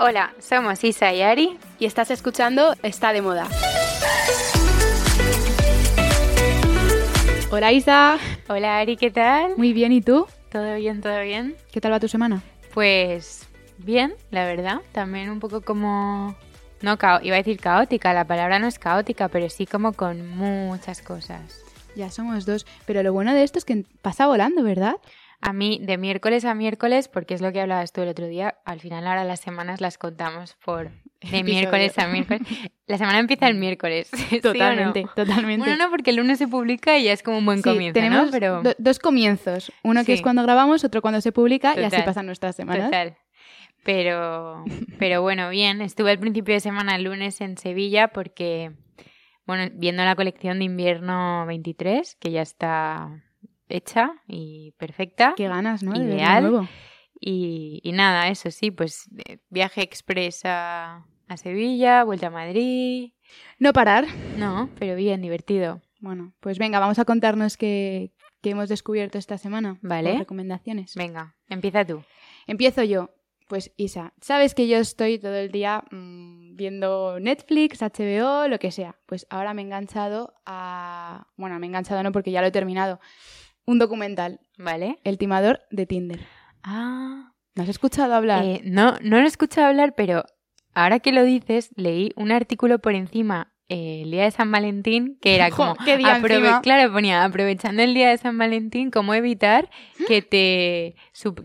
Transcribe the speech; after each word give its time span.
Hola, 0.00 0.32
somos 0.38 0.84
Isa 0.84 1.12
y 1.12 1.22
Ari. 1.22 1.58
Y 1.80 1.86
estás 1.86 2.12
escuchando 2.12 2.72
Está 2.84 3.12
de 3.12 3.20
Moda. 3.20 3.48
Hola 7.50 7.72
Isa. 7.72 8.16
Hola 8.48 8.78
Ari, 8.78 8.96
¿qué 8.96 9.10
tal? 9.10 9.56
Muy 9.56 9.72
bien, 9.72 9.90
¿y 9.90 10.00
tú? 10.00 10.28
¿Todo 10.52 10.76
bien, 10.76 11.00
todo 11.00 11.20
bien? 11.22 11.56
¿Qué 11.72 11.80
tal 11.80 11.90
va 11.90 11.98
tu 11.98 12.06
semana? 12.06 12.42
Pues 12.74 13.48
bien, 13.78 14.14
la 14.30 14.44
verdad. 14.44 14.82
También 14.92 15.30
un 15.30 15.40
poco 15.40 15.62
como... 15.62 16.36
No, 16.80 16.96
iba 17.22 17.34
a 17.34 17.38
decir 17.38 17.58
caótica, 17.58 18.12
la 18.12 18.24
palabra 18.24 18.60
no 18.60 18.68
es 18.68 18.78
caótica, 18.78 19.26
pero 19.26 19.50
sí 19.50 19.66
como 19.66 19.94
con 19.94 20.28
muchas 20.28 21.02
cosas. 21.02 21.60
Ya 21.96 22.08
somos 22.08 22.46
dos, 22.46 22.66
pero 22.86 23.02
lo 23.02 23.12
bueno 23.12 23.34
de 23.34 23.42
esto 23.42 23.58
es 23.58 23.64
que 23.64 23.84
pasa 24.00 24.28
volando, 24.28 24.62
¿verdad? 24.62 24.94
A 25.40 25.52
mí, 25.52 25.78
de 25.80 25.98
miércoles 25.98 26.44
a 26.44 26.54
miércoles, 26.54 27.06
porque 27.06 27.32
es 27.34 27.40
lo 27.40 27.52
que 27.52 27.60
hablabas 27.60 27.92
tú 27.92 28.02
el 28.02 28.08
otro 28.08 28.26
día, 28.26 28.56
al 28.64 28.80
final 28.80 29.06
ahora 29.06 29.22
las 29.24 29.38
semanas 29.40 29.80
las 29.80 29.96
contamos 29.96 30.56
por 30.64 30.90
de 31.30 31.44
miércoles 31.44 31.96
a 31.98 32.08
miércoles. 32.08 32.42
La 32.86 32.98
semana 32.98 33.20
empieza 33.20 33.46
el 33.48 33.54
miércoles. 33.54 34.08
¿sí 34.12 34.24
o 34.32 34.36
no? 34.36 34.52
Totalmente, 34.52 35.06
totalmente. 35.14 35.58
Bueno, 35.66 35.84
no, 35.84 35.90
porque 35.90 36.10
el 36.10 36.16
lunes 36.16 36.38
se 36.38 36.48
publica 36.48 36.98
y 36.98 37.04
ya 37.04 37.12
es 37.12 37.22
como 37.22 37.38
un 37.38 37.46
buen 37.46 37.58
Sí, 37.58 37.64
comienzo, 37.70 37.94
tenemos 37.94 38.26
¿no? 38.26 38.30
Pero... 38.32 38.62
do- 38.62 38.74
dos 38.78 38.98
comienzos. 38.98 39.70
Uno 39.84 40.04
que 40.04 40.12
es 40.14 40.22
cuando 40.22 40.42
grabamos, 40.42 40.82
otro 40.82 41.02
cuando 41.02 41.20
se 41.20 41.30
publica 41.30 41.78
y 41.80 41.84
así 41.84 42.02
pasan 42.04 42.26
nuestras 42.26 42.56
semanas. 42.56 42.86
Total. 42.86 43.16
Pero, 43.84 44.64
pero 44.98 45.22
bueno, 45.22 45.48
bien. 45.50 45.80
Estuve 45.82 46.10
al 46.10 46.18
principio 46.18 46.54
de 46.54 46.60
semana 46.60 46.96
el 46.96 47.04
lunes 47.04 47.40
en 47.40 47.56
Sevilla 47.56 48.08
porque, 48.08 48.72
bueno, 49.46 49.70
viendo 49.72 50.04
la 50.04 50.16
colección 50.16 50.58
de 50.58 50.64
invierno 50.64 51.46
23, 51.46 52.16
que 52.16 52.30
ya 52.32 52.42
está 52.42 53.22
hecha 53.68 54.12
y 54.26 54.72
perfecta. 54.78 55.34
Qué 55.36 55.48
ganas, 55.48 55.82
¿no? 55.82 55.92
De 55.92 56.04
Ideal. 56.04 56.42
nuevo. 56.42 56.68
Y, 57.20 57.80
y 57.82 57.92
nada, 57.92 58.28
eso 58.28 58.50
sí, 58.50 58.70
pues 58.70 59.08
eh, 59.26 59.38
viaje 59.50 59.82
express 59.82 60.42
a, 60.44 61.04
a 61.26 61.36
Sevilla, 61.36 62.04
vuelta 62.04 62.28
a 62.28 62.30
Madrid. 62.30 63.12
No 63.58 63.72
parar. 63.72 64.06
No, 64.36 64.70
pero 64.78 64.94
bien, 64.94 65.20
divertido. 65.20 65.82
Bueno, 66.00 66.32
pues 66.40 66.58
venga, 66.58 66.78
vamos 66.78 66.98
a 67.00 67.04
contarnos 67.04 67.56
qué, 67.56 68.12
qué 68.40 68.50
hemos 68.50 68.68
descubierto 68.68 69.18
esta 69.18 69.36
semana. 69.36 69.78
Vale. 69.82 70.10
Por 70.10 70.18
recomendaciones. 70.20 70.94
Venga, 70.94 71.34
empieza 71.48 71.84
tú. 71.84 72.04
Empiezo 72.46 72.84
yo. 72.84 73.10
Pues 73.48 73.72
Isa, 73.78 74.12
sabes 74.20 74.54
que 74.54 74.68
yo 74.68 74.76
estoy 74.76 75.18
todo 75.18 75.34
el 75.34 75.50
día 75.50 75.82
mm, 75.90 76.54
viendo 76.54 77.18
Netflix, 77.18 77.80
HBO, 77.80 78.46
lo 78.46 78.58
que 78.58 78.70
sea. 78.70 78.96
Pues 79.06 79.26
ahora 79.30 79.54
me 79.54 79.62
he 79.62 79.64
enganchado 79.64 80.34
a... 80.44 81.26
Bueno, 81.36 81.58
me 81.58 81.66
he 81.66 81.68
enganchado 81.68 82.02
no 82.02 82.12
porque 82.12 82.30
ya 82.30 82.42
lo 82.42 82.48
he 82.48 82.52
terminado. 82.52 83.00
Un 83.68 83.78
documental, 83.78 84.40
¿Vale? 84.56 84.98
El 85.04 85.18
timador 85.18 85.60
de 85.70 85.84
Tinder. 85.84 86.20
Ah, 86.62 87.32
¿No 87.54 87.62
has 87.62 87.68
escuchado 87.68 88.14
hablar? 88.14 88.42
Eh, 88.44 88.62
no, 88.64 88.96
no 89.02 89.18
lo 89.18 89.24
he 89.24 89.26
escuchado 89.26 89.66
hablar, 89.66 89.94
pero 89.94 90.24
ahora 90.72 91.00
que 91.00 91.12
lo 91.12 91.22
dices, 91.22 91.70
leí 91.76 92.12
un 92.16 92.32
artículo 92.32 92.78
por 92.78 92.94
encima 92.94 93.52
eh, 93.68 94.00
el 94.04 94.10
día 94.10 94.24
de 94.24 94.30
San 94.30 94.50
Valentín 94.50 95.18
que 95.20 95.34
era 95.34 95.50
como 95.50 95.74
qué 95.84 95.98
día 95.98 96.18
claro 96.62 96.90
ponía 96.90 97.22
aprovechando 97.24 97.82
el 97.82 97.92
día 97.92 98.08
de 98.08 98.16
San 98.16 98.38
Valentín 98.38 98.90
cómo 98.90 99.12
evitar 99.12 99.68
que 100.06 100.22
te 100.22 100.94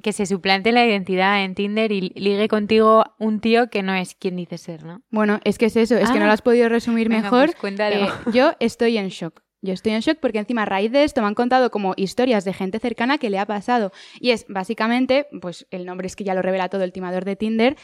que 0.02 0.14
se 0.14 0.26
suplante 0.26 0.72
la 0.72 0.86
identidad 0.86 1.44
en 1.44 1.54
Tinder 1.56 1.92
y 1.92 2.12
ligue 2.16 2.48
contigo 2.48 3.04
un 3.20 3.42
tío 3.42 3.70
que 3.70 3.84
no 3.84 3.94
es 3.94 4.16
quien 4.16 4.38
dice 4.38 4.58
ser, 4.58 4.86
¿no? 4.86 5.02
Bueno, 5.10 5.42
es 5.44 5.58
que 5.58 5.66
es 5.66 5.76
eso, 5.76 5.98
es 5.98 6.10
que 6.12 6.20
no 6.20 6.24
Ah. 6.24 6.28
lo 6.28 6.34
has 6.34 6.42
podido 6.42 6.70
resumir 6.70 7.10
Venga, 7.10 7.24
mejor. 7.24 7.54
pues. 7.60 7.78
Eh, 7.80 8.08
yo 8.32 8.54
estoy 8.62 8.98
en 8.98 9.10
shock. 9.10 9.42
Yo 9.64 9.74
estoy 9.74 9.94
en 9.94 10.02
shock 10.02 10.18
porque 10.20 10.40
encima 10.40 10.64
a 10.64 10.66
raíz 10.66 10.92
de 10.92 11.06
esto 11.06 11.22
me 11.22 11.28
han 11.28 11.36
contado 11.36 11.72
como 11.72 11.94
historias 11.96 12.44
de 12.44 12.52
gente 12.52 12.80
cercana 12.80 13.18
que 13.18 13.30
le 13.30 13.40
ha 13.40 13.46
pasado. 13.46 13.94
Y 14.20 14.32
es 14.32 14.46
básicamente, 14.50 15.26
pues 15.42 15.66
el 15.72 15.86
nombre 15.86 16.06
es 16.06 16.18
que 16.18 16.26
ya 16.26 16.34
lo 16.34 16.42
revela 16.42 16.68
todo 16.68 16.84
el 16.84 16.92
timador 16.92 17.24
de 17.24 17.38
Tinder, 17.38 17.78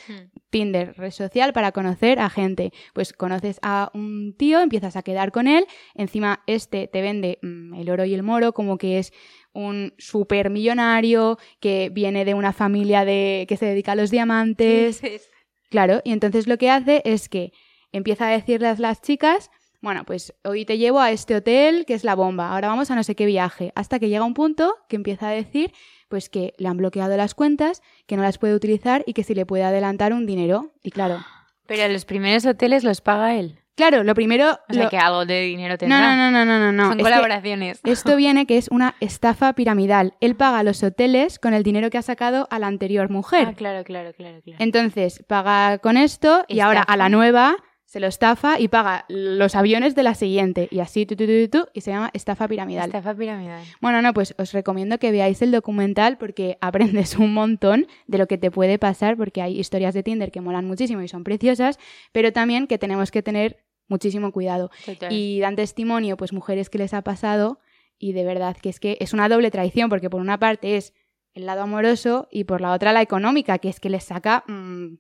Tinder, 0.50 0.94
red 0.98 1.12
social 1.12 1.54
para 1.54 1.72
conocer 1.72 2.20
a 2.20 2.30
gente. 2.30 2.74
Pues 2.94 3.14
conoces 3.14 3.60
a 3.62 3.92
un 3.94 4.36
tío, 4.38 4.60
empiezas 4.60 4.98
a 4.98 5.04
quedar 5.04 5.32
con 5.32 5.48
él, 5.48 5.66
encima 5.96 6.44
este 6.48 6.90
te 6.90 7.02
vende 7.02 7.40
mm, 7.42 7.74
el 7.76 7.90
oro 7.90 8.04
y 8.04 8.14
el 8.14 8.24
moro 8.24 8.52
como 8.52 8.78
que 8.78 9.00
es 9.00 9.14
un 9.54 9.94
super 9.98 10.50
millonario 10.50 11.38
que 11.62 11.90
viene 11.94 12.26
de 12.26 12.34
una 12.34 12.52
familia 12.52 13.06
de 13.06 13.46
que 13.48 13.56
se 13.56 13.66
dedica 13.66 13.94
a 13.94 13.96
los 13.96 14.12
diamantes. 14.12 15.02
Claro, 15.70 16.02
y 16.04 16.14
entonces 16.14 16.48
lo 16.48 16.58
que 16.58 16.72
hace 16.72 17.04
es 17.06 17.30
que 17.30 17.52
empieza 17.92 18.28
a 18.28 18.32
decirles 18.32 18.80
las 18.80 19.04
chicas, 19.04 19.52
bueno, 19.82 20.04
pues 20.06 20.34
hoy 20.44 20.66
te 20.66 20.78
llevo 20.78 21.00
a 21.00 21.12
este 21.12 21.36
hotel 21.36 21.86
que 21.86 21.94
es 21.94 22.04
la 22.04 22.16
bomba, 22.16 22.52
ahora 22.54 22.68
vamos 22.68 22.92
a 22.92 22.96
no 22.96 23.04
sé 23.04 23.16
qué 23.16 23.26
viaje, 23.26 23.72
hasta 23.76 24.00
que 24.00 24.10
llega 24.10 24.24
un 24.26 24.34
punto 24.34 24.76
que 24.90 24.96
empieza 24.96 25.30
a 25.30 25.32
decir 25.32 25.72
pues 26.10 26.28
que 26.30 26.54
le 26.58 26.68
han 26.68 26.78
bloqueado 26.78 27.16
las 27.18 27.36
cuentas, 27.36 27.82
que 28.08 28.18
no 28.18 28.24
las 28.24 28.38
puede 28.40 28.56
utilizar 28.56 29.04
y 29.06 29.14
que 29.14 29.24
si 29.24 29.36
le 29.36 29.46
puede 29.46 29.64
adelantar 29.64 30.12
un 30.12 30.26
dinero. 30.26 30.74
Y 30.82 30.90
claro, 30.90 31.20
Pero 31.68 31.88
los 31.94 32.04
primeros 32.06 32.46
hoteles 32.48 32.84
los 32.84 33.00
paga 33.02 33.36
él. 33.36 33.60
claro, 33.76 34.04
lo 34.04 34.16
primero... 34.16 34.60
O 34.68 34.74
sea 34.74 34.84
lo- 34.86 34.90
que 34.90 34.98
algo 34.98 35.26
de 35.28 35.42
dinero 35.42 35.76
No, 35.76 35.78
tendrá. 35.78 36.16
no, 36.16 36.32
no, 36.32 36.32
no, 36.32 36.46
no, 36.46 36.60
no, 36.60 36.72
no. 36.72 36.90
Son 36.90 37.00
es 37.00 37.04
colaboraciones. 37.06 37.80
Esto 37.86 38.16
viene 38.16 38.48
que 38.48 38.58
es 38.58 38.70
una 38.70 38.96
estafa 39.00 39.54
piramidal. 39.54 40.16
Él 40.20 40.36
paga 40.36 40.64
los 40.64 40.82
hoteles 40.84 41.38
con 41.38 41.54
el 41.54 41.62
dinero 41.62 41.92
que 41.92 42.00
ha 42.00 42.02
sacado 42.02 42.48
a 42.50 42.58
la 42.60 42.66
anterior 42.68 43.10
mujer. 43.12 43.48
Ah, 43.48 43.54
claro, 43.54 43.84
claro, 43.84 44.12
claro, 44.14 44.42
claro. 44.42 44.58
Entonces, 44.62 45.24
paga 45.28 45.78
con 45.78 45.96
esto 45.96 46.44
y 46.48 46.60
ahora 46.62 46.82
a 46.82 46.98
la 46.98 47.08
nueva 47.10 47.56
se 47.90 48.00
lo 48.00 48.06
estafa 48.06 48.60
y 48.60 48.68
paga 48.68 49.06
los 49.08 49.56
aviones 49.56 49.96
de 49.96 50.04
la 50.04 50.14
siguiente. 50.14 50.68
Y 50.70 50.80
así, 50.80 51.08
tu, 51.08 51.16
tu, 51.16 51.26
tu, 51.26 51.48
tu, 51.50 51.68
y 51.74 51.82
se 51.82 51.90
llama 51.90 52.12
estafa 52.14 52.48
piramidal. 52.48 52.86
Estafa 52.86 53.16
piramidal. 53.16 53.64
Bueno, 53.82 54.04
no, 54.04 54.14
pues 54.14 54.36
os 54.38 54.52
recomiendo 54.54 55.00
que 55.00 55.12
veáis 55.12 55.42
el 55.42 55.50
documental 55.50 56.20
porque 56.20 56.60
aprendes 56.62 57.18
un 57.18 57.34
montón 57.34 57.88
de 58.06 58.20
lo 58.20 58.28
que 58.28 58.38
te 58.38 58.52
puede 58.52 58.78
pasar 58.78 59.18
porque 59.18 59.42
hay 59.42 59.60
historias 59.60 59.96
de 59.96 60.04
Tinder 60.04 60.30
que 60.30 60.40
molan 60.40 60.66
muchísimo 60.66 61.02
y 61.02 61.08
son 61.08 61.24
preciosas, 61.24 61.80
pero 62.12 62.32
también 62.32 62.68
que 62.68 62.78
tenemos 62.78 63.10
que 63.10 63.24
tener 63.24 63.66
muchísimo 63.88 64.32
cuidado. 64.32 64.70
Total. 64.86 65.12
Y 65.12 65.40
dan 65.40 65.56
testimonio, 65.56 66.16
pues 66.16 66.32
mujeres 66.32 66.70
que 66.70 66.78
les 66.78 66.94
ha 66.94 67.02
pasado 67.02 67.60
y 67.98 68.14
de 68.14 68.24
verdad 68.24 68.56
que 68.56 68.70
es 68.70 68.80
que 68.80 69.00
es 69.00 69.14
una 69.14 69.28
doble 69.30 69.50
traición 69.50 69.90
porque 69.90 70.12
por 70.12 70.22
una 70.22 70.38
parte 70.38 70.78
es 70.78 70.94
el 71.34 71.48
lado 71.48 71.64
amoroso 71.64 72.28
y 72.30 72.44
por 72.44 72.62
la 72.62 72.72
otra 72.72 72.94
la 72.94 73.02
económica, 73.02 73.58
que 73.58 73.70
es 73.70 73.80
que 73.80 73.90
les 73.90 74.04
saca 74.04 74.44
mm, 74.48 74.98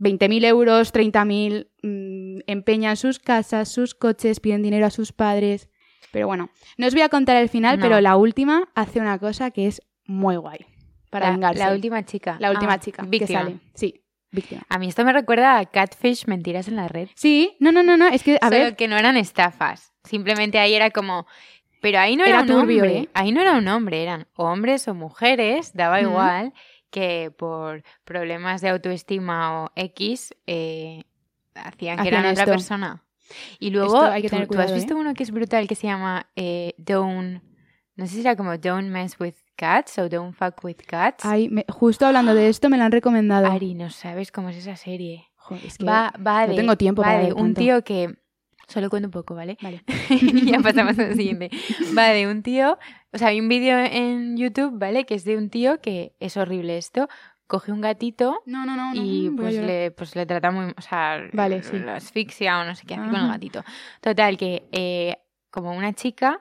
20.000 0.00 0.44
euros, 0.46 0.92
30.000, 0.92 1.68
mm, 1.82 2.40
empeñan 2.46 2.96
sus 2.96 3.18
casas, 3.18 3.68
sus 3.68 3.94
coches, 3.94 4.40
piden 4.40 4.62
dinero 4.62 4.86
a 4.86 4.90
sus 4.90 5.12
padres. 5.12 5.68
Pero 6.10 6.26
bueno, 6.26 6.50
no 6.76 6.86
os 6.86 6.94
voy 6.94 7.02
a 7.02 7.08
contar 7.08 7.36
el 7.36 7.48
final, 7.48 7.78
No. 7.78 7.82
pero 7.84 8.00
la 8.00 8.16
última 8.16 8.68
hace 8.74 8.98
una 8.98 9.18
cosa 9.18 9.50
que 9.52 9.66
es 9.68 9.80
muy 10.06 10.36
guay 10.36 10.66
para 11.10 11.26
la, 11.26 11.32
vengarse. 11.32 11.58
la 11.62 11.72
última 11.72 12.04
chica. 12.04 12.36
La 12.40 12.50
última 12.50 12.72
Ah, 12.74 12.80
chica 12.80 13.02
víctima. 13.06 13.26
que 13.40 13.46
sale. 13.46 13.60
Sí, 13.74 14.02
víctima. 14.32 14.62
A 14.68 14.78
mí 14.78 14.88
esto 14.88 15.04
me 15.04 15.12
recuerda 15.12 15.58
a 15.58 15.66
Catfish, 15.66 16.26
mentiras 16.26 16.66
en 16.66 16.76
la 16.76 16.88
red. 16.88 17.08
Sí, 17.14 17.56
no, 17.60 17.70
no, 17.70 17.82
no, 17.84 17.96
no, 17.96 18.08
es 18.08 18.22
que, 18.24 18.36
a 18.40 18.48
Solo 18.48 18.50
ver, 18.50 18.76
que 18.76 18.88
no 18.88 18.96
eran 18.96 19.16
estafas. 19.16 19.92
Simplemente 20.04 20.58
ahí 20.58 20.74
era 20.74 20.90
como... 20.90 21.26
Pero 21.82 21.98
ahí 21.98 22.14
no 22.16 22.24
era, 22.24 22.40
Era 22.40 22.40
un 22.42 22.46
turbio, 22.60 22.82
hombre. 22.82 22.98
¿eh? 22.98 23.08
Ahí 23.14 23.32
no 23.32 23.40
era 23.40 23.52
un 23.54 23.66
hombre, 23.68 24.02
eran 24.02 24.26
hombres 24.36 24.86
o 24.88 24.94
mujeres, 24.94 25.72
daba 25.74 26.00
igual, 26.02 26.52
que 26.90 27.30
por 27.36 27.82
problemas 28.04 28.60
de 28.60 28.68
autoestima 28.70 29.64
o 29.64 29.70
X 29.76 30.34
eh, 30.46 31.04
hacían 31.54 31.98
que 32.02 32.08
eran 32.08 32.26
otra 32.26 32.44
persona. 32.46 33.04
Y 33.60 33.70
luego, 33.70 33.94
Esto 33.94 34.10
hay 34.12 34.22
que 34.22 34.28
¿tú, 34.28 34.36
has 34.36 34.46
cuidado, 34.48 34.74
visto 34.74 34.94
¿eh? 34.94 34.96
uno 34.96 35.14
que 35.14 35.22
es 35.22 35.30
brutal 35.30 35.68
que 35.68 35.74
se 35.76 35.86
llama 35.86 36.26
eh, 36.36 36.74
Don't... 36.78 37.42
No 37.96 38.06
sé 38.06 38.14
si 38.14 38.20
era 38.22 38.34
como 38.34 38.56
Don't 38.56 38.88
Mess 38.88 39.18
with 39.20 39.34
Cats 39.56 39.98
o 39.98 40.08
Don't 40.08 40.34
Fuck 40.34 40.64
with 40.64 40.78
Cats. 40.86 41.24
ay, 41.24 41.48
me- 41.48 41.66
justo 41.68 42.06
hablando 42.06 42.34
de 42.34 42.48
esto 42.48 42.68
me 42.70 42.78
la 42.78 42.86
han 42.86 42.92
recomendado. 42.92 43.46
Ari, 43.46 43.74
no 43.74 43.90
sabes 43.90 44.32
cómo 44.32 44.48
es 44.48 44.56
esa 44.56 44.74
serie. 44.76 45.28
Joder, 45.36 45.66
es 45.66 45.78
que 45.78 45.84
Va, 45.84 46.12
va 46.26 46.46
no 46.46 46.52
de, 46.52 46.56
tengo 46.56 46.76
tiempo 46.76 47.02
va 47.02 47.08
para 47.08 47.20
de 47.26 47.32
un 47.32 47.38
tanto. 47.54 47.60
tío 47.60 47.84
que... 47.84 48.16
Solo 48.70 48.88
cuento 48.88 49.08
un 49.08 49.12
poco, 49.12 49.34
¿vale? 49.34 49.58
Vale. 49.60 49.82
y 50.10 50.46
ya 50.52 50.60
pasamos 50.60 50.98
al 50.98 51.14
siguiente. 51.16 51.50
Va 51.96 52.08
de 52.08 52.26
un 52.28 52.42
tío... 52.42 52.78
O 53.12 53.18
sea, 53.18 53.28
hay 53.28 53.40
un 53.40 53.48
vídeo 53.48 53.76
en 53.78 54.36
YouTube, 54.36 54.78
¿vale? 54.78 55.04
Que 55.04 55.14
es 55.16 55.24
de 55.24 55.36
un 55.36 55.50
tío 55.50 55.80
que 55.80 56.14
es 56.20 56.36
horrible 56.36 56.78
esto. 56.78 57.08
Coge 57.48 57.72
un 57.72 57.80
gatito 57.80 58.40
No, 58.46 58.64
no, 58.64 58.76
no. 58.76 58.92
y 58.94 59.28
pues 59.30 59.56
le, 59.56 59.90
pues 59.90 60.14
le 60.14 60.24
trata 60.24 60.52
muy... 60.52 60.72
O 60.78 60.80
sea, 60.80 61.20
Vale, 61.32 61.62
sí. 61.64 61.78
lo 61.78 61.90
asfixia 61.92 62.60
o 62.60 62.64
no 62.64 62.76
sé 62.76 62.86
qué 62.86 62.94
hace 62.94 63.10
con 63.10 63.20
el 63.20 63.28
gatito. 63.28 63.64
Total, 64.00 64.36
que 64.38 64.68
eh, 64.70 65.16
como 65.50 65.72
una 65.72 65.92
chica... 65.92 66.40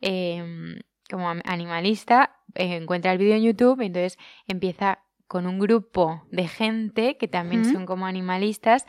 eh, 0.00 0.74
como 1.10 1.28
animalista, 1.44 2.36
eh, 2.54 2.76
encuentra 2.76 3.12
el 3.12 3.18
vídeo 3.18 3.34
en 3.36 3.42
YouTube 3.42 3.80
y 3.80 3.86
entonces 3.86 4.18
empieza 4.46 4.98
con 5.26 5.46
un 5.46 5.58
grupo 5.58 6.26
de 6.30 6.48
gente 6.48 7.16
que 7.16 7.28
también 7.28 7.64
son 7.64 7.86
como 7.86 8.06
animalistas 8.06 8.86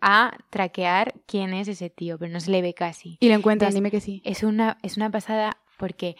a 0.00 0.36
traquear 0.50 1.14
quién 1.26 1.52
es 1.54 1.68
ese 1.68 1.90
tío, 1.90 2.18
pero 2.18 2.32
no 2.32 2.40
se 2.40 2.50
le 2.50 2.62
ve 2.62 2.74
casi. 2.74 3.16
Y 3.20 3.28
lo 3.28 3.34
encuentran, 3.34 3.68
Entonces, 3.68 3.74
dime 3.74 3.90
que 3.90 4.00
sí. 4.00 4.22
Es 4.24 4.42
una, 4.42 4.78
es 4.82 4.96
una 4.96 5.10
pasada 5.10 5.58
porque 5.78 6.16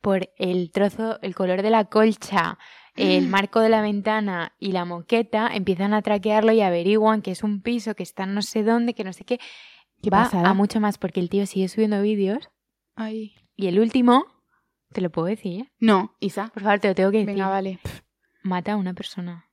por 0.00 0.30
el 0.36 0.70
trozo, 0.72 1.20
el 1.22 1.34
color 1.34 1.62
de 1.62 1.70
la 1.70 1.84
colcha, 1.84 2.58
el 2.96 3.28
marco 3.28 3.60
de 3.60 3.68
la 3.68 3.80
ventana 3.82 4.54
y 4.58 4.72
la 4.72 4.84
moqueta, 4.84 5.48
empiezan 5.54 5.94
a 5.94 6.02
traquearlo 6.02 6.52
y 6.52 6.60
averiguan 6.60 7.22
que 7.22 7.30
es 7.30 7.42
un 7.44 7.62
piso, 7.62 7.94
que 7.94 8.02
está 8.02 8.26
no 8.26 8.42
sé 8.42 8.64
dónde, 8.64 8.94
que 8.94 9.04
no 9.04 9.12
sé 9.12 9.24
qué. 9.24 9.38
Qué 10.02 10.10
Va 10.10 10.24
pasada. 10.24 10.48
a 10.50 10.54
mucho 10.54 10.80
más 10.80 10.98
porque 10.98 11.20
el 11.20 11.28
tío 11.30 11.46
sigue 11.46 11.68
subiendo 11.68 12.02
vídeos. 12.02 12.50
Ay. 12.96 13.34
Y 13.54 13.68
el 13.68 13.78
último, 13.78 14.26
te 14.92 15.00
lo 15.00 15.10
puedo 15.10 15.28
decir, 15.28 15.70
No, 15.78 16.16
Isa. 16.18 16.50
por 16.52 16.64
favor, 16.64 16.80
te 16.80 16.88
lo 16.88 16.94
tengo 16.96 17.12
que 17.12 17.18
decir. 17.18 17.34
Venga, 17.34 17.48
vale. 17.48 17.78
Mata 18.42 18.72
a 18.72 18.76
una 18.76 18.94
persona 18.94 19.48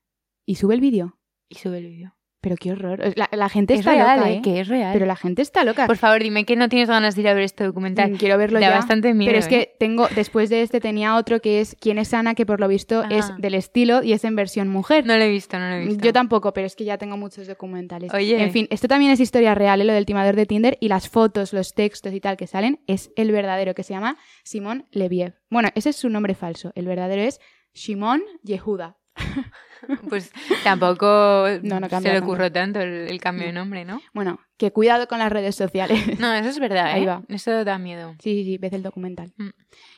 ¿Y 0.45 0.55
sube 0.55 0.73
el 0.73 0.81
vídeo? 0.81 1.19
y 1.47 1.55
sube 1.55 1.77
el 1.77 1.85
vídeo. 1.85 2.15
Pero 2.41 2.55
qué 2.55 2.71
horror. 2.71 3.01
La, 3.17 3.27
la 3.33 3.49
gente 3.49 3.73
Es 3.73 3.81
está 3.81 3.91
real, 3.91 4.17
loca, 4.19 4.29
¿eh? 4.29 4.35
¿eh? 4.35 4.41
Que 4.41 4.61
es 4.61 4.67
real. 4.69 4.93
Pero 4.93 5.05
la 5.05 5.17
gente 5.17 5.41
está 5.41 5.65
loca. 5.65 5.87
Por 5.87 5.97
favor, 5.97 6.23
dime 6.23 6.45
que 6.45 6.55
no 6.55 6.69
tienes 6.69 6.87
ganas 6.87 7.15
de 7.15 7.21
ir 7.21 7.27
a 7.27 7.33
ver 7.33 7.43
este 7.43 7.65
documental. 7.65 8.11
Mm, 8.11 8.15
Quiero 8.15 8.37
verlo 8.37 8.59
da 8.61 8.69
ya. 8.69 8.75
bastante 8.75 9.13
miedo. 9.13 9.29
Pero 9.29 9.39
es 9.39 9.47
¿eh? 9.47 9.49
que 9.49 9.75
tengo, 9.77 10.07
después 10.15 10.49
de 10.49 10.61
este 10.61 10.79
tenía 10.79 11.17
otro 11.17 11.41
que 11.41 11.59
es 11.59 11.75
¿Quién 11.81 11.97
es 11.97 12.13
Ana? 12.13 12.35
que 12.35 12.45
por 12.45 12.61
lo 12.61 12.69
visto 12.69 13.03
es 13.09 13.29
Ah. 13.29 13.35
del 13.39 13.55
estilo 13.55 14.03
y 14.03 14.13
es 14.13 14.23
en 14.23 14.37
versión 14.37 14.69
mujer. 14.69 15.05
No 15.05 15.17
lo 15.17 15.23
he 15.23 15.29
visto, 15.29 15.59
no 15.59 15.69
lo 15.69 15.75
he 15.75 15.85
visto. 15.85 16.03
Yo 16.05 16.13
tampoco, 16.13 16.53
pero 16.53 16.65
es 16.65 16.77
que 16.77 16.85
ya 16.85 16.97
tengo 16.97 17.17
muchos 17.17 17.45
documentales. 17.45 18.13
Oye. 18.13 18.41
En 18.41 18.51
fin, 18.51 18.67
esto 18.69 18.87
también 18.87 19.11
es 19.11 19.19
historia 19.19 19.53
real, 19.53 19.81
¿eh? 19.81 19.83
lo 19.83 19.91
del 19.93 20.05
timador 20.05 20.37
de 20.37 20.45
Tinder 20.45 20.77
y 20.79 20.87
las 20.87 21.09
fotos, 21.09 21.51
los 21.51 21.73
textos 21.73 22.13
y 22.13 22.21
tal 22.21 22.37
que 22.37 22.47
salen 22.47 22.79
es 22.87 23.11
el 23.17 23.33
verdadero, 23.33 23.75
que 23.75 23.83
se 23.83 23.93
llama 23.93 24.17
Simón 24.45 24.87
Leviev. 24.91 25.33
Bueno, 25.49 25.69
ese 25.75 25.89
es 25.89 25.97
su 25.97 26.07
nombre 26.09 26.35
falso. 26.35 26.71
El 26.75 26.85
verdadero 26.85 27.21
es 27.21 27.41
Shimon 27.73 28.21
Yehuda. 28.43 28.95
Pues 30.09 30.31
tampoco 30.63 31.45
No, 31.63 31.79
no 31.79 31.89
se 31.89 32.01
le 32.01 32.19
ocurrió 32.19 32.51
tanto 32.51 32.81
el, 32.81 33.07
el 33.07 33.21
cambio 33.21 33.45
de 33.45 33.53
nombre, 33.53 33.85
¿no? 33.85 34.01
Bueno, 34.13 34.39
que 34.57 34.71
cuidado 34.71 35.07
con 35.07 35.19
las 35.19 35.31
redes 35.31 35.55
sociales. 35.55 35.97
No, 36.19 36.33
eso 36.33 36.49
es 36.49 36.59
verdad, 36.59 36.87
Ahí 36.87 37.03
¿eh? 37.03 37.07
va. 37.07 37.23
Eso 37.29 37.63
da 37.63 37.77
miedo. 37.77 38.13
sí, 38.19 38.35
sí, 38.35 38.43
sí, 38.43 38.57
ves 38.57 38.73
el 38.73 38.83
documental. 38.83 39.31
Mm. 39.37 39.49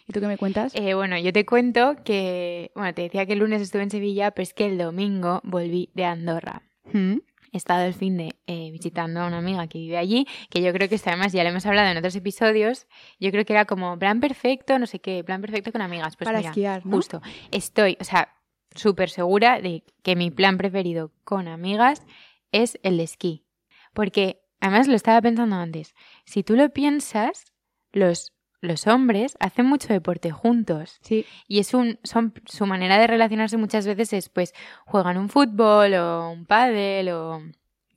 ¿Y 0.08 0.14
tú 0.14 0.20
qué 0.20 0.28
me 0.28 0.38
cuentas? 0.38 0.74
Eh, 0.76 0.94
bueno, 0.94 1.18
yo 1.18 1.34
te 1.34 1.46
cuento 1.46 1.96
que, 2.04 2.72
bueno, 2.76 2.94
te 2.94 3.04
decía 3.04 3.26
que 3.26 3.34
el 3.34 3.40
lunes 3.40 3.62
estuve 3.62 3.84
en 3.84 3.90
Sevilla, 3.90 4.32
pero 4.32 4.44
es 4.44 4.54
que 4.54 4.66
el 4.66 4.78
domingo 4.78 5.42
volví 5.44 5.90
de 5.94 6.06
Andorra. 6.06 6.62
¿Mm? 6.94 7.18
He 7.54 7.58
estado 7.58 7.84
el 7.86 7.94
fin 7.94 8.18
de 8.18 8.36
eh, 8.48 8.70
visitando 8.72 9.20
a 9.22 9.28
una 9.28 9.40
amiga 9.40 9.68
que 9.68 9.80
vive 9.80 9.98
allí, 9.98 10.26
que 10.50 10.62
yo 10.62 10.72
creo 10.72 10.88
que 10.88 11.00
además 11.06 11.34
ya 11.34 11.44
lo 11.44 11.50
hemos 11.50 11.66
hablado 11.66 11.90
en 11.90 11.98
otros 11.98 12.16
episodios. 12.16 12.88
Yo 13.20 13.32
creo 13.32 13.44
que 13.46 13.54
era 13.54 13.66
como 13.66 13.98
plan 14.00 14.20
perfecto, 14.20 14.80
no 14.80 14.86
sé 14.86 15.00
qué, 15.00 15.24
plan 15.24 15.42
perfecto 15.42 15.72
con 15.72 15.82
amigas. 15.82 16.16
Pues 16.16 16.26
Para 16.26 16.38
mira, 16.38 16.52
esquiar, 16.52 16.86
¿no? 16.86 16.96
justo. 16.96 17.22
Estoy, 17.52 17.98
o 18.00 18.04
sea, 18.04 18.30
súper 18.76 19.10
segura 19.10 19.62
de 19.62 19.84
que 20.04 20.16
mi 20.16 20.32
plan 20.32 20.58
preferido 20.58 21.12
con 21.24 21.48
amigas 21.48 22.06
es 22.52 22.80
el 22.84 22.98
de 22.98 23.04
esquí. 23.04 23.46
Porque, 23.94 24.42
además 24.60 24.88
lo 24.88 24.96
estaba 24.96 25.22
pensando 25.22 25.56
antes, 25.56 25.96
si 26.26 26.44
tú 26.44 26.56
lo 26.56 26.70
piensas, 26.70 27.46
los, 27.92 28.34
los 28.62 28.88
hombres 28.88 29.36
hacen 29.40 29.66
mucho 29.66 29.92
deporte 29.92 30.32
juntos. 30.32 31.00
Sí, 31.02 31.26
Y 31.48 31.60
es 31.60 31.74
un, 31.74 32.00
son, 32.04 32.34
su 32.46 32.66
manera 32.66 32.98
de 32.98 33.08
relacionarse 33.08 33.58
muchas 33.58 33.86
veces 33.86 34.14
es, 34.14 34.30
pues, 34.30 34.54
juegan 34.86 35.18
un 35.18 35.30
fútbol 35.30 35.94
o 35.96 36.30
un 36.32 36.46
pádel 36.46 37.10
o... 37.10 37.42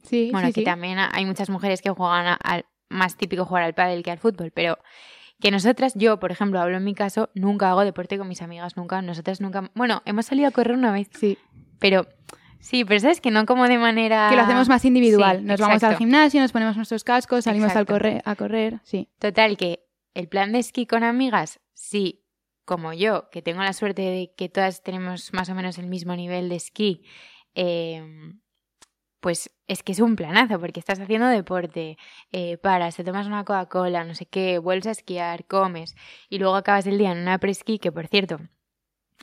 sí, 0.03 0.31
Bueno, 0.33 0.49
sí, 0.49 0.55
que 0.55 0.61
sí. 0.63 0.65
también 0.65 0.99
hay 0.99 1.25
muchas 1.27 1.51
mujeres 1.51 1.83
que 1.83 1.91
juegan 1.91 2.37
al... 2.43 2.67
Más 2.91 3.17
típico 3.17 3.45
jugar 3.45 3.65
al 3.65 3.75
pádel 3.75 4.05
que 4.05 4.13
al 4.13 4.19
fútbol, 4.19 4.53
pero 4.53 4.79
que 5.41 5.51
nosotras, 5.51 5.95
yo, 5.95 6.19
por 6.19 6.33
ejemplo, 6.33 6.61
hablo 6.61 6.77
en 6.77 6.85
mi 6.85 6.95
caso, 6.95 7.31
nunca 7.35 7.71
hago 7.71 7.85
deporte 7.85 8.19
con 8.19 8.29
mis 8.29 8.43
amigas, 8.43 8.77
nunca, 8.77 9.03
nosotras 9.03 9.41
nunca... 9.41 9.71
Bueno, 9.75 10.03
hemos 10.07 10.27
salido 10.27 10.49
a 10.49 10.51
correr 10.51 10.77
una 10.77 10.93
vez, 10.93 11.09
Sí, 11.15 11.39
pero... 11.79 12.07
Sí, 12.61 12.87
pero 12.87 12.99
sabes 12.99 13.21
que 13.21 13.31
no 13.31 13.45
como 13.45 13.69
de 13.69 13.77
manera... 13.77 14.29
que 14.31 14.37
lo 14.37 14.43
hacemos 14.43 14.71
más 14.71 14.87
individual. 14.87 15.41
Sí, 15.41 15.45
nos 15.45 15.61
vamos 15.61 15.83
al 15.83 15.97
gimnasio, 15.97 16.41
nos 16.41 16.51
ponemos 16.51 16.77
nuestros 16.77 17.05
cascos, 17.05 17.45
salimos 17.45 17.77
al 17.77 17.85
correr, 17.85 18.23
a 18.25 18.37
correr, 18.37 18.81
sí. 18.85 19.11
Total, 19.19 19.59
que 19.59 19.85
el 20.15 20.29
plan 20.29 20.53
de 20.53 20.61
esquí 20.61 20.87
con 20.87 21.05
amigas, 21.05 21.61
sí, 21.75 22.25
como 22.65 22.95
yo, 22.95 23.29
que 23.31 23.43
tengo 23.43 23.63
la 23.63 23.75
suerte 23.75 24.01
de 24.01 24.33
que 24.35 24.49
todas 24.49 24.83
tenemos 24.83 25.35
más 25.35 25.51
o 25.51 25.55
menos 25.55 25.77
el 25.77 25.89
mismo 25.89 26.17
nivel 26.17 26.49
de 26.49 26.57
esquí, 26.57 27.05
eh, 27.55 28.03
pues 29.25 29.51
es 29.69 29.83
que 29.83 29.93
es 29.93 30.01
un 30.01 30.17
planazo, 30.17 30.61
porque 30.61 30.81
estás 30.81 31.01
haciendo 31.01 31.27
deporte, 31.29 31.97
eh, 32.31 32.59
paras, 32.59 32.95
te 32.95 33.05
tomas 33.05 33.27
una 33.27 33.43
Coca-Cola, 33.43 34.05
no 34.05 34.15
sé 34.15 34.27
qué, 34.27 34.59
vuelves 34.59 34.87
a 34.87 34.91
esquiar, 34.91 35.47
comes, 35.47 35.97
y 36.29 36.39
luego 36.39 36.57
acabas 36.57 36.87
el 36.87 36.99
día 36.99 37.13
en 37.13 37.21
una 37.21 37.39
pre-esquí, 37.39 37.79
que 37.79 37.91
por 37.91 38.07
cierto, 38.07 38.39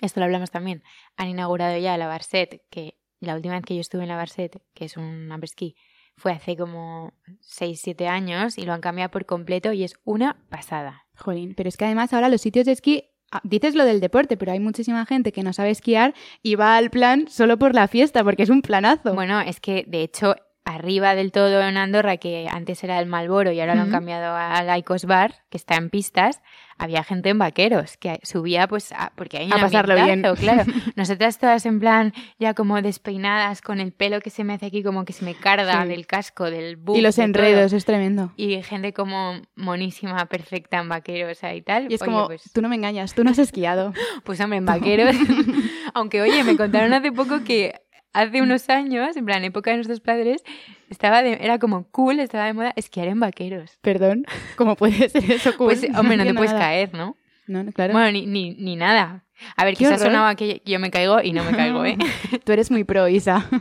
esto 0.02 0.20
lo 0.20 0.26
hablamos 0.26 0.50
también, 0.50 0.82
han 1.18 1.28
inaugurado 1.28 1.78
ya 1.78 2.00
la 2.00 2.08
Barset, 2.08 2.64
que 2.72 2.98
la 3.20 3.36
última 3.36 3.54
vez 3.54 3.64
que 3.64 3.76
yo 3.76 3.82
estuve 3.82 4.02
en 4.02 4.10
la 4.10 4.16
Barset, 4.16 4.64
que 4.74 4.86
es 4.86 4.98
una 4.98 5.38
pre-esquí, 5.38 5.76
fue 6.18 6.32
hace 6.32 6.58
como 6.58 7.14
6-7 7.44 8.08
años 8.08 8.58
y 8.58 8.64
lo 8.64 8.74
han 8.74 8.82
cambiado 8.82 9.12
por 9.12 9.28
completo 9.28 9.72
y 9.72 9.84
es 9.84 10.00
una 10.04 10.44
pasada. 10.50 11.06
Jolín, 11.16 11.54
pero 11.54 11.70
es 11.70 11.78
que 11.78 11.86
además 11.86 12.12
ahora 12.12 12.30
los 12.30 12.42
sitios 12.42 12.66
de 12.66 12.72
esquí, 12.72 13.11
dices 13.44 13.76
lo 13.76 13.86
del 13.86 14.00
deporte, 14.00 14.38
pero 14.38 14.52
hay 14.52 14.60
muchísima 14.60 15.06
gente 15.06 15.32
que 15.32 15.44
no 15.44 15.54
sabe 15.54 15.72
esquiar 15.72 16.14
y 16.42 16.56
va 16.56 16.78
al 16.78 16.90
plan 16.90 17.28
solo 17.28 17.58
por 17.58 17.74
la 17.74 17.88
fiesta, 17.88 18.24
porque 18.24 18.44
es 18.44 18.50
un 18.50 18.62
planazo. 18.62 19.14
Bueno, 19.14 19.40
es 19.42 19.60
que 19.60 19.86
de 19.88 20.04
hecho 20.04 20.36
arriba 20.64 21.16
del 21.16 21.32
todo 21.32 21.62
en 21.62 21.76
Andorra, 21.78 22.18
que 22.18 22.48
antes 22.50 22.84
era 22.84 23.00
el 23.00 23.08
Malboro 23.08 23.52
y 23.52 23.60
ahora 23.60 23.76
lo 23.76 23.82
han 23.82 23.92
cambiado 23.92 24.36
al 24.36 24.78
Icos 24.78 25.06
Bar, 25.06 25.36
que 25.50 25.58
está 25.58 25.76
en 25.76 25.90
pistas, 25.90 26.42
había 26.78 27.04
gente 27.04 27.30
en 27.30 27.38
vaqueros 27.40 27.98
que 27.98 28.20
subía 28.24 28.68
pues 28.68 28.92
a- 28.92 29.12
porque 29.16 29.38
hay 29.40 29.50
A 29.52 29.58
pasarlo 29.60 30.00
ambientazo, 30.00 30.36
claro. 30.40 30.64
Nosotras 30.96 31.40
todas 31.40 31.66
en 31.66 31.80
plan 31.80 32.14
ya 32.40 32.54
como 32.54 32.82
despeinadas 32.82 33.62
con 33.62 33.80
el 33.80 33.92
pelo 33.92 34.20
que 34.22 34.30
se 34.30 34.44
me 34.44 34.54
hace 34.54 34.68
aquí 34.68 34.82
como 34.84 35.04
que 35.04 35.14
se 35.14 35.26
me 35.26 35.34
carga 35.36 35.82
Sí. 35.84 35.88
del 35.90 36.06
casco, 36.08 36.50
del 36.50 36.76
buff, 36.78 36.98
y 36.98 37.02
los 37.02 37.16
de 37.16 37.22
todo. 37.24 37.26
enredos, 37.26 37.74
es 37.74 37.86
tremendo. 37.86 38.32
Y 38.36 38.62
gente 38.64 38.94
como 38.94 39.42
monísima, 39.56 40.26
perfecta 40.28 40.78
en 40.80 40.90
vaqueros 40.90 41.32
o 41.32 41.40
sea, 41.40 41.56
y 41.56 41.62
tal. 41.62 41.92
Y 41.92 41.96
es 41.96 42.02
Oye, 42.04 42.12
como, 42.12 42.28
pues, 42.28 42.52
tú 42.54 42.62
no 42.62 42.70
me 42.70 42.76
engañas, 42.76 43.14
tú 43.16 43.24
no 43.24 43.32
has 43.32 43.40
esquiado. 43.40 43.94
Pues 44.24 44.40
hombre, 44.40 44.58
en 44.60 44.66
vaqueros. 44.66 45.16
Aunque 45.94 46.22
oye, 46.22 46.44
me 46.44 46.56
contaron 46.56 46.94
hace 46.94 47.12
poco 47.12 47.44
que 47.44 47.82
hace 48.14 48.42
unos 48.42 48.70
años, 48.70 49.16
en 49.16 49.26
plan 49.26 49.44
época 49.44 49.72
de 49.72 49.78
nuestros 49.78 50.00
padres, 50.00 50.44
estaba 50.90 51.24
de, 51.24 51.38
era 51.42 51.60
como 51.60 51.86
cool, 51.92 52.20
estaba 52.20 52.46
de 52.46 52.54
moda 52.54 52.74
esquiar 52.76 53.08
en 53.08 53.20
vaqueros. 53.20 53.78
Perdón, 53.82 54.26
¿cómo 54.56 54.76
puede 54.76 55.10
ser 55.10 55.32
eso 55.32 55.56
cool? 55.58 55.68
Pues 55.68 55.88
hombre, 55.98 56.18
no 56.18 56.26
te 56.26 56.34
puedes 56.34 56.52
nada. 56.52 56.66
caer, 56.66 56.94
¿no? 56.94 57.16
No, 57.48 57.64
no, 57.64 57.72
claro. 57.72 57.94
Bueno, 57.94 58.12
ni, 58.12 58.26
ni, 58.26 58.52
ni 58.56 58.76
nada. 58.76 59.26
A 59.56 59.66
ver, 59.66 59.76
quizás 59.76 60.02
sonaba 60.02 60.36
que 60.36 60.62
yo 60.66 60.80
me 60.80 60.92
caigo 60.92 61.22
y 61.22 61.34
no 61.34 61.44
me 61.44 61.52
caigo, 61.52 61.84
¿eh? 61.86 61.98
Tú 62.46 62.52
eres 62.52 62.72
muy 62.72 62.84
pro, 62.84 63.08
Isa. 63.08 63.48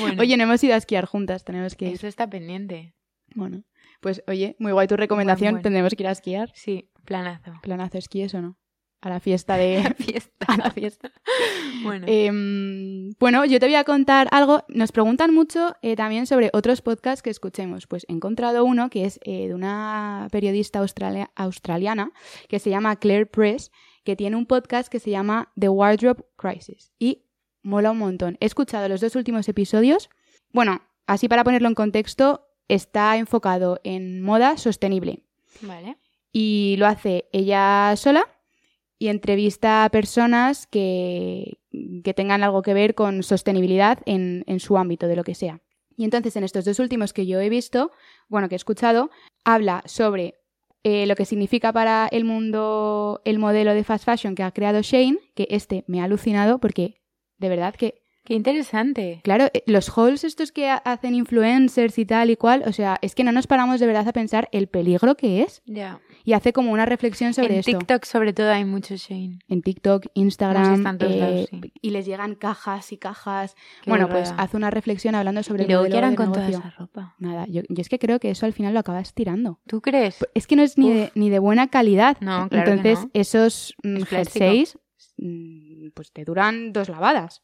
Bueno, 0.00 0.22
Oye, 0.22 0.36
no 0.36 0.44
hemos 0.44 0.62
ido 0.64 0.74
a 0.74 0.78
esquiar 0.78 1.04
juntas, 1.06 1.44
tenemos 1.44 1.74
que 1.74 1.86
ir. 1.86 1.94
eso 1.94 2.06
está 2.06 2.28
pendiente. 2.30 2.94
Bueno, 3.34 3.64
pues 4.00 4.22
oye, 4.26 4.56
muy 4.58 4.72
guay 4.72 4.86
tu 4.86 4.96
recomendación, 4.96 5.54
buen. 5.54 5.62
tendremos 5.62 5.94
que 5.94 6.02
ir 6.02 6.06
a 6.06 6.12
esquiar. 6.12 6.50
Sí, 6.54 6.88
planazo. 7.04 7.52
Planazo 7.62 7.98
esquíes 7.98 8.32
o 8.34 8.40
no. 8.40 8.56
A 9.02 9.08
la 9.10 9.20
fiesta 9.20 9.56
de... 9.56 9.94
Fiesta. 9.98 10.32
a 10.48 10.56
la 10.56 10.70
fiesta. 10.72 11.10
Bueno, 11.82 12.06
Em, 12.08 13.10
bueno, 13.18 13.44
yo 13.44 13.58
te 13.60 13.66
voy 13.66 13.74
a 13.74 13.84
contar 13.84 14.28
algo. 14.30 14.62
Nos 14.68 14.92
preguntan 14.92 15.34
mucho 15.34 15.74
eh, 15.82 15.96
también 15.96 16.26
sobre 16.26 16.50
otros 16.52 16.80
podcasts 16.82 17.20
que 17.22 17.30
escuchemos. 17.30 17.86
Pues 17.86 18.06
he 18.08 18.12
encontrado 18.12 18.64
uno 18.64 18.88
que 18.90 19.04
es 19.04 19.18
eh, 19.24 19.48
de 19.48 19.54
una 19.54 20.28
periodista 20.30 20.78
australia- 20.78 21.30
australiana 21.34 22.12
que 22.48 22.58
se 22.60 22.70
llama 22.70 22.96
Claire 22.96 23.26
Press, 23.26 23.70
que 24.04 24.16
tiene 24.16 24.36
un 24.36 24.46
podcast 24.46 24.88
que 24.88 25.00
se 25.00 25.10
llama 25.10 25.52
The 25.58 25.68
Wardrobe 25.68 26.24
Crisis. 26.36 26.92
Y 26.98 27.24
mola 27.62 27.90
un 27.90 27.98
montón. 27.98 28.36
He 28.40 28.46
escuchado 28.46 28.88
los 28.88 29.00
dos 29.00 29.16
últimos 29.16 29.48
episodios. 29.48 30.10
Bueno, 30.52 30.80
así 31.06 31.28
para 31.28 31.44
ponerlo 31.44 31.68
en 31.68 31.74
contexto, 31.74 32.46
está 32.68 33.16
enfocado 33.16 33.80
en 33.82 34.22
moda 34.22 34.56
sostenible 34.56 35.24
vale. 35.60 35.96
y 36.30 36.76
lo 36.78 36.86
hace 36.86 37.28
ella 37.32 37.94
sola 37.96 38.26
y 39.02 39.08
entrevista 39.08 39.84
a 39.84 39.90
personas 39.90 40.68
que, 40.68 41.58
que 42.04 42.14
tengan 42.14 42.44
algo 42.44 42.62
que 42.62 42.72
ver 42.72 42.94
con 42.94 43.24
sostenibilidad 43.24 43.98
en, 44.06 44.44
en 44.46 44.60
su 44.60 44.78
ámbito, 44.78 45.08
de 45.08 45.16
lo 45.16 45.24
que 45.24 45.34
sea. 45.34 45.60
Y 45.96 46.04
entonces 46.04 46.36
en 46.36 46.44
estos 46.44 46.64
dos 46.64 46.78
últimos 46.78 47.12
que 47.12 47.26
yo 47.26 47.40
he 47.40 47.48
visto, 47.48 47.90
bueno, 48.28 48.48
que 48.48 48.54
he 48.54 48.56
escuchado, 48.56 49.10
habla 49.44 49.82
sobre 49.86 50.36
eh, 50.84 51.06
lo 51.06 51.16
que 51.16 51.24
significa 51.24 51.72
para 51.72 52.06
el 52.12 52.24
mundo 52.24 53.22
el 53.24 53.40
modelo 53.40 53.74
de 53.74 53.82
fast 53.82 54.04
fashion 54.04 54.36
que 54.36 54.44
ha 54.44 54.52
creado 54.52 54.82
Shane, 54.82 55.18
que 55.34 55.48
este 55.50 55.82
me 55.88 56.00
ha 56.00 56.04
alucinado 56.04 56.60
porque 56.60 57.02
de 57.38 57.48
verdad 57.48 57.74
que 57.74 58.01
Qué 58.24 58.34
interesante. 58.34 59.20
Claro, 59.24 59.46
eh, 59.52 59.64
los 59.66 59.88
hauls 59.98 60.22
estos 60.24 60.52
que 60.52 60.68
ha- 60.68 60.76
hacen 60.76 61.14
influencers 61.14 61.98
y 61.98 62.06
tal 62.06 62.30
y 62.30 62.36
cual, 62.36 62.62
o 62.66 62.72
sea, 62.72 62.98
es 63.02 63.14
que 63.16 63.24
no 63.24 63.32
nos 63.32 63.46
paramos 63.48 63.80
de 63.80 63.86
verdad 63.86 64.06
a 64.06 64.12
pensar 64.12 64.48
el 64.52 64.68
peligro 64.68 65.16
que 65.16 65.42
es. 65.42 65.60
Ya. 65.66 66.00
Y 66.24 66.34
hace 66.34 66.52
como 66.52 66.70
una 66.70 66.86
reflexión 66.86 67.34
sobre 67.34 67.54
en 67.54 67.58
esto. 67.60 67.76
TikTok 67.78 68.04
sobre 68.04 68.32
todo 68.32 68.50
hay 68.52 68.64
mucho 68.64 68.94
Shane. 68.94 69.40
En 69.48 69.60
TikTok, 69.62 70.04
No 70.04 70.10
Instagram, 70.14 70.86
en 70.86 70.98
todos 70.98 71.12
eh, 71.12 71.18
lados, 71.18 71.48
sí. 71.50 71.60
y 71.80 71.90
les 71.90 72.06
llegan 72.06 72.36
cajas 72.36 72.92
y 72.92 72.96
cajas. 72.96 73.56
Qué 73.82 73.90
bueno, 73.90 74.08
pues 74.08 74.32
hace 74.38 74.56
una 74.56 74.70
reflexión 74.70 75.16
hablando 75.16 75.42
sobre 75.42 75.62
Y 75.62 75.66
el 75.66 75.68
luego, 75.72 75.82
modelo 75.82 75.92
¿qué 75.94 75.98
harán 75.98 76.10
de 76.12 76.16
con 76.16 76.32
toda 76.32 76.48
esa 76.48 76.70
ropa? 76.78 77.16
Nada, 77.18 77.46
yo, 77.48 77.62
yo 77.68 77.80
es 77.80 77.88
que 77.88 77.98
creo 77.98 78.20
que 78.20 78.30
eso 78.30 78.46
al 78.46 78.52
final 78.52 78.72
lo 78.72 78.78
acabas 78.80 79.14
tirando. 79.14 79.58
¿Tú 79.66 79.80
crees? 79.80 80.18
Es 80.34 80.46
que 80.46 80.54
no 80.54 80.62
es 80.62 80.78
ni, 80.78 80.92
de, 80.92 81.10
ni 81.16 81.28
de 81.28 81.40
buena 81.40 81.66
calidad. 81.68 82.16
No, 82.20 82.48
claro 82.48 82.66
que 82.66 82.70
Entonces, 82.70 83.04
no. 83.04 83.10
esos 83.14 83.74
mm, 83.82 83.96
Es 83.96 84.08
jerseys 84.08 84.78
mm, 85.16 85.88
pues 85.94 86.12
te 86.12 86.24
duran 86.24 86.72
dos 86.72 86.88
lavadas. 86.88 87.42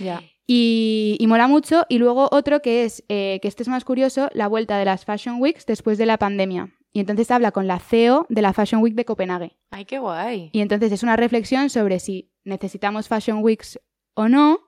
Ya. 0.00 0.22
Y, 0.46 1.16
y 1.20 1.26
mola 1.28 1.46
mucho. 1.46 1.84
Y 1.88 1.98
luego 1.98 2.28
otro 2.32 2.60
que 2.62 2.84
es, 2.84 3.04
eh, 3.08 3.38
que 3.40 3.46
este 3.48 3.62
es 3.62 3.68
más 3.68 3.84
curioso, 3.84 4.28
la 4.34 4.48
vuelta 4.48 4.78
de 4.78 4.84
las 4.84 5.04
Fashion 5.04 5.40
Weeks 5.40 5.64
después 5.66 5.96
de 5.98 6.06
la 6.06 6.18
pandemia. 6.18 6.74
Y 6.92 6.98
entonces 6.98 7.30
habla 7.30 7.52
con 7.52 7.68
la 7.68 7.78
CEO 7.78 8.26
de 8.28 8.42
la 8.42 8.52
Fashion 8.52 8.82
Week 8.82 8.94
de 8.94 9.04
Copenhague. 9.04 9.56
Ay, 9.70 9.84
qué 9.84 10.00
guay. 10.00 10.50
Y 10.52 10.60
entonces 10.60 10.90
es 10.90 11.04
una 11.04 11.14
reflexión 11.14 11.70
sobre 11.70 12.00
si 12.00 12.32
necesitamos 12.42 13.06
Fashion 13.06 13.44
Weeks 13.44 13.78
o 14.14 14.28
no. 14.28 14.58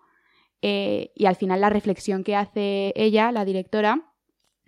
eh, 0.63 1.11
y 1.17 1.27
al 1.27 1.35
final 1.35 1.61
la 1.61 1.69
reflexión 1.71 2.23
que 2.23 2.37
hace 2.37 2.93
ella, 2.95 3.33
la 3.33 3.45
directora, 3.45 4.15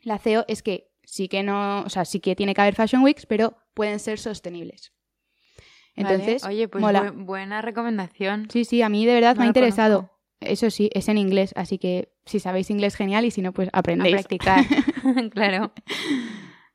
la 0.02 0.18
CEO, 0.18 0.44
es 0.48 0.64
que 0.64 0.90
sí 1.04 1.28
que 1.28 1.44
no, 1.44 1.82
o 1.82 1.88
sea, 1.90 2.04
sí 2.04 2.18
que 2.18 2.34
tiene 2.34 2.54
que 2.54 2.60
haber 2.62 2.74
Fashion 2.74 3.04
Weeks, 3.04 3.26
pero 3.26 3.56
pueden 3.74 4.00
ser 4.00 4.18
sostenibles. 4.18 4.92
Vale. 5.96 6.14
Entonces, 6.14 6.44
Oye, 6.44 6.66
pues 6.66 6.82
mola. 6.82 7.12
bu- 7.12 7.24
buena 7.24 7.62
recomendación. 7.62 8.48
sí, 8.50 8.64
sí, 8.64 8.82
a 8.82 8.88
mí 8.88 9.06
de 9.06 9.14
verdad 9.14 9.36
No 9.36 9.40
me 9.40 9.44
ha 9.44 9.48
interesado. 9.48 9.96
conozco. 9.98 10.13
Eso 10.46 10.70
sí, 10.70 10.90
es 10.94 11.08
en 11.08 11.18
inglés, 11.18 11.52
así 11.56 11.78
que 11.78 12.12
si 12.26 12.40
sabéis 12.40 12.70
inglés, 12.70 12.94
genial, 12.96 13.24
y 13.24 13.30
si 13.30 13.42
no, 13.42 13.52
pues 13.52 13.68
A 13.72 13.78
aprendéis. 13.78 14.14
practicar, 14.14 14.64
claro. 15.32 15.72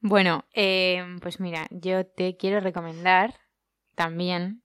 Bueno, 0.02 0.46
eh, 0.54 1.04
pues 1.22 1.40
mira, 1.40 1.68
yo 1.72 2.06
te 2.06 2.38
quiero 2.38 2.60
recomendar 2.62 3.36
también. 3.96 4.64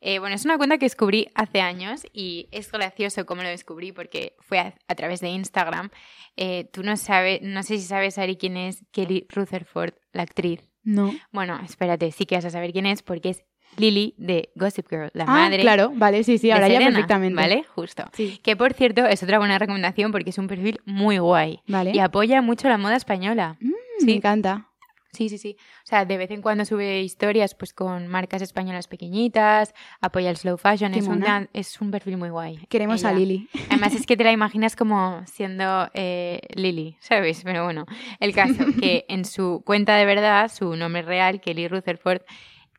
eh, 0.00 0.18
bueno, 0.18 0.34
es 0.34 0.44
una 0.44 0.58
cuenta 0.58 0.76
que 0.76 0.84
descubrí 0.86 1.28
hace 1.34 1.60
años 1.62 2.02
y 2.12 2.48
es 2.52 2.70
gracioso 2.70 3.24
cómo 3.24 3.42
lo 3.42 3.48
descubrí 3.48 3.92
porque 3.92 4.36
fue 4.40 4.58
a, 4.58 4.74
a 4.88 4.94
través 4.94 5.20
de 5.20 5.28
Instagram. 5.30 5.88
Eh, 6.36 6.68
tú 6.72 6.82
no 6.82 6.96
sabes, 6.98 7.40
no 7.42 7.62
sé 7.62 7.78
si 7.78 7.84
sabes, 7.84 8.18
Ari, 8.18 8.36
quién 8.36 8.56
es 8.58 8.84
Kelly 8.92 9.26
Rutherford, 9.30 9.94
la 10.12 10.24
actriz. 10.24 10.60
No. 10.82 11.14
Bueno, 11.32 11.58
espérate, 11.64 12.12
sí 12.12 12.26
que 12.26 12.34
vas 12.34 12.44
a 12.44 12.50
saber 12.50 12.72
quién 12.72 12.84
es 12.84 13.02
porque 13.02 13.30
es 13.30 13.44
Lily 13.76 14.14
de 14.18 14.50
Gossip 14.54 14.86
Girl, 14.88 15.10
la 15.14 15.24
Ah, 15.24 15.26
madre 15.26 15.60
claro, 15.60 15.92
vale, 15.94 16.22
sí, 16.24 16.38
sí, 16.38 16.50
ahora 16.50 16.68
ya 16.68 16.78
perfectamente. 16.78 17.34
¿Vale? 17.40 17.64
Justo. 17.74 18.04
Sí, 18.12 18.38
Que 18.42 18.56
por 18.56 18.72
cierto 18.72 19.04
es 19.06 19.22
otra 19.22 19.38
buena 19.38 19.58
recomendación 19.58 20.12
porque 20.12 20.30
es 20.30 20.38
un 20.38 20.46
perfil 20.46 20.80
muy 20.84 21.18
guay 21.18 21.60
vale. 21.66 21.90
y 21.92 21.98
apoya 21.98 22.40
mucho 22.42 22.68
la 22.68 22.78
moda 22.78 22.96
española. 22.96 23.56
Mm, 23.60 23.72
sí. 23.98 24.06
Me 24.06 24.12
encanta. 24.14 24.68
Sí, 25.12 25.28
sí, 25.28 25.38
sí. 25.38 25.56
O 25.84 25.86
sea, 25.86 26.04
de 26.04 26.16
vez 26.18 26.32
en 26.32 26.42
cuando 26.42 26.64
sube 26.64 27.00
historias 27.00 27.54
pues 27.54 27.72
con 27.72 28.08
marcas 28.08 28.42
españolas 28.42 28.88
pequeñitas, 28.88 29.72
apoya 30.00 30.28
el 30.28 30.36
slow 30.36 30.56
fashion, 30.58 30.92
es 30.94 31.06
un, 31.06 31.24
es 31.52 31.80
un 31.80 31.92
perfil 31.92 32.16
muy 32.16 32.30
guay. 32.30 32.58
Queremos 32.68 33.04
a. 33.04 33.12
Lili. 33.12 33.48
Además 33.70 33.94
es 33.94 34.06
que 34.06 34.16
te 34.16 34.24
la 34.24 34.32
imaginas 34.32 34.74
como 34.74 35.22
siendo 35.26 35.88
eh, 35.94 36.40
Lily, 36.56 36.96
¿sabes? 36.98 37.42
Pero 37.44 37.62
bueno, 37.62 37.86
el 38.18 38.34
caso 38.34 38.64
que 38.80 39.04
en 39.08 39.24
su 39.24 39.62
cuenta 39.64 39.94
de 39.94 40.04
verdad, 40.04 40.50
su 40.52 40.74
nombre 40.74 41.02
real, 41.02 41.40
Kelly 41.40 41.68
Rutherford, 41.68 42.22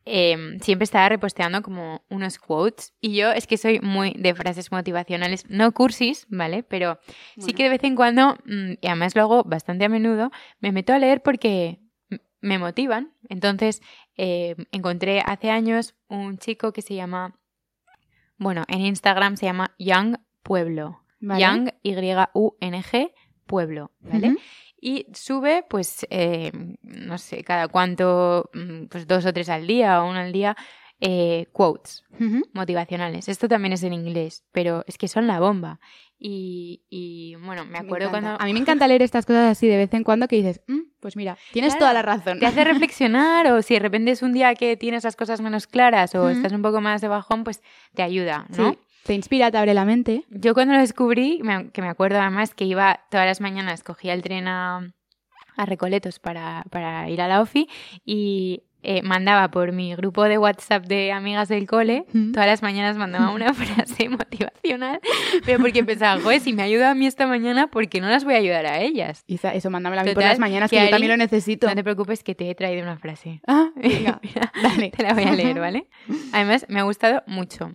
eh, 0.08 0.56
siempre 0.60 0.84
estaba 0.84 1.08
reposteando 1.08 1.62
como 1.62 2.04
unos 2.08 2.38
quotes 2.38 2.94
y 3.00 3.16
yo 3.16 3.32
es 3.32 3.48
que 3.48 3.58
soy 3.58 3.80
muy 3.80 4.14
de 4.16 4.34
frases 4.34 4.70
motivacionales, 4.70 5.50
no 5.50 5.72
cursis, 5.72 6.26
¿vale? 6.30 6.62
Pero 6.62 7.00
sí 7.38 7.52
que 7.52 7.64
de 7.64 7.70
vez 7.70 7.82
en 7.82 7.96
cuando, 7.96 8.36
mm, 8.44 8.74
y 8.80 8.86
además 8.86 9.16
lo 9.16 9.22
hago 9.22 9.42
bastante 9.42 9.84
a 9.84 9.88
menudo, 9.88 10.30
me 10.60 10.70
meto 10.70 10.92
a 10.92 10.98
leer 10.98 11.22
porque 11.22 11.80
me 12.40 12.58
motivan. 12.58 13.14
Entonces 13.28 13.82
eh, 14.16 14.54
encontré 14.70 15.20
hace 15.26 15.50
años 15.50 15.96
un 16.08 16.38
chico 16.38 16.72
que 16.72 16.82
se 16.82 16.94
llama, 16.94 17.38
bueno, 18.38 18.62
en 18.68 18.82
Instagram 18.82 19.36
se 19.36 19.46
llama 19.46 19.74
Young 19.78 20.18
Pueblo. 20.44 21.02
Vale. 21.18 21.40
Young, 21.40 21.70
Y-U-N-G, 21.82 23.12
Pueblo, 23.46 23.90
¿vale? 24.00 24.28
Ujú. 24.28 24.38
Y 24.88 25.04
sube, 25.14 25.64
pues, 25.68 26.06
eh, 26.10 26.52
no 26.82 27.18
sé, 27.18 27.42
cada 27.42 27.66
cuánto, 27.66 28.48
mm, 28.54 28.84
pues 28.84 29.08
dos 29.08 29.26
o 29.26 29.32
tres 29.32 29.48
al 29.48 29.66
día 29.66 30.00
o 30.00 30.08
uno 30.08 30.20
al 30.20 30.30
día, 30.30 30.56
eh, 31.00 31.46
quotes 31.50 32.04
motivacionales. 32.52 33.28
Esto 33.28 33.48
también 33.48 33.72
es 33.72 33.82
en 33.82 33.92
inglés, 33.92 34.44
pero 34.52 34.84
es 34.86 34.96
que 34.96 35.08
son 35.08 35.26
la 35.26 35.40
bomba. 35.40 35.80
Y, 36.20 36.84
y, 36.88 37.34
bueno, 37.34 37.64
me 37.66 37.78
acuerdo 37.78 38.10
cuando 38.10 38.36
A 38.40 38.44
mí 38.44 38.52
me 38.52 38.60
encanta 38.60 38.86
leer 38.86 39.02
estas 39.02 39.26
cosas 39.26 39.50
así 39.50 39.66
de 39.66 39.76
vez 39.76 39.92
en 39.92 40.04
cuando 40.04 40.28
que 40.28 40.36
dices, 40.36 40.60
"Mm, 40.68 40.82
pues 41.00 41.16
mira, 41.16 41.36
tienes 41.52 41.72
Claro, 41.74 41.80
toda 41.80 41.92
la 41.92 42.02
razón. 42.02 42.38
te 42.38 42.46
hace 42.46 42.62
reflexionar 42.88 43.50
o 43.52 43.62
si 43.62 43.74
de 43.74 43.80
repente 43.80 44.12
es 44.12 44.22
un 44.22 44.32
día 44.32 44.54
que 44.54 44.76
tienes 44.76 45.02
las 45.02 45.16
cosas 45.16 45.40
menos 45.40 45.66
claras 45.66 46.14
o 46.14 46.28
estás 46.30 46.52
un 46.52 46.62
poco 46.62 46.80
más 46.80 47.00
de 47.00 47.08
bajón, 47.08 47.42
pues 47.42 47.60
te 47.94 48.02
ayuda, 48.04 48.46
Sí, 48.52 48.62
¿no? 48.62 48.76
Te 49.06 49.14
inspira, 49.14 49.50
te 49.50 49.58
abre 49.58 49.74
la 49.74 49.84
mente. 49.84 50.24
Yo 50.30 50.54
cuando 50.54 50.74
lo 50.74 50.80
descubrí, 50.80 51.40
me- 51.42 51.70
que 51.70 51.82
me 51.82 51.88
acuerdo 51.88 52.20
además 52.20 52.54
que 52.54 52.64
iba 52.64 53.00
todas 53.10 53.26
las 53.26 53.40
mañanas, 53.40 53.82
cogía 53.82 54.12
el 54.14 54.22
tren 54.22 54.48
a, 54.48 54.92
a 55.56 55.66
Recoletos 55.66 56.18
para, 56.18 56.64
para 56.70 57.08
ir 57.08 57.20
a 57.22 57.28
la 57.28 57.40
OFI 57.40 57.68
y 58.04 58.62
eh, 58.82 59.02
mandaba 59.02 59.48
por 59.50 59.72
mi 59.72 59.94
grupo 59.96 60.24
de 60.24 60.38
WhatsApp 60.38 60.84
de 60.86 61.10
amigas 61.10 61.48
del 61.48 61.66
cole, 61.66 62.04
Mm. 62.12 62.32
todas 62.32 62.46
las 62.46 62.62
mañanas 62.62 62.96
mandaba 62.96 63.30
una 63.30 63.52
frase 63.54 64.08
motivacional, 64.08 65.00
pero 65.44 65.58
porque 65.58 65.82
pensaba, 65.82 66.20
joder, 66.20 66.40
si 66.40 66.52
me 66.52 66.62
ayuda 66.62 66.90
a 66.90 66.94
mí 66.94 67.06
esta 67.06 67.26
mañana, 67.26 67.66
¿por 67.68 67.88
qué 67.88 68.00
no 68.00 68.08
las 68.08 68.24
voy 68.24 68.34
a 68.34 68.38
ayudar 68.38 68.66
a 68.66 68.80
ellas? 68.80 69.24
Isa, 69.26 69.54
eso 69.54 69.70
mándamela 69.70 70.02
a 70.02 70.04
mí 70.04 70.10
por 70.10 70.16
Total, 70.22 70.30
las 70.30 70.38
mañanas, 70.38 70.70
que 70.70 70.76
que 70.76 70.84
yo 70.84 70.90
también 70.90 71.10
lo 71.10 71.16
necesito. 71.16 71.66
No 71.66 71.74
te 71.74 71.82
preocupes 71.82 72.22
que 72.22 72.34
te 72.36 72.48
he 72.50 72.54
traído 72.54 72.82
una 72.82 72.98
frase. 72.98 73.40
Ah, 73.48 73.70
venga, 73.76 74.20
Mira, 74.22 74.52
dale. 74.62 74.90
te 74.90 75.02
la 75.02 75.14
voy 75.14 75.24
a 75.24 75.32
leer, 75.32 75.58
¿vale? 75.60 75.88
Además, 76.32 76.66
me 76.68 76.78
ha 76.78 76.82
gustado 76.84 77.22
mucho. 77.26 77.72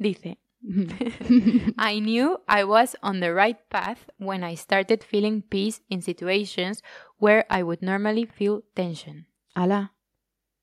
Dice, 0.00 0.38
I 1.78 2.00
knew 2.00 2.40
I 2.48 2.64
was 2.64 2.96
on 3.02 3.20
the 3.20 3.34
right 3.34 3.58
path 3.68 4.08
when 4.18 4.42
I 4.42 4.56
started 4.56 5.04
feeling 5.04 5.42
peace 5.42 5.82
in 5.90 6.00
situations 6.00 6.82
where 7.18 7.44
I 7.50 7.62
would 7.62 7.82
normally 7.82 8.24
feel 8.24 8.62
tension. 8.74 9.26
Ala, 9.54 9.94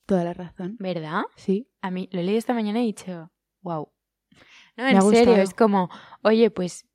toda 0.08 0.24
la 0.24 0.34
razón. 0.34 0.76
¿Verdad? 0.80 1.22
Sí. 1.36 1.68
A 1.82 1.92
mí 1.92 2.10
lo 2.12 2.22
leído 2.24 2.40
esta 2.40 2.56
mañana 2.56 2.80
y 2.80 2.84
he 2.84 2.86
dicho, 2.88 3.32
wow. 3.62 3.92
No, 4.76 4.86
Me 4.86 4.92
en 4.92 5.02
serio, 5.04 5.36
es 5.36 5.54
como, 5.54 5.90
oye, 6.24 6.50
pues, 6.50 6.88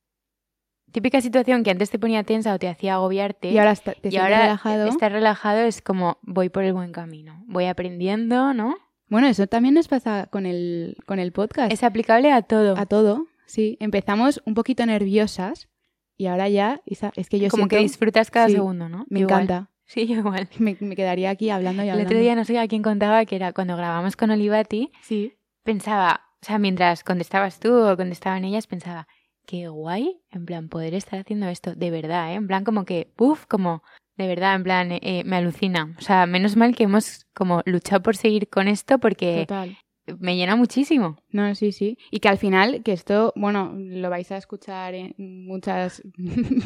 típica 0.91 1.21
situación 1.21 1.63
que 1.63 1.71
antes 1.71 1.91
te 1.91 2.01
ponía 2.01 2.25
tensa 2.25 2.53
o 2.53 2.59
te 2.59 2.69
hacía 2.69 2.95
agobiarte. 2.95 3.51
Y 3.51 3.59
ahora 3.59 3.71
está, 3.71 3.93
te 3.93 4.09
y 4.09 4.17
ahora 4.17 4.43
relajado. 4.43 4.87
estar 4.89 5.13
relajado 5.13 5.61
es 5.61 5.81
como, 5.81 6.19
voy 6.23 6.49
por 6.49 6.65
el 6.65 6.73
buen 6.73 6.91
camino. 6.91 7.45
Voy 7.47 7.67
aprendiendo, 7.67 8.53
¿no? 8.53 8.75
Bueno, 9.13 9.29
eso 9.29 9.47
también 9.47 9.75
nos 9.75 9.89
pasa 9.89 10.27
con 10.31 10.47
el, 10.47 10.97
con 11.07 11.19
el 11.19 11.33
podcast. 11.33 11.71
Es 11.71 11.83
aplicable 11.85 12.33
a 12.33 12.41
todo. 12.43 12.77
A 12.79 12.87
todo, 12.87 13.27
sí. 13.47 13.77
Empezamos 13.79 14.41
un 14.47 14.55
poquito 14.55 14.87
nerviosas 14.87 15.69
y 16.17 16.27
ahora 16.27 16.49
ya, 16.49 16.81
Isa, 16.87 17.13
es 17.15 17.29
que 17.29 17.39
yo 17.39 17.49
como 17.51 17.69
que 17.69 17.77
siento- 17.77 17.83
disfrutas 17.91 18.31
cada 18.31 18.47
sí, 18.49 18.55
segundo, 18.55 18.89
¿no? 18.89 19.05
me 19.11 19.21
igual. 19.21 19.43
encanta. 19.45 19.69
Sí, 19.85 20.01
igual. 20.11 20.49
Me, 20.59 20.75
me 20.81 20.97
quedaría 20.97 21.29
aquí 21.29 21.51
hablando 21.51 21.83
y 21.83 21.87
El 21.87 21.91
hablando. 21.93 22.09
otro 22.09 22.19
día 22.19 22.35
no 22.35 22.47
sé 22.47 22.59
a 22.59 22.67
quién 22.69 22.83
contaba 22.83 23.27
que 23.27 23.37
era 23.37 23.53
cuando 23.53 23.77
grabamos 23.77 24.17
con 24.17 24.31
Olivati, 24.31 24.91
Sí. 25.03 25.35
pensaba, 25.65 26.23
o 26.41 26.47
sea, 26.47 26.59
mientras 26.59 27.05
contestabas 27.05 27.61
tú 27.61 27.75
o 27.75 27.95
contestaban 27.99 28.45
ellas, 28.47 28.67
pensaba, 28.67 29.07
qué 29.45 29.69
guay, 29.69 30.23
en 30.31 30.47
plan, 30.47 30.71
poder 30.71 30.95
estar 30.95 31.21
haciendo 31.21 31.47
esto 31.49 31.75
de 31.75 31.91
verdad, 31.91 32.33
¿eh? 32.33 32.37
En 32.37 32.47
plan, 32.47 32.65
como 32.65 32.87
que, 32.87 33.13
uff, 33.19 33.45
como, 33.47 33.83
de 34.17 34.27
verdad, 34.27 34.55
en 34.55 34.63
plan, 34.63 34.89
eh, 34.93 35.23
me 35.25 35.37
alucina. 35.37 35.95
O 35.99 36.01
sea, 36.03 36.27
menos 36.27 36.57
mal 36.57 36.75
que 36.75 36.85
hemos 36.85 37.27
como 37.35 37.63
luchado 37.65 38.03
por 38.03 38.17
seguir 38.17 38.49
con 38.49 38.69
esto 38.69 38.99
porque 38.99 39.41
Total. 39.47 39.77
me 40.21 40.37
llena 40.37 40.55
muchísimo. 40.57 41.17
No, 41.31 41.55
sí, 41.55 41.73
sí. 41.73 41.97
Y 42.11 42.21
que 42.21 42.29
al 42.29 42.37
final, 42.39 42.83
que 42.83 42.93
esto, 42.93 43.33
bueno, 43.37 43.73
lo 43.77 44.11
vais 44.11 44.31
a 44.33 44.37
escuchar 44.37 44.95
en 44.95 45.15
muchas 45.17 46.03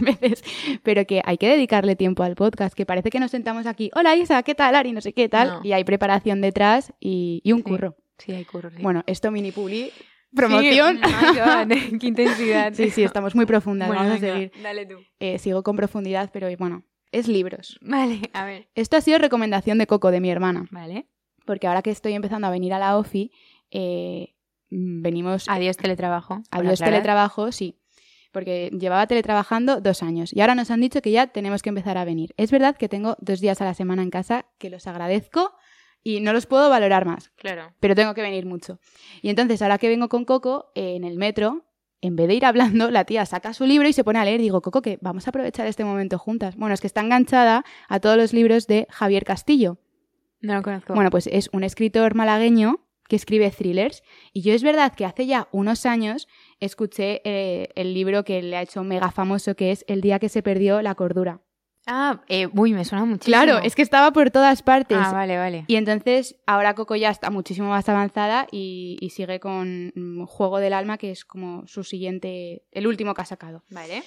veces, 0.01 0.43
pero 0.83 1.05
que 1.07 1.23
hay 1.25 1.39
que 1.39 1.49
dedicarle 1.49 1.97
tiempo 1.97 2.23
al 2.25 2.35
podcast, 2.35 2.75
que 2.75 2.85
parece 2.87 3.11
que 3.11 3.21
nos 3.21 3.31
sentamos 3.31 3.67
aquí, 3.67 3.91
hola 3.95 4.17
Isa, 4.17 4.43
¿qué 4.43 4.55
tal, 4.55 4.75
Ari? 4.75 4.93
No 4.93 5.01
sé 5.01 5.13
qué 5.13 5.29
tal, 5.29 5.49
No. 5.49 5.61
y 5.63 5.73
hay 5.73 5.85
preparación 5.85 6.41
detrás 6.41 6.93
y, 7.01 7.41
y 7.45 7.53
un 7.53 7.59
Sí. 7.59 7.65
curro. 7.65 7.97
Sí, 8.19 8.33
hay 8.33 8.45
curro. 8.45 8.71
sí. 8.71 8.83
Bueno, 8.83 9.03
esto 9.07 9.31
mini 9.31 9.53
publi, 9.53 9.93
promoción. 10.35 10.99
Sí, 11.03 11.03
God, 11.39 11.99
qué 12.01 12.07
intensidad. 12.07 12.73
Sí, 12.75 12.91
sí, 12.91 13.03
estamos 13.03 13.35
muy 13.35 13.47
profundas, 13.47 13.89
Bueno, 13.89 14.03
vamos 14.03 14.17
a 14.17 14.21
seguir. 14.21 14.51
Dale 14.63 14.87
tú. 14.87 14.97
Eh, 15.21 15.39
sigo 15.39 15.63
con 15.63 15.77
profundidad, 15.77 16.31
pero 16.33 16.49
bueno, 16.59 16.83
es 17.13 17.29
libros. 17.29 17.79
Vale, 17.81 18.21
a 18.33 18.45
ver. 18.45 18.69
Esto 18.75 18.97
ha 18.97 19.01
sido 19.01 19.19
recomendación 19.19 19.79
de 19.79 19.87
Coco, 19.87 20.11
de 20.11 20.21
mi 20.21 20.31
hermana, 20.31 20.67
Vale. 20.71 21.07
porque 21.45 21.67
ahora 21.67 21.83
que 21.83 21.91
estoy 21.91 22.13
empezando 22.15 22.47
a 22.47 22.51
venir 22.51 22.73
a 22.75 22.79
la 22.79 22.97
OFI, 22.99 23.31
eh, 23.71 24.35
mm, 24.71 25.03
venimos... 25.03 25.49
Adiós 25.49 25.77
teletrabajo. 25.77 26.43
Adiós 26.51 26.79
teletrabajo, 26.81 27.53
sí. 27.53 27.79
Porque 28.33 28.71
llevaba 28.79 29.07
teletrabajando 29.07 29.81
dos 29.81 30.03
años 30.03 30.33
y 30.35 30.41
ahora 30.41 30.55
nos 30.55 30.71
han 30.71 30.81
dicho 30.81 31.01
que 31.01 31.11
ya 31.11 31.29
tenemos 31.29 31.63
que 31.63 31.71
empezar 31.71 31.97
a 31.97 32.05
venir. 32.05 32.35
Es 32.37 32.51
verdad 32.51 32.77
que 32.77 32.89
tengo 32.89 33.17
dos 33.21 33.41
días 33.41 33.61
a 33.63 33.65
la 33.65 33.75
semana 33.75 34.03
en 34.03 34.11
casa, 34.11 34.47
que 34.59 34.69
los 34.69 34.87
agradezco 34.87 35.55
y 36.03 36.21
no 36.21 36.33
los 36.33 36.47
puedo 36.47 36.69
valorar 36.71 37.05
más, 37.07 37.31
Claro. 37.37 37.73
pero 37.81 37.95
tengo 37.95 38.15
que 38.15 38.23
venir 38.23 38.45
mucho. 38.47 38.79
Y 39.23 39.31
entonces, 39.31 39.63
ahora 39.63 39.79
que 39.79 39.89
vengo 39.89 40.09
con 40.09 40.25
Coco, 40.25 40.71
eh, 40.75 40.95
en 40.97 41.05
el 41.05 41.17
metro, 41.17 41.65
en 42.01 42.17
vez 42.17 42.29
de 42.29 42.35
ir 42.35 42.45
hablando, 42.45 42.91
la 42.91 43.05
tía 43.05 43.27
saca 43.27 43.53
su 43.53 43.65
libro 43.67 43.89
y 43.89 43.93
se 43.93 44.05
pone 44.05 44.19
a 44.19 44.25
leer. 44.25 44.41
Digo, 44.41 44.61
Coco, 44.61 44.83
que 44.83 44.99
vamos 45.01 45.27
a 45.27 45.31
aprovechar 45.31 45.67
este 45.67 45.85
momento 45.85 46.19
juntas. 46.19 46.57
Bueno, 46.57 46.75
es 46.75 46.81
que 46.81 46.87
está 46.87 47.01
enganchada 47.01 47.65
a 47.89 48.01
todos 48.01 48.17
los 48.17 48.33
libros 48.33 48.67
de 48.67 48.87
Javier 48.91 49.25
Castillo. 49.25 49.79
No 50.41 50.55
lo 50.55 50.63
conozco. 50.63 50.95
Bueno, 50.95 51.11
pues 51.11 51.27
es 51.27 51.49
un 51.53 51.65
escritor 51.65 52.15
malagueño 52.15 52.87
que 53.09 53.17
escribe 53.17 53.51
thrillers. 53.51 54.03
Y 54.33 54.43
yo 54.43 54.53
es 54.53 54.63
verdad 54.63 54.95
que 54.95 55.05
hace 55.05 55.27
ya 55.27 55.49
unos 55.53 55.87
años 55.87 56.29
escuché 56.61 57.23
eh, 57.25 57.69
el 57.75 57.95
libro 57.95 58.25
que 58.25 58.43
le 58.43 58.57
ha 58.57 58.63
hecho 58.63 58.85
mega 58.85 59.11
famoso, 59.11 59.55
que 59.55 59.71
es 59.71 59.85
El 59.89 60.01
día 60.01 60.19
que 60.19 60.29
se 60.29 60.43
perdió 60.43 60.83
la 60.83 60.95
cordura. 60.95 61.41
Ah, 61.87 62.21
eh, 62.29 62.49
uy, 62.53 62.73
me 62.73 62.85
suena 62.85 63.05
muchísimo. 63.05 63.37
Claro, 63.37 63.59
es 63.63 63.77
que 63.77 63.83
estaba 63.83 64.13
por 64.13 64.31
todas 64.31 64.63
partes. 64.63 64.99
Ah, 65.01 65.13
vale, 65.13 65.39
vale. 65.39 65.65
Y 65.69 65.77
entonces 65.77 66.37
ahora 66.47 66.75
Coco 66.75 66.97
ya 66.97 67.11
está 67.11 67.31
muchísimo 67.31 67.69
más 67.69 67.89
avanzada 67.89 68.49
y, 68.51 68.97
y 69.01 69.11
sigue 69.11 69.39
con 69.39 69.93
mm, 69.95 70.25
Juego 70.25 70.59
del 70.59 70.73
Alma, 70.73 70.99
que 70.99 71.13
es 71.13 71.25
como 71.25 71.67
su 71.69 71.85
siguiente, 71.85 72.65
el 72.73 72.89
último 72.89 73.15
que 73.15 73.23
ha 73.23 73.27
sacado. 73.27 73.63
Vale. 73.71 74.03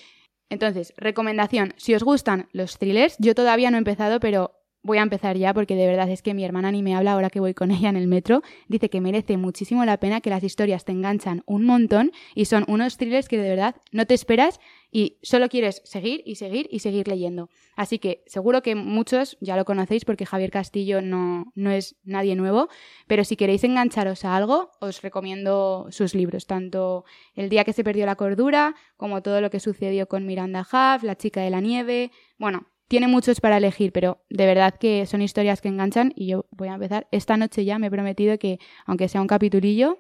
Entonces, 0.49 0.93
recomendación, 0.97 1.73
si 1.77 1.95
os 1.95 2.03
gustan 2.03 2.49
los 2.51 2.77
thrillers, 2.77 3.15
yo 3.19 3.33
todavía 3.33 3.71
no 3.71 3.77
he 3.77 3.79
empezado, 3.79 4.19
pero 4.19 4.59
voy 4.81 4.97
a 4.97 5.01
empezar 5.01 5.37
ya 5.37 5.53
porque 5.53 5.75
de 5.75 5.85
verdad 5.85 6.09
es 6.09 6.21
que 6.21 6.33
mi 6.33 6.43
hermana 6.43 6.71
ni 6.71 6.81
me 6.81 6.95
habla 6.95 7.13
ahora 7.13 7.29
que 7.29 7.39
voy 7.39 7.53
con 7.53 7.71
ella 7.71 7.89
en 7.89 7.95
el 7.95 8.07
metro. 8.07 8.41
Dice 8.67 8.89
que 8.89 9.01
merece 9.01 9.37
muchísimo 9.37 9.85
la 9.85 9.97
pena, 9.97 10.21
que 10.21 10.29
las 10.29 10.43
historias 10.43 10.85
te 10.85 10.91
enganchan 10.91 11.43
un 11.45 11.65
montón 11.65 12.11
y 12.35 12.45
son 12.45 12.65
unos 12.67 12.97
thrillers 12.97 13.27
que 13.27 13.37
de 13.37 13.49
verdad 13.49 13.75
no 13.91 14.05
te 14.05 14.13
esperas 14.13 14.59
y 14.91 15.17
solo 15.21 15.49
quieres 15.49 15.81
seguir 15.85 16.21
y 16.25 16.35
seguir 16.35 16.67
y 16.71 16.79
seguir 16.79 17.07
leyendo. 17.07 17.49
Así 17.75 17.99
que 17.99 18.23
seguro 18.25 18.61
que 18.61 18.75
muchos 18.75 19.37
ya 19.39 19.55
lo 19.55 19.65
conocéis 19.65 20.05
porque 20.05 20.25
Javier 20.25 20.51
Castillo 20.51 21.01
no, 21.01 21.51
no 21.55 21.71
es 21.71 21.95
nadie 22.03 22.35
nuevo, 22.35 22.69
pero 23.07 23.23
si 23.23 23.35
queréis 23.35 23.63
engancharos 23.63 24.25
a 24.25 24.35
algo, 24.35 24.71
os 24.79 25.01
recomiendo 25.01 25.87
sus 25.91 26.15
libros, 26.15 26.47
tanto 26.47 27.05
El 27.35 27.49
día 27.49 27.63
que 27.63 27.73
se 27.73 27.83
perdió 27.83 28.05
la 28.05 28.15
cordura 28.15 28.75
como 28.97 29.21
todo 29.21 29.41
lo 29.41 29.49
que 29.49 29.59
sucedió 29.59 30.07
con 30.07 30.25
Miranda 30.25 30.61
Huff, 30.61 31.03
La 31.03 31.15
chica 31.15 31.41
de 31.41 31.49
la 31.49 31.61
nieve. 31.61 32.11
Bueno, 32.37 32.67
tiene 32.87 33.07
muchos 33.07 33.39
para 33.39 33.57
elegir, 33.57 33.91
pero 33.91 34.23
de 34.29 34.45
verdad 34.47 34.75
que 34.75 35.05
son 35.05 35.21
historias 35.21 35.61
que 35.61 35.67
enganchan 35.67 36.11
y 36.15 36.27
yo 36.27 36.45
voy 36.49 36.69
a 36.69 36.73
empezar. 36.73 37.07
Esta 37.11 37.37
noche 37.37 37.63
ya 37.63 37.77
me 37.77 37.87
he 37.87 37.91
prometido 37.91 38.39
que, 38.39 38.59
aunque 38.85 39.07
sea 39.07 39.21
un 39.21 39.27
capitulillo, 39.27 39.99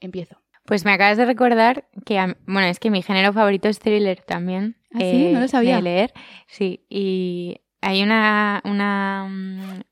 empiezo. 0.00 0.45
Pues 0.66 0.84
me 0.84 0.92
acabas 0.92 1.16
de 1.16 1.24
recordar 1.24 1.88
que, 2.04 2.34
bueno, 2.46 2.66
es 2.66 2.78
que 2.78 2.90
mi 2.90 3.02
género 3.02 3.32
favorito 3.32 3.68
es 3.68 3.78
thriller 3.78 4.20
también. 4.22 4.76
¿Ah, 4.92 4.98
sí? 5.00 5.30
No 5.32 5.40
lo 5.40 5.48
sabía. 5.48 5.76
De 5.76 5.82
leer, 5.82 6.12
sí. 6.46 6.84
Y 6.88 7.60
hay 7.80 8.02
una, 8.02 8.62
una, 8.64 9.26
mm, 9.28 9.82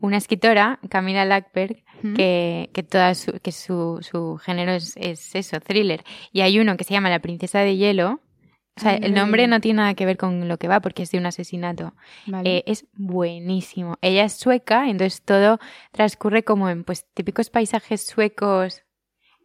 una 0.00 0.16
escritora, 0.16 0.80
Camila 0.88 1.24
Lackberg, 1.24 1.84
que, 2.16 2.70
que, 2.72 2.82
toda 2.82 3.14
su, 3.14 3.38
que 3.40 3.52
su, 3.52 3.98
su 4.02 4.36
género 4.38 4.72
es, 4.72 4.96
es, 4.96 5.36
eso, 5.36 5.60
thriller. 5.60 6.02
Y 6.32 6.40
hay 6.40 6.58
uno 6.58 6.76
que 6.76 6.82
se 6.82 6.94
llama 6.94 7.10
La 7.10 7.20
princesa 7.20 7.60
de 7.60 7.76
hielo, 7.76 8.20
o 8.76 8.80
sea, 8.80 8.94
el 8.94 9.12
nombre 9.12 9.46
no 9.48 9.60
tiene 9.60 9.78
nada 9.78 9.94
que 9.94 10.06
ver 10.06 10.16
con 10.16 10.48
lo 10.48 10.56
que 10.56 10.66
va 10.66 10.80
porque 10.80 11.02
es 11.02 11.10
de 11.10 11.18
un 11.18 11.26
asesinato. 11.26 11.92
Eh, 12.42 12.62
es 12.66 12.86
buenísimo. 12.94 13.98
Ella 14.00 14.24
es 14.24 14.32
sueca, 14.32 14.88
entonces 14.88 15.20
todo 15.22 15.58
transcurre 15.90 16.42
como 16.42 16.70
en 16.70 16.82
pues 16.82 17.06
típicos 17.12 17.50
paisajes 17.50 18.06
suecos 18.06 18.82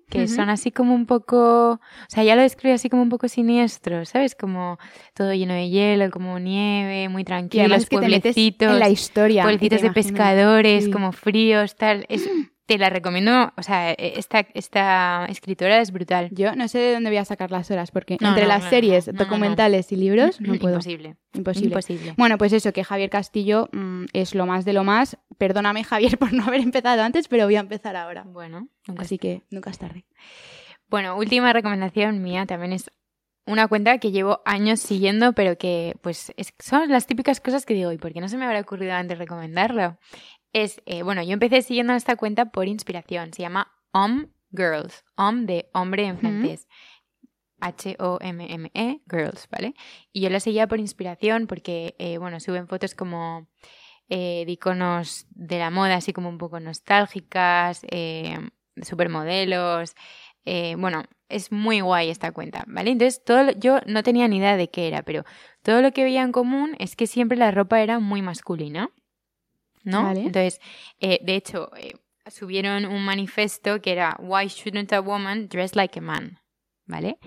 que 0.09 0.27
son 0.27 0.49
así 0.49 0.71
como 0.71 0.95
un 0.95 1.05
poco, 1.05 1.73
o 1.73 1.79
sea, 2.07 2.23
ya 2.23 2.35
lo 2.35 2.41
describe 2.41 2.73
así 2.73 2.89
como 2.89 3.01
un 3.01 3.09
poco 3.09 3.27
siniestro, 3.27 4.05
¿sabes? 4.05 4.35
Como 4.35 4.79
todo 5.13 5.33
lleno 5.33 5.53
de 5.53 5.69
hielo, 5.69 6.09
como 6.11 6.39
nieve, 6.39 7.09
muy 7.09 7.23
tranquilo, 7.23 7.67
los 7.67 7.85
pueblecitos, 7.87 8.71
en 8.71 8.79
la 8.79 8.89
historia, 8.89 9.43
pueblecitos 9.43 9.81
de 9.81 9.91
pescadores, 9.91 10.87
como 10.89 11.11
fríos, 11.11 11.75
tal. 11.75 12.05
Es 12.07 12.29
te 12.67 12.77
la 12.77 12.89
recomiendo, 12.89 13.53
o 13.55 13.63
sea, 13.63 13.91
e, 13.91 14.13
esta, 14.17 14.45
esta 14.53 15.25
escritora 15.29 15.79
es 15.81 15.91
brutal. 15.91 16.29
Yo 16.31 16.53
no 16.55 16.67
sé 16.67 16.79
de 16.79 16.93
dónde 16.93 17.09
voy 17.09 17.17
a 17.17 17.25
sacar 17.25 17.49
las 17.49 17.71
horas, 17.71 17.91
porque 17.91 18.17
entre 18.19 18.45
las 18.45 18.65
series, 18.65 19.09
documentales 19.13 19.91
y 19.91 19.95
libros, 19.95 20.39
no 20.41 20.55
puedo. 20.59 20.75
Imposible. 20.75 21.15
Imposible. 21.33 21.67
Imposible. 21.69 22.13
Bueno, 22.17 22.37
pues 22.37 22.51
eso, 22.51 22.73
que 22.73 22.83
Javier 22.83 23.09
Castillo 23.09 23.69
mm, 23.71 24.05
es 24.13 24.35
lo 24.35 24.45
más 24.45 24.65
de 24.65 24.73
lo 24.73 24.83
más. 24.83 25.17
Perdóname, 25.37 25.83
Javier, 25.85 26.17
por 26.19 26.33
no 26.33 26.43
haber 26.43 26.59
empezado 26.59 27.01
antes, 27.01 27.29
pero 27.29 27.45
voy 27.45 27.55
a 27.55 27.61
empezar 27.61 27.95
ahora. 27.95 28.23
Bueno, 28.23 28.67
así 28.97 29.17
que 29.17 29.43
nunca 29.49 29.69
es 29.69 29.79
tarde. 29.79 30.05
Bueno, 30.89 31.17
última 31.17 31.53
recomendación 31.53 32.21
mía 32.21 32.45
también 32.45 32.73
es 32.73 32.91
una 33.47 33.69
cuenta 33.69 33.97
que 33.97 34.11
llevo 34.11 34.41
años 34.45 34.81
siguiendo, 34.81 35.31
pero 35.31 35.57
que 35.57 35.95
pues 36.01 36.33
son 36.59 36.89
las 36.89 37.07
típicas 37.07 37.39
cosas 37.39 37.65
que 37.65 37.73
digo, 37.73 37.93
¿y 37.93 37.97
por 37.97 38.11
qué 38.11 38.19
no 38.19 38.27
se 38.27 38.37
me 38.37 38.45
habrá 38.45 38.59
ocurrido 38.59 38.93
antes 38.93 39.17
recomendarlo? 39.17 39.97
Es, 40.63 40.81
eh, 40.85 41.03
bueno, 41.03 41.21
yo 41.23 41.33
empecé 41.33 41.61
siguiendo 41.61 41.93
esta 41.93 42.15
cuenta 42.15 42.45
por 42.45 42.67
inspiración. 42.67 43.33
Se 43.33 43.43
llama 43.43 43.71
Om 43.91 44.27
Girls. 44.51 45.03
Om 45.15 45.45
de 45.45 45.69
hombre 45.73 46.05
en 46.05 46.17
francés. 46.17 46.67
H-O-M-M-E, 47.59 49.01
Girls, 49.09 49.47
¿vale? 49.49 49.73
Y 50.11 50.21
yo 50.21 50.29
la 50.29 50.39
seguía 50.39 50.67
por 50.67 50.79
inspiración 50.79 51.47
porque, 51.47 51.95
eh, 51.97 52.17
bueno, 52.17 52.39
suben 52.39 52.67
fotos 52.67 52.93
como 52.93 53.47
eh, 54.09 54.43
de 54.45 54.51
iconos 54.51 55.25
de 55.31 55.59
la 55.59 55.71
moda, 55.71 55.95
así 55.95 56.13
como 56.13 56.29
un 56.29 56.37
poco 56.37 56.59
nostálgicas, 56.59 57.85
eh, 57.89 58.37
supermodelos. 58.81 59.95
bueno, 60.77 61.03
es 61.29 61.51
muy 61.51 61.81
guay 61.81 62.09
esta 62.09 62.31
cuenta, 62.31 62.63
¿vale? 62.67 62.91
Entonces, 62.91 63.23
todo 63.23 63.51
yo 63.51 63.81
no 63.85 64.01
tenía 64.03 64.27
ni 64.27 64.37
idea 64.37 64.55
de 64.55 64.69
qué 64.69 64.87
era, 64.87 65.01
pero 65.03 65.25
todo 65.61 65.81
lo 65.81 65.91
que 65.91 66.03
veía 66.03 66.21
en 66.21 66.31
común 66.31 66.75
es 66.79 66.95
que 66.95 67.05
siempre 67.07 67.37
la 67.37 67.51
ropa 67.51 67.81
era 67.81 67.99
muy 67.99 68.21
masculina. 68.21 68.89
¿No? 69.87 70.11
Entonces, 70.11 70.59
eh, 70.99 71.19
de 71.23 71.35
hecho, 71.35 71.71
eh, 71.77 71.93
subieron 72.29 72.85
un 72.85 73.03
manifiesto 73.03 73.81
que 73.81 73.93
era 73.93 74.17
Why 74.19 74.47
shouldn't 74.47 74.91
a 74.93 74.99
woman 74.99 75.47
dress 75.47 75.75
like 75.75 75.97
a 75.97 76.01
man? 76.01 76.39
¿Vale? 76.85 77.17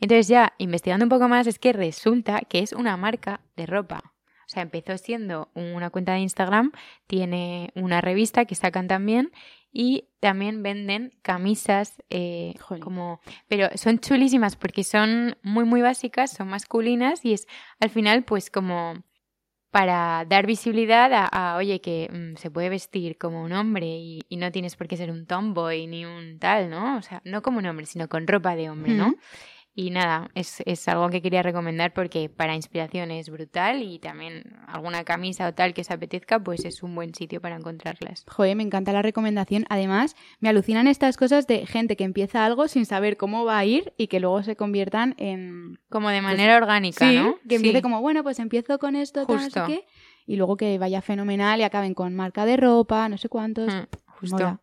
Entonces 0.00 0.28
ya, 0.28 0.52
investigando 0.58 1.06
un 1.06 1.08
poco 1.08 1.26
más, 1.26 1.46
es 1.46 1.58
que 1.58 1.72
resulta 1.72 2.40
que 2.40 2.58
es 2.58 2.72
una 2.72 2.98
marca 2.98 3.40
de 3.56 3.64
ropa. 3.64 4.12
O 4.46 4.48
sea, 4.48 4.62
empezó 4.62 4.96
siendo 4.98 5.50
una 5.54 5.88
cuenta 5.90 6.12
de 6.12 6.20
Instagram, 6.20 6.72
tiene 7.06 7.70
una 7.74 8.00
revista 8.00 8.44
que 8.44 8.54
sacan 8.54 8.88
también 8.88 9.32
y 9.72 10.08
también 10.20 10.62
venden 10.62 11.12
camisas 11.22 12.02
eh, 12.10 12.54
como... 12.80 13.20
Pero 13.48 13.68
son 13.74 13.98
chulísimas 13.98 14.54
porque 14.54 14.84
son 14.84 15.36
muy, 15.42 15.64
muy 15.64 15.80
básicas, 15.80 16.30
son 16.30 16.48
masculinas 16.48 17.24
y 17.24 17.32
es 17.32 17.48
al 17.80 17.90
final 17.90 18.22
pues 18.22 18.50
como 18.50 19.02
para 19.76 20.24
dar 20.24 20.46
visibilidad 20.46 21.10
a, 21.12 21.56
oye, 21.58 21.82
que 21.82 22.08
mm, 22.10 22.38
se 22.38 22.50
puede 22.50 22.70
vestir 22.70 23.18
como 23.18 23.42
un 23.42 23.52
hombre 23.52 23.84
y, 23.86 24.24
no 24.30 24.50
tienes 24.50 24.74
por 24.74 24.88
qué 24.88 24.96
ser 24.96 25.10
un 25.10 25.26
tomboy 25.26 25.86
ni 25.86 26.06
un 26.06 26.38
tal, 26.38 26.70
¿no? 26.70 26.96
O 26.96 27.02
sea, 27.02 27.20
no 27.26 27.42
como 27.42 27.58
un 27.58 27.66
hombre, 27.66 27.84
sino 27.84 28.08
con 28.08 28.26
ropa 28.26 28.56
de 28.56 28.70
hombre, 28.70 28.94
¿no? 28.94 29.14
Y 29.78 29.90
nada, 29.90 30.30
es, 30.34 30.62
es, 30.64 30.88
algo 30.88 31.10
que 31.10 31.20
quería 31.20 31.42
recomendar 31.42 31.92
porque 31.92 32.30
para 32.30 32.54
inspiración 32.54 33.10
es 33.10 33.28
brutal 33.28 33.82
y 33.82 33.98
también 33.98 34.56
alguna 34.66 35.04
camisa 35.04 35.46
o 35.46 35.52
tal 35.52 35.74
que 35.74 35.82
os 35.82 35.90
apetezca, 35.90 36.42
pues 36.42 36.64
es 36.64 36.82
un 36.82 36.94
buen 36.94 37.14
sitio 37.14 37.42
para 37.42 37.56
encontrarlas. 37.56 38.24
Joder, 38.26 38.56
me 38.56 38.62
encanta 38.62 38.94
la 38.94 39.02
recomendación. 39.02 39.66
Además, 39.68 40.16
me 40.40 40.48
alucinan 40.48 40.86
estas 40.86 41.18
cosas 41.18 41.46
de 41.46 41.66
gente 41.66 41.94
que 41.94 42.04
empieza 42.04 42.46
algo 42.46 42.68
sin 42.68 42.86
saber 42.86 43.18
cómo 43.18 43.44
va 43.44 43.58
a 43.58 43.66
ir 43.66 43.92
y 43.98 44.06
que 44.06 44.18
luego 44.18 44.42
se 44.42 44.56
conviertan 44.56 45.14
en... 45.18 45.78
Como 45.90 46.08
de 46.08 46.22
manera 46.22 46.56
orgánica, 46.56 47.06
sí, 47.06 47.16
¿no? 47.16 47.36
Que 47.46 47.56
empiece 47.56 47.82
como, 47.82 48.00
bueno, 48.00 48.22
pues 48.22 48.38
empiezo 48.38 48.78
con 48.78 48.96
esto, 48.96 49.26
tal, 49.26 49.36
no 49.36 49.50
sé 49.50 49.60
qué, 49.66 49.84
y 50.24 50.36
luego 50.36 50.56
que 50.56 50.78
vaya 50.78 51.02
fenomenal 51.02 51.60
y 51.60 51.64
acaben 51.64 51.92
con 51.92 52.14
marca 52.14 52.46
de 52.46 52.56
ropa, 52.56 53.10
no 53.10 53.18
sé 53.18 53.28
cuántos. 53.28 53.74
Mm, 53.74 53.84
justo. 54.06 54.60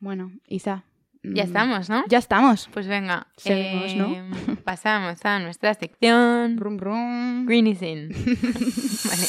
Bueno, 0.00 0.32
Isa, 0.48 0.84
ya 1.34 1.44
mm, 1.44 1.46
estamos, 1.46 1.90
¿no? 1.90 2.04
Ya 2.08 2.18
estamos. 2.18 2.68
Pues 2.72 2.86
venga, 2.86 3.26
em, 3.44 4.56
pasamos 4.64 5.24
a 5.24 5.38
nuestra 5.38 5.74
sección. 5.74 6.56
Brum, 6.56 6.76
brum. 6.76 7.46
Greenies 7.46 7.80
vale. 7.80 9.26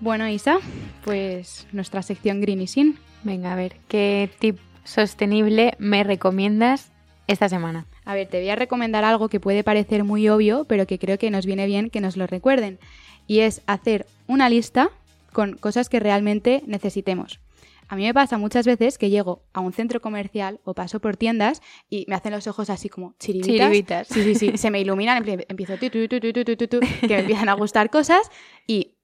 Bueno, 0.00 0.28
Isa, 0.28 0.58
pues 1.04 1.66
nuestra 1.72 2.02
sección 2.02 2.40
Greenies 2.40 2.76
In. 2.76 2.98
Venga, 3.22 3.52
a 3.52 3.56
ver, 3.56 3.76
¿qué 3.88 4.28
tip 4.40 4.58
sostenible 4.84 5.74
me 5.78 6.02
recomiendas 6.02 6.90
esta 7.28 7.48
semana? 7.48 7.86
A 8.04 8.14
ver, 8.14 8.26
te 8.26 8.40
voy 8.40 8.48
a 8.48 8.56
recomendar 8.56 9.04
algo 9.04 9.28
que 9.28 9.38
puede 9.38 9.62
parecer 9.62 10.02
muy 10.02 10.28
obvio, 10.28 10.64
pero 10.64 10.88
que 10.88 10.98
creo 10.98 11.18
que 11.18 11.30
nos 11.30 11.46
viene 11.46 11.66
bien 11.66 11.88
que 11.88 12.00
nos 12.00 12.16
lo 12.16 12.26
recuerden 12.26 12.80
y 13.26 13.40
es 13.40 13.62
hacer 13.66 14.06
una 14.26 14.48
lista 14.48 14.90
con 15.32 15.56
cosas 15.56 15.88
que 15.88 16.00
realmente 16.00 16.62
necesitemos. 16.66 17.40
A 17.88 17.96
mí 17.96 18.04
me 18.04 18.14
pasa 18.14 18.38
muchas 18.38 18.64
veces 18.66 18.96
que 18.96 19.10
llego 19.10 19.42
a 19.52 19.60
un 19.60 19.74
centro 19.74 20.00
comercial 20.00 20.60
o 20.64 20.72
paso 20.72 21.00
por 21.00 21.18
tiendas 21.18 21.60
y 21.90 22.06
me 22.08 22.14
hacen 22.14 22.32
los 22.32 22.46
ojos 22.46 22.70
así 22.70 22.88
como 22.88 23.14
chiribitas. 23.18 24.08
Sí, 24.08 24.22
sí, 24.22 24.34
sí. 24.34 24.56
Se 24.56 24.70
me 24.70 24.80
iluminan, 24.80 25.22
empiezo 25.48 25.76
tu, 25.76 25.90
tu, 25.90 26.08
tu, 26.08 26.80
que 26.80 27.08
me 27.08 27.18
empiezan 27.18 27.50
a 27.50 27.54
gustar 27.54 27.90
cosas 27.90 28.30
y 28.66 28.94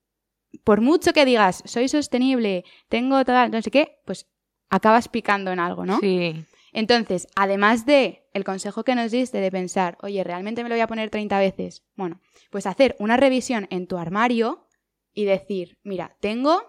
por 0.64 0.80
mucho 0.80 1.12
que 1.12 1.26
digas, 1.26 1.62
soy 1.66 1.88
sostenible, 1.88 2.64
tengo 2.88 3.22
tal, 3.24 3.50
no 3.50 3.60
sé 3.60 3.70
qué, 3.70 3.98
pues 4.06 4.26
acabas 4.70 5.08
picando 5.08 5.52
en 5.52 5.60
algo, 5.60 5.84
¿no? 5.84 5.98
Sí. 6.00 6.44
Entonces, 6.72 7.28
además 7.34 7.86
de 7.86 8.26
el 8.34 8.44
consejo 8.44 8.84
que 8.84 8.94
nos 8.94 9.10
diste 9.10 9.40
de 9.40 9.50
pensar, 9.50 9.98
oye, 10.02 10.22
¿realmente 10.24 10.62
me 10.62 10.68
lo 10.68 10.74
voy 10.74 10.82
a 10.82 10.86
poner 10.86 11.10
30 11.10 11.38
veces? 11.38 11.84
Bueno, 11.96 12.20
pues 12.50 12.66
hacer 12.66 12.96
una 12.98 13.16
revisión 13.16 13.66
en 13.70 13.86
tu 13.86 13.98
armario 13.98 14.66
y 15.12 15.24
decir, 15.24 15.78
mira, 15.82 16.16
tengo 16.20 16.62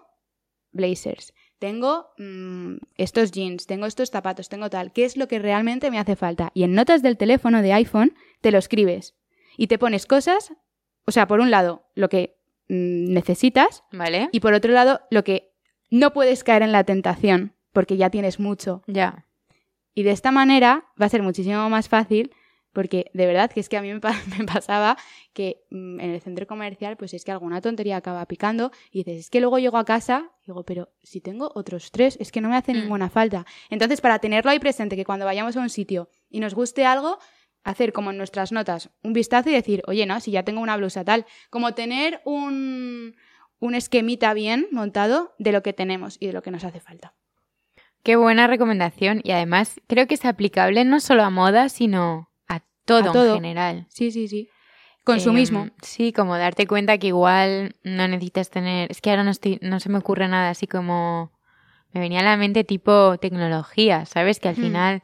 blazers, 0.72 1.32
tengo 1.58 2.08
mm, 2.18 2.76
estos 2.96 3.30
jeans, 3.30 3.66
tengo 3.66 3.86
estos 3.86 4.10
zapatos, 4.10 4.48
tengo 4.48 4.70
tal, 4.70 4.92
¿qué 4.92 5.04
es 5.04 5.16
lo 5.16 5.28
que 5.28 5.38
realmente 5.38 5.90
me 5.90 5.98
hace 5.98 6.16
falta? 6.16 6.50
Y 6.54 6.64
en 6.64 6.74
notas 6.74 7.02
del 7.02 7.16
teléfono 7.16 7.62
de 7.62 7.72
iPhone 7.72 8.14
te 8.40 8.50
lo 8.50 8.58
escribes 8.58 9.14
y 9.56 9.66
te 9.66 9.78
pones 9.78 10.06
cosas, 10.06 10.52
o 11.06 11.12
sea, 11.12 11.26
por 11.26 11.40
un 11.40 11.50
lado, 11.50 11.84
lo 11.94 12.08
que 12.08 12.38
mm, 12.68 13.12
necesitas, 13.12 13.84
¿vale? 13.92 14.28
Y 14.32 14.40
por 14.40 14.54
otro 14.54 14.72
lado, 14.72 15.00
lo 15.10 15.22
que 15.22 15.52
no 15.90 16.12
puedes 16.12 16.44
caer 16.44 16.62
en 16.62 16.72
la 16.72 16.84
tentación 16.84 17.54
porque 17.72 17.96
ya 17.96 18.10
tienes 18.10 18.40
mucho. 18.40 18.82
Ya. 18.86 19.26
Y 19.94 20.02
de 20.02 20.10
esta 20.10 20.30
manera 20.30 20.86
va 21.00 21.06
a 21.06 21.10
ser 21.10 21.22
muchísimo 21.22 21.68
más 21.68 21.88
fácil 21.88 22.32
porque 22.72 23.10
de 23.14 23.26
verdad 23.26 23.50
que 23.50 23.60
es 23.60 23.68
que 23.68 23.76
a 23.76 23.82
mí 23.82 23.92
me, 23.92 24.44
pasaba 24.46 24.96
que 25.32 25.62
mm, 25.70 26.00
en 26.00 26.10
el 26.10 26.20
centro 26.20 26.46
comercial 26.46 26.96
pues 26.96 27.14
es 27.14 27.24
que 27.24 27.32
alguna 27.32 27.60
tontería 27.60 27.96
acaba 27.96 28.24
picando 28.26 28.70
y 28.90 29.04
dices, 29.04 29.18
es 29.18 29.30
que 29.30 29.40
luego 29.40 29.58
llego 29.58 29.78
a 29.78 29.84
casa 29.84 30.30
y 30.42 30.46
digo, 30.46 30.64
pero 30.64 30.90
si 31.02 31.20
tengo 31.20 31.50
otros 31.54 31.90
tres, 31.90 32.16
es 32.20 32.32
que 32.32 32.40
no 32.40 32.48
me 32.48 32.56
hace 32.56 32.72
mm. 32.72 32.76
ninguna 32.76 33.10
falta. 33.10 33.46
Entonces, 33.68 34.00
para 34.00 34.18
tenerlo 34.18 34.50
ahí 34.50 34.58
presente, 34.58 34.96
que 34.96 35.04
cuando 35.04 35.24
vayamos 35.24 35.56
a 35.56 35.60
un 35.60 35.70
sitio 35.70 36.08
y 36.28 36.40
nos 36.40 36.54
guste 36.54 36.84
algo, 36.84 37.18
hacer 37.62 37.92
como 37.92 38.10
en 38.10 38.16
nuestras 38.16 38.52
notas 38.52 38.90
un 39.02 39.12
vistazo 39.12 39.50
y 39.50 39.52
decir, 39.52 39.82
oye, 39.86 40.06
no, 40.06 40.20
si 40.20 40.30
ya 40.30 40.44
tengo 40.44 40.60
una 40.60 40.76
blusa 40.76 41.04
tal, 41.04 41.26
como 41.50 41.74
tener 41.74 42.20
un, 42.24 43.16
un 43.58 43.74
esquemita 43.74 44.32
bien 44.34 44.66
montado 44.72 45.34
de 45.38 45.52
lo 45.52 45.62
que 45.62 45.72
tenemos 45.72 46.16
y 46.20 46.28
de 46.28 46.32
lo 46.32 46.42
que 46.42 46.50
nos 46.50 46.64
hace 46.64 46.80
falta. 46.80 47.14
Qué 48.02 48.16
buena 48.16 48.46
recomendación 48.46 49.20
y 49.24 49.32
además 49.32 49.80
creo 49.86 50.06
que 50.06 50.14
es 50.14 50.24
aplicable 50.24 50.84
no 50.84 51.00
solo 51.00 51.22
a 51.22 51.30
moda, 51.30 51.68
sino 51.68 52.30
a 52.48 52.60
todo, 52.84 53.26
en 53.28 53.34
general. 53.34 53.86
Sí, 53.88 54.10
sí, 54.10 54.26
sí. 54.28 54.48
Consumismo. 55.04 55.62
Em, 55.62 55.70
sí, 55.82 56.12
como 56.12 56.36
darte 56.36 56.66
cuenta 56.66 56.98
que 56.98 57.08
igual 57.08 57.74
no 57.84 58.06
necesitas 58.08 58.50
tener. 58.50 58.90
Es 58.90 59.00
que 59.00 59.10
ahora 59.10 59.24
no, 59.24 59.30
estoy, 59.30 59.58
no 59.62 59.80
se 59.80 59.88
me 59.88 59.98
ocurre 59.98 60.28
nada 60.28 60.50
así 60.50 60.66
como. 60.66 61.32
Me 61.92 62.00
venía 62.00 62.20
a 62.20 62.22
la 62.22 62.36
mente 62.36 62.62
tipo 62.62 63.18
tecnología, 63.18 64.06
¿sabes? 64.06 64.38
Que 64.38 64.48
al 64.48 64.54
Hmm. 64.56 64.60
final 64.60 65.02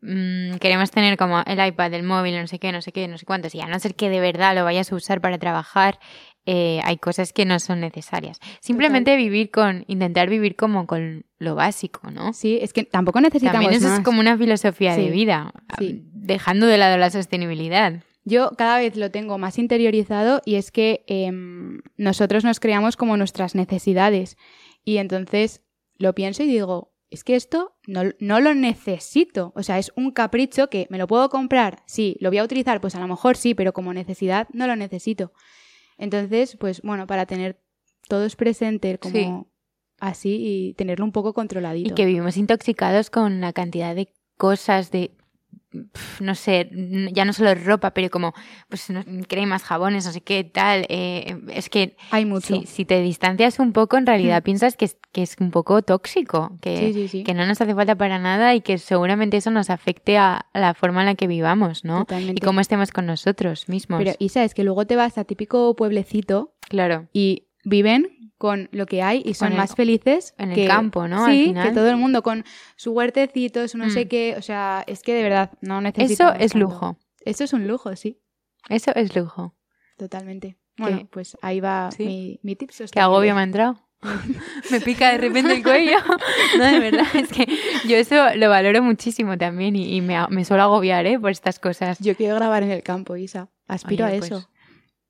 mm, 0.00 0.56
queremos 0.56 0.90
tener 0.90 1.16
como 1.16 1.40
el 1.46 1.64
iPad, 1.64 1.94
el 1.94 2.02
móvil, 2.02 2.40
no 2.40 2.46
sé 2.48 2.58
qué, 2.58 2.72
no 2.72 2.82
sé 2.82 2.90
qué, 2.92 3.06
no 3.06 3.18
sé 3.18 3.24
cuántos. 3.26 3.54
Y 3.54 3.60
a 3.60 3.66
no 3.68 3.78
ser 3.78 3.94
que 3.94 4.10
de 4.10 4.20
verdad 4.20 4.54
lo 4.54 4.64
vayas 4.64 4.90
a 4.90 4.96
usar 4.96 5.20
para 5.20 5.38
trabajar, 5.38 5.98
eh, 6.46 6.80
hay 6.84 6.98
cosas 6.98 7.32
que 7.32 7.44
no 7.44 7.58
son 7.58 7.80
necesarias. 7.80 8.38
Simplemente 8.60 9.16
vivir 9.16 9.50
con. 9.50 9.84
Intentar 9.86 10.28
vivir 10.28 10.56
como 10.56 10.86
con 10.86 11.24
lo 11.38 11.54
básico, 11.54 12.10
¿no? 12.10 12.32
Sí, 12.32 12.58
es 12.60 12.72
que 12.72 12.84
tampoco 12.84 13.20
necesitamos 13.20 13.62
También 13.62 13.80
eso 13.80 13.88
más. 13.88 13.98
es 13.98 14.04
como 14.04 14.20
una 14.20 14.36
filosofía 14.36 14.96
de 14.96 15.10
vida, 15.10 15.52
sí. 15.78 16.02
dejando 16.12 16.66
de 16.66 16.78
lado 16.78 16.96
la 16.98 17.10
sostenibilidad. 17.10 18.02
Yo 18.24 18.52
cada 18.56 18.78
vez 18.78 18.96
lo 18.96 19.10
tengo 19.10 19.36
más 19.38 19.58
interiorizado 19.58 20.40
y 20.44 20.54
es 20.54 20.70
que 20.70 21.04
em, 21.06 21.82
nosotros 21.96 22.44
nos 22.44 22.60
creamos 22.60 22.96
como 22.96 23.16
nuestras 23.16 23.54
necesidades. 23.54 24.36
Y 24.82 24.96
entonces 24.98 25.62
lo 25.98 26.14
pienso 26.14 26.42
y 26.42 26.46
digo, 26.46 26.94
es 27.10 27.22
que 27.22 27.36
esto 27.36 27.76
no, 27.86 28.02
no 28.18 28.40
lo 28.40 28.54
necesito. 28.54 29.52
O 29.54 29.62
sea, 29.62 29.78
es 29.78 29.92
un 29.96 30.10
capricho 30.10 30.68
que 30.68 30.86
me 30.90 30.98
lo 30.98 31.06
puedo 31.06 31.28
comprar. 31.28 31.82
Sí, 31.86 32.16
lo 32.20 32.30
voy 32.30 32.38
a 32.38 32.44
utilizar, 32.44 32.80
pues 32.80 32.94
a 32.94 33.00
lo 33.00 33.08
mejor 33.08 33.36
sí, 33.36 33.54
pero 33.54 33.72
como 33.72 33.92
necesidad 33.92 34.48
no 34.52 34.66
lo 34.66 34.74
necesito. 34.74 35.32
Entonces, 35.98 36.56
pues 36.58 36.82
bueno, 36.82 37.06
para 37.06 37.26
tener 37.26 37.60
todos 38.08 38.36
presentes 38.36 38.98
como 38.98 39.14
Sí. 39.14 39.28
así 40.00 40.36
y 40.40 40.74
tenerlo 40.74 41.04
un 41.04 41.12
poco 41.12 41.32
controladito. 41.32 41.90
Y 41.90 41.94
que 41.94 42.04
vivimos 42.06 42.36
intoxicados 42.36 43.10
con 43.10 43.40
la 43.40 43.52
cantidad 43.52 43.94
de 43.94 44.08
cosas 44.36 44.90
de 44.90 45.12
no 46.20 46.34
sé, 46.34 46.68
ya 47.12 47.24
no 47.24 47.32
solo 47.32 47.54
ropa, 47.54 47.92
pero 47.92 48.10
como 48.10 48.32
pues 48.68 48.86
cremas, 49.28 49.62
jabones, 49.62 50.06
no 50.06 50.12
sé 50.12 50.20
qué 50.20 50.44
tal. 50.44 50.86
eh, 50.88 51.36
es 51.48 51.68
que 51.68 51.96
Hay 52.10 52.24
mucho. 52.24 52.46
si, 52.60 52.66
si 52.66 52.84
te 52.84 53.00
distancias 53.00 53.58
un 53.58 53.72
poco, 53.72 53.96
en 53.96 54.06
realidad 54.06 54.40
Mm. 54.40 54.44
piensas 54.44 54.76
que 54.76 54.84
es, 54.86 54.96
que 55.12 55.22
es 55.22 55.36
un 55.40 55.50
poco 55.50 55.82
tóxico, 55.82 56.56
que, 56.60 56.78
Sí, 56.78 56.92
sí, 56.92 57.08
sí. 57.08 57.24
que 57.24 57.34
no 57.34 57.46
nos 57.46 57.60
hace 57.60 57.74
falta 57.74 57.94
para 57.96 58.18
nada 58.18 58.54
y 58.54 58.60
que 58.60 58.78
seguramente 58.78 59.36
eso 59.36 59.50
nos 59.50 59.70
afecte 59.70 60.16
a, 60.18 60.46
a 60.52 60.58
la 60.60 60.74
forma 60.74 61.00
en 61.00 61.06
la 61.06 61.14
que 61.14 61.26
vivamos, 61.26 61.84
¿no? 61.84 62.00
Totalmente. 62.00 62.40
Y 62.42 62.44
cómo 62.44 62.60
estemos 62.60 62.90
con 62.92 63.06
nosotros 63.06 63.68
mismos. 63.68 63.98
Pero 64.02 64.12
Isa, 64.18 64.44
es 64.44 64.54
que 64.54 64.64
luego 64.64 64.86
te 64.86 64.96
vas 64.96 65.18
a 65.18 65.24
típico 65.24 65.74
pueblecito 65.76 66.54
claro. 66.68 67.08
y 67.12 67.44
viven 67.64 68.30
con 68.38 68.68
lo 68.72 68.86
que 68.86 69.02
hay 69.02 69.22
y 69.24 69.34
son 69.34 69.52
el- 69.52 69.58
más 69.58 69.74
felices 69.74 70.34
en 70.38 70.50
el 70.50 70.54
que, 70.56 70.66
campo, 70.66 71.06
¿no? 71.08 71.24
Al 71.24 71.32
Sí, 71.32 71.44
final. 71.46 71.68
que 71.68 71.74
todo 71.74 71.88
el 71.88 71.96
mundo 71.96 72.22
con 72.22 72.44
su 72.76 72.92
huertecito, 72.92 73.66
su 73.68 73.78
no 73.78 73.88
sé 73.90 74.04
Mm. 74.04 74.08
qué, 74.08 74.34
o 74.36 74.42
sea, 74.42 74.84
es 74.86 75.02
que 75.02 75.14
de 75.14 75.22
verdad 75.22 75.52
no 75.60 75.78
Eso 75.78 75.82
necesitamos 75.82 76.36
es 76.40 76.52
tanto. 76.52 76.66
lujo. 76.66 76.98
Eso 77.24 77.44
es 77.44 77.52
un 77.52 77.66
lujo, 77.66 77.94
sí, 77.96 78.20
Eso 78.68 78.92
es 78.94 79.14
lujo. 79.16 79.54
totalmente. 79.96 80.56
Bueno, 80.76 81.06
pues 81.10 81.36
ahí 81.40 81.60
va 81.60 81.90
Sí. 81.96 82.04
mi, 82.04 82.40
mi 82.42 82.56
tip 82.56 82.70
Qué 82.92 83.00
agobio 83.00 83.34
me 83.34 83.40
ha 83.42 83.44
entrado. 83.44 83.78
me 84.70 84.80
pica 84.82 85.12
de 85.12 85.18
repente 85.18 85.52
el 85.54 85.62
cuello. 85.62 85.96
No, 86.58 86.64
de 86.64 86.78
verdad, 86.78 87.06
es 87.14 87.28
que 87.28 87.46
yo 87.88 87.96
eso 87.96 88.34
lo 88.36 88.48
valoro 88.50 88.82
muchísimo 88.82 89.38
también 89.38 89.76
y, 89.76 89.96
y 89.96 90.00
me, 90.02 90.16
me 90.28 90.44
suelo 90.44 90.64
agobiar 90.64 91.06
¿eh? 91.06 91.18
por 91.18 91.30
estas 91.30 91.58
cosas. 91.58 91.98
Yo 92.00 92.14
quiero 92.16 92.34
grabar 92.36 92.62
en 92.62 92.70
el 92.70 92.82
campo, 92.82 93.16
Isa. 93.16 93.48
Aspiro 93.66 94.04
Oye, 94.04 94.16
a 94.16 94.18
pues, 94.18 94.30
eso. 94.32 94.50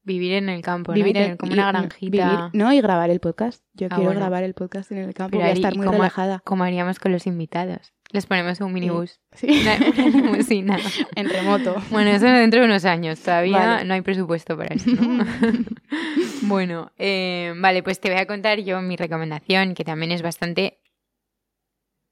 Vivir 0.05 0.35
en 0.35 0.49
el 0.51 0.61
campo, 0.63 0.93
¿no? 0.93 0.97
Vivir 0.97 1.17
en- 1.17 1.23
tener 1.23 1.37
como 1.39 1.53
una 1.55 1.69
granjita. 1.73 2.11
vivir- 2.11 2.51
no, 2.53 2.73
y 2.73 2.81
grabar 2.81 3.09
el 3.11 3.21
podcast. 3.21 3.65
Yo 3.73 3.87
Ah, 3.87 3.97
quiero 3.97 4.05
bueno. 4.11 4.21
grabar 4.21 4.43
el 4.45 4.53
podcast 4.55 4.93
en 4.93 4.99
el 4.99 5.15
campo. 5.15 5.31
Pero 5.33 5.43
Voy 5.45 5.51
a 5.51 5.55
estar 5.55 5.75
muy 5.77 5.87
¿cómo- 5.87 5.99
relajada. 5.99 6.41
Como 6.45 6.63
haríamos 6.65 6.99
con 6.99 7.11
los 7.13 7.27
invitados. 7.27 7.93
Les 8.11 8.27
ponemos 8.27 8.61
un 8.61 8.73
minibús. 8.73 9.21
Sí. 9.33 9.49
Una, 9.63 9.77
una 10.05 10.09
limusina. 10.09 10.79
en 11.17 11.29
remoto. 11.29 11.75
Bueno, 11.91 12.11
eso 12.11 12.27
dentro 12.27 12.61
de 12.61 12.67
unos 12.67 12.85
años. 12.85 13.19
Todavía 13.21 13.59
Vale. 13.59 13.85
no 13.87 13.95
hay 13.95 14.03
presupuesto 14.03 14.57
para 14.57 14.75
eso. 14.75 14.91
¿no? 14.91 15.25
bueno, 16.43 16.93
eh, 16.99 17.53
vale, 17.57 17.83
pues 17.83 17.99
te 18.01 18.11
voy 18.11 18.19
a 18.21 18.27
contar 18.27 18.61
yo 18.61 18.81
mi 18.83 18.97
recomendación, 18.97 19.75
que 19.75 19.85
también 19.85 20.13
es 20.13 20.23
bastante 20.23 20.79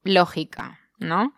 lógica, 0.03 0.81
¿no? 0.99 1.35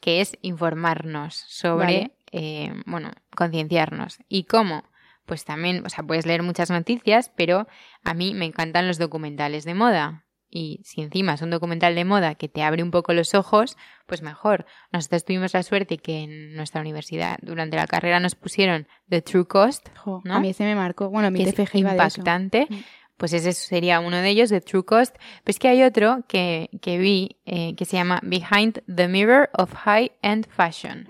Que 0.00 0.20
es 0.20 0.36
informarnos 0.42 1.34
sobre, 1.48 1.84
Vale. 1.84 2.16
eh, 2.32 2.72
bueno, 2.86 3.10
concienciarnos. 3.36 4.18
¿Y 4.28 4.44
cómo? 4.44 4.84
Pues 5.28 5.44
también, 5.44 5.84
o 5.84 5.90
sea, 5.90 6.02
puedes 6.02 6.24
leer 6.24 6.42
muchas 6.42 6.70
noticias, 6.70 7.30
pero 7.36 7.68
a 8.02 8.14
mí 8.14 8.32
me 8.32 8.46
encantan 8.46 8.88
los 8.88 8.96
documentales 8.96 9.66
de 9.66 9.74
moda. 9.74 10.24
Y 10.48 10.80
si 10.84 11.02
encima 11.02 11.34
es 11.34 11.42
un 11.42 11.50
documental 11.50 11.94
de 11.94 12.06
moda 12.06 12.34
que 12.34 12.48
te 12.48 12.62
abre 12.62 12.82
un 12.82 12.90
poco 12.90 13.12
los 13.12 13.34
ojos, 13.34 13.76
pues 14.06 14.22
mejor. 14.22 14.64
Nosotros 14.90 15.26
tuvimos 15.26 15.52
la 15.52 15.62
suerte 15.62 15.98
que 15.98 16.20
en 16.20 16.56
nuestra 16.56 16.80
universidad 16.80 17.38
durante 17.42 17.76
la 17.76 17.86
carrera 17.86 18.20
nos 18.20 18.36
pusieron 18.36 18.88
The 19.10 19.20
True 19.20 19.44
Cost, 19.44 19.90
Jo, 19.98 20.22
¿no? 20.24 20.36
A 20.36 20.40
mí 20.40 20.48
ese 20.48 20.64
me 20.64 20.74
marcó. 20.74 21.10
Bueno, 21.10 21.30
mi 21.30 21.44
TFG 21.44 21.76
iba 21.76 21.90
de 21.90 21.96
eso. 21.98 22.20
impactante. 22.20 22.66
Mm. 22.70 22.76
Pues 23.18 23.34
ese 23.34 23.52
sería 23.52 24.00
uno 24.00 24.16
de 24.16 24.30
ellos, 24.30 24.48
The 24.48 24.62
True 24.62 24.84
Cost. 24.86 25.14
Pero 25.14 25.50
es 25.50 25.58
que 25.58 25.68
hay 25.68 25.82
otro 25.82 26.24
que, 26.26 26.70
que 26.80 26.96
vi 26.96 27.36
eh, 27.44 27.74
que 27.76 27.84
se 27.84 27.98
llama 27.98 28.20
Behind 28.22 28.82
the 28.86 29.08
Mirror 29.08 29.50
of 29.52 29.74
High 29.74 30.12
End 30.22 30.48
Fashion. 30.48 31.06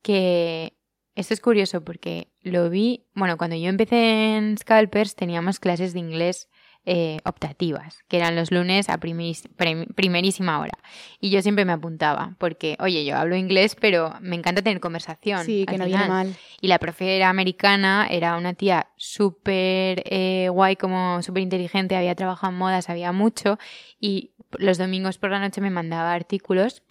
Que 0.00 0.72
esto 1.14 1.34
es 1.34 1.40
curioso 1.40 1.84
porque 1.84 2.28
lo 2.42 2.70
vi, 2.70 3.06
bueno, 3.14 3.36
cuando 3.36 3.56
yo 3.56 3.68
empecé 3.68 4.36
en 4.36 4.56
Scalpers 4.58 5.14
teníamos 5.14 5.60
clases 5.60 5.92
de 5.92 6.00
inglés 6.00 6.48
eh, 6.86 7.18
optativas, 7.24 8.02
que 8.08 8.18
eran 8.18 8.36
los 8.36 8.50
lunes 8.50 8.90
a 8.90 8.98
prim- 8.98 9.86
primerísima 9.94 10.60
hora. 10.60 10.76
Y 11.18 11.30
yo 11.30 11.40
siempre 11.40 11.64
me 11.64 11.72
apuntaba, 11.72 12.36
porque, 12.38 12.76
oye, 12.78 13.06
yo 13.06 13.16
hablo 13.16 13.36
inglés, 13.36 13.74
pero 13.74 14.12
me 14.20 14.36
encanta 14.36 14.60
tener 14.60 14.80
conversación. 14.80 15.46
Sí, 15.46 15.64
que 15.64 15.78
no 15.78 15.86
viene 15.86 16.08
mal. 16.08 16.36
Y 16.60 16.68
la 16.68 16.78
profe 16.78 17.16
era 17.16 17.30
americana, 17.30 18.06
era 18.10 18.36
una 18.36 18.52
tía 18.52 18.88
súper 18.96 20.02
eh, 20.04 20.48
guay, 20.50 20.76
como 20.76 21.22
súper 21.22 21.42
inteligente, 21.42 21.96
había 21.96 22.14
trabajado 22.14 22.52
en 22.52 22.58
moda, 22.58 22.82
sabía 22.82 23.12
mucho 23.12 23.58
y 23.98 24.32
los 24.58 24.76
domingos 24.76 25.16
por 25.16 25.30
la 25.30 25.38
noche 25.40 25.60
me 25.62 25.70
mandaba 25.70 26.12
artículos 26.12 26.82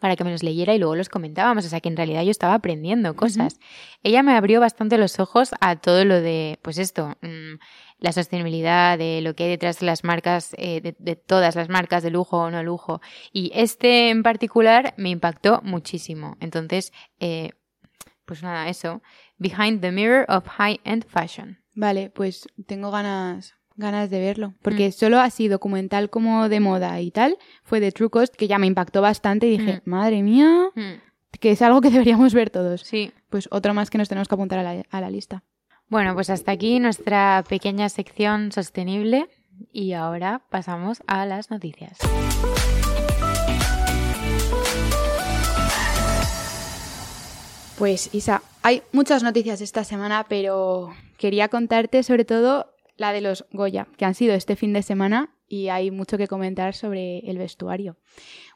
para 0.00 0.16
que 0.16 0.24
me 0.24 0.30
los 0.30 0.42
leyera 0.42 0.74
y 0.74 0.78
luego 0.78 0.96
los 0.96 1.08
comentábamos. 1.08 1.64
O 1.64 1.68
sea 1.68 1.80
que 1.80 1.88
en 1.88 1.96
realidad 1.96 2.22
yo 2.22 2.30
estaba 2.30 2.54
aprendiendo 2.54 3.14
cosas. 3.16 3.58
Ella 4.02 4.22
me 4.22 4.34
abrió 4.34 4.60
bastante 4.60 4.98
los 4.98 5.18
ojos 5.20 5.50
a 5.60 5.76
todo 5.76 6.04
lo 6.04 6.20
de, 6.20 6.58
pues 6.62 6.78
esto, 6.78 7.16
mm, 7.22 7.58
la 7.98 8.12
sostenibilidad, 8.12 8.98
de 8.98 9.20
lo 9.22 9.34
que 9.34 9.44
hay 9.44 9.50
detrás 9.50 9.80
de 9.80 9.86
las 9.86 10.04
marcas, 10.04 10.54
eh, 10.58 10.80
de, 10.80 10.96
de 10.98 11.16
todas 11.16 11.56
las 11.56 11.68
marcas, 11.68 12.02
de 12.02 12.10
lujo 12.10 12.38
o 12.38 12.50
no 12.50 12.62
lujo. 12.62 13.00
Y 13.32 13.50
este 13.54 14.10
en 14.10 14.22
particular 14.22 14.94
me 14.96 15.10
impactó 15.10 15.60
muchísimo. 15.62 16.36
Entonces, 16.40 16.92
eh, 17.20 17.50
pues 18.24 18.42
nada, 18.42 18.68
eso. 18.68 19.02
Behind 19.38 19.80
the 19.80 19.92
Mirror 19.92 20.26
of 20.28 20.46
High 20.46 20.80
End 20.84 21.06
Fashion. 21.06 21.58
Vale, 21.74 22.10
pues 22.10 22.46
tengo 22.66 22.90
ganas 22.90 23.54
ganas 23.76 24.10
de 24.10 24.20
verlo. 24.20 24.54
Porque 24.62 24.88
Mm. 24.88 24.92
solo 24.92 25.20
así 25.20 25.48
documental 25.48 26.10
como 26.10 26.48
de 26.48 26.60
moda 26.60 27.00
y 27.00 27.10
tal, 27.10 27.36
fue 27.62 27.80
de 27.80 27.92
True 27.92 28.10
Cost, 28.10 28.34
que 28.34 28.48
ya 28.48 28.58
me 28.58 28.66
impactó 28.66 29.02
bastante 29.02 29.46
y 29.46 29.58
dije, 29.58 29.82
Mm. 29.84 29.90
madre 29.90 30.22
mía, 30.22 30.68
Mm, 30.74 31.00
que 31.40 31.50
es 31.52 31.62
algo 31.62 31.80
que 31.80 31.90
deberíamos 32.24 32.34
ver 32.34 32.50
todos. 32.50 32.82
Sí. 32.82 33.12
Pues 33.30 33.48
otro 33.50 33.74
más 33.74 33.90
que 33.90 33.98
nos 33.98 34.08
tenemos 34.08 34.28
que 34.28 34.34
apuntar 34.34 34.58
a 34.58 34.62
la, 34.62 34.82
a 34.90 35.00
la 35.00 35.10
lista. 35.10 35.42
Bueno, 35.88 36.14
pues 36.14 36.30
hasta 36.30 36.52
aquí 36.52 36.80
nuestra 36.80 37.44
pequeña 37.48 37.88
sección 37.88 38.50
sostenible 38.50 39.28
y 39.72 39.92
ahora 39.92 40.42
pasamos 40.50 41.02
a 41.06 41.26
las 41.26 41.50
noticias. 41.50 41.98
Pues 47.78 48.14
Isa, 48.14 48.42
hay 48.62 48.82
muchas 48.92 49.22
noticias 49.22 49.60
esta 49.60 49.84
semana, 49.84 50.24
pero 50.28 50.94
quería 51.18 51.48
contarte 51.48 52.02
sobre 52.02 52.24
todo 52.24 52.72
la 52.96 53.12
de 53.12 53.20
los 53.20 53.44
Goya, 53.52 53.88
que 53.96 54.04
han 54.04 54.14
sido 54.14 54.34
este 54.34 54.56
fin 54.56 54.72
de 54.72 54.82
semana 54.82 55.30
y 55.48 55.68
hay 55.68 55.90
mucho 55.90 56.18
que 56.18 56.26
comentar 56.26 56.74
sobre 56.74 57.18
el 57.20 57.38
vestuario. 57.38 57.96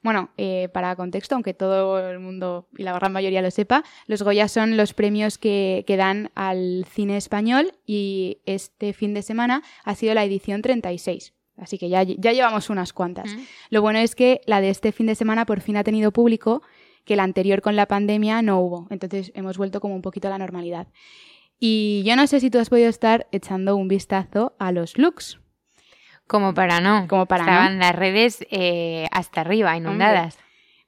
Bueno, 0.02 0.30
eh, 0.36 0.68
para 0.72 0.96
contexto, 0.96 1.34
aunque 1.34 1.54
todo 1.54 2.10
el 2.10 2.18
mundo 2.18 2.68
y 2.76 2.82
la 2.82 2.92
gran 2.94 3.12
mayoría 3.12 3.42
lo 3.42 3.50
sepa, 3.50 3.84
los 4.06 4.22
Goya 4.22 4.48
son 4.48 4.76
los 4.76 4.94
premios 4.94 5.38
que, 5.38 5.84
que 5.86 5.96
dan 5.96 6.30
al 6.34 6.84
cine 6.90 7.16
español 7.16 7.72
y 7.86 8.38
este 8.46 8.92
fin 8.92 9.14
de 9.14 9.22
semana 9.22 9.62
ha 9.84 9.94
sido 9.94 10.14
la 10.14 10.24
edición 10.24 10.62
36. 10.62 11.34
Así 11.56 11.76
que 11.76 11.88
ya, 11.90 12.02
ya 12.02 12.32
llevamos 12.32 12.70
unas 12.70 12.92
cuantas. 12.92 13.34
Mm. 13.34 13.40
Lo 13.68 13.82
bueno 13.82 13.98
es 13.98 14.14
que 14.14 14.40
la 14.46 14.60
de 14.60 14.70
este 14.70 14.92
fin 14.92 15.06
de 15.06 15.14
semana 15.14 15.44
por 15.44 15.60
fin 15.60 15.76
ha 15.76 15.84
tenido 15.84 16.10
público, 16.10 16.62
que 17.04 17.16
la 17.16 17.22
anterior 17.22 17.60
con 17.60 17.76
la 17.76 17.86
pandemia 17.86 18.40
no 18.42 18.60
hubo. 18.60 18.86
Entonces 18.90 19.30
hemos 19.34 19.58
vuelto 19.58 19.80
como 19.80 19.94
un 19.94 20.02
poquito 20.02 20.28
a 20.28 20.30
la 20.30 20.38
normalidad. 20.38 20.88
Y 21.60 22.02
yo 22.06 22.16
no 22.16 22.26
sé 22.26 22.40
si 22.40 22.50
tú 22.50 22.58
has 22.58 22.70
podido 22.70 22.88
estar 22.88 23.26
echando 23.32 23.76
un 23.76 23.86
vistazo 23.86 24.54
a 24.58 24.72
los 24.72 24.96
looks. 24.98 25.38
Como 26.26 26.54
para 26.54 26.80
no. 26.80 27.06
Como 27.08 27.26
para 27.26 27.44
no. 27.44 27.50
Estaban 27.50 27.78
las 27.78 27.94
redes 27.94 28.46
eh, 28.50 29.06
hasta 29.12 29.42
arriba, 29.42 29.76
inundadas. 29.76 30.38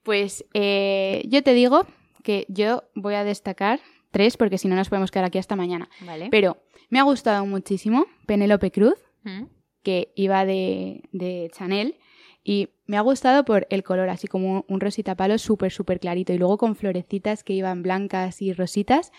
Pues 0.03 0.45
eh, 0.55 1.23
yo 1.29 1.43
te 1.43 1.53
digo 1.53 1.87
que 2.23 2.47
yo 2.49 2.85
voy 2.95 3.15
a 3.15 3.25
destacar 3.25 3.81
tres 4.11 4.37
porque 4.37 4.57
si 4.59 4.69
no 4.69 4.75
nos 4.77 4.89
podemos 4.89 5.11
quedar 5.11 5.27
aquí 5.27 5.39
hasta 5.39 5.55
mañana. 5.57 5.89
Vale. 6.01 6.29
Pero 6.31 6.57
me 6.91 6.99
ha 6.99 7.03
gustado 7.03 7.45
muchísimo 7.47 8.07
Penélope 8.27 8.71
Cruz, 8.73 8.95
Mm. 9.25 9.45
que 9.85 10.13
iba 10.17 10.45
de, 10.45 11.03
de 11.13 11.49
Chanel. 11.57 11.97
Y 12.43 12.71
me 12.87 12.97
ha 12.97 13.01
gustado 13.03 13.45
por 13.45 13.69
el 13.71 13.85
color, 13.85 14.09
así 14.09 14.27
como 14.27 14.65
un 14.69 14.81
rosita 14.81 15.15
palo 15.15 15.39
súper, 15.39 15.71
súper 15.71 16.01
clarito. 16.01 16.33
Y 16.33 16.39
luego 16.39 16.59
con 16.59 16.75
florecitas 16.75 17.45
que 17.45 17.53
iban 17.53 17.83
blancas 17.85 18.43
y 18.43 18.53
rositas. 18.53 19.13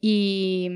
Y, 0.00 0.68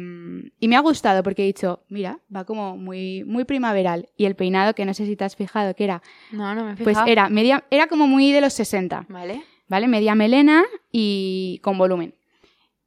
y 0.58 0.68
me 0.68 0.76
ha 0.76 0.80
gustado 0.80 1.22
porque 1.22 1.42
he 1.42 1.46
dicho, 1.46 1.82
mira, 1.88 2.18
va 2.34 2.44
como 2.44 2.76
muy, 2.76 3.24
muy 3.24 3.44
primaveral. 3.44 4.08
Y 4.16 4.24
el 4.24 4.34
peinado, 4.34 4.74
que 4.74 4.84
no 4.84 4.94
sé 4.94 5.06
si 5.06 5.16
te 5.16 5.24
has 5.24 5.36
fijado 5.36 5.74
que 5.74 5.84
era, 5.84 6.02
No, 6.32 6.54
no 6.54 6.64
me 6.64 6.72
he 6.72 6.76
pues 6.76 6.96
fijado. 6.96 7.06
era 7.10 7.28
media, 7.28 7.64
era 7.70 7.86
como 7.86 8.06
muy 8.06 8.32
de 8.32 8.40
los 8.40 8.52
60, 8.52 9.06
Vale. 9.08 9.42
¿vale? 9.68 9.88
Media 9.88 10.14
melena 10.14 10.64
y 10.90 11.60
con 11.62 11.78
volumen. 11.78 12.14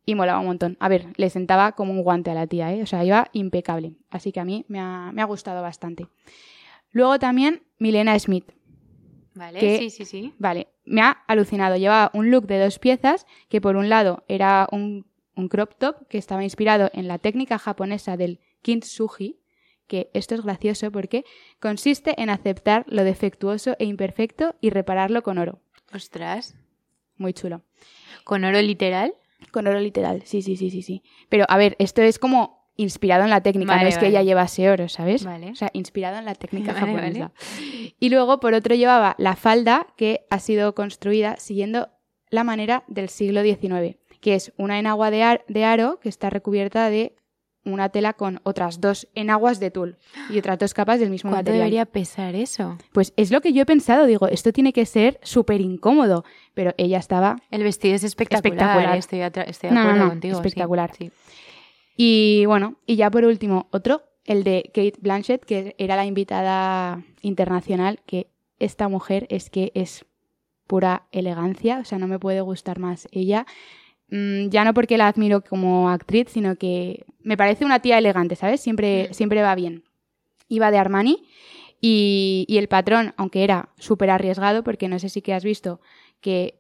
Y 0.05 0.13
molaba 0.13 0.39
un 0.39 0.45
montón. 0.45 0.77
A 0.79 0.87
ver, 0.89 1.07
le 1.15 1.29
sentaba 1.29 1.71
como 1.71 1.91
un 1.93 2.03
guante 2.03 2.29
a 2.29 2.35
la 2.35 2.45
tía, 2.47 2.71
¿eh? 2.73 2.83
O 2.83 2.85
sea, 2.85 3.03
iba 3.03 3.29
impecable. 3.33 3.93
Así 4.11 4.31
que 4.31 4.39
a 4.39 4.45
mí 4.45 4.63
me 4.67 4.79
ha, 4.79 5.11
me 5.13 5.21
ha 5.21 5.25
gustado 5.25 5.61
bastante. 5.63 6.07
Luego 6.91 7.17
también 7.17 7.63
Milena 7.79 8.17
Smith. 8.19 8.45
Vale, 9.33 9.59
Que- 9.59 9.77
sí, 9.79 9.89
sí, 9.89 10.05
sí. 10.05 10.33
Vale, 10.37 10.67
me 10.85 11.01
ha 11.01 11.09
alucinado. 11.27 11.75
Llevaba 11.77 12.11
un 12.13 12.29
look 12.29 12.45
de 12.45 12.59
dos 12.59 12.77
piezas, 12.77 13.25
que 13.49 13.59
por 13.61 13.75
un 13.77 13.89
lado 13.89 14.23
era 14.27 14.67
un, 14.71 15.05
un 15.35 15.47
crop 15.47 15.75
top 15.77 16.07
que 16.07 16.17
estaba 16.17 16.43
inspirado 16.43 16.89
en 16.93 17.07
la 17.07 17.19
técnica 17.19 17.59
japonesa 17.59 18.17
del 18.17 18.39
kintsugi, 18.61 19.39
que 19.87 20.09
esto 20.13 20.35
es 20.35 20.41
gracioso 20.41 20.91
porque 20.91 21.23
consiste 21.59 22.19
en 22.21 22.29
aceptar 22.29 22.85
lo 22.87 23.03
defectuoso 23.03 23.75
e 23.79 23.85
imperfecto 23.85 24.55
y 24.61 24.69
repararlo 24.69 25.21
con 25.23 25.37
oro. 25.37 25.59
Ostras. 25.93 26.55
Muy 27.17 27.33
chulo. 27.33 27.61
¿Con 28.23 28.43
oro 28.43 28.61
literal? 28.61 29.13
Con 29.51 29.67
oro 29.67 29.79
literal, 29.79 30.23
sí, 30.25 30.41
sí, 30.41 30.57
sí, 30.57 30.69
sí, 30.69 30.81
sí. 30.81 31.03
Pero 31.29 31.45
a 31.47 31.57
ver, 31.57 31.75
esto 31.79 32.01
es 32.01 32.19
como 32.19 32.65
inspirado 32.77 33.23
en 33.23 33.29
la 33.29 33.41
técnica, 33.41 33.73
Vale, 33.73 33.83
no 33.83 33.89
es 33.89 33.97
que 33.97 34.07
ella 34.07 34.21
llevase 34.21 34.69
oro, 34.69 34.89
¿sabes? 34.89 35.23
Vale. 35.23 35.51
O 35.51 35.55
sea, 35.55 35.69
inspirado 35.73 36.17
en 36.17 36.25
la 36.25 36.35
técnica 36.35 36.73
japonesa. 36.73 37.31
Y 37.99 38.09
luego, 38.09 38.39
por 38.39 38.53
otro, 38.53 38.75
llevaba 38.75 39.15
la 39.17 39.35
falda 39.35 39.87
que 39.95 40.25
ha 40.29 40.39
sido 40.39 40.75
construida 40.75 41.37
siguiendo 41.37 41.89
la 42.29 42.43
manera 42.43 42.83
del 42.87 43.09
siglo 43.09 43.43
XIX, 43.43 43.97
que 44.25 44.33
es 44.33 44.51
una 44.57 44.79
enagua 44.79 45.11
de, 45.11 45.21
ar- 45.21 45.45
de 45.47 45.65
aro 45.65 45.99
que 45.99 46.09
está 46.09 46.31
recubierta 46.31 46.89
de 46.89 47.15
una 47.63 47.89
tela 47.89 48.13
con 48.13 48.39
otras 48.43 48.81
dos 48.81 49.07
enaguas 49.13 49.59
de 49.59 49.69
tul 49.69 49.97
y 50.31 50.39
otras 50.39 50.57
dos 50.57 50.73
capas 50.73 50.99
del 50.99 51.11
mismo 51.11 51.29
¿Cuánto 51.29 51.51
material. 51.51 51.59
debería 51.59 51.85
pesar 51.85 52.33
eso? 52.33 52.75
Pues 52.91 53.13
es 53.17 53.29
lo 53.29 53.41
que 53.41 53.53
yo 53.53 53.61
he 53.61 53.65
pensado, 53.67 54.07
digo, 54.07 54.27
esto 54.27 54.51
tiene 54.51 54.73
que 54.73 54.88
ser 54.88 55.19
súper 55.21 55.61
incómodo, 55.61 56.25
pero 56.55 56.73
ella 56.77 56.97
estaba 56.97 57.35
El 57.51 57.61
vestido 57.61 57.93
es 57.93 58.03
espectacular. 58.03 58.55
Espectacular. 58.55 58.95
eh, 58.95 59.49
Estoy, 59.49 59.69
de 59.69 59.75
No, 59.75 59.83
no, 59.83 59.89
acuerdo 59.89 60.03
no, 60.05 60.09
contigo. 60.09 60.33
sí, 60.35 60.39
espectacular. 60.47 60.91
Sí. 60.97 61.11
Y 61.95 62.45
bueno, 62.47 62.75
y 62.88 62.95
ya 62.95 63.09
por 63.11 63.25
último, 63.25 63.67
otro, 63.71 64.01
el 64.25 64.43
de 64.43 64.63
Kate 64.73 64.93
Blanchett, 64.99 65.45
que 65.45 65.75
era 65.77 65.95
la 65.95 66.05
invitada 66.05 67.03
internacional, 67.21 67.99
que 68.05 68.27
esta 68.59 68.88
mujer 68.89 69.27
es 69.29 69.49
que 69.51 69.71
es 69.75 70.05
pura 70.67 71.03
elegancia, 71.11 71.79
o 71.79 71.85
sea, 71.85 71.99
no 71.99 72.07
me 72.07 72.17
puede 72.19 72.41
gustar 72.41 72.79
más 72.79 73.07
ella. 73.11 73.45
Mm, 74.09 74.49
ya 74.49 74.63
no 74.63 74.73
porque 74.73 74.97
la 74.97 75.07
admiro 75.07 75.41
como 75.41 75.89
actriz, 75.89 76.27
sino 76.29 76.55
que 76.57 77.05
me 77.21 77.37
parece 77.37 77.65
una 77.65 77.79
tía 77.81 77.97
elegante, 77.97 78.35
¿sabes? 78.35 78.61
Siempre, 78.61 79.07
Mm. 79.09 79.13
siempre 79.13 79.41
va 79.41 79.55
bien. 79.55 79.83
Iba 80.47 80.69
de 80.71 80.77
Armani 80.77 81.25
y, 81.81 82.45
y 82.47 82.57
el 82.57 82.67
patrón, 82.67 83.13
aunque 83.17 83.43
era 83.43 83.69
súper 83.77 84.09
arriesgado, 84.11 84.63
porque 84.63 84.87
no 84.87 84.99
sé 84.99 85.09
si 85.09 85.21
que 85.21 85.33
has 85.33 85.43
visto 85.43 85.79
que 86.21 86.59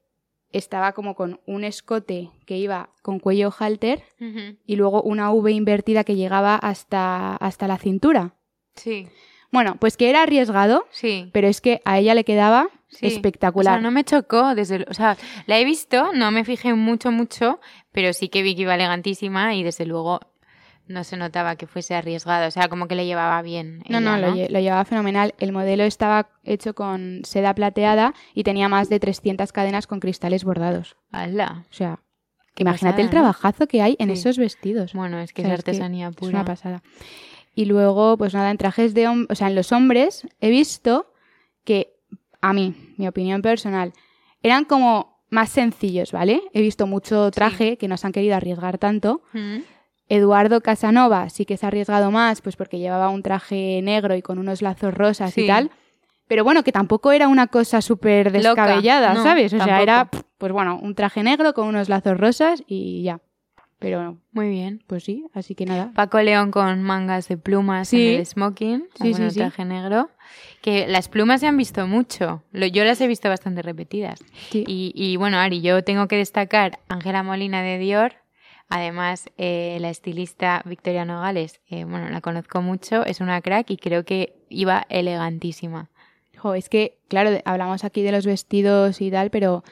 estaba 0.51 0.93
como 0.93 1.15
con 1.15 1.39
un 1.45 1.63
escote 1.63 2.31
que 2.45 2.57
iba 2.57 2.89
con 3.01 3.19
cuello 3.19 3.51
halter 3.57 4.03
y 4.65 4.75
luego 4.75 5.01
una 5.03 5.31
V 5.31 5.51
invertida 5.51 6.03
que 6.03 6.15
llegaba 6.15 6.55
hasta, 6.55 7.35
hasta 7.35 7.67
la 7.67 7.77
cintura. 7.77 8.33
Sí, 8.75 9.07
Bueno, 9.55 9.77
pues 9.79 9.97
que 9.97 10.09
era 10.09 10.21
arriesgado, 10.23 10.85
sí. 10.91 11.29
pero 11.33 11.47
es 11.47 11.61
que 11.61 11.81
a 11.85 11.97
ella 11.97 12.13
le 12.13 12.23
quedaba 12.23 12.67
sí. 12.89 13.07
espectacular. 13.07 13.73
O 13.73 13.75
sea, 13.77 13.81
no 13.81 13.91
me 13.91 14.03
chocó 14.03 14.53
desde... 14.53 14.75
el- 14.75 14.85
O 14.89 14.93
sea, 14.93 15.17
la 15.47 15.57
he 15.59 15.65
visto, 15.65 16.11
no 16.13 16.29
me 16.31 16.45
fijé 16.45 16.73
mucho, 16.75 17.11
mucho, 17.11 17.59
pero 17.91 18.13
sí 18.13 18.29
que 18.29 18.43
vi 18.43 18.55
que 18.55 18.61
iba 18.63 18.75
elegantísima 18.75 19.55
y 19.55 19.63
desde 19.63 19.85
luego 19.85 20.19
no 20.87 21.03
se 21.03 21.17
notaba 21.17 21.55
que 21.55 21.65
fuese 21.65 21.95
arriesgada. 21.95 22.47
O 22.47 22.51
sea, 22.51 22.67
como 22.67 22.87
que 22.87 22.93
le 22.93 23.07
llevaba 23.07 23.41
bien. 23.41 23.79
No, 23.89 23.97
ella, 23.97 23.99
no, 24.01 24.17
lo, 24.17 24.35
lle- 24.35 24.49
lo 24.49 24.59
llevaba 24.59 24.85
fenomenal. 24.85 25.33
El 25.39 25.51
modelo 25.51 25.83
estaba 25.83 26.29
hecho 26.43 26.75
con 26.75 27.21
seda 27.23 27.55
plateada 27.55 28.13
y 28.35 28.43
tenía 28.43 28.69
más 28.69 28.87
de 28.89 28.99
300 28.99 29.51
cadenas 29.51 29.87
con 29.87 29.99
cristales 29.99 30.43
bordados. 30.43 30.95
¡Hala! 31.11 31.65
O 31.71 31.73
sea, 31.73 31.99
Qué 32.53 32.63
imagínate 32.63 33.01
el 33.01 33.09
trabajazo 33.09 33.67
que 33.67 33.81
hay 33.81 33.95
en 33.99 34.07
Sí. 34.09 34.13
esos 34.13 34.37
vestidos. 34.37 34.93
Bueno, 34.93 35.19
es 35.19 35.33
que 35.33 35.41
O 35.41 35.45
sea, 35.45 35.55
es 35.55 35.59
artesanía 35.59 36.09
Es 36.09 36.15
pura. 36.15 36.29
una 36.29 36.45
pasada. 36.45 36.83
Y 37.55 37.65
luego, 37.65 38.17
pues 38.17 38.33
nada, 38.33 38.51
en 38.51 38.57
trajes 38.57 38.93
de 38.93 39.07
hombres, 39.07 39.27
o 39.31 39.35
sea, 39.35 39.47
en 39.47 39.55
los 39.55 39.71
hombres 39.71 40.27
he 40.41 40.49
visto 40.49 41.11
que, 41.63 41.93
a 42.41 42.53
mí, 42.53 42.75
mi 42.97 43.07
opinión 43.07 43.41
personal, 43.41 43.93
eran 44.43 44.65
como 44.65 45.23
más 45.29 45.49
sencillos, 45.49 46.11
¿vale? 46.11 46.41
He 46.53 46.61
visto 46.61 46.85
mucho 46.85 47.31
traje 47.31 47.77
que 47.77 47.87
no 47.87 47.97
se 47.97 48.05
han 48.07 48.13
querido 48.13 48.35
arriesgar 48.35 48.77
tanto. 48.77 49.21
Mm. 49.33 49.59
Eduardo 50.07 50.61
Casanova 50.61 51.29
sí 51.29 51.45
que 51.45 51.57
se 51.57 51.65
ha 51.65 51.69
arriesgado 51.69 52.11
más, 52.11 52.41
pues 52.41 52.55
porque 52.55 52.77
llevaba 52.77 53.09
un 53.09 53.23
traje 53.23 53.79
negro 53.81 54.15
y 54.15 54.21
con 54.21 54.37
unos 54.37 54.61
lazos 54.61 54.93
rosas 54.93 55.33
Sí. 55.33 55.45
y 55.45 55.47
tal. 55.47 55.71
Pero 56.27 56.43
bueno, 56.43 56.63
que 56.63 56.71
tampoco 56.71 57.11
era 57.11 57.27
una 57.27 57.47
cosa 57.47 57.81
súper 57.81 58.27
Loca, 58.27 58.39
descabellada, 58.65 59.13
no, 59.13 59.23
¿sabes? 59.23 59.53
O 59.53 59.63
sea, 59.63 59.81
era, 59.81 60.09
pues 60.37 60.51
bueno, 60.51 60.79
un 60.81 60.93
traje 60.95 61.23
negro 61.23 61.53
con 61.53 61.67
unos 61.67 61.87
lazos 61.87 62.17
rosas 62.17 62.63
y 62.67 63.03
ya. 63.03 63.19
Pero, 63.85 64.17
Muy 64.31 64.49
bien. 64.49 64.83
pues 64.87 65.03
sí, 65.03 65.27
así 65.35 65.53
que 65.53 65.67
nada. 65.67 65.91
Paco 65.93 66.19
León 66.19 66.49
con 66.49 66.81
mangas 66.81 67.27
de 67.27 67.37
plumas 67.37 67.87
Sí. 67.89 68.07
en 68.13 68.19
el 68.21 68.25
smoking, 68.25 68.87
Sí, 68.99 69.13
traje 69.35 69.63
negro. 69.63 70.09
Que 70.63 70.87
las 70.87 71.07
plumas 71.07 71.41
se 71.41 71.45
han 71.47 71.55
visto 71.55 71.85
mucho. 71.85 72.41
Yo 72.51 72.83
las 72.83 72.99
he 72.99 73.05
visto 73.07 73.29
bastante 73.29 73.61
repetidas. 73.61 74.19
Y, 74.51 74.91
y, 74.95 75.17
bueno, 75.17 75.37
Ari, 75.37 75.61
yo 75.61 75.83
tengo 75.83 76.07
que 76.07 76.15
destacar 76.17 76.79
Ángela 76.89 77.21
Molina 77.21 77.61
de 77.61 77.77
Dior. 77.77 78.13
Además, 78.69 79.29
eh, 79.37 79.77
la 79.79 79.91
estilista 79.91 80.63
Victoria 80.65 81.05
Nogales, 81.05 81.61
eh, 81.69 81.83
bueno, 81.85 82.09
la 82.09 82.21
conozco 82.21 82.63
mucho, 82.63 83.05
es 83.05 83.21
una 83.21 83.39
crack 83.41 83.69
y 83.69 83.77
creo 83.77 84.03
que 84.03 84.33
iba 84.49 84.87
elegantísima. 84.89 85.91
Jo, 86.35 86.55
es 86.55 86.69
que, 86.69 86.97
claro, 87.07 87.39
hablamos 87.45 87.83
aquí 87.83 88.01
de 88.01 88.11
los 88.11 88.25
vestidos 88.25 88.99
y 88.99 89.11
tal, 89.11 89.29
pero, 89.29 89.63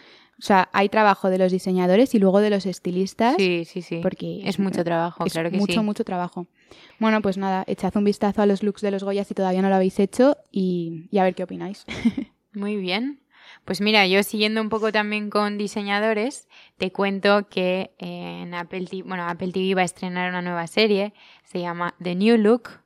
o 0.43 0.45
sea, 0.45 0.67
hay 0.73 0.89
trabajo 0.89 1.29
de 1.29 1.38
los 1.38 1.53
diseñadores 1.53 2.13
y 2.15 2.19
luego 2.19 2.41
de 2.41 2.49
los 2.49 2.65
estilistas. 2.65 3.36
Sí, 3.38 3.63
sí, 3.63 3.82
sí. 3.82 4.01
Porque 4.03 4.41
es 4.43 4.60
mucho 4.60 4.84
trabajo, 4.84 5.25
es 5.25 5.32
claro 5.32 5.49
que 5.49 5.56
mucho, 5.56 5.75
sí. 5.75 5.79
mucho 5.79 6.03
trabajo. 6.03 6.47
Bueno, 6.99 7.21
pues 7.21 7.38
nada, 7.38 7.63
echad 7.65 7.95
un 7.95 8.03
vistazo 8.03 8.41
a 8.41 8.45
los 8.45 8.62
looks 8.62 8.82
de 8.82 8.91
los 8.91 9.06
Goya 9.06 9.23
si 9.23 9.34
todavía 9.34 9.62
no 9.62 9.69
lo 9.69 9.75
habéis 9.75 10.01
hecho 10.01 10.36
y, 10.51 11.08
y 11.12 11.19
a 11.19 11.23
ver 11.23 11.34
qué 11.34 11.43
opináis. 11.43 11.86
Muy 12.51 12.75
bien. 12.75 13.21
Pues 13.63 13.79
mira, 13.79 14.06
yo 14.06 14.21
siguiendo 14.21 14.60
un 14.60 14.67
poco 14.67 14.91
también 14.91 15.29
con 15.29 15.58
diseñadores, 15.58 16.49
te 16.77 16.91
cuento 16.91 17.47
que 17.47 17.91
eh, 17.97 18.41
en 18.41 18.53
Apple 18.53 18.88
TV, 18.88 19.03
bueno, 19.03 19.23
Apple 19.23 19.53
TV 19.53 19.75
va 19.75 19.84
a 19.84 19.86
estrenar 19.86 20.29
una 20.29 20.41
nueva 20.41 20.67
serie, 20.67 21.13
se 21.45 21.62
llama 21.62 21.95
The 22.03 22.15
New 22.15 22.38
Look, 22.38 22.82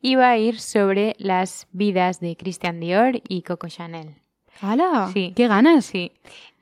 y 0.00 0.14
va 0.14 0.30
a 0.30 0.38
ir 0.38 0.58
sobre 0.58 1.14
las 1.18 1.68
vidas 1.72 2.20
de 2.20 2.38
Christian 2.38 2.80
Dior 2.80 3.20
y 3.28 3.42
Coco 3.42 3.68
Chanel. 3.68 4.21
¡Hala! 4.62 5.10
Sí. 5.12 5.32
¡Qué 5.36 5.48
ganas! 5.48 5.84
Sí. 5.84 6.12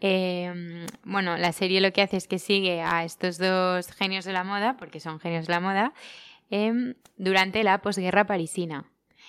Eh, 0.00 0.86
bueno, 1.04 1.36
la 1.36 1.52
serie 1.52 1.80
lo 1.80 1.92
que 1.92 2.02
hace 2.02 2.16
es 2.16 2.26
que 2.26 2.38
sigue 2.38 2.80
a 2.80 3.04
estos 3.04 3.36
dos 3.38 3.92
genios 3.92 4.24
de 4.24 4.32
la 4.32 4.42
moda, 4.44 4.76
porque 4.78 4.98
son 5.00 5.20
genios 5.20 5.46
de 5.46 5.52
la 5.52 5.60
moda, 5.60 5.92
em, 6.50 6.94
durante 7.18 7.62
la 7.62 7.78
posguerra 7.82 8.26
parisina. 8.26 8.86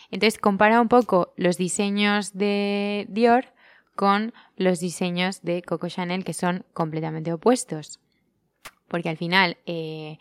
Entonces 0.09 0.39
compara 0.39 0.81
un 0.81 0.87
poco 0.87 1.33
los 1.35 1.57
diseños 1.57 2.33
de 2.33 3.05
Dior 3.09 3.45
con 3.95 4.33
los 4.55 4.79
diseños 4.79 5.41
de 5.41 5.61
Coco 5.61 5.89
Chanel, 5.89 6.23
que 6.23 6.33
son 6.33 6.65
completamente 6.73 7.31
opuestos. 7.33 7.99
Porque 8.87 9.09
al 9.09 9.17
final, 9.17 9.57
eh, 9.65 10.17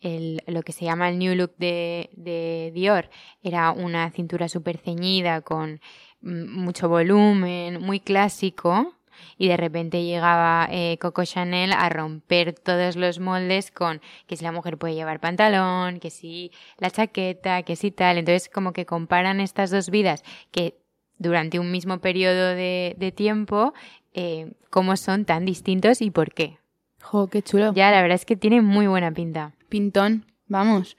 el- 0.00 0.42
lo 0.46 0.62
que 0.62 0.72
se 0.72 0.84
llama 0.84 1.08
el 1.08 1.18
New 1.18 1.34
Look 1.34 1.54
de, 1.58 2.10
de 2.12 2.70
Dior 2.74 3.10
era 3.42 3.72
una 3.72 4.10
cintura 4.10 4.48
súper 4.48 4.78
ceñida 4.78 5.40
con 5.40 5.80
mucho 6.20 6.88
volumen, 6.88 7.80
muy 7.80 8.00
clásico. 8.00 8.94
Y 9.36 9.48
de 9.48 9.56
repente 9.56 10.04
llegaba 10.04 10.68
eh, 10.70 10.96
Coco 11.00 11.24
Chanel 11.24 11.72
a 11.72 11.88
romper 11.88 12.52
todos 12.52 12.94
los 12.94 13.18
moldes 13.18 13.72
con 13.72 14.00
que 14.28 14.36
si 14.36 14.44
la 14.44 14.52
mujer 14.52 14.78
puede 14.78 14.94
llevar 14.94 15.18
pantalón, 15.18 15.98
que 15.98 16.10
si 16.10 16.52
la 16.78 16.90
chaqueta, 16.90 17.62
que 17.64 17.74
si 17.74 17.90
tal. 17.90 18.18
Entonces 18.18 18.48
como 18.48 18.72
que 18.72 18.86
comparan 18.86 19.40
estas 19.40 19.70
dos 19.70 19.90
vidas 19.90 20.22
que 20.52 20.78
durante 21.18 21.58
un 21.58 21.72
mismo 21.72 21.98
periodo 21.98 22.54
de, 22.54 22.94
de 22.96 23.10
tiempo, 23.12 23.74
eh, 24.14 24.52
cómo 24.70 24.96
son 24.96 25.24
tan 25.24 25.44
distintos 25.44 26.00
y 26.00 26.10
por 26.10 26.32
qué. 26.32 26.58
¡Jo, 27.02 27.28
qué 27.28 27.42
chulo! 27.42 27.72
Ya, 27.74 27.90
la 27.90 28.02
verdad 28.02 28.16
es 28.16 28.24
que 28.24 28.36
tiene 28.36 28.62
muy 28.62 28.86
buena 28.86 29.12
pinta. 29.12 29.54
Pintón, 29.68 30.26
vamos. 30.46 30.96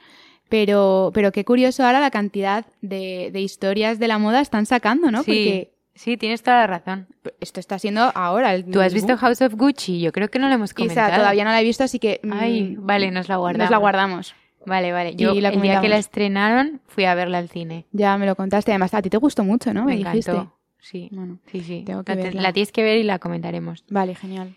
Pero, 0.49 1.11
pero 1.13 1.31
qué 1.31 1.45
curioso 1.45 1.85
ahora 1.85 1.99
la 1.99 2.11
cantidad 2.11 2.65
de, 2.81 3.29
de 3.31 3.39
historias 3.41 3.99
de 3.99 4.07
la 4.07 4.17
moda 4.17 4.41
están 4.41 4.65
sacando, 4.65 5.11
¿no? 5.11 5.23
Sí, 5.23 5.31
Porque 5.31 5.73
Sí, 5.95 6.15
tienes 6.15 6.41
toda 6.43 6.57
la 6.59 6.67
razón. 6.67 7.07
Esto 7.41 7.59
está 7.59 7.77
siendo 7.77 8.01
ahora 8.15 8.53
el. 8.55 8.63
¿Tú 8.63 8.79
has 8.79 8.93
visto. 8.93 9.17
House 9.17 9.41
of 9.41 9.53
Gucci? 9.55 9.99
Yo 9.99 10.13
creo 10.13 10.29
que 10.29 10.39
no 10.39 10.47
lo 10.47 10.55
hemos 10.55 10.73
comentado. 10.73 11.09
Isa, 11.09 11.17
todavía 11.17 11.43
no 11.43 11.49
la 11.51 11.59
he 11.59 11.63
visto, 11.65 11.83
así 11.83 11.99
que. 11.99 12.21
mm, 12.23 12.31
Ay, 12.33 12.75
vale, 12.79 13.11
nos 13.11 13.27
la 13.27 13.35
guardamos. 13.35 13.65
Nos 13.65 13.71
la 13.71 13.77
guardamos. 13.79 14.35
Vale, 14.65 14.93
vale. 14.93 15.15
Yo 15.15 15.33
Y 15.33 15.41
la 15.41 15.49
el 15.49 15.59
día 15.61 15.81
que 15.81 15.89
la 15.89 15.97
estrenaron 15.97 16.79
fui 16.87 17.03
a 17.03 17.15
verla 17.15 17.39
al 17.39 17.49
cine. 17.49 17.85
Ya 17.91 18.17
me 18.17 18.25
lo 18.25 18.35
contaste. 18.37 18.71
Además, 18.71 18.93
a 18.93 19.01
ti 19.01 19.09
te 19.09 19.17
gustó 19.17 19.43
mucho, 19.43 19.73
¿no? 19.73 19.81
Me, 19.83 19.91
Me 19.91 19.97
dijiste. 19.97 20.31
encantó. 20.31 20.55
Sí, 20.79 21.09
Bueno, 21.11 21.39
sí, 21.51 21.59
sí. 21.61 21.83
tengo 21.85 22.03
que 22.05 22.15
la, 22.15 22.23
verla. 22.23 22.41
la 22.43 22.53
tienes 22.53 22.71
que 22.71 22.81
ver 22.83 22.97
y 22.97 23.03
la 23.03 23.19
comentaremos. 23.19 23.83
vale, 23.89 24.15
genial. 24.15 24.55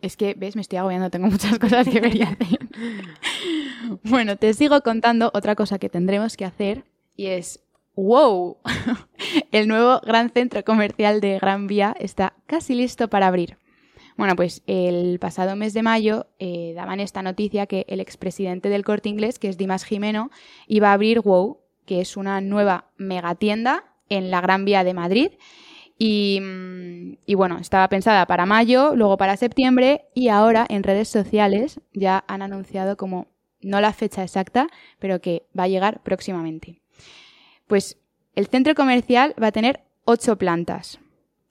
Es 0.00 0.16
que, 0.16 0.34
¿ves? 0.34 0.56
Me 0.56 0.62
estoy 0.62 0.78
agobiando. 0.78 1.10
Tengo 1.10 1.28
muchas 1.28 1.58
cosas 1.60 1.88
que 1.88 2.00
ver 2.00 2.22
hacer. 2.22 2.58
bueno, 4.02 4.36
te 4.36 4.54
sigo 4.54 4.80
contando 4.82 5.30
otra 5.34 5.54
cosa 5.54 5.78
que 5.78 5.88
tendremos 5.88 6.36
que 6.36 6.44
hacer 6.44 6.84
y 7.16 7.26
es. 7.26 7.60
¡Wow! 7.96 8.58
El 9.52 9.68
nuevo 9.68 10.00
gran 10.04 10.30
centro 10.30 10.64
comercial 10.64 11.20
de 11.20 11.38
Gran 11.38 11.68
Vía 11.68 11.94
está 12.00 12.34
casi 12.46 12.74
listo 12.74 13.08
para 13.08 13.28
abrir. 13.28 13.56
Bueno, 14.16 14.36
pues 14.36 14.62
el 14.66 15.18
pasado 15.18 15.56
mes 15.56 15.74
de 15.74 15.82
mayo 15.82 16.26
eh, 16.38 16.72
daban 16.74 17.00
esta 17.00 17.22
noticia 17.22 17.66
que 17.66 17.84
el 17.88 18.00
expresidente 18.00 18.68
del 18.68 18.84
Corte 18.84 19.08
Inglés, 19.08 19.38
que 19.38 19.48
es 19.48 19.58
Dimas 19.58 19.84
Jimeno, 19.84 20.30
iba 20.68 20.90
a 20.90 20.92
abrir 20.92 21.20
WOW, 21.20 21.60
que 21.84 22.00
es 22.00 22.16
una 22.16 22.40
nueva 22.40 22.90
megatienda 22.96 23.84
en 24.08 24.30
la 24.30 24.40
Gran 24.40 24.64
Vía 24.64 24.84
de 24.84 24.94
Madrid. 24.94 25.32
Y, 25.98 26.40
y 27.24 27.34
bueno, 27.34 27.58
estaba 27.58 27.88
pensada 27.88 28.26
para 28.26 28.46
mayo, 28.46 28.94
luego 28.96 29.16
para 29.16 29.36
septiembre 29.36 30.06
y 30.14 30.28
ahora 30.28 30.66
en 30.68 30.82
redes 30.82 31.08
sociales 31.08 31.80
ya 31.92 32.24
han 32.26 32.42
anunciado 32.42 32.96
como 32.96 33.28
no 33.64 33.80
la 33.80 33.92
fecha 33.92 34.22
exacta, 34.22 34.68
pero 34.98 35.20
que 35.20 35.44
va 35.58 35.64
a 35.64 35.68
llegar 35.68 36.00
próximamente. 36.02 36.80
Pues 37.66 37.96
el 38.34 38.46
centro 38.46 38.74
comercial 38.74 39.34
va 39.42 39.48
a 39.48 39.52
tener 39.52 39.80
ocho 40.04 40.36
plantas. 40.36 40.98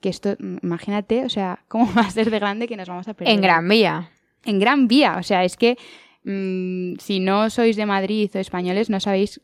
Que 0.00 0.08
esto, 0.08 0.36
mm, 0.38 0.58
imagínate, 0.62 1.24
o 1.24 1.28
sea, 1.28 1.64
cómo 1.68 1.92
va 1.94 2.02
a 2.02 2.10
ser 2.10 2.30
de 2.30 2.38
grande 2.38 2.68
que 2.68 2.76
nos 2.76 2.88
vamos 2.88 3.08
a 3.08 3.14
perder. 3.14 3.34
En 3.34 3.40
Gran 3.40 3.68
Vía. 3.68 4.10
En 4.44 4.58
Gran 4.58 4.88
Vía, 4.88 5.16
o 5.18 5.22
sea, 5.22 5.44
es 5.44 5.56
que 5.56 5.76
mm, 6.24 6.98
si 6.98 7.20
no 7.20 7.50
sois 7.50 7.76
de 7.76 7.86
Madrid 7.86 8.30
o 8.34 8.38
españoles, 8.38 8.90
no 8.90 9.00
sabéis. 9.00 9.40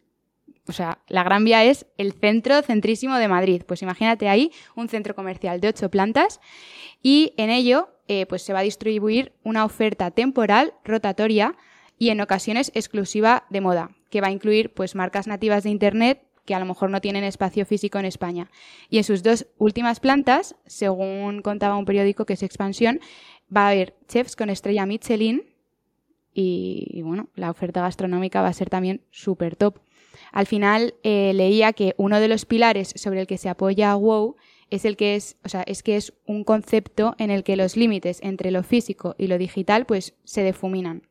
O 0.71 0.73
sea, 0.73 1.01
la 1.09 1.25
Gran 1.25 1.45
Vía 1.45 1.65
es 1.65 1.85
el 1.99 2.13
centro 2.13 2.63
centrísimo 2.63 3.17
de 3.17 3.27
Madrid. 3.27 3.65
Pues 3.67 3.83
imagínate 3.83 4.29
ahí 4.29 4.53
un 4.77 4.89
centro 4.89 5.17
comercial 5.17 5.61
de 5.61 5.67
ocho 5.67 5.91
plantas 5.91 6.41
y 7.03 7.35
en 7.37 7.51
ello 7.51 7.89
eh, 8.07 8.25
pues 8.27 8.43
se 8.43 8.53
va 8.53 8.61
a 8.61 8.63
distribuir 8.63 9.33
una 9.43 9.65
oferta 9.65 10.13
temporal, 10.13 10.75
rotatoria 10.85 11.57
y 11.99 12.11
en 12.11 12.21
ocasiones 12.21 12.71
exclusiva 12.77 13.47
de 13.51 13.61
moda, 13.61 13.91
que 14.11 14.21
va 14.21 14.29
a 14.29 14.31
incluir 14.31 14.73
pues 14.73 14.95
marcas 14.95 15.27
nativas 15.27 15.65
de 15.65 15.71
Internet 15.71 16.23
que 16.45 16.55
a 16.55 16.61
lo 16.61 16.67
mejor 16.67 16.89
no 16.91 17.01
tienen 17.01 17.25
espacio 17.25 17.67
físico 17.67 17.99
en 17.99 18.05
España. 18.05 18.49
Y 18.89 18.99
en 18.99 19.05
sus 19.05 19.25
dos 19.25 19.49
últimas 19.59 19.99
plantas, 19.99 20.55
según 20.67 21.43
contaba 21.43 21.77
un 21.77 21.85
periódico 21.85 22.27
que 22.27 22.35
es 22.35 22.45
Expansión, 22.45 23.01
va 23.55 23.67
a 23.67 23.71
haber 23.71 23.97
chefs 24.07 24.37
con 24.37 24.51
estrella 24.51 24.87
Michelin 24.87 25.43
y, 26.33 26.87
y, 26.91 27.03
bueno, 27.03 27.29
la 27.35 27.51
oferta 27.51 27.83
gastronómica 27.83 28.41
va 28.41 28.47
a 28.47 28.53
ser 28.53 28.71
también 28.71 29.03
súper 29.11 29.57
top. 29.57 29.81
Al 30.33 30.47
final 30.47 30.95
eh, 31.03 31.33
leía 31.35 31.73
que 31.73 31.95
uno 31.97 32.21
de 32.21 32.29
los 32.29 32.45
pilares 32.47 32.93
sobre 32.97 33.21
el 33.21 33.27
que 33.27 33.39
se 33.39 33.49
apoya 33.49 33.95
WoW 33.95 34.37
es 34.71 34.85
el 34.85 34.97
que 34.97 35.17
es, 35.17 35.37
o 35.45 35.49
sea, 35.49 35.63
es 35.67 35.83
que 35.83 35.97
es 35.97 36.13
un 36.27 36.45
concepto 36.45 37.15
en 37.19 37.31
el 37.31 37.43
que 37.43 37.57
los 37.57 37.77
límites 37.77 38.21
entre 38.23 38.51
lo 38.51 38.63
físico 38.63 39.17
y 39.19 39.27
lo 39.27 39.37
digital 39.39 39.85
pues 39.87 40.15
se 40.25 40.45
difuminan. 40.45 41.03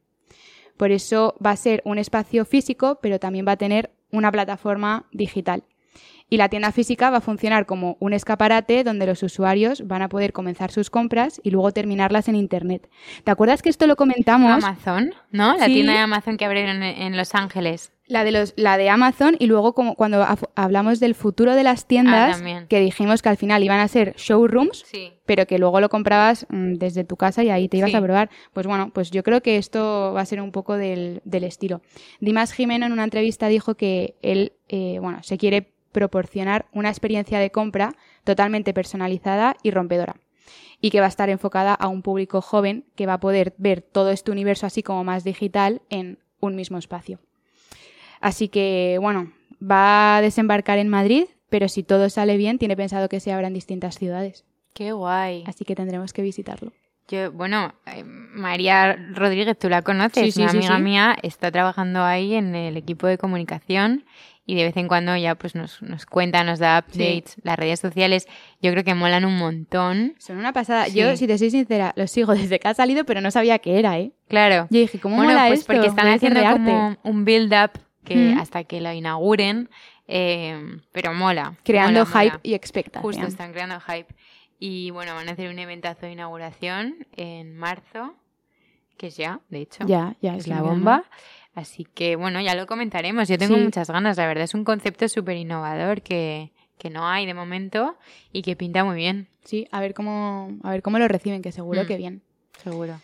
Por 0.78 0.92
eso 0.92 1.36
va 1.46 1.52
a 1.52 1.56
ser 1.58 1.82
un 1.84 1.98
espacio 1.98 2.46
físico, 2.46 3.00
pero 3.02 3.20
también 3.20 3.46
va 3.46 3.54
a 3.54 3.58
tener 3.58 3.92
una 4.12 4.32
plataforma 4.32 5.08
digital. 5.12 5.64
Y 6.30 6.38
la 6.38 6.48
tienda 6.48 6.72
física 6.72 7.10
va 7.10 7.18
a 7.18 7.22
funcionar 7.22 7.66
como 7.66 7.98
un 8.00 8.14
escaparate 8.14 8.84
donde 8.84 9.08
los 9.08 9.24
usuarios 9.24 9.88
van 9.88 10.04
a 10.04 10.10
poder 10.10 10.32
comenzar 10.32 10.72
sus 10.72 10.90
compras 10.90 11.42
y 11.44 11.50
luego 11.50 11.72
terminarlas 11.72 12.28
en 12.28 12.36
Internet. 12.36 12.88
¿Te 13.24 13.32
acuerdas 13.32 13.62
que 13.64 13.70
esto 13.70 13.88
lo 13.88 13.96
comentamos? 13.96 14.64
Amazon, 14.64 15.14
¿no? 15.32 15.58
La 15.58 15.66
Sí. 15.66 15.74
tienda 15.74 15.94
de 15.94 16.00
Amazon 16.00 16.38
que 16.38 16.46
abrieron 16.46 16.84
en 16.84 17.18
Los 17.18 17.34
Ángeles. 17.34 17.92
La 18.10 18.24
de, 18.24 18.32
los, 18.32 18.54
la 18.58 18.78
de 18.78 18.90
Amazon 18.90 19.36
y 19.38 19.46
luego 19.46 19.74
como 19.74 19.94
cuando 19.96 20.26
hablamos 20.56 21.00
del 21.00 21.14
futuro 21.14 21.56
de 21.56 21.64
las 21.64 21.86
tiendas, 21.86 22.42
que 22.68 22.80
dijimos 22.80 23.22
que 23.22 23.30
al 23.30 23.38
final 23.38 23.64
iban 23.64 23.80
a 23.80 23.88
ser 23.88 24.16
showrooms, 24.18 24.84
Sí. 24.88 25.14
pero 25.28 25.46
que 25.46 25.60
luego 25.60 25.80
lo 25.80 25.90
comprabas 25.90 26.48
mm, 26.50 26.74
desde 26.74 27.04
tu 27.04 27.16
casa 27.18 27.44
y 27.44 27.52
ahí 27.52 27.70
te 27.70 27.78
ibas 27.78 27.92
Sí. 27.92 27.96
a 27.96 28.02
probar. 28.02 28.32
Pues 28.52 28.66
bueno, 28.66 28.90
pues 28.94 29.12
yo 29.12 29.22
creo 29.22 29.42
que 29.42 29.58
esto 29.58 30.12
va 30.16 30.22
a 30.22 30.26
ser 30.26 30.42
un 30.42 30.52
poco 30.52 30.76
del, 30.76 31.22
del 31.24 31.44
estilo. 31.44 31.82
Dimas 32.20 32.52
Jimeno 32.52 32.88
en 32.88 32.94
una 32.94 33.04
entrevista 33.04 33.48
dijo 33.48 33.76
que 33.76 34.16
él, 34.24 34.54
eh, 34.70 34.98
bueno, 35.00 35.22
se 35.22 35.38
quiere 35.38 35.72
proporcionar 35.92 36.66
una 36.74 36.90
experiencia 36.90 37.38
de 37.38 37.52
compra 37.52 37.94
totalmente 38.24 38.74
personalizada 38.74 39.56
y 39.62 39.70
rompedora. 39.70 40.16
Y 40.82 40.90
que 40.90 41.00
va 41.00 41.06
a 41.06 41.10
estar 41.10 41.30
enfocada 41.30 41.76
a 41.76 41.88
un 41.90 42.02
público 42.02 42.42
joven 42.42 42.86
que 42.96 43.06
va 43.06 43.14
a 43.14 43.20
poder 43.20 43.54
ver 43.60 43.82
todo 43.84 44.10
este 44.10 44.32
universo 44.32 44.66
así 44.66 44.82
como 44.82 45.04
más 45.04 45.24
digital 45.24 45.84
en 45.92 46.18
un 46.40 46.56
mismo 46.56 46.80
espacio. 46.80 47.20
Así 48.22 48.48
que, 48.50 48.98
bueno, 49.00 49.32
va 49.62 50.18
a 50.18 50.22
desembarcar 50.22 50.78
en 50.78 50.90
Madrid, 50.90 51.26
pero 51.50 51.68
si 51.68 51.84
todo 51.84 52.10
sale 52.10 52.38
bien, 52.38 52.58
tiene 52.58 52.76
pensado 52.76 53.10
que 53.10 53.20
se 53.20 53.32
abra 53.32 53.48
en 53.48 53.54
distintas 53.54 53.96
ciudades. 53.96 54.46
Qué 54.74 54.92
guay. 54.92 55.44
Así 55.48 55.66
que 55.66 55.76
tendremos 55.76 56.14
que 56.14 56.22
visitarlo. 56.22 56.72
Yo, 57.08 57.32
bueno, 57.32 57.74
eh, 57.88 58.04
María 58.04 58.96
Rodríguez, 59.14 59.58
tú 59.58 59.68
la 59.68 59.82
conoces, 59.82 60.26
Sí, 60.26 60.32
sí, 60.32 60.42
una 60.44 60.52
amiga 60.52 60.76
sí. 60.78 60.82
mía, 60.84 61.18
está 61.24 61.52
trabajando 61.52 62.04
ahí 62.04 62.36
en 62.36 62.54
el 62.54 62.78
equipo 62.78 63.08
de 63.08 63.18
comunicación 63.18 64.06
y 64.46 64.56
de 64.56 64.64
vez 64.64 64.78
en 64.78 64.88
cuando 64.88 65.16
ya 65.18 65.34
pues 65.34 65.56
nos, 65.56 65.82
nos 65.82 66.06
cuenta, 66.06 66.44
nos 66.44 66.60
da 66.60 66.80
updates, 66.80 67.36
las 67.42 67.58
redes 67.58 67.80
sociales, 67.80 68.28
yo 68.62 68.72
creo 68.72 68.84
que 68.84 68.94
molan 68.94 69.26
un 69.26 69.38
montón. 69.38 70.16
Son 70.20 70.38
una 70.38 70.54
pasada. 70.54 70.88
Yo, 70.88 71.16
si 71.18 71.26
te 71.26 71.38
soy 71.40 71.50
sincera, 71.50 71.94
lo 71.96 72.06
sigo 72.06 72.34
desde 72.36 72.60
que 72.60 72.68
ha 72.68 72.74
salido, 72.76 73.06
pero 73.06 73.22
no 73.22 73.32
sabía 73.32 73.58
qué 73.58 73.80
era, 73.80 73.98
¿eh? 74.00 74.12
Claro. 74.28 74.68
Yo 74.70 74.80
dije, 74.80 75.00
¿cómo 75.00 75.16
bueno, 75.16 75.32
mola 75.32 75.48
pues 75.48 75.62
esto? 75.62 75.74
porque 75.74 75.88
están 75.88 76.08
haciendo 76.08 76.42
como 76.52 76.96
un 77.04 77.26
build-up 77.26 77.72
que 78.04 78.16
Mm. 78.36 78.40
hasta 78.40 78.64
que 78.64 78.82
lo 78.82 78.92
inauguren, 78.94 79.70
eh, 80.08 80.80
pero 80.92 81.14
mola. 81.14 81.56
Creando 81.64 82.06
mola, 82.06 82.20
hype 82.22 82.32
mola. 82.32 82.40
y 82.44 82.54
expectación. 82.54 83.04
Justo, 83.04 83.28
están 83.28 83.52
creando 83.52 83.80
hype. 83.82 84.14
Y 84.60 84.92
bueno, 84.92 85.14
van 85.16 85.30
a 85.30 85.34
hacer 85.34 85.50
un 85.50 85.60
eventazo 85.60 86.06
de 86.06 86.12
inauguración 86.14 87.08
en 87.16 87.56
marzo, 87.56 88.16
que 88.98 89.08
es 89.08 89.18
ya, 89.18 89.40
de 89.50 89.62
hecho. 89.62 89.86
Ya, 89.88 90.16
ya. 90.22 90.34
es 90.34 90.40
es 90.40 90.48
la 90.48 90.62
bomba. 90.62 91.04
Así 91.56 91.86
que 91.86 92.16
bueno, 92.16 92.42
ya 92.42 92.56
lo 92.56 92.68
comentaremos. 92.68 93.28
Yo 93.28 93.38
tengo 93.38 93.56
Sí. 93.56 93.62
muchas 93.62 93.90
ganas, 93.90 94.18
la 94.18 94.28
verdad. 94.28 94.44
Es 94.44 94.54
un 94.54 94.64
concepto 94.64 95.08
súper 95.08 95.38
innovador 95.38 96.02
que, 96.02 96.52
que 96.78 96.90
no 96.90 97.08
hay 97.08 97.26
de 97.26 97.34
momento 97.34 97.98
y 98.32 98.42
que 98.42 98.56
pinta 98.56 98.84
muy 98.84 98.96
bien, 98.96 99.28
Sí, 99.44 99.68
a 99.72 99.80
ver 99.82 99.94
cómo, 99.96 100.50
a 100.64 100.70
ver 100.72 100.82
cómo 100.84 101.00
lo 101.00 101.08
reciben, 101.08 101.42
que 101.42 101.52
seguro 101.52 101.84
Mm. 101.84 101.88
que 101.88 101.98
bien. 101.98 102.22
seguro. 102.64 103.00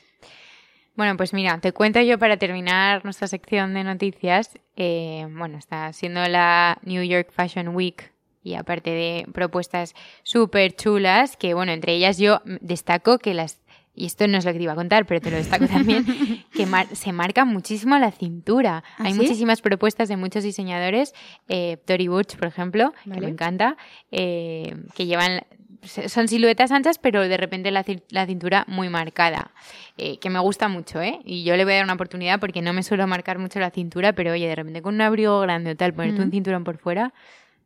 Bueno, 0.96 1.18
pues 1.18 1.34
mira, 1.34 1.58
te 1.60 1.74
cuento 1.74 2.00
yo 2.02 2.18
para 2.18 2.38
terminar 2.38 3.04
nuestra 3.04 3.28
sección 3.28 3.74
de 3.74 3.84
noticias. 3.84 4.52
eh, 4.78 5.28
bueno, 5.32 5.58
está 5.58 5.92
siendo 5.94 6.26
la 6.28 6.78
New 6.84 7.04
York 7.04 7.32
Fashion 7.32 7.70
Week 7.76 8.12
y 8.44 8.54
aparte 8.56 8.92
de 8.92 9.26
propuestas 9.34 9.94
súper 10.24 10.74
chulas, 10.76 11.36
que 11.38 11.54
bueno, 11.54 11.72
entre 11.72 11.94
ellas 11.96 12.18
yo 12.18 12.42
destaco 12.62 13.18
que 13.18 13.34
las, 13.34 13.62
y 13.94 14.06
esto 14.06 14.28
no 14.28 14.38
es 14.38 14.46
lo 14.46 14.52
que 14.52 14.58
te 14.60 14.64
iba 14.64 14.74
a 14.74 14.76
contar, 14.76 15.06
pero 15.06 15.20
te 15.22 15.32
lo 15.32 15.38
destaco 15.38 15.68
también, 15.68 16.06
que 16.54 16.66
mar- 16.66 16.88
se 16.96 17.12
marca 17.12 17.44
muchísimo 17.44 17.98
la 17.98 18.12
cintura. 18.12 18.84
¿Ah, 18.98 19.04
Hay 19.06 19.14
sí? 19.14 19.18
muchísimas 19.20 19.62
propuestas 19.62 20.08
de 20.10 20.16
muchos 20.18 20.44
diseñadores, 20.44 21.14
eh, 21.50 21.78
Tory 21.86 22.08
Burch, 22.08 22.38
por 22.38 22.48
ejemplo, 22.48 22.94
que 23.04 23.10
me 23.10 23.28
encanta, 23.32 23.78
eh, 24.12 24.76
que 24.94 25.06
llevan, 25.08 25.42
son 25.86 26.28
siluetas 26.28 26.72
anchas, 26.72 27.00
pero 27.00 27.28
de 27.28 27.38
repente 27.38 27.72
la, 27.72 27.86
la 28.10 28.26
cintura 28.26 28.66
muy 28.68 28.90
marcada, 28.90 29.52
eh, 29.98 30.18
que 30.20 30.30
me 30.30 30.40
gusta 30.40 30.68
mucho, 30.68 31.02
¿eh? 31.02 31.20
Y 31.24 31.44
yo 31.44 31.56
le 31.56 31.64
voy 31.64 31.74
a 31.74 31.78
dar 31.78 31.86
una 31.86 31.94
oportunidad 31.94 32.40
porque 32.40 32.62
no 32.62 32.74
me 32.74 32.84
suelo 32.84 33.08
marcar 33.08 33.40
mucho 33.40 33.60
la 33.60 33.72
cintura, 33.72 34.14
pero 34.14 34.32
oye, 34.32 34.48
de 34.48 34.56
repente 34.56 34.82
con 34.82 34.96
un 34.96 35.02
abrigo 35.02 35.40
grande 35.42 35.72
o 35.72 35.76
tal, 35.76 35.94
ponerte 35.94 36.22
un 36.22 36.32
cinturón 36.32 36.64
por 36.64 36.78
fuera, 36.78 37.14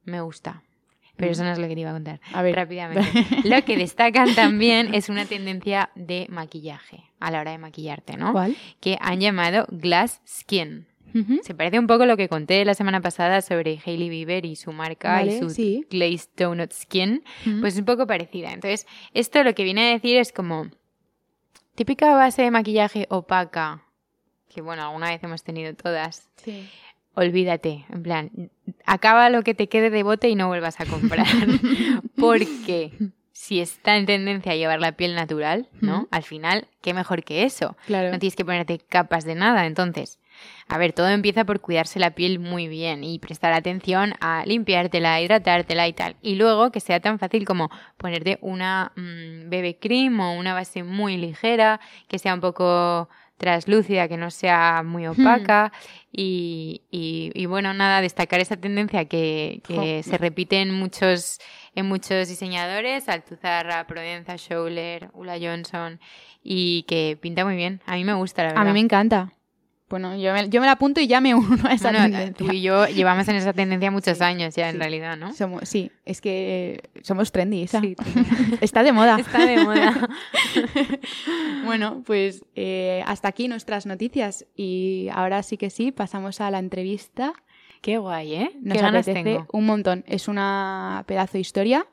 me 0.05 0.21
gusta. 0.21 0.63
Pero 1.19 1.33
eso 1.33 1.43
no 1.43 1.51
es 1.51 1.59
lo 1.59 1.67
que 1.67 1.75
te 1.75 1.81
iba 1.81 1.89
a 1.89 1.93
contar. 1.93 2.21
A 2.33 2.41
ver. 2.41 2.55
Rápidamente. 2.55 3.05
Lo 3.43 3.61
que 3.65 3.75
destacan 3.77 4.35
también 4.35 4.95
es 4.95 5.09
una 5.09 5.25
tendencia 5.25 5.89
de 5.95 6.25
maquillaje 6.29 7.03
a 7.19 7.29
la 7.29 7.41
hora 7.41 7.51
de 7.51 7.57
maquillarte, 7.57 8.15
¿no? 8.15 8.31
¿Cuál? 8.31 8.55
Que 8.79 8.97
han 9.01 9.19
llamado 9.19 9.65
Glass 9.69 10.21
Skin. 10.25 10.87
Se 11.43 11.53
parece 11.53 11.79
un 11.79 11.87
poco 11.87 12.03
a 12.03 12.05
lo 12.05 12.17
que 12.17 12.29
conté 12.29 12.63
la 12.65 12.73
semana 12.73 13.01
pasada 13.01 13.41
sobre 13.41 13.79
Hailey 13.85 14.09
Bieber 14.09 14.45
y 14.45 14.55
su 14.55 14.71
marca 14.71 15.13
Vale, 15.13 15.37
y 15.37 15.39
su 15.39 15.49
sí. 15.49 15.85
Glazed 15.89 16.29
Donut 16.37 16.71
Skin. 16.71 17.23
Pues 17.59 17.73
es 17.73 17.79
un 17.79 17.85
poco 17.85 18.07
parecida. 18.07 18.51
Entonces, 18.51 18.87
esto 19.13 19.43
lo 19.43 19.53
que 19.55 19.63
viene 19.63 19.89
a 19.89 19.93
decir 19.93 20.17
es 20.17 20.31
como 20.31 20.69
típica 21.75 22.13
base 22.13 22.41
de 22.41 22.51
maquillaje 22.51 23.05
opaca, 23.09 23.83
que 24.53 24.61
bueno, 24.61 24.83
alguna 24.83 25.09
vez 25.09 25.23
hemos 25.23 25.43
tenido 25.43 25.73
todas. 25.75 26.29
Sí. 26.35 26.67
Olvídate, 27.13 27.85
en 27.89 28.03
plan, 28.03 28.51
acaba 28.85 29.29
lo 29.29 29.43
que 29.43 29.53
te 29.53 29.67
quede 29.67 29.89
de 29.89 30.03
bote 30.03 30.29
y 30.29 30.35
no 30.35 30.47
vuelvas 30.47 30.79
a 30.79 30.85
comprar. 30.85 31.25
Porque 32.17 32.91
si 33.39 33.61
está 33.61 33.95
en 33.95 34.05
tendencia 34.05 34.51
a 34.51 34.55
llevar 34.55 34.81
la 34.81 34.91
piel 34.91 35.15
natural, 35.15 35.69
¿no? 35.79 36.09
Al 36.11 36.23
final, 36.23 36.67
qué 36.81 36.93
mejor 36.93 37.23
que 37.23 37.43
eso. 37.43 37.77
Claro. 37.87 38.11
No 38.11 38.19
tienes 38.19 38.35
que 38.35 38.43
ponerte 38.43 38.79
capas 38.79 39.23
de 39.23 39.35
nada. 39.35 39.65
Entonces, 39.65 40.19
A 40.67 40.77
ver, 40.77 40.93
todo 40.93 41.09
empieza 41.09 41.45
por 41.45 41.61
cuidarse 41.61 41.99
la 41.99 42.11
piel 42.11 42.39
muy 42.39 42.67
bien 42.67 43.03
y 43.03 43.17
prestar 43.19 43.53
atención 43.53 44.13
a 44.21 44.43
limpiártela, 44.45 45.19
hidratártela 45.21 45.87
y 45.87 45.93
tal. 45.93 46.15
Y 46.21 46.35
luego 46.35 46.71
que 46.71 46.79
sea 46.79 46.99
tan 46.99 47.17
fácil 47.19 47.45
como 47.45 47.69
ponerte 47.97 48.37
una 48.41 48.91
mm, 48.95 49.49
bebé 49.49 49.77
cream 49.79 50.19
o 50.19 50.33
una 50.37 50.53
base 50.53 50.83
muy 50.83 51.17
ligera, 51.17 51.79
que 52.07 52.19
sea 52.19 52.33
un 52.33 52.41
poco 52.41 53.09
traslúcida, 53.37 54.07
que 54.09 54.17
no 54.17 54.31
sea 54.31 54.83
muy 54.83 55.07
Hmm. 55.07 55.11
opaca. 55.11 55.71
Y, 56.11 56.81
y- 56.91 57.31
y 57.33 57.45
bueno, 57.45 57.73
nada, 57.73 58.01
destacar 58.01 58.39
esa 58.41 58.57
tendencia 58.57 59.05
que, 59.05 59.61
que 59.65 60.01
se 60.03 60.17
repite 60.17 60.59
en 60.61 60.73
muchos, 60.73 61.39
en 61.73 61.85
muchos 61.85 62.27
diseñadores, 62.27 63.07
Altuzarra, 63.07 63.87
Provenza, 63.87 64.35
Schouler, 64.37 65.09
Ula 65.13 65.37
Johnson, 65.39 65.99
y 66.43 66.83
que 66.83 67.17
pinta 67.21 67.45
muy 67.45 67.55
bien. 67.55 67.81
A 67.85 67.93
mí 67.95 68.03
me 68.03 68.13
gusta, 68.13 68.43
la 68.43 68.49
verdad. 68.49 68.61
A 68.63 68.65
mí 68.65 68.73
me 68.73 68.79
encanta. 68.81 69.33
Bueno, 69.89 70.15
yo 70.15 70.33
me, 70.33 70.47
yo 70.49 70.59
me 70.61 70.67
la 70.67 70.73
apunto 70.73 71.01
y 71.01 71.07
ya 71.07 71.19
me 71.19 71.33
uno 71.35 71.57
a 71.67 71.73
esa 71.73 71.89
Bueno, 71.91 72.03
tendencia. 72.05 72.33
tú 72.47 72.51
y 72.53 72.61
yo 72.61 72.85
llevamos 72.87 73.27
en 73.27 73.35
esa 73.37 73.53
tendencia 73.53 73.89
muchos 73.91 74.21
años 74.21 74.55
ya, 74.55 74.69
en 74.69 74.79
realidad, 74.79 75.17
¿no? 75.17 75.33
Somos, 75.33 75.67
sí, 75.67 75.91
es 76.05 76.21
que 76.21 76.81
somos 77.01 77.31
trendy. 77.31 77.67
Sí, 77.67 77.95
Está 78.61 78.83
de 78.83 78.91
moda. 78.91 79.17
está 79.19 79.45
de 79.45 79.63
moda. 79.63 80.07
Bueno, 81.65 82.03
pues 82.05 82.43
eh, 82.55 83.03
hasta 83.05 83.27
aquí 83.27 83.47
nuestras 83.47 83.85
noticias 83.85 84.45
y 84.55 85.07
ahora 85.13 85.43
sí 85.43 85.57
que 85.57 85.69
sí, 85.69 85.91
pasamos 85.91 86.41
a 86.41 86.49
la 86.51 86.59
entrevista. 86.59 87.33
Qué 87.81 87.97
guay, 87.97 88.33
¿eh? 88.33 88.51
Nos 88.61 88.77
Qué 88.77 88.81
ganas 88.83 89.07
apetece 89.07 89.35
tengo. 89.35 89.47
un 89.53 89.65
montón. 89.65 90.03
Es 90.07 90.27
una 90.27 91.03
pedazo 91.07 91.33
de 91.33 91.39
historia 91.39 91.85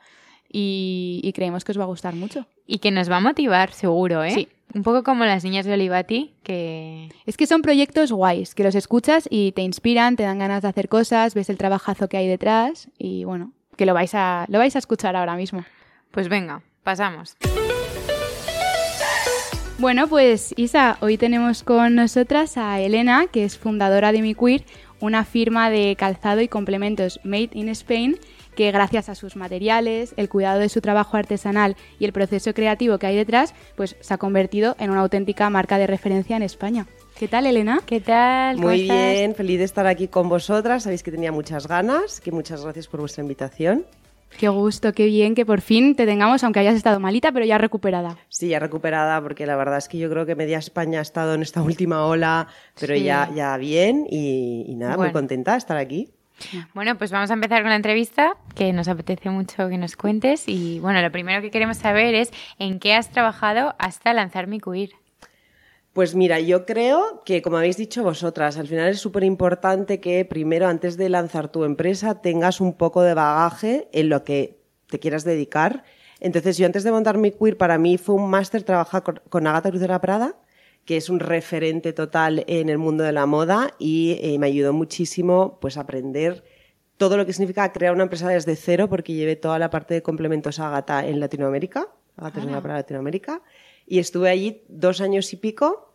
y, 0.51 1.21
y 1.23 1.33
creemos 1.33 1.65
que 1.65 1.73
os 1.73 1.79
va 1.79 1.85
a 1.85 1.87
gustar 1.89 2.15
mucho. 2.15 2.47
Y 2.67 2.79
que 2.79 2.91
nos 2.91 3.11
va 3.11 3.19
a 3.19 3.21
motivar, 3.21 3.73
seguro, 3.73 4.25
¿eh? 4.25 4.31
Sí. 4.33 4.49
Un 4.75 4.83
poco 4.83 5.03
como 5.03 5.25
las 5.25 5.45
niñas 5.45 5.65
de 5.65 5.73
Olivati, 5.73 6.35
que... 6.43 7.09
Es 7.25 7.37
que 7.37 7.47
son 7.47 7.63
proyectos 7.63 8.13
guays, 8.13 8.55
que 8.55 8.65
los 8.65 8.75
escuchas 8.75 9.27
y 9.31 9.53
te 9.53 9.63
inspiran, 9.63 10.17
te 10.17 10.25
dan 10.25 10.39
ganas 10.39 10.63
de 10.63 10.69
hacer 10.69 10.89
cosas, 10.89 11.35
ves 11.35 11.49
el 11.49 11.57
trabajazo 11.57 12.09
que 12.09 12.17
hay 12.17 12.29
detrás 12.29 12.89
y 12.99 13.25
bueno, 13.25 13.53
que 13.77 13.87
lo 13.87 13.95
vais 13.95 14.15
a, 14.15 14.45
lo 14.49 14.59
vais 14.59 14.77
a 14.77 14.79
escuchar 14.79 15.17
ahora 15.17 15.37
mismo. 15.37 15.65
Pues 16.11 16.29
venga, 16.29 16.63
pasamos. 16.83 17.37
Bueno, 19.79 20.09
pues 20.09 20.55
Isa, 20.57 20.97
hoy 21.01 21.19
tenemos 21.19 21.63
con 21.63 21.95
nosotras 21.95 22.57
a 22.57 22.81
Elena, 22.81 23.27
que 23.27 23.45
es 23.45 23.59
fundadora 23.59 24.11
de 24.11 24.23
Mi 24.23 24.35
Queer, 24.35 24.65
una 25.01 25.25
firma 25.25 25.69
de 25.69 25.97
calzado 25.97 26.41
y 26.41 26.49
complementos 26.49 27.21
made 27.25 27.51
in 27.53 27.69
Spain 27.69 28.19
que 28.57 28.73
gracias 28.73 29.09
a 29.09 29.15
sus 29.15 29.37
materiales, 29.37 30.15
el 30.17 30.29
cuidado 30.29 30.59
de 30.59 30.69
su 30.69 30.81
trabajo 30.81 31.17
artesanal 31.17 31.77
y 32.01 32.05
el 32.07 32.13
proceso 32.13 32.53
creativo 32.55 32.99
que 32.99 33.07
hay 33.07 33.15
detrás, 33.17 33.55
pues 33.77 33.97
se 34.01 34.15
ha 34.15 34.19
convertido 34.19 34.75
en 34.81 34.91
una 34.91 35.01
auténtica 35.03 35.49
marca 35.51 35.79
de 35.79 35.87
referencia 35.87 36.37
en 36.37 36.43
España. 36.43 36.87
¿Qué 37.19 37.29
tal, 37.29 37.47
Elena? 37.47 37.81
¿Qué 37.87 38.01
tal? 38.01 38.57
¿Cómo 38.57 38.69
Muy 38.69 38.83
estás? 38.83 38.97
bien, 39.15 39.35
feliz 39.35 39.59
de 39.59 39.65
estar 39.65 39.87
aquí 39.87 40.09
con 40.09 40.29
vosotras. 40.29 40.83
Sabéis 40.83 41.03
que 41.03 41.11
tenía 41.13 41.31
muchas 41.33 41.67
ganas, 41.69 42.21
que 42.21 42.33
muchas 42.33 42.63
gracias 42.65 42.89
por 42.89 43.01
vuestra 43.01 43.23
invitación. 43.23 43.87
Qué 44.39 44.49
gusto, 44.49 44.93
qué 44.93 45.07
bien 45.07 45.35
que 45.35 45.47
por 45.47 45.61
fin 45.61 45.95
te 45.95 46.05
tengamos, 46.05 46.43
aunque 46.45 46.59
hayas 46.61 46.75
estado 46.75 46.99
malita, 47.01 47.33
pero 47.33 47.47
ya 47.47 47.59
recuperada. 47.59 48.19
Sí, 48.29 48.49
ya 48.49 48.59
recuperada, 48.59 49.23
porque 49.23 49.47
la 49.47 49.57
verdad 49.57 49.79
es 49.79 49.89
que 49.89 49.99
yo 49.99 50.11
creo 50.11 50.27
que 50.27 50.35
media 50.35 50.59
España 50.59 50.99
ha 50.99 51.03
estado 51.03 51.35
en 51.35 51.43
esta 51.43 51.63
última 51.63 52.05
ola, 52.05 52.49
pero 52.79 52.95
Sí. 52.97 53.05
ya, 53.05 53.31
ya 53.35 53.57
bien 53.57 54.05
y, 54.11 54.65
y 54.67 54.75
nada, 54.75 54.97
Bueno. 54.97 55.11
muy 55.11 55.13
contenta 55.13 55.53
de 55.53 55.59
estar 55.59 55.77
aquí. 55.77 56.11
Bueno, 56.75 56.99
pues 56.99 57.11
vamos 57.11 57.31
a 57.31 57.35
empezar 57.35 57.63
con 57.63 57.71
la 57.71 57.77
entrevista, 57.77 58.37
que 58.55 58.73
nos 58.73 58.89
apetece 58.89 59.31
mucho 59.31 59.69
que 59.69 59.79
nos 59.79 59.97
cuentes. 59.97 60.45
Y 60.47 60.81
bueno, 60.81 61.01
lo 61.01 61.11
primero 61.11 61.41
que 61.41 61.51
queremos 61.51 61.79
saber 61.79 62.15
es 62.15 62.31
en 62.59 62.79
qué 62.79 62.95
has 62.95 63.11
trabajado 63.11 63.75
hasta 63.79 64.13
lanzar 64.13 64.47
Mi 64.47 64.61
Queer. 64.61 64.91
Pues 65.97 66.15
mira, 66.15 66.41
yo 66.41 66.67
creo 66.67 67.23
que, 67.25 67.41
como 67.41 67.57
habéis 67.57 67.79
dicho 67.79 68.03
vosotras, 68.03 68.59
al 68.59 68.69
final 68.69 68.91
es 68.91 69.01
súper 69.01 69.25
importante 69.25 69.99
que 69.99 70.27
primero, 70.27 70.67
antes 70.69 70.99
de 70.99 71.09
lanzar 71.09 71.49
tu 71.49 71.65
empresa, 71.65 72.21
tengas 72.21 72.61
un 72.61 72.75
poco 72.75 73.01
de 73.01 73.15
bagaje 73.15 73.89
en 73.93 74.11
lo 74.11 74.23
que 74.23 74.61
te 74.89 74.99
quieras 74.99 75.25
dedicar. 75.25 75.85
Entonces, 76.21 76.59
yo 76.59 76.67
antes 76.67 76.85
de 76.85 76.93
montar 76.93 77.17
mi 77.17 77.31
queer, 77.31 77.57
para 77.57 77.79
mí 77.79 77.97
fue 77.97 78.15
un 78.15 78.29
máster 78.29 78.63
trabajar 78.63 79.03
con, 79.03 79.47
Agatha 79.47 79.71
Cruz 79.71 79.81
de 79.81 79.89
la 79.89 80.03
Prada, 80.03 80.37
que 80.87 80.97
es 80.97 81.11
un 81.11 81.21
referente 81.21 81.93
total 81.93 82.45
en 82.47 82.71
el 82.71 82.79
mundo 82.79 83.05
de 83.05 83.13
la 83.13 83.27
moda 83.27 83.75
y 83.79 84.19
eh, 84.23 84.39
me 84.39 84.47
ayudó 84.47 84.73
muchísimo 84.73 85.59
pues 85.61 85.77
a 85.77 85.81
aprender 85.81 86.45
todo 86.97 87.17
lo 87.17 87.27
que 87.27 87.33
significa 87.33 87.73
crear 87.73 87.93
una 87.93 88.05
empresa 88.05 88.29
desde 88.29 88.57
cero, 88.57 88.89
porque 88.89 89.13
llevé 89.13 89.37
toda 89.37 89.59
la 89.59 89.69
parte 89.69 89.95
de 89.95 90.03
complementos 90.03 90.59
Agatha 90.61 91.07
en 91.07 91.21
Latinoamérica, 91.21 91.89
Agatha 92.17 92.41
Cruz 92.41 92.47
de 92.47 92.53
la 92.53 92.63
Prada 92.63 92.79
Latinoamérica, 92.79 93.43
y 93.87 93.99
estuve 93.99 94.31
allí 94.31 94.63
dos 94.69 95.01
años 95.01 95.33
y 95.33 95.37
pico. 95.37 95.95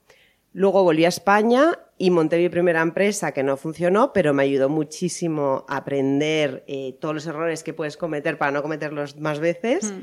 Luego 0.54 0.84
volví 0.84 1.06
a 1.06 1.08
España 1.08 1.80
y 1.98 2.12
monté 2.12 2.38
mi 2.38 2.50
primera 2.50 2.82
empresa 2.82 3.32
que 3.32 3.42
no 3.42 3.56
funcionó, 3.58 4.12
pero 4.12 4.34
me 4.34 4.44
ayudó 4.44 4.68
muchísimo 4.68 5.66
a 5.70 5.78
aprender 5.78 6.64
eh, 6.68 6.98
todos 7.00 7.16
los 7.16 7.26
errores 7.26 7.64
que 7.64 7.74
puedes 7.74 7.96
cometer 7.96 8.38
para 8.38 8.52
no 8.52 8.62
cometerlos 8.62 9.18
más 9.18 9.40
veces. 9.40 9.94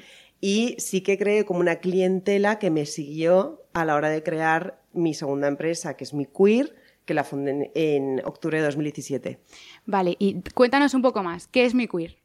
Y 0.41 0.77
sí 0.79 1.01
que 1.01 1.19
creé 1.19 1.45
como 1.45 1.61
una 1.61 1.77
clientela 1.77 2.59
que 2.59 2.71
me 2.71 2.87
siguió 2.87 3.65
a 3.73 3.85
la 3.85 3.95
hora 3.95 4.09
de 4.09 4.23
crear 4.23 4.81
mi 4.93 5.15
segunda 5.15 5.49
empresa, 5.49 5.97
que 5.97 6.05
es 6.05 6.15
mi 6.15 6.27
Queer, 6.27 6.77
que 7.05 7.15
la 7.15 7.25
fundé 7.25 7.51
en, 7.51 7.71
en 7.75 8.27
octubre 8.27 8.59
de 8.59 8.65
2017. 8.65 9.41
Vale, 9.87 10.17
y 10.19 10.43
cuéntanos 10.55 10.95
un 10.95 11.03
poco 11.03 11.23
más, 11.23 11.49
¿qué 11.49 11.65
es 11.65 11.75
Mi 11.75 11.89
Queer? 11.89 12.19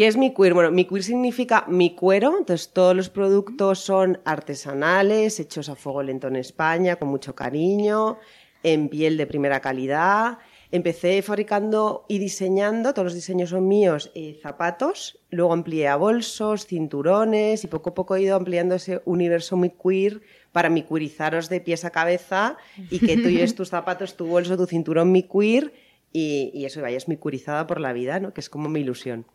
¿Qué 0.00 0.06
es 0.06 0.16
mi 0.16 0.32
queer? 0.32 0.54
Bueno, 0.54 0.70
mi 0.70 0.86
queer 0.86 1.02
significa 1.02 1.64
mi 1.68 1.94
cuero, 1.94 2.38
entonces 2.38 2.72
todos 2.72 2.96
los 2.96 3.10
productos 3.10 3.80
son 3.80 4.20
artesanales, 4.24 5.40
hechos 5.40 5.68
a 5.68 5.74
fuego 5.74 6.02
lento 6.02 6.28
en 6.28 6.36
España, 6.36 6.96
con 6.96 7.08
mucho 7.08 7.34
cariño, 7.34 8.16
en 8.62 8.88
piel 8.88 9.16
de 9.16 9.26
primera 9.26 9.60
calidad. 9.60 10.38
Empecé 10.72 11.20
fabricando 11.22 12.04
y 12.08 12.18
diseñando, 12.18 12.94
todos 12.94 13.06
los 13.06 13.14
diseños 13.14 13.50
son 13.50 13.66
míos, 13.66 14.12
eh, 14.14 14.38
zapatos, 14.40 15.18
luego 15.30 15.52
amplié 15.52 15.88
a 15.88 15.96
bolsos, 15.96 16.66
cinturones 16.66 17.64
y 17.64 17.66
poco 17.66 17.90
a 17.90 17.94
poco 17.94 18.14
he 18.14 18.22
ido 18.22 18.36
ampliando 18.36 18.76
ese 18.76 19.02
universo 19.04 19.56
muy 19.56 19.70
queer 19.70 20.20
para 20.52 20.70
mi 20.70 20.82
queerizaros 20.82 21.48
de 21.48 21.60
pies 21.60 21.84
a 21.84 21.90
cabeza 21.90 22.56
y 22.88 23.00
que 23.00 23.16
tú 23.16 23.30
lleves 23.30 23.56
tus 23.56 23.70
zapatos, 23.70 24.16
tu 24.16 24.26
bolso, 24.26 24.56
tu 24.56 24.66
cinturón 24.66 25.10
mi 25.10 25.24
queer 25.24 25.72
y, 26.12 26.52
y 26.54 26.64
eso, 26.66 26.80
vayas 26.82 27.08
mi 27.08 27.16
queerizada 27.16 27.66
por 27.66 27.80
la 27.80 27.92
vida, 27.92 28.20
¿no? 28.20 28.32
que 28.32 28.40
es 28.40 28.48
como 28.48 28.68
mi 28.68 28.80
ilusión. 28.80 29.26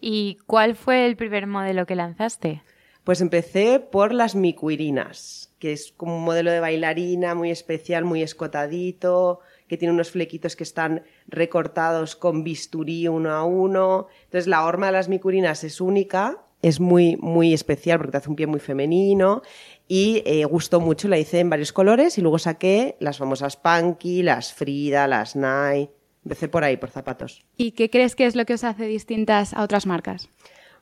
¿Y 0.00 0.38
cuál 0.46 0.74
fue 0.74 1.04
el 1.04 1.16
primer 1.16 1.46
modelo 1.46 1.84
que 1.84 1.96
lanzaste? 1.96 2.62
Pues 3.04 3.20
empecé 3.20 3.80
por 3.80 4.12
las 4.12 4.34
micuirinas, 4.34 5.54
que 5.58 5.72
es 5.72 5.92
como 5.96 6.16
un 6.16 6.24
modelo 6.24 6.50
de 6.50 6.60
bailarina 6.60 7.34
muy 7.34 7.50
especial, 7.50 8.04
muy 8.04 8.22
escotadito, 8.22 9.40
que 9.68 9.76
tiene 9.76 9.92
unos 9.92 10.10
flequitos 10.10 10.56
que 10.56 10.64
están 10.64 11.02
recortados 11.26 12.16
con 12.16 12.42
bisturí 12.42 13.06
uno 13.08 13.30
a 13.30 13.44
uno. 13.44 14.06
Entonces 14.24 14.46
la 14.46 14.64
horma 14.64 14.86
de 14.86 14.92
las 14.92 15.08
micuirinas 15.08 15.62
es 15.64 15.80
única, 15.80 16.38
es 16.62 16.80
muy, 16.80 17.16
muy 17.16 17.54
especial 17.54 17.98
porque 17.98 18.12
te 18.12 18.18
hace 18.18 18.30
un 18.30 18.36
pie 18.36 18.46
muy 18.46 18.60
femenino 18.60 19.42
y 19.86 20.22
eh, 20.26 20.44
gustó 20.44 20.80
mucho, 20.80 21.08
la 21.08 21.18
hice 21.18 21.40
en 21.40 21.50
varios 21.50 21.72
colores 21.72 22.18
y 22.18 22.20
luego 22.20 22.38
saqué 22.38 22.96
las 23.00 23.18
famosas 23.18 23.56
Punky, 23.56 24.22
las 24.22 24.52
Frida, 24.52 25.06
las 25.06 25.36
Nike. 25.36 25.92
Empecé 26.24 26.48
por 26.48 26.64
ahí, 26.64 26.76
por 26.76 26.90
zapatos. 26.90 27.44
¿Y 27.56 27.72
qué 27.72 27.88
crees 27.88 28.16
que 28.16 28.26
es 28.26 28.36
lo 28.36 28.44
que 28.44 28.54
os 28.54 28.64
hace 28.64 28.86
distintas 28.86 29.54
a 29.54 29.62
otras 29.62 29.86
marcas? 29.86 30.28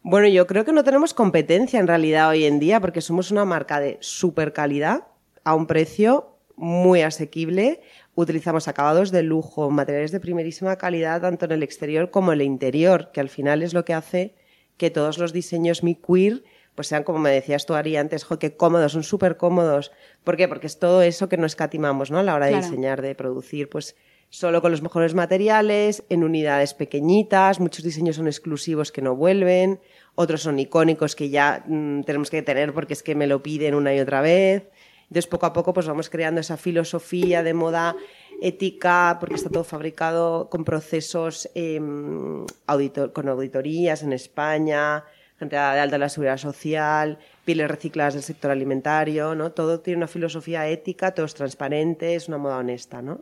Bueno, 0.02 0.28
yo 0.28 0.46
creo 0.46 0.64
que 0.64 0.72
no 0.72 0.84
tenemos 0.84 1.14
competencia 1.14 1.78
en 1.78 1.86
realidad 1.86 2.28
hoy 2.28 2.44
en 2.44 2.58
día 2.58 2.80
porque 2.80 3.00
somos 3.00 3.30
una 3.30 3.44
marca 3.44 3.80
de 3.80 3.98
super 4.00 4.52
calidad 4.52 5.08
a 5.44 5.54
un 5.54 5.66
precio 5.66 6.36
muy 6.56 7.02
asequible. 7.02 7.80
Utilizamos 8.16 8.66
acabados 8.66 9.12
de 9.12 9.22
lujo, 9.22 9.70
materiales 9.70 10.10
de 10.10 10.18
primerísima 10.20 10.76
calidad 10.76 11.20
tanto 11.20 11.44
en 11.44 11.52
el 11.52 11.62
exterior 11.62 12.10
como 12.10 12.32
en 12.32 12.40
el 12.40 12.46
interior, 12.46 13.10
que 13.12 13.20
al 13.20 13.28
final 13.28 13.62
es 13.62 13.72
lo 13.74 13.84
que 13.84 13.94
hace 13.94 14.34
que 14.76 14.90
todos 14.90 15.18
los 15.18 15.32
diseños 15.32 15.82
mi 15.84 15.94
queer 15.94 16.42
pues 16.74 16.88
sean 16.88 17.04
como 17.04 17.18
me 17.18 17.30
decías 17.30 17.64
tú 17.66 17.74
Ari 17.74 17.96
antes, 17.96 18.24
jo, 18.24 18.38
que 18.38 18.54
cómodos, 18.54 18.92
son 18.92 19.02
súper 19.02 19.36
cómodos. 19.38 19.92
¿Por 20.24 20.36
qué? 20.36 20.46
Porque 20.46 20.66
es 20.66 20.78
todo 20.78 21.00
eso 21.02 21.28
que 21.28 21.38
no 21.38 21.46
escatimamos, 21.46 22.10
¿no? 22.10 22.18
A 22.18 22.22
la 22.22 22.34
hora 22.34 22.46
de 22.46 22.52
Claro. 22.52 22.66
diseñar, 22.66 23.00
de 23.00 23.14
producir, 23.14 23.68
pues 23.70 23.96
solo 24.28 24.60
con 24.60 24.70
los 24.72 24.82
mejores 24.82 25.14
materiales, 25.14 26.04
en 26.10 26.22
unidades 26.22 26.74
pequeñitas, 26.74 27.60
muchos 27.60 27.82
diseños 27.82 28.16
son 28.16 28.26
exclusivos 28.26 28.92
que 28.92 29.00
no 29.00 29.16
vuelven, 29.16 29.80
otros 30.14 30.42
son 30.42 30.58
icónicos 30.58 31.16
que 31.16 31.30
ya 31.30 31.64
mm, 31.66 32.02
tenemos 32.02 32.28
que 32.28 32.42
tener 32.42 32.74
porque 32.74 32.92
es 32.92 33.02
que 33.02 33.14
me 33.14 33.26
lo 33.26 33.42
piden 33.42 33.74
una 33.74 33.94
y 33.94 34.00
otra 34.00 34.20
vez. 34.20 34.68
Entonces, 35.08 35.26
poco 35.26 35.46
a 35.46 35.52
poco, 35.52 35.72
pues 35.72 35.86
vamos 35.86 36.10
creando 36.10 36.40
esa 36.40 36.56
filosofía 36.56 37.42
de 37.42 37.54
moda 37.54 37.94
ética, 38.42 39.16
porque 39.20 39.36
está 39.36 39.48
todo 39.48 39.64
fabricado 39.64 40.48
con 40.50 40.64
procesos 40.64 41.48
auditor- 41.54 43.12
con 43.12 43.28
auditorías 43.28 44.02
en 44.02 44.12
España, 44.12 45.04
gente 45.38 45.56
de 45.56 45.62
alta 45.62 45.96
en 45.96 46.00
la 46.00 46.08
seguridad 46.08 46.38
social, 46.38 47.18
pieles 47.44 47.68
recicladas 47.68 48.14
del 48.14 48.22
sector 48.22 48.50
alimentario, 48.50 49.34
¿no? 49.34 49.52
Todo 49.52 49.80
tiene 49.80 49.98
una 49.98 50.06
filosofía 50.08 50.66
ética, 50.66 51.12
todo 51.14 51.26
es 51.26 51.34
transparente, 51.34 52.14
es 52.14 52.28
una 52.28 52.38
moda 52.38 52.58
honesta, 52.58 53.00
¿no? 53.00 53.20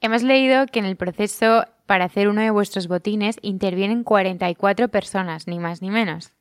Hemos 0.00 0.22
leído 0.22 0.66
que 0.66 0.78
en 0.78 0.84
el 0.84 0.96
proceso 0.96 1.64
para 1.86 2.04
hacer 2.04 2.28
uno 2.28 2.40
de 2.42 2.50
vuestros 2.50 2.86
botines 2.86 3.38
intervienen 3.42 4.04
44 4.04 4.88
personas, 4.88 5.46
ni 5.48 5.58
más 5.58 5.82
ni 5.82 5.90
menos. 5.90 6.32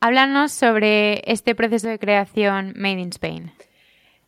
Háblanos 0.00 0.52
sobre 0.52 1.22
este 1.30 1.54
proceso 1.54 1.88
de 1.88 1.98
creación 1.98 2.74
Made 2.76 3.00
in 3.00 3.08
Spain. 3.10 3.52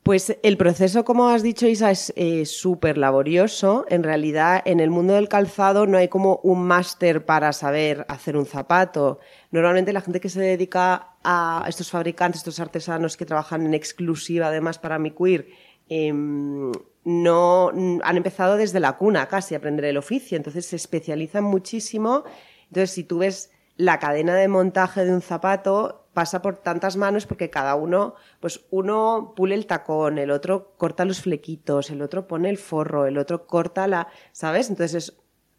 Pues 0.02 0.34
el 0.42 0.56
proceso, 0.56 1.04
como 1.04 1.28
has 1.28 1.42
dicho, 1.42 1.66
Isa, 1.66 1.90
es 1.90 2.10
eh, 2.16 2.46
súper 2.46 2.96
laborioso. 2.96 3.84
En 3.90 4.02
realidad, 4.02 4.62
en 4.64 4.80
el 4.80 4.88
mundo 4.88 5.12
del 5.12 5.28
calzado 5.28 5.86
no 5.86 5.98
hay 5.98 6.08
como 6.08 6.40
un 6.42 6.66
máster 6.66 7.26
para 7.26 7.52
saber 7.52 8.06
hacer 8.08 8.34
un 8.34 8.46
zapato. 8.46 9.18
Normalmente 9.50 9.92
la 9.92 10.00
gente 10.00 10.18
que 10.18 10.30
se 10.30 10.40
dedica 10.40 11.16
a 11.22 11.66
estos 11.68 11.90
fabricantes, 11.90 12.40
estos 12.40 12.60
artesanos 12.60 13.18
que 13.18 13.26
trabajan 13.26 13.66
en 13.66 13.74
exclusiva 13.74 14.46
además 14.46 14.78
para 14.78 14.98
mi 14.98 15.10
queer, 15.10 15.48
em, 15.90 16.72
no 17.04 17.68
han 17.68 18.16
empezado 18.16 18.56
desde 18.56 18.80
la 18.80 18.96
cuna 18.96 19.28
casi 19.28 19.54
a 19.54 19.58
aprender 19.58 19.84
el 19.84 19.98
oficio, 19.98 20.36
entonces 20.36 20.64
se 20.64 20.76
especializan 20.76 21.44
muchísimo. 21.44 22.24
Entonces, 22.68 22.90
si 22.92 23.04
tú 23.04 23.18
ves 23.18 23.50
la 23.76 23.98
cadena 23.98 24.34
de 24.34 24.48
montaje 24.48 25.04
de 25.04 25.12
un 25.12 25.20
zapato, 25.20 25.99
pasa 26.12 26.42
por 26.42 26.56
tantas 26.56 26.96
manos 26.96 27.26
porque 27.26 27.50
cada 27.50 27.74
uno, 27.74 28.14
pues 28.40 28.66
uno 28.70 29.32
pule 29.36 29.54
el 29.54 29.66
tacón, 29.66 30.18
el 30.18 30.30
otro 30.30 30.74
corta 30.76 31.04
los 31.04 31.22
flequitos, 31.22 31.90
el 31.90 32.02
otro 32.02 32.26
pone 32.26 32.50
el 32.50 32.58
forro, 32.58 33.06
el 33.06 33.18
otro 33.18 33.46
corta 33.46 33.86
la, 33.86 34.08
¿sabes? 34.32 34.70
Entonces 34.70 35.16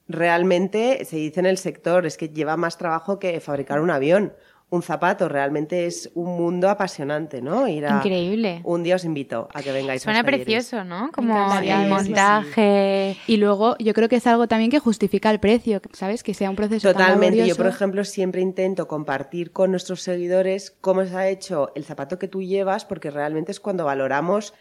realmente 0.07 1.05
se 1.05 1.15
dice 1.15 1.39
en 1.39 1.45
el 1.45 1.57
sector, 1.57 2.05
es 2.05 2.17
que 2.17 2.29
lleva 2.29 2.57
más 2.57 2.77
trabajo 2.77 3.19
que 3.19 3.39
fabricar 3.39 3.79
un 3.79 3.91
avión 3.91 4.33
un 4.71 4.81
zapato. 4.81 5.27
Realmente 5.29 5.85
es 5.85 6.09
un 6.15 6.37
mundo 6.37 6.69
apasionante, 6.69 7.41
¿no? 7.41 7.67
Ir 7.67 7.83
Increíble. 7.83 8.61
Un 8.63 8.83
día 8.83 8.95
os 8.95 9.03
invito 9.05 9.49
a 9.53 9.61
que 9.61 9.71
vengáis. 9.71 10.01
Suena 10.01 10.23
precioso, 10.23 10.83
¿no? 10.83 11.11
Como 11.11 11.53
el 11.59 11.89
montaje. 11.89 13.17
Y 13.27 13.37
luego 13.37 13.75
yo 13.79 13.93
creo 13.93 14.09
que 14.09 14.15
es 14.15 14.27
algo 14.27 14.47
también 14.47 14.71
que 14.71 14.79
justifica 14.79 15.29
el 15.29 15.39
precio, 15.39 15.81
¿sabes? 15.91 16.23
Que 16.23 16.33
sea 16.33 16.49
un 16.49 16.55
proceso 16.55 16.91
Totalmente. 16.91 17.45
yo, 17.45 17.55
por 17.55 17.67
ejemplo, 17.67 18.03
siempre 18.05 18.41
intento 18.41 18.87
compartir 18.87 19.51
con 19.51 19.71
nuestros 19.71 20.01
seguidores 20.01 20.71
cómo 20.81 21.05
se 21.05 21.15
ha 21.15 21.27
hecho 21.27 21.71
el 21.75 21.83
zapato 21.83 22.17
que 22.17 22.29
tú 22.29 22.41
llevas, 22.41 22.85
porque 22.85 23.11
realmente 23.11 23.51
es 23.51 23.59
cuando 23.59 23.85
valoramos 23.85 24.53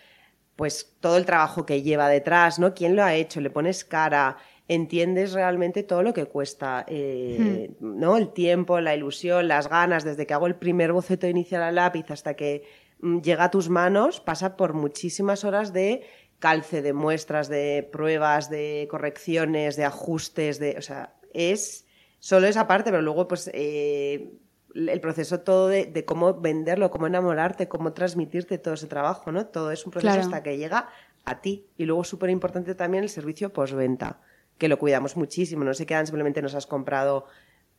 pues 0.56 0.92
todo 1.00 1.16
el 1.16 1.24
trabajo 1.24 1.64
que 1.64 1.80
lleva 1.80 2.08
detrás, 2.08 2.58
¿no? 2.58 2.74
¿Quién 2.74 2.94
lo 2.94 3.02
ha 3.02 3.14
hecho? 3.14 3.40
Le 3.40 3.48
pones 3.48 3.82
cara, 3.82 4.36
entiendes 4.71 5.33
realmente 5.33 5.83
todo 5.83 6.05
lo 6.05 6.14
que 6.14 6.27
cuesta, 6.27 6.85
eh. 6.87 7.73
¿no? 7.81 8.16
El 8.16 8.33
tiempo, 8.33 8.81
la 8.81 8.95
ilusión, 8.95 9.49
las 9.49 9.68
ganas, 9.68 10.05
desde 10.05 10.29
que 10.29 10.35
hago 10.35 10.47
el 10.47 10.55
primer 10.55 10.93
boceto 10.93 11.27
inicial 11.27 11.62
al 11.62 11.75
lápiz 11.75 12.09
hasta 12.12 12.35
que 12.35 12.62
mm, 13.01 13.18
llega 13.18 13.45
a 13.45 13.51
tus 13.51 13.68
manos, 13.68 14.21
pasa 14.21 14.57
por 14.57 14.75
muchísimas 14.75 15.45
horas 15.45 15.73
de 15.73 16.05
calce, 16.39 16.83
de 16.83 16.93
muestras, 16.93 17.49
de 17.49 17.89
pruebas, 17.91 18.49
de 18.49 18.87
correcciones, 18.89 19.75
de 19.75 19.85
ajustes, 19.85 20.61
de, 20.61 20.77
o 20.79 20.83
sea, 20.83 21.16
es 21.35 21.85
solo 22.21 22.47
esa 22.47 22.68
parte, 22.68 22.93
pero 22.93 23.03
luego 23.03 23.27
pues 23.27 23.51
eh, 23.53 24.31
el 24.73 25.01
proceso 25.01 25.41
todo 25.41 25.66
de, 25.66 26.05
cómo 26.05 26.35
venderlo, 26.35 26.93
cómo 26.93 27.09
enamorarte, 27.09 27.66
cómo 27.66 27.93
transmitirte 27.93 28.57
todo 28.59 28.75
ese 28.75 28.87
trabajo, 28.87 29.33
¿no? 29.33 29.47
Todo 29.47 29.73
es 29.73 29.85
un 29.85 29.91
proceso 29.91 30.21
hasta 30.21 30.45
que 30.45 30.59
llega 30.59 30.91
a 31.25 31.41
ti. 31.41 31.66
Y 31.77 31.87
luego 31.87 32.05
súper 32.05 32.31
importante 32.31 32.77
también 32.77 33.03
el 33.03 33.11
servicio 33.11 33.53
postventa 33.53 34.21
que 34.61 34.68
lo 34.68 34.78
cuidamos 34.78 35.16
muchísimo, 35.16 35.64
no 35.64 35.74
se 35.74 35.86
quedan 35.86 36.06
simplemente 36.06 36.42
nos 36.42 36.54
has 36.54 36.66
comprado, 36.66 37.26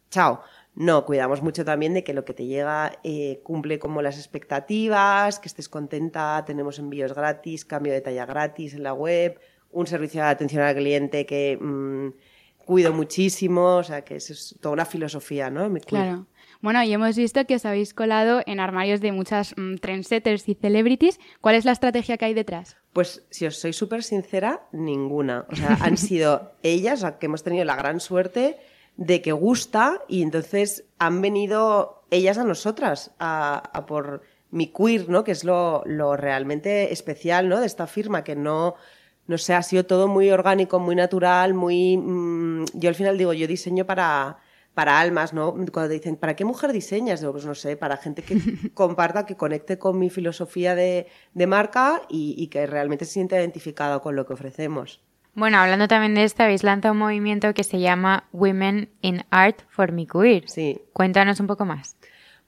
chao. 0.10 0.42
No, 0.74 1.06
cuidamos 1.06 1.42
mucho 1.42 1.64
también 1.64 1.94
de 1.94 2.04
que 2.04 2.14
lo 2.14 2.26
que 2.26 2.34
te 2.34 2.46
llega 2.46 2.98
eh, 3.04 3.42
cumple 3.44 3.78
como 3.78 4.02
las 4.02 4.18
expectativas, 4.18 5.40
que 5.40 5.48
estés 5.48 5.70
contenta, 5.70 6.44
tenemos 6.46 6.80
envíos 6.80 7.14
gratis, 7.14 7.66
cambio 7.66 7.94
de 7.94 8.02
talla 8.02 8.26
gratis 8.26 8.74
en 8.74 8.84
la 8.84 8.94
web, 8.94 9.40
un 9.70 9.86
servicio 9.86 10.22
de 10.22 10.30
atención 10.30 10.64
al 10.64 10.76
cliente 10.76 11.26
que 11.26 11.58
mm, 11.62 12.10
cuido 12.66 12.94
muchísimo, 12.94 13.76
o 13.76 13.84
sea 13.84 14.04
que 14.04 14.16
es 14.16 14.58
toda 14.60 14.74
una 14.74 14.86
filosofía, 14.86 15.50
¿no? 15.50 15.72
claro. 15.86 16.26
Bueno, 16.62 16.84
y 16.84 16.94
hemos 16.94 17.16
visto 17.16 17.46
que 17.46 17.56
os 17.56 17.66
habéis 17.66 17.94
colado 17.94 18.42
en 18.46 18.60
armarios 18.60 19.02
de 19.02 19.12
muchas 19.12 19.54
mm, 19.58 19.76
trendsetters 19.76 20.48
y 20.48 20.56
celebrities. 20.56 21.20
¿Cuál 21.42 21.56
es 21.56 21.66
la 21.66 21.72
estrategia 21.72 22.18
que 22.18 22.26
hay 22.26 22.34
detrás? 22.34 22.78
Pues 22.94 23.24
si 23.30 23.46
os 23.46 23.58
soy 23.58 23.74
súper 23.74 24.04
sincera, 24.04 24.68
ninguna. 24.72 25.46
O 25.50 25.56
sea, 25.56 25.78
han 25.82 25.98
sido 26.10 26.52
ellas, 26.64 27.06
que 27.20 27.26
hemos 27.28 27.44
tenido 27.44 27.66
la 27.66 27.76
gran 27.76 28.00
suerte 28.00 28.60
de 28.98 29.22
que 29.22 29.32
gusta 29.32 30.02
y 30.08 30.22
entonces 30.22 30.86
han 31.00 31.22
venido 31.22 32.04
ellas 32.12 32.38
a 32.38 32.44
nosotras 32.44 33.12
a, 33.20 33.86
por 33.88 34.22
mi 34.52 34.68
queer, 34.68 35.10
¿no? 35.10 35.24
Que 35.24 35.32
es 35.32 35.44
lo, 35.44 35.84
realmente 36.18 36.92
especial, 36.92 37.48
¿no? 37.48 37.62
De 37.62 37.66
esta 37.66 37.88
firma, 37.88 38.24
que 38.24 38.36
no, 38.36 38.76
no 39.28 39.38
sé, 39.38 39.54
ha 39.54 39.64
sido 39.64 39.86
todo 39.86 40.08
muy 40.08 40.30
orgánico, 40.30 40.80
muy 40.80 40.96
natural, 40.96 41.54
muy... 41.54 41.98
Mm, 41.98 42.66
yo 42.74 42.90
al 42.90 42.96
final 42.96 43.18
digo, 43.18 43.32
yo 43.34 43.48
diseño 43.48 43.86
para 43.86 44.38
para 44.74 45.00
almas, 45.00 45.34
¿no? 45.34 45.54
Cuando 45.72 45.90
dicen, 45.90 46.16
¿para 46.16 46.36
qué 46.36 46.46
mujer 46.46 46.72
diseñas? 46.72 47.20
Digo, 47.20 47.34
pues 47.34 47.46
no 47.46 47.56
sé, 47.56 47.76
para 47.76 47.98
gente 47.98 48.24
que 48.24 48.38
comparta, 48.74 49.26
que 49.26 49.36
conecte 49.36 49.78
con 49.78 50.00
mi 50.00 50.10
filosofía 50.10 50.76
de, 50.76 51.08
marca 51.48 52.02
y, 52.10 52.48
que 52.48 52.66
realmente 52.66 53.06
se 53.06 53.14
sienta 53.14 53.38
identificado 53.38 54.02
con 54.02 54.16
lo 54.16 54.26
que 54.26 54.34
ofrecemos. 54.34 55.02
Bueno, 55.34 55.58
hablando 55.58 55.88
también 55.88 56.14
de 56.14 56.24
esto, 56.24 56.44
habéis 56.44 56.64
lanzado 56.64 56.94
un 56.94 57.00
movimiento 57.00 57.54
que 57.54 57.64
se 57.64 57.80
llama 57.80 58.28
Women 58.34 58.90
in 59.02 59.24
Art 59.30 59.62
for 59.70 59.92
Me 59.92 60.06
Queer. 60.06 60.50
Sí. 60.50 60.82
Cuéntanos 60.94 61.40
un 61.40 61.48
poco 61.48 61.66
más. 61.66 61.96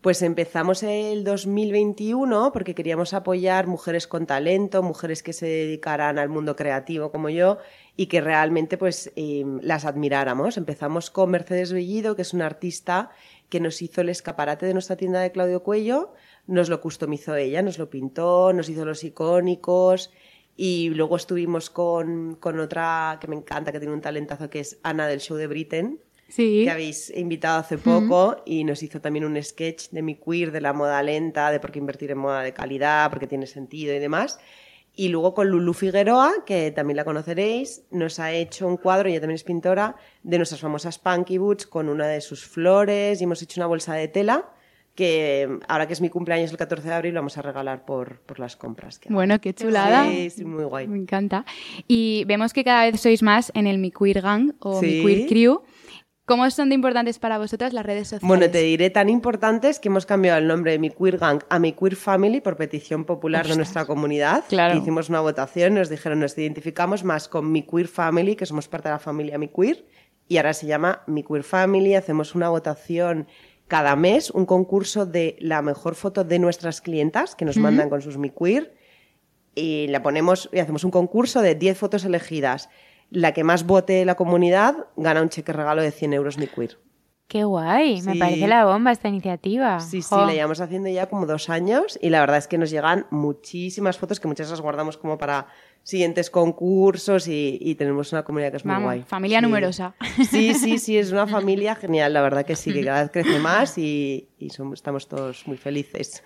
Pues 0.03 0.21
empezamos 0.21 0.83
el 0.83 1.23
2021 1.23 2.51
porque 2.51 2.75
queríamos 2.75 3.13
apoyar 3.13 3.67
mujeres 3.67 4.05
con 4.05 4.25
talento, 4.25 4.83
mujeres 4.83 5.23
que 5.23 5.31
se 5.31 5.45
dedicaran 5.45 6.19
al 6.19 6.27
mundo 6.27 6.57
creativo 6.57 7.09
como 7.09 7.29
yo 7.29 7.59
y 7.95 8.07
que 8.07 8.19
realmente 8.19 8.77
pues 8.77 9.13
em, 9.15 9.61
las 9.61 9.85
admiráramos. 9.85 10.57
Empezamos 10.57 11.09
con 11.09 11.31
Mercedes 11.31 11.71
Bellido, 11.71 12.17
que 12.17 12.23
es 12.23 12.33
una 12.33 12.47
artista 12.47 13.11
que 13.47 13.61
nos 13.61 13.81
hizo 13.81 14.01
el 14.01 14.09
escaparate 14.09 14.65
de 14.65 14.73
nuestra 14.73 14.97
tienda 14.97 15.21
de 15.21 15.31
Claudio 15.31 15.63
Cuello, 15.63 16.11
nos 16.47 16.67
lo 16.67 16.81
customizó 16.81 17.37
ella, 17.37 17.61
nos 17.61 17.77
lo 17.77 17.89
pintó, 17.89 18.51
nos 18.51 18.67
hizo 18.67 18.83
los 18.83 19.05
icónicos 19.05 20.11
y 20.57 20.89
luego 20.89 21.15
estuvimos 21.15 21.69
con, 21.69 22.35
con 22.41 22.59
otra 22.59 23.19
que 23.21 23.29
me 23.29 23.37
encanta, 23.37 23.71
que 23.71 23.79
tiene 23.79 23.93
un 23.93 24.01
talentazo, 24.01 24.49
que 24.49 24.59
es 24.59 24.79
Ana 24.83 25.07
del 25.07 25.21
Show 25.21 25.37
de 25.37 25.47
Britain, 25.47 25.99
que 26.35 26.69
habéis 26.69 27.11
invitado 27.15 27.59
hace 27.59 27.77
poco 27.77 28.37
y 28.45 28.63
nos 28.63 28.83
hizo 28.83 29.01
también 29.01 29.25
un 29.25 29.41
sketch 29.41 29.89
de 29.89 30.01
mi 30.01 30.15
queer, 30.15 30.51
de 30.51 30.61
la 30.61 30.73
moda 30.73 31.01
lenta, 31.03 31.51
de 31.51 31.59
por 31.59 31.71
qué 31.71 31.79
invertir 31.79 32.11
en 32.11 32.17
moda 32.17 32.41
de 32.41 32.53
calidad, 32.53 33.09
porque 33.09 33.27
tiene 33.27 33.47
sentido 33.47 33.93
y 33.93 33.99
demás. 33.99 34.39
Y 34.95 35.09
luego 35.09 35.33
con 35.33 35.47
Lulu 35.49 35.73
Figueroa, 35.73 36.31
que 36.45 36.71
también 36.71 36.97
la 36.97 37.03
conoceréis, 37.03 37.83
nos 37.89 38.19
ha 38.19 38.31
hecho 38.31 38.67
un 38.67 38.77
cuadro, 38.77 39.09
ella 39.09 39.19
también 39.19 39.35
es 39.35 39.43
pintora, 39.43 39.95
de 40.21 40.37
nuestras 40.37 40.61
famosas 40.61 40.99
Punky 40.99 41.39
Boots 41.39 41.65
con 41.65 41.89
una 41.89 42.07
de 42.07 42.21
sus 42.21 42.45
flores 42.45 43.19
y 43.19 43.23
hemos 43.23 43.41
hecho 43.41 43.59
una 43.59 43.67
bolsa 43.67 43.95
de 43.95 44.07
tela 44.07 44.49
que 44.95 45.59
ahora 45.67 45.87
que 45.87 45.93
es 45.93 46.01
mi 46.01 46.09
cumpleaños 46.09 46.51
el 46.51 46.57
14 46.57 46.87
de 46.87 46.93
abril, 46.93 47.13
vamos 47.15 47.37
a 47.37 47.41
regalar 47.41 47.85
por, 47.85 48.19
por 48.21 48.39
las 48.39 48.55
compras. 48.55 48.99
bueno, 49.09 49.39
qué 49.41 49.53
chulada. 49.53 50.07
Sí, 50.29 50.45
muy 50.45 50.65
guay. 50.65 50.87
Me 50.87 50.97
encanta. 50.97 51.45
Y 51.87 52.25
vemos 52.25 52.53
que 52.53 52.63
cada 52.63 52.85
vez 52.85 53.01
sois 53.01 53.23
más 53.23 53.51
en 53.55 53.65
el 53.65 53.79
Mi 53.79 53.91
Queer 53.91 54.21
Gang 54.21 54.53
o 54.59 54.81
Mi 54.81 55.03
Queer 55.03 55.27
Crew. 55.27 55.63
¿Cómo 56.25 56.49
son 56.51 56.69
de 56.69 56.75
importantes 56.75 57.19
para 57.19 57.37
vosotras 57.37 57.73
las 57.73 57.85
redes 57.85 58.07
sociales? 58.07 58.25
Bueno, 58.25 58.49
te 58.49 58.59
diré 58.59 58.89
tan 58.89 59.09
importantes 59.09 59.77
que 59.77 59.89
hemos 59.89 60.05
cambiado 60.05 60.39
el 60.39 60.47
nombre 60.47 60.71
de 60.71 60.79
mi 60.79 60.89
Queer 60.89 61.17
Gang 61.17 61.43
a 61.49 61.59
mi 61.59 61.73
Queer 61.73 61.97
Family 61.97 62.39
por 62.39 62.55
petición 62.55 63.03
popular 63.03 63.45
de 63.45 63.57
nuestra 63.57 63.85
comunidad. 63.85 64.45
Claro. 64.47 64.77
Hicimos 64.77 65.09
una 65.09 65.19
votación, 65.19 65.73
nos 65.73 65.89
dijeron, 65.89 66.21
nos 66.21 66.37
identificamos 66.37 67.03
más 67.03 67.27
con 67.27 67.51
mi 67.51 67.63
Queer 67.63 67.89
Family, 67.89 68.37
que 68.37 68.45
somos 68.45 68.69
parte 68.69 68.87
de 68.87 68.93
la 68.93 68.99
familia 68.99 69.37
Mi 69.37 69.49
Queer, 69.49 69.85
y 70.29 70.37
ahora 70.37 70.53
se 70.53 70.65
llama 70.65 71.03
Mi 71.07 71.23
Queer 71.23 71.43
Family. 71.43 71.95
Hacemos 71.95 72.35
una 72.35 72.47
votación 72.47 73.27
cada 73.67 73.97
mes, 73.97 74.29
un 74.29 74.45
concurso 74.45 75.05
de 75.05 75.35
la 75.41 75.61
mejor 75.61 75.95
foto 75.95 76.23
de 76.23 76.39
nuestras 76.39 76.79
clientas 76.79 77.35
que 77.35 77.43
nos 77.43 77.57
mandan 77.57 77.89
con 77.89 78.01
sus 78.01 78.17
Mi 78.17 78.29
Queer, 78.29 78.73
y 79.55 79.87
la 79.87 80.01
ponemos 80.01 80.49
y 80.53 80.59
hacemos 80.59 80.85
un 80.85 80.91
concurso 80.91 81.41
de 81.41 81.55
10 81.55 81.77
fotos 81.77 82.05
elegidas 82.05 82.69
la 83.09 83.31
que 83.33 83.43
más 83.43 83.65
vote 83.65 84.05
la 84.05 84.15
comunidad 84.15 84.87
gana 84.95 85.21
un 85.21 85.29
cheque 85.29 85.53
regalo 85.53 85.81
de 85.81 85.91
100 85.91 86.13
euros 86.13 86.37
mi 86.37 86.47
queer. 86.47 86.77
Qué 87.27 87.45
guay, 87.45 88.01
me 88.03 88.15
parece 88.15 88.47
la 88.47 88.65
bomba 88.65 88.91
esta 88.91 89.07
iniciativa. 89.07 89.79
Sí, 89.79 90.03
sí, 90.03 90.13
la 90.15 90.33
llevamos 90.33 90.61
haciendo 90.61 90.89
ya 90.89 91.07
como 91.07 91.25
dos 91.25 91.49
años 91.49 91.97
y 91.99 92.09
la 92.09 92.19
verdad 92.19 92.37
es 92.37 92.47
que 92.47 92.59
nos 92.59 92.69
llegan 92.69 93.07
muchísimas 93.09 93.97
fotos 93.97 94.19
que 94.19 94.27
muchas 94.27 94.51
las 94.51 94.61
guardamos 94.61 94.97
como 94.97 95.17
para 95.17 95.47
siguientes 95.81 96.29
concursos 96.29 97.27
y, 97.27 97.75
tenemos 97.75 98.11
una 98.11 98.23
comunidad 98.23 98.51
que 98.51 98.57
es 98.57 98.65
muy 98.65 98.75
guay. 98.75 99.01
Familia 99.03 99.41
numerosa. 99.41 99.95
Sí, 100.29 100.53
sí, 100.53 100.77
sí, 100.77 100.97
es 100.97 101.11
una 101.11 101.25
familia 101.39 101.73
genial, 101.73 102.13
la 102.13 102.21
verdad 102.21 102.45
que 102.45 102.55
sí, 102.55 102.71
que 102.71 102.85
cada 102.85 103.01
vez 103.01 103.11
crece 103.11 103.39
más 103.39 103.79
y, 103.79 104.29
estamos 104.37 105.07
todos 105.07 105.47
muy 105.47 105.57
felices. 105.57 106.21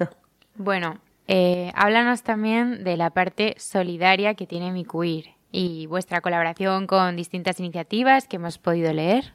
Bueno, 0.56 1.00
eh, 1.28 1.72
háblanos 1.76 2.24
también 2.24 2.84
de 2.84 2.98
la 2.98 3.12
parte 3.12 3.56
solidaria 3.58 4.34
que 4.34 4.46
tiene 4.46 4.72
mi 4.72 4.84
queer 4.84 5.37
y 5.58 5.88
vuestra 5.88 6.22
colaboración 6.22 6.86
con 6.86 7.16
distintas 7.16 7.60
iniciativas 7.60 8.28
que 8.28 8.36
hemos 8.36 8.60
podido 8.60 8.94
leer. 8.94 9.34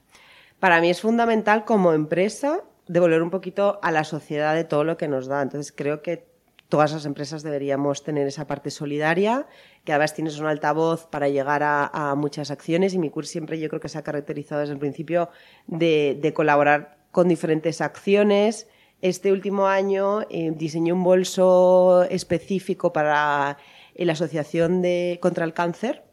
Para 0.61 0.81
mí 0.81 0.89
es 0.89 1.01
fundamental 1.01 1.65
como 1.65 1.93
empresa 1.93 2.61
devolver 2.87 3.23
un 3.23 3.31
poquito 3.31 3.81
a 3.83 3.91
la 3.91 4.05
sociedad 4.05 4.55
de 4.55 4.63
todo 4.63 4.85
lo 4.85 4.97
que 4.97 5.09
nos 5.09 5.27
da. 5.27 5.43
Entonces 5.43 5.73
creo 5.77 6.01
que 6.01 6.29
todas 6.69 6.93
las 6.93 7.07
empresas 7.07 7.43
deberíamos 7.43 8.05
tener 8.05 8.29
esa 8.29 8.47
parte 8.47 8.71
solidaria, 8.71 9.49
que 9.85 9.93
además 9.93 10.15
tienes 10.15 10.39
un 10.39 10.47
altavoz 10.47 11.07
para 11.07 11.29
llegar 11.29 11.63
a, 11.65 12.15
muchas 12.17 12.53
acciones 12.53 12.95
y 12.95 12.99
mi 12.99 13.11
curso 13.11 13.33
siempre 13.33 13.59
yo 13.59 13.69
creo 13.69 13.81
que 13.81 13.89
se 13.89 13.99
ha 13.99 14.03
caracterizado 14.03 14.61
desde 14.61 14.75
el 14.75 14.79
principio 14.79 15.29
de, 15.67 16.33
colaborar 16.37 16.99
con 17.11 17.27
diferentes 17.27 17.81
acciones. 17.81 18.69
Este 19.01 19.33
último 19.33 19.67
año 19.67 20.21
eh, 20.31 20.53
diseñé 20.55 20.93
un 20.93 21.03
bolso 21.03 22.05
específico 22.05 22.93
para 22.93 23.59
en 23.95 24.07
la 24.07 24.13
Asociación 24.13 24.83
de, 24.83 25.19
contra 25.21 25.45
el 25.45 25.53
Cáncer 25.53 26.12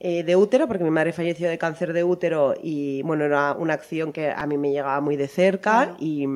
eh, 0.00 0.22
de 0.24 0.36
útero, 0.36 0.66
porque 0.66 0.84
mi 0.84 0.90
madre 0.90 1.12
falleció 1.12 1.48
de 1.48 1.58
cáncer 1.58 1.92
de 1.92 2.04
útero 2.04 2.54
y 2.62 3.02
bueno, 3.02 3.24
era 3.24 3.52
una 3.52 3.74
acción 3.74 4.12
que 4.12 4.30
a 4.30 4.46
mí 4.46 4.58
me 4.58 4.70
llegaba 4.70 5.00
muy 5.00 5.16
de 5.16 5.28
cerca 5.28 5.96
y, 5.98 6.26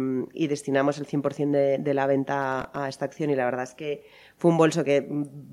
destinamos 0.46 0.98
el 0.98 1.06
100% 1.06 1.50
de, 1.50 1.78
de 1.78 1.94
la 1.94 2.06
venta 2.06 2.70
a 2.72 2.88
esta 2.88 3.04
acción 3.04 3.30
y 3.30 3.36
la 3.36 3.44
verdad 3.44 3.64
es 3.64 3.74
que 3.74 4.04
fue 4.36 4.50
un 4.50 4.58
bolso 4.58 4.84
que 4.84 5.08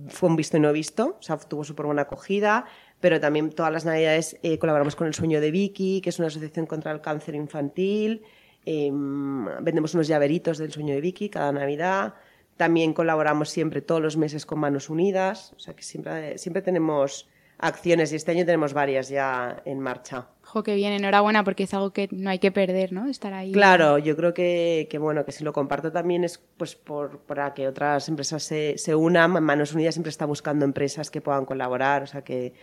fue 0.09 0.30
un 0.30 0.36
visto 0.36 0.57
y 0.57 0.59
no 0.59 0.74
visto, 0.74 1.17
o 1.19 1.21
sea, 1.21 1.38
tuvo 1.38 1.63
súper 1.63 1.86
buena 1.86 2.03
acogida, 2.03 2.65
pero 2.99 3.19
también 3.19 3.49
todas 3.51 3.71
las 3.71 3.86
navidades 3.86 4.38
eh, 4.43 4.57
colaboramos 4.57 4.95
con 4.95 5.07
El 5.07 5.13
Sueño 5.13 5.39
de 5.41 5.51
Vicky, 5.51 6.01
que 6.01 6.09
es 6.09 6.19
una 6.19 6.28
asociación 6.28 6.65
contra 6.65 6.91
el 6.91 7.01
cáncer 7.01 7.36
infantil, 7.36 8.24
em, 8.65 9.45
vendemos 9.61 9.93
unos 9.93 10.07
llaveritos 10.07 10.57
del 10.57 10.71
Sueño 10.71 10.93
de 10.93 11.01
Vicky 11.01 11.30
cada 11.30 11.51
Navidad, 11.51 12.15
también 12.57 12.93
colaboramos 12.93 13.49
siempre 13.49 13.82
todos 13.82 14.01
los 14.01 14.17
meses 14.17 14.45
con 14.45 14.59
Manos 14.59 14.89
Unidas, 14.89 15.53
o 15.55 15.59
sea 15.59 15.76
que 15.76 15.84
siempre, 15.84 16.38
siempre 16.38 16.61
tenemos 16.61 17.30
acciones 17.58 18.12
y 18.12 18.16
este 18.16 18.32
año 18.32 18.45
tenemos 18.45 18.74
varias 18.74 19.10
ya 19.10 19.62
en 19.66 19.80
marcha. 19.80 20.28
Jo, 20.41 20.64
qué 20.64 20.76
bien, 20.76 20.93
enhorabuena 20.93 21.43
porque 21.43 21.64
es 21.64 21.74
algo 21.74 21.91
que 21.91 22.10
no 22.12 22.30
hay 22.30 22.39
que 22.39 22.51
perder, 22.51 22.91
¿no? 22.91 23.08
Estar 23.08 23.34
ahí. 23.34 23.51
Claro, 23.51 23.97
yo 23.97 24.16
creo 24.16 24.34
que, 24.34 24.88
que 24.89 24.97
bueno, 24.97 25.26
que 25.26 25.32
si 25.32 25.43
lo 25.43 25.54
comparto 25.54 25.91
también 25.91 26.24
es 26.24 26.38
pues 26.58 26.76
por, 26.76 27.20
para 27.20 27.54
que 27.54 27.68
otras 27.68 28.08
empresas 28.10 28.43
se, 28.43 28.78
se 28.78 28.95
unan. 28.95 29.32
Manos 29.43 29.74
Unidas 29.74 29.95
siempre 29.95 30.10
está 30.10 30.26
buscando 30.26 30.66
empresas 30.66 31.10
que 31.10 31.22
puedan 31.22 31.45
colaborar, 31.45 32.04
o 32.04 32.08
sea 32.08 32.24
que 32.24 32.54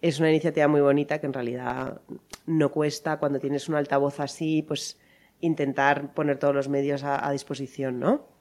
es 0.00 0.20
una 0.20 0.30
iniciativa 0.30 0.68
muy 0.68 0.80
bonita 0.80 1.18
que 1.18 1.26
en 1.26 1.32
realidad 1.32 2.00
no 2.46 2.70
cuesta 2.70 3.18
cuando 3.18 3.40
tienes 3.40 3.68
un 3.68 3.74
altavoz 3.74 4.20
así, 4.20 4.62
pues 4.62 4.98
intentar 5.40 6.14
poner 6.14 6.38
todos 6.38 6.54
los 6.54 6.68
medios 6.68 7.02
a, 7.04 7.26
a 7.26 7.32
disposición, 7.32 7.98
¿no? 7.98 8.35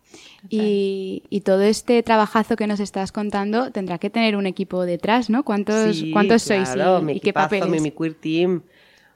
Y, 0.49 1.41
todo 1.43 1.61
este 1.63 2.01
trabajazo 2.03 2.55
que 2.55 2.67
nos 2.67 2.79
estás 2.79 3.11
contando 3.11 3.71
tendrá 3.71 3.97
que 3.97 4.09
tener 4.09 4.35
un 4.35 4.47
equipo 4.47 4.85
detrás, 4.85 5.29
¿no? 5.29 5.43
¿Cuántos, 5.43 6.03
¿cuántos 6.11 6.43
sois 6.43 6.69
y, 7.09 7.19
qué 7.19 7.33
papeles? 7.33 7.81
Mi, 7.81 7.91
queer 7.91 8.13
team. 8.15 8.63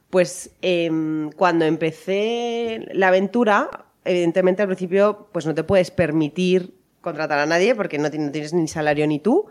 Pues 0.10 0.52
em, 0.62 1.32
cuando 1.32 1.66
empecé 1.66 2.88
la 2.94 3.10
aventura, 3.10 3.86
evidentemente 4.06 4.64
al 4.64 4.68
principio 4.68 5.28
pues 5.32 5.46
no 5.46 5.54
te 5.54 5.64
puedes 5.64 5.92
permitir 5.92 6.74
contratar 7.02 7.40
a 7.40 7.46
nadie 7.46 7.76
porque 7.76 8.00
no 8.00 8.10
tienes 8.10 8.54
ni 8.54 8.68
salario 8.68 9.06
ni 9.08 9.20
tú. 9.20 9.46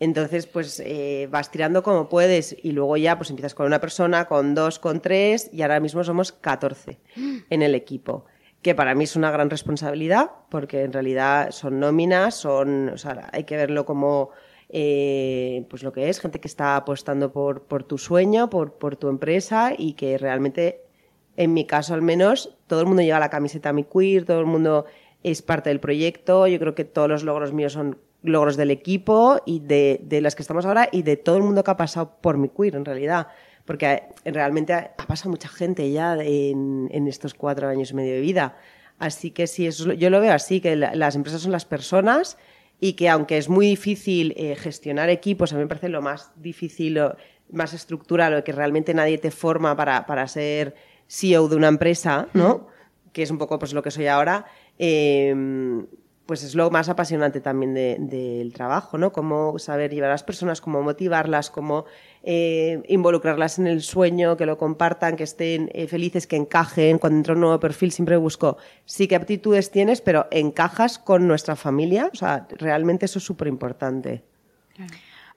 Entonces, 0.00 0.46
pues 0.46 0.82
eh, 0.84 1.28
vas 1.30 1.50
tirando 1.50 1.82
como 1.82 2.08
puedes 2.08 2.56
y 2.62 2.72
luego 2.72 2.96
ya 2.96 3.16
pues 3.16 3.30
empiezas 3.30 3.54
con 3.54 3.66
una 3.66 3.80
persona, 3.80 4.26
con 4.26 4.54
dos, 4.54 4.78
con 4.78 5.00
tres 5.00 5.48
y 5.52 5.62
ahora 5.62 5.80
mismo 5.80 6.02
somos 6.02 6.32
14 6.32 6.98
en 7.50 7.62
el 7.62 7.74
equipo 7.74 8.26
que 8.62 8.74
para 8.76 8.94
mí 8.94 9.04
es 9.04 9.16
una 9.16 9.30
gran 9.30 9.50
responsabilidad, 9.50 10.30
porque 10.48 10.84
en 10.84 10.92
realidad 10.92 11.50
son 11.50 11.80
nóminas, 11.80 12.36
son, 12.36 12.90
o 12.90 12.96
sea, 12.96 13.28
hay 13.32 13.44
que 13.44 13.56
verlo 13.56 13.84
como 13.84 14.30
eh, 14.68 15.66
pues 15.68 15.82
lo 15.82 15.92
que 15.92 16.08
es, 16.08 16.20
gente 16.20 16.40
que 16.40 16.48
está 16.48 16.76
apostando 16.76 17.32
por, 17.32 17.64
por 17.64 17.82
tu 17.82 17.98
sueño, 17.98 18.48
por, 18.48 18.74
por 18.74 18.96
tu 18.96 19.08
empresa 19.08 19.72
y 19.76 19.94
que 19.94 20.16
realmente, 20.16 20.84
en 21.36 21.52
mi 21.52 21.66
caso 21.66 21.92
al 21.92 22.02
menos, 22.02 22.56
todo 22.68 22.80
el 22.80 22.86
mundo 22.86 23.02
lleva 23.02 23.18
la 23.18 23.30
camiseta 23.30 23.72
Mi 23.72 23.84
Queer, 23.84 24.24
todo 24.24 24.40
el 24.40 24.46
mundo 24.46 24.86
es 25.24 25.42
parte 25.42 25.68
del 25.68 25.80
proyecto, 25.80 26.46
yo 26.46 26.58
creo 26.58 26.74
que 26.74 26.84
todos 26.84 27.08
los 27.08 27.24
logros 27.24 27.52
míos 27.52 27.72
son 27.72 27.98
logros 28.22 28.56
del 28.56 28.70
equipo 28.70 29.40
y 29.44 29.58
de, 29.58 30.00
de 30.04 30.20
las 30.20 30.36
que 30.36 30.42
estamos 30.42 30.64
ahora 30.64 30.88
y 30.92 31.02
de 31.02 31.16
todo 31.16 31.36
el 31.36 31.42
mundo 31.42 31.64
que 31.64 31.70
ha 31.72 31.76
pasado 31.76 32.16
por 32.20 32.38
Mi 32.38 32.48
Queer 32.48 32.76
en 32.76 32.84
realidad 32.84 33.26
porque 33.64 34.02
realmente 34.24 34.72
ha, 34.72 34.94
pasado 35.06 35.30
mucha 35.30 35.48
gente 35.48 35.90
ya 35.90 36.16
en, 36.20 37.06
estos 37.06 37.34
cuatro 37.34 37.68
años 37.68 37.90
y 37.90 37.94
medio 37.94 38.14
de 38.14 38.20
vida. 38.20 38.56
Así 38.98 39.30
que 39.30 39.46
sí, 39.46 39.66
eso, 39.66 39.92
yo 39.92 40.10
lo 40.10 40.20
veo 40.20 40.32
así, 40.32 40.60
que 40.60 40.76
las 40.76 41.16
empresas 41.16 41.42
son 41.42 41.52
las 41.52 41.64
personas 41.64 42.38
y 42.80 42.94
que 42.94 43.08
aunque 43.08 43.38
es 43.38 43.48
muy 43.48 43.66
difícil 43.66 44.34
eh, 44.36 44.56
gestionar 44.56 45.08
equipos, 45.08 45.52
a 45.52 45.56
mí 45.56 45.62
me 45.62 45.68
parece 45.68 45.88
lo 45.88 46.02
más 46.02 46.30
difícil, 46.36 46.94
lo 46.94 47.16
más 47.50 47.72
estructural, 47.74 48.32
lo 48.32 48.44
que 48.44 48.52
realmente 48.52 48.94
nadie 48.94 49.18
te 49.18 49.30
forma 49.30 49.76
para, 49.76 50.06
para 50.06 50.26
ser 50.28 50.74
CEO 51.08 51.48
de 51.48 51.56
una 51.56 51.68
empresa, 51.68 52.28
¿no? 52.32 52.68
Que 53.12 53.22
es 53.22 53.30
un 53.30 53.38
poco 53.38 53.58
pues 53.58 53.72
lo 53.72 53.82
que 53.82 53.90
soy 53.90 54.06
ahora. 54.06 54.46
Eh, 54.78 55.34
pues 56.26 56.44
es 56.44 56.54
lo 56.54 56.70
más 56.70 56.88
apasionante 56.88 57.40
también 57.40 57.74
del 57.74 58.52
trabajo, 58.52 58.96
¿no? 58.96 59.12
Cómo 59.12 59.58
saber 59.58 59.92
llevar 59.92 60.10
a 60.10 60.14
las 60.14 60.22
personas, 60.22 60.60
cómo 60.60 60.82
motivarlas, 60.82 61.50
cómo 61.50 61.84
eh, 62.22 62.82
involucrarlas 62.88 63.58
en 63.58 63.66
el 63.66 63.82
sueño, 63.82 64.36
que 64.36 64.46
lo 64.46 64.58
compartan, 64.58 65.16
que 65.16 65.24
estén 65.24 65.70
eh, 65.74 65.86
felices, 65.86 66.26
que 66.26 66.36
encajen. 66.36 66.98
Cuando 66.98 67.18
entro 67.18 67.34
un 67.34 67.40
nuevo 67.40 67.60
perfil 67.60 67.92
siempre 67.92 68.16
busco, 68.16 68.56
sí 68.84 69.08
qué 69.08 69.16
aptitudes 69.16 69.70
tienes, 69.70 70.00
pero 70.00 70.26
encajas 70.30 70.98
con 70.98 71.26
nuestra 71.26 71.56
familia. 71.56 72.10
O 72.12 72.16
sea, 72.16 72.46
realmente 72.58 73.06
eso 73.06 73.18
es 73.18 73.24
súper 73.24 73.48
importante. 73.48 74.22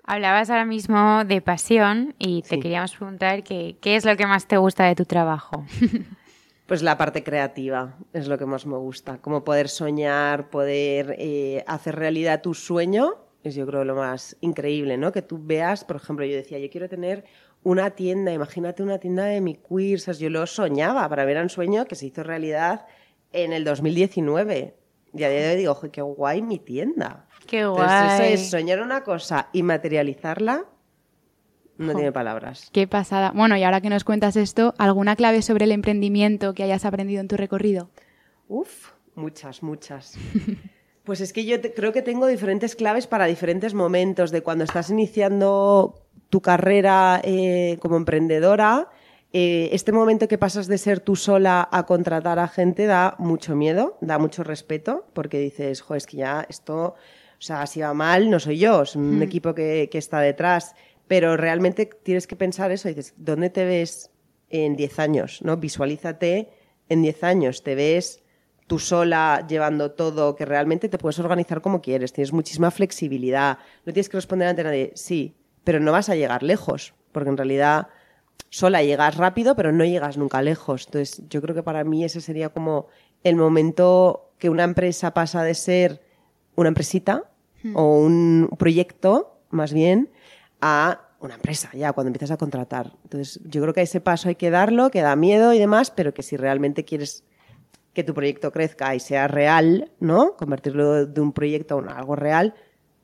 Hablabas 0.03 0.49
ahora 0.49 0.65
mismo 0.65 1.23
de 1.25 1.41
pasión 1.41 2.13
y 2.19 2.43
te 2.43 2.59
queríamos 2.59 2.95
preguntar 2.95 3.43
qué 3.43 3.77
es 3.83 4.05
lo 4.05 4.15
que 4.15 4.27
más 4.27 4.47
te 4.47 4.57
gusta 4.57 4.85
de 4.85 4.95
tu 4.95 5.05
trabajo. 5.05 5.65
Pues 6.65 6.81
la 6.81 6.97
parte 6.97 7.23
creativa 7.23 7.93
es 8.11 8.27
lo 8.27 8.39
que 8.39 8.47
más 8.47 8.65
me 8.65 8.77
gusta, 8.77 9.19
como 9.19 9.43
poder 9.43 9.69
soñar, 9.69 10.49
poder 10.49 11.15
eh, 11.19 11.63
hacer 11.67 11.95
realidad 11.95 12.41
tu 12.41 12.55
sueño, 12.55 13.13
es 13.49 13.55
yo 13.55 13.65
creo 13.65 13.83
lo 13.83 13.95
más 13.95 14.37
increíble, 14.41 14.97
¿no? 14.97 15.11
Que 15.11 15.21
tú 15.21 15.39
veas, 15.41 15.83
por 15.83 15.97
ejemplo, 15.97 16.25
yo 16.25 16.35
decía, 16.35 16.59
yo 16.59 16.69
quiero 16.69 16.89
tener 16.89 17.25
una 17.63 17.91
tienda, 17.91 18.31
imagínate 18.31 18.83
una 18.83 18.99
tienda 18.99 19.25
de 19.25 19.41
mi 19.41 19.55
queer, 19.55 19.99
yo 19.99 20.29
lo 20.29 20.45
soñaba 20.45 21.07
para 21.09 21.25
ver 21.25 21.37
un 21.41 21.49
sueño 21.49 21.85
que 21.85 21.95
se 21.95 22.07
hizo 22.07 22.23
realidad 22.23 22.85
en 23.31 23.53
el 23.53 23.63
2019. 23.63 24.75
Y 25.13 25.23
a 25.23 25.29
día 25.29 25.39
de 25.39 25.51
hoy 25.51 25.57
digo, 25.57 25.79
qué 25.91 26.01
guay 26.01 26.41
mi 26.41 26.59
tienda. 26.59 27.27
Qué 27.47 27.65
guay. 27.65 28.23
eso 28.23 28.23
es 28.23 28.49
soñar 28.49 28.81
una 28.81 29.03
cosa 29.03 29.49
y 29.53 29.63
materializarla 29.63 30.65
no 31.77 31.93
tiene 31.93 32.11
palabras. 32.11 32.69
Qué 32.71 32.87
pasada. 32.87 33.31
Bueno, 33.35 33.57
y 33.57 33.63
ahora 33.63 33.81
que 33.81 33.89
nos 33.89 34.03
cuentas 34.03 34.35
esto, 34.35 34.73
¿alguna 34.77 35.15
clave 35.15 35.41
sobre 35.41 35.65
el 35.65 35.71
emprendimiento 35.71 36.53
que 36.53 36.63
hayas 36.63 36.85
aprendido 36.85 37.21
en 37.21 37.27
tu 37.27 37.35
recorrido? 37.35 37.89
Uf, 38.47 38.91
muchas, 39.15 39.61
muchas. 39.61 40.17
Pues 41.05 41.21
es 41.21 41.31
que 41.33 41.45
yo 41.45 41.61
creo 41.61 41.93
que 41.93 42.01
tengo 42.01 42.27
diferentes 42.27 42.75
claves 42.75 43.07
para 43.07 43.25
diferentes 43.25 43.73
momentos, 43.73 44.31
de 44.31 44.41
cuando 44.41 44.63
estás 44.63 44.89
iniciando 44.89 46.01
tu 46.29 46.41
carrera 46.41 47.21
eh, 47.23 47.77
como 47.79 47.95
emprendedora. 47.95 48.89
Eh, 49.31 49.69
este 49.71 49.91
momento 49.91 50.27
que 50.27 50.37
pasas 50.37 50.67
de 50.67 50.77
ser 50.77 50.99
tú 50.99 51.15
sola 51.15 51.67
a 51.71 51.85
contratar 51.85 52.39
a 52.39 52.47
gente 52.47 52.85
da 52.85 53.15
mucho 53.19 53.55
miedo, 53.55 53.97
da 54.01 54.17
mucho 54.17 54.43
respeto, 54.43 55.05
porque 55.13 55.39
dices, 55.39 55.81
jo, 55.81 55.95
es 55.95 56.05
que 56.05 56.17
ya 56.17 56.45
esto, 56.49 56.77
o 56.85 57.41
sea, 57.41 57.67
si 57.67 57.81
va 57.81 57.93
mal, 57.93 58.29
no 58.29 58.39
soy 58.39 58.57
yo, 58.57 58.83
es 58.83 58.95
un 58.95 59.19
mm. 59.19 59.23
equipo 59.23 59.53
que, 59.53 59.89
que 59.91 59.97
está 59.97 60.19
detrás 60.19 60.73
pero 61.07 61.37
realmente 61.37 61.85
tienes 61.85 62.27
que 62.27 62.35
pensar 62.35 62.71
eso, 62.71 62.87
dices, 62.87 63.13
¿dónde 63.17 63.49
te 63.49 63.65
ves 63.65 64.11
en 64.49 64.75
10 64.75 64.99
años? 64.99 65.41
¿no? 65.43 65.57
Visualízate 65.57 66.49
en 66.89 67.01
10 67.01 67.23
años, 67.23 67.63
te 67.63 67.75
ves 67.75 68.23
tú 68.67 68.79
sola 68.79 69.45
llevando 69.47 69.91
todo, 69.91 70.35
que 70.35 70.45
realmente 70.45 70.89
te 70.89 70.97
puedes 70.97 71.19
organizar 71.19 71.61
como 71.61 71.81
quieres, 71.81 72.13
tienes 72.13 72.33
muchísima 72.33 72.71
flexibilidad, 72.71 73.59
no 73.85 73.93
tienes 73.93 74.09
que 74.09 74.17
responder 74.17 74.47
ante 74.47 74.63
nadie, 74.63 74.91
sí, 74.95 75.35
pero 75.63 75.79
no 75.79 75.91
vas 75.91 76.09
a 76.09 76.15
llegar 76.15 76.43
lejos, 76.43 76.93
porque 77.11 77.29
en 77.29 77.37
realidad 77.37 77.87
sola 78.49 78.83
llegas 78.83 79.17
rápido, 79.17 79.55
pero 79.55 79.71
no 79.71 79.85
llegas 79.85 80.17
nunca 80.17 80.41
lejos. 80.41 80.85
Entonces, 80.87 81.21
yo 81.29 81.41
creo 81.41 81.55
que 81.55 81.63
para 81.63 81.83
mí 81.83 82.03
ese 82.03 82.21
sería 82.21 82.49
como 82.49 82.87
el 83.23 83.35
momento 83.35 84.31
que 84.37 84.49
una 84.49 84.63
empresa 84.63 85.13
pasa 85.13 85.43
de 85.43 85.53
ser 85.53 86.01
una 86.55 86.69
empresita 86.69 87.29
hmm. 87.63 87.75
o 87.75 87.99
un 87.99 88.49
proyecto, 88.57 89.39
más 89.49 89.73
bien, 89.73 90.09
a 90.61 91.01
una 91.19 91.35
empresa, 91.35 91.69
ya 91.73 91.93
cuando 91.93 92.09
empiezas 92.09 92.31
a 92.31 92.37
contratar. 92.37 92.93
Entonces, 93.03 93.39
yo 93.45 93.61
creo 93.61 93.73
que 93.73 93.81
ese 93.81 94.01
paso 94.01 94.29
hay 94.29 94.35
que 94.35 94.49
darlo, 94.49 94.89
que 94.89 95.01
da 95.01 95.15
miedo 95.15 95.53
y 95.53 95.59
demás, 95.59 95.91
pero 95.91 96.13
que 96.13 96.23
si 96.23 96.37
realmente 96.37 96.85
quieres 96.85 97.23
que 97.95 98.03
tu 98.03 98.13
proyecto 98.13 98.51
crezca 98.51 98.93
y 98.93 98.99
sea 98.99 99.27
real, 99.27 99.91
¿no? 99.99 100.35
Convertirlo 100.37 101.07
de 101.07 101.21
un 101.21 101.33
proyecto 101.33 101.83
a 101.87 101.97
algo 101.97 102.15
real, 102.15 102.53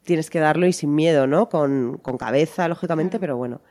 tienes 0.04 0.30
que 0.30 0.39
darlo 0.39 0.68
y 0.68 0.74
sin 0.74 0.94
miedo, 0.94 1.26
¿no? 1.26 1.50
Con, 1.50 1.98
con 1.98 2.18
cabeza, 2.18 2.68
lógicamente, 2.68 3.20
pero 3.20 3.38
bueno, 3.38 3.62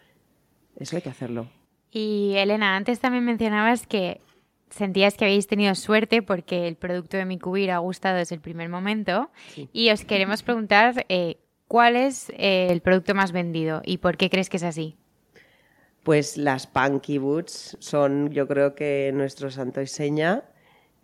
eso 0.77 0.97
hay 0.97 1.03
que 1.03 1.11
hacerlo. 1.11 1.47
Y 1.93 2.33
Elena, 2.37 2.75
antes 2.75 2.99
también 2.99 3.25
mencionabas 3.25 3.87
que 3.87 4.21
sentías 4.71 5.15
que 5.15 5.27
habéis 5.27 5.47
tenido 5.47 5.75
suerte 5.77 6.23
porque 6.23 6.67
el 6.67 6.75
producto 6.75 7.17
de 7.17 7.25
mi 7.25 7.39
cubir 7.39 7.71
ha 7.71 7.79
gustado 7.79 8.17
desde 8.17 8.35
el 8.35 8.41
primer 8.41 8.69
momento. 8.69 9.31
Y 9.73 9.91
os 9.91 10.05
queremos 10.05 10.43
preguntar 10.43 11.07
eh, 11.09 11.39
¿Cuál 11.71 11.95
es 11.95 12.31
eh, 12.31 12.67
el 12.69 12.81
producto 12.81 13.15
más 13.15 13.31
vendido 13.31 13.81
y 13.85 13.99
por 13.99 14.17
qué 14.17 14.29
crees 14.29 14.49
que 14.49 14.57
es 14.57 14.65
así? 14.65 14.97
Pues 16.03 16.37
las 16.37 16.67
Punky 16.67 17.19
Boots 17.19 17.77
son, 17.79 18.31
yo 18.31 18.49
creo 18.49 18.75
que 18.75 19.13
nuestro 19.15 19.53
santo 19.53 19.81
y 19.81 19.87
seña. 19.87 20.43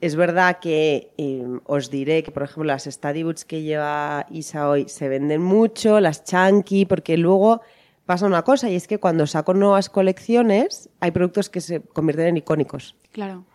Es 0.06 0.14
verdad 0.14 0.60
que 0.60 1.12
em, 1.16 1.58
os 1.64 1.90
diré 1.90 2.22
que, 2.22 2.30
por 2.30 2.44
ejemplo, 2.44 2.62
las 2.62 2.84
Study 2.84 3.24
Boots 3.24 3.44
que 3.44 3.62
lleva 3.62 4.24
Isa 4.30 4.68
hoy 4.68 4.88
se 4.88 5.08
venden 5.08 5.42
mucho, 5.42 5.98
las 5.98 6.22
Chunky, 6.22 6.86
porque 6.86 7.16
luego 7.16 7.60
pasa 8.04 8.24
una 8.26 8.42
cosa 8.42 8.70
y 8.70 8.76
es 8.76 8.86
que 8.86 8.98
cuando 8.98 9.26
saco 9.26 9.52
nuevas 9.52 9.90
colecciones 9.90 10.90
hay 11.00 11.10
productos 11.10 11.50
que 11.50 11.60
se 11.60 11.80
convierten 11.80 12.28
en 12.28 12.36
icónicos. 12.36 12.94
Claro. 13.10 13.46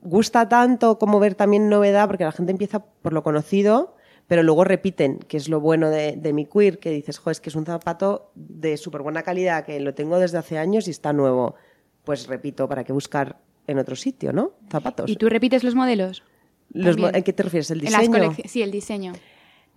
Gusta 0.00 0.48
tanto 0.48 0.98
como 0.98 1.20
ver 1.20 1.36
también 1.36 1.68
novedad 1.68 2.08
porque 2.08 2.24
la 2.24 2.32
gente 2.32 2.50
empieza 2.50 2.80
por 2.80 3.12
lo 3.12 3.22
conocido 3.22 3.94
pero 4.26 4.42
luego 4.42 4.64
repiten, 4.64 5.18
que 5.18 5.36
es 5.36 5.48
lo 5.48 5.60
bueno 5.60 5.90
de, 5.90 6.16
de 6.16 6.32
mi 6.32 6.46
queer, 6.46 6.78
que 6.78 6.90
dices, 6.90 7.18
jo, 7.18 7.30
es 7.30 7.40
que 7.40 7.50
es 7.50 7.56
un 7.56 7.66
zapato 7.66 8.30
de 8.34 8.76
súper 8.76 9.02
buena 9.02 9.24
calidad, 9.24 9.64
que 9.64 9.78
lo 9.80 9.94
tengo 9.94 10.18
desde 10.20 10.38
hace 10.38 10.56
años 10.56 10.86
y 10.86 10.92
está 10.92 11.12
nuevo. 11.12 11.56
Pues 12.04 12.28
repito, 12.28 12.68
¿para 12.68 12.84
qué 12.84 12.92
buscar 12.92 13.40
en 13.70 13.78
otro 13.78 13.96
sitio, 13.96 14.32
no? 14.32 14.52
Zapatos. 14.70 15.10
¿Y 15.10 15.16
tú 15.16 15.28
repites 15.28 15.64
los 15.64 15.74
modelos? 15.74 16.22
Los 16.72 16.98
mo-? 16.98 17.08
¿En 17.08 17.22
qué 17.22 17.32
te 17.32 17.42
refieres? 17.42 17.70
¿El 17.70 17.84
En 17.86 17.92
las 17.92 18.02
diseño? 18.02 18.34
Sí, 18.46 18.62
el 18.62 18.70
diseño. 18.70 19.12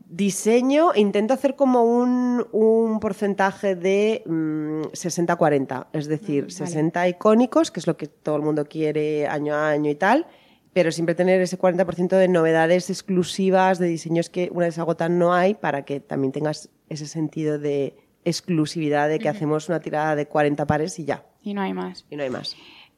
Diseño, 0.10 0.92
intento 0.96 1.34
hacer 1.34 1.56
como 1.56 1.84
un, 1.84 2.46
un 2.52 3.00
porcentaje 3.00 3.76
de 3.76 4.22
mm, 4.26 4.82
60-40, 4.92 5.88
es 5.94 6.08
decir, 6.08 6.52
60 6.52 7.08
icónicos, 7.08 7.72
que 7.72 7.80
es 7.80 7.88
lo 7.88 7.98
que 7.98 8.08
todo 8.08 8.36
el 8.36 8.42
mundo 8.44 8.66
quiere 8.66 9.28
año 9.28 9.56
a 9.56 9.70
año 9.72 9.90
y 9.90 9.96
tal, 9.96 10.28
pero 10.74 10.92
siempre 10.92 11.16
tener 11.16 11.42
ese 11.42 11.58
40% 11.58 12.10
de 12.18 12.28
novedades 12.28 12.90
exclusivas, 12.90 13.80
de 13.80 13.88
diseños 13.88 14.30
que 14.30 14.50
una 14.52 14.66
vez 14.68 14.78
agotan 14.78 15.18
no 15.18 15.34
hay, 15.34 15.54
para 15.56 15.84
que 15.86 16.00
también 16.00 16.32
tengas 16.32 16.70
ese 16.90 17.08
sentido 17.08 17.58
de 17.58 17.96
exclusividad 18.26 19.10
de 19.10 19.20
que 19.20 19.30
hacemos 19.30 19.68
una 19.70 19.80
tirada 19.80 20.16
de 20.16 20.28
40 20.28 20.66
pares 20.68 21.00
y 21.00 21.06
ya, 21.06 21.26
Y 21.42 21.54
no 21.54 21.62
hay 21.62 21.74
más. 21.74 22.06
y 22.10 22.16
no 22.18 22.24
hay 22.24 22.30
más. 22.30 22.56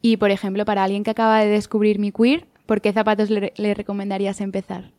Y, 0.07 0.17
por 0.17 0.29
ejemplo, 0.29 0.65
para 0.65 0.83
alguien 0.83 1.03
que 1.03 1.09
acaba 1.09 1.39
de 1.39 1.47
descubrir 1.47 1.97
mi 1.97 2.11
queer, 2.11 2.45
¿por 2.67 2.79
qué 2.79 2.93
zapatos 2.93 3.31
le, 3.31 3.73
recomendarías 3.73 4.39
empezar? 4.39 4.91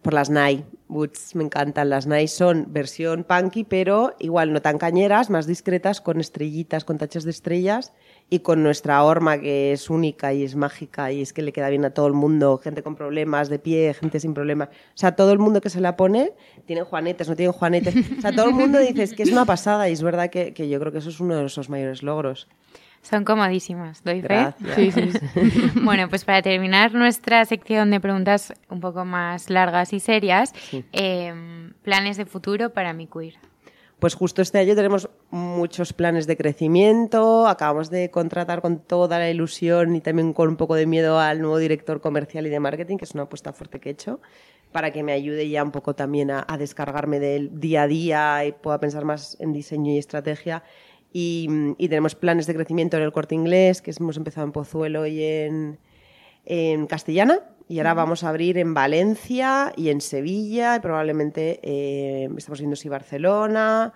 Por 0.00 0.14
las 0.14 0.30
Nike 0.30 0.64
Boots, 0.88 1.34
me 1.34 1.44
encantan. 1.44 1.90
Las 1.90 2.06
Nike 2.06 2.28
son 2.28 2.68
versión 2.70 3.24
punky, 3.24 3.64
pero 3.64 4.14
igual 4.20 4.54
no 4.54 4.62
tan 4.62 4.78
cañeras, 4.78 5.28
más 5.28 5.46
discretas, 5.46 6.00
con 6.00 6.18
estrellitas, 6.18 6.86
con 6.86 6.96
tachas 6.96 7.24
de 7.24 7.30
estrellas 7.32 7.92
y 8.30 8.38
con 8.38 8.62
nuestra 8.62 9.04
horma 9.04 9.38
que 9.38 9.72
es 9.72 9.90
única 9.90 10.32
y 10.32 10.44
es 10.44 10.56
mágica 10.56 11.12
y 11.12 11.20
es 11.20 11.34
que 11.34 11.42
le 11.42 11.52
queda 11.52 11.68
bien 11.68 11.84
a 11.84 11.90
todo 11.90 12.06
el 12.06 12.14
mundo, 12.14 12.56
gente 12.56 12.82
con 12.82 12.96
problemas 12.96 13.50
de 13.50 13.58
pie, 13.58 13.92
gente 13.92 14.18
sin 14.18 14.32
problemas. 14.32 14.70
O 14.70 14.96
sea, 14.96 15.14
todo 15.14 15.32
el 15.32 15.38
mundo 15.40 15.60
que 15.60 15.68
se 15.68 15.82
la 15.82 15.94
pone, 15.94 16.32
tienen 16.64 16.86
juanetes, 16.86 17.28
no 17.28 17.36
tienen 17.36 17.52
juanetes. 17.52 17.94
O 18.16 18.20
sea, 18.22 18.32
todo 18.34 18.46
el 18.46 18.54
mundo 18.54 18.78
dice 18.78 19.02
"Es 19.02 19.12
que 19.12 19.24
es 19.24 19.30
una 19.30 19.44
pasada 19.44 19.90
y 19.90 19.92
es 19.92 20.02
verdad 20.02 20.30
que, 20.30 20.54
que 20.54 20.70
yo 20.70 20.80
creo 20.80 20.90
que 20.90 20.98
eso 21.00 21.10
es 21.10 21.20
uno 21.20 21.34
de 21.34 21.42
nuestros 21.42 21.68
mayores 21.68 22.02
logros. 22.02 22.48
Son 23.04 23.22
comodísimas, 23.24 24.02
doy 24.02 24.22
fe. 24.22 24.28
Gracias. 24.28 24.74
Sí, 24.74 24.90
sí. 24.90 25.12
Bueno, 25.82 26.08
pues 26.08 26.24
para 26.24 26.40
terminar 26.40 26.94
nuestra 26.94 27.44
sección 27.44 27.90
de 27.90 28.00
preguntas 28.00 28.54
un 28.70 28.80
poco 28.80 29.04
más 29.04 29.50
largas 29.50 29.92
y 29.92 30.00
serias, 30.00 30.54
eh, 30.92 31.70
planes 31.82 32.16
de 32.16 32.24
futuro 32.24 32.70
para 32.70 32.94
mi 32.94 33.06
queer. 33.06 33.34
Pues 33.98 34.14
justo 34.14 34.42
este 34.42 34.58
año 34.58 34.74
tenemos 34.74 35.08
muchos 35.30 35.92
planes 35.92 36.26
de 36.26 36.36
crecimiento, 36.36 37.46
acabamos 37.46 37.90
de 37.90 38.10
contratar 38.10 38.60
con 38.60 38.78
toda 38.78 39.18
la 39.18 39.30
ilusión 39.30 39.94
y 39.94 40.00
también 40.00 40.32
con 40.32 40.48
un 40.48 40.56
poco 40.56 40.74
de 40.74 40.86
miedo 40.86 41.18
al 41.18 41.40
nuevo 41.40 41.58
director 41.58 42.00
comercial 42.00 42.46
y 42.46 42.50
de 42.50 42.60
marketing, 42.60 42.96
que 42.96 43.04
es 43.04 43.14
una 43.14 43.24
apuesta 43.24 43.52
fuerte 43.52 43.80
que 43.80 43.90
he 43.90 43.92
hecho, 43.92 44.20
para 44.72 44.90
que 44.92 45.02
me 45.02 45.12
ayude 45.12 45.48
ya 45.48 45.62
un 45.62 45.70
poco 45.70 45.94
también 45.94 46.30
a, 46.30 46.44
a 46.46 46.58
descargarme 46.58 47.20
del 47.20 47.60
día 47.60 47.82
a 47.82 47.86
día 47.86 48.44
y 48.44 48.52
pueda 48.52 48.80
pensar 48.80 49.04
más 49.04 49.36
en 49.40 49.52
diseño 49.52 49.92
y 49.92 49.98
estrategia. 49.98 50.64
Y, 51.16 51.48
y 51.78 51.88
tenemos 51.88 52.16
planes 52.16 52.48
de 52.48 52.54
crecimiento 52.54 52.96
en 52.96 53.04
el 53.04 53.12
corte 53.12 53.36
inglés, 53.36 53.80
que 53.80 53.92
hemos 53.98 54.16
empezado 54.16 54.44
en 54.44 54.52
Pozuelo 54.52 55.06
y 55.06 55.22
en, 55.22 55.78
en 56.44 56.88
Castellana. 56.88 57.38
Y 57.68 57.78
ahora 57.78 57.94
vamos 57.94 58.24
a 58.24 58.30
abrir 58.30 58.58
en 58.58 58.74
Valencia 58.74 59.72
y 59.76 59.90
en 59.90 60.00
Sevilla 60.00 60.74
y 60.74 60.80
probablemente 60.80 61.60
eh, 61.62 62.28
estamos 62.36 62.58
viendo 62.58 62.74
si 62.74 62.88
Barcelona. 62.88 63.92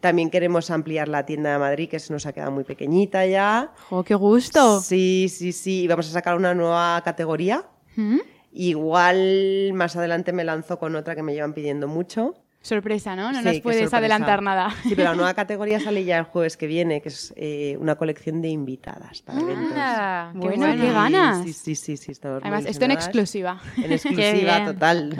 También 0.00 0.30
queremos 0.30 0.70
ampliar 0.70 1.08
la 1.08 1.26
tienda 1.26 1.52
de 1.52 1.58
Madrid, 1.58 1.90
que 1.90 2.00
se 2.00 2.10
nos 2.10 2.24
ha 2.24 2.32
quedado 2.32 2.50
muy 2.50 2.64
pequeñita 2.64 3.26
ya. 3.26 3.74
¡Jo, 3.90 4.02
qué 4.02 4.14
gusto! 4.14 4.80
Sí, 4.80 5.28
sí, 5.28 5.52
sí. 5.52 5.82
Y 5.82 5.88
vamos 5.88 6.08
a 6.08 6.12
sacar 6.12 6.36
una 6.36 6.54
nueva 6.54 7.02
categoría. 7.04 7.66
¿Mm? 7.96 8.18
Igual 8.50 9.72
más 9.74 9.94
adelante 9.94 10.32
me 10.32 10.42
lanzo 10.42 10.78
con 10.78 10.96
otra 10.96 11.14
que 11.14 11.22
me 11.22 11.34
llevan 11.34 11.52
pidiendo 11.52 11.86
mucho. 11.86 12.34
Sorpresa, 12.62 13.16
¿no? 13.16 13.32
No 13.32 13.40
Sí, 13.40 13.44
nos 13.44 13.60
puedes 13.60 13.92
adelantar 13.92 14.40
nada. 14.40 14.70
Sí, 14.84 14.94
pero 14.94 15.10
la 15.10 15.14
nueva 15.16 15.34
categoría 15.34 15.80
sale 15.80 16.04
ya 16.04 16.18
el 16.18 16.24
jueves 16.24 16.56
que 16.56 16.68
viene, 16.68 17.02
que 17.02 17.08
es 17.08 17.34
eh, 17.36 17.76
una 17.80 17.96
colección 17.96 18.40
de 18.40 18.48
invitadas 18.48 19.20
para 19.22 19.40
eventos. 19.40 19.72
Ah, 19.76 20.30
qué 20.32 20.38
Bueno, 20.38 20.66
qué 20.80 20.92
ganas. 20.92 21.44
Sí, 21.44 21.52
sí, 21.52 21.74
sí, 21.74 21.96
sí. 21.96 22.12
estamos 22.12 22.40
Además, 22.42 22.64
esto 22.66 22.84
en 22.84 22.92
exclusiva. 22.92 23.60
En 23.76 23.92
exclusiva 23.92 24.64
total. 24.64 25.16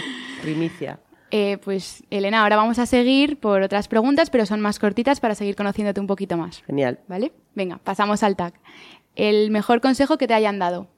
Primicia. 0.42 0.98
Eh, 1.30 1.58
pues, 1.58 2.02
Elena, 2.08 2.42
ahora 2.42 2.56
vamos 2.56 2.78
a 2.78 2.86
seguir 2.86 3.38
por 3.38 3.60
otras 3.60 3.88
preguntas, 3.88 4.30
pero 4.30 4.46
son 4.46 4.60
más 4.60 4.78
cortitas 4.78 5.20
para 5.20 5.34
seguir 5.34 5.54
conociéndote 5.54 6.00
un 6.00 6.06
poquito 6.06 6.36
más. 6.36 6.62
Genial. 6.64 7.00
¿Vale? 7.08 7.32
Venga, 7.54 7.78
pasamos 7.78 8.22
al 8.22 8.36
tag. 8.36 8.54
El 9.16 9.50
mejor 9.50 9.80
consejo 9.80 10.18
que 10.18 10.26
te 10.26 10.34
hayan 10.34 10.58
dado. 10.58 10.88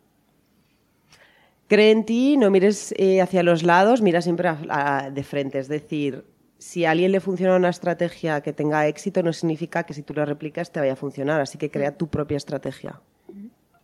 Cree 1.69 1.91
en 1.91 2.05
ti, 2.05 2.37
no 2.37 2.51
mires 2.51 2.95
eh, 2.97 3.21
hacia 3.21 3.43
los 3.43 3.63
lados, 3.63 4.01
mira 4.01 4.23
siempre 4.23 4.49
a- 4.49 4.59
a- 4.71 5.11
de 5.11 5.23
frente. 5.23 5.59
Es 5.59 5.69
decir, 5.69 6.25
si 6.59 6.85
a 6.87 6.93
alguien 6.93 7.13
le 7.13 7.21
funciona 7.21 7.57
una 7.57 7.69
estrategia 7.69 8.41
que 8.41 8.53
tenga 8.53 8.87
éxito, 8.87 9.23
no 9.23 9.33
significa 9.33 9.85
que 9.85 9.93
si 9.95 10.03
tú 10.03 10.15
la 10.15 10.25
replicas 10.25 10.73
te 10.73 10.81
vaya 10.81 10.95
a 10.95 10.97
funcionar. 10.97 11.41
Así 11.41 11.59
que 11.59 11.71
crea 11.71 11.97
tu 11.97 12.09
propia 12.09 12.37
estrategia. 12.39 13.01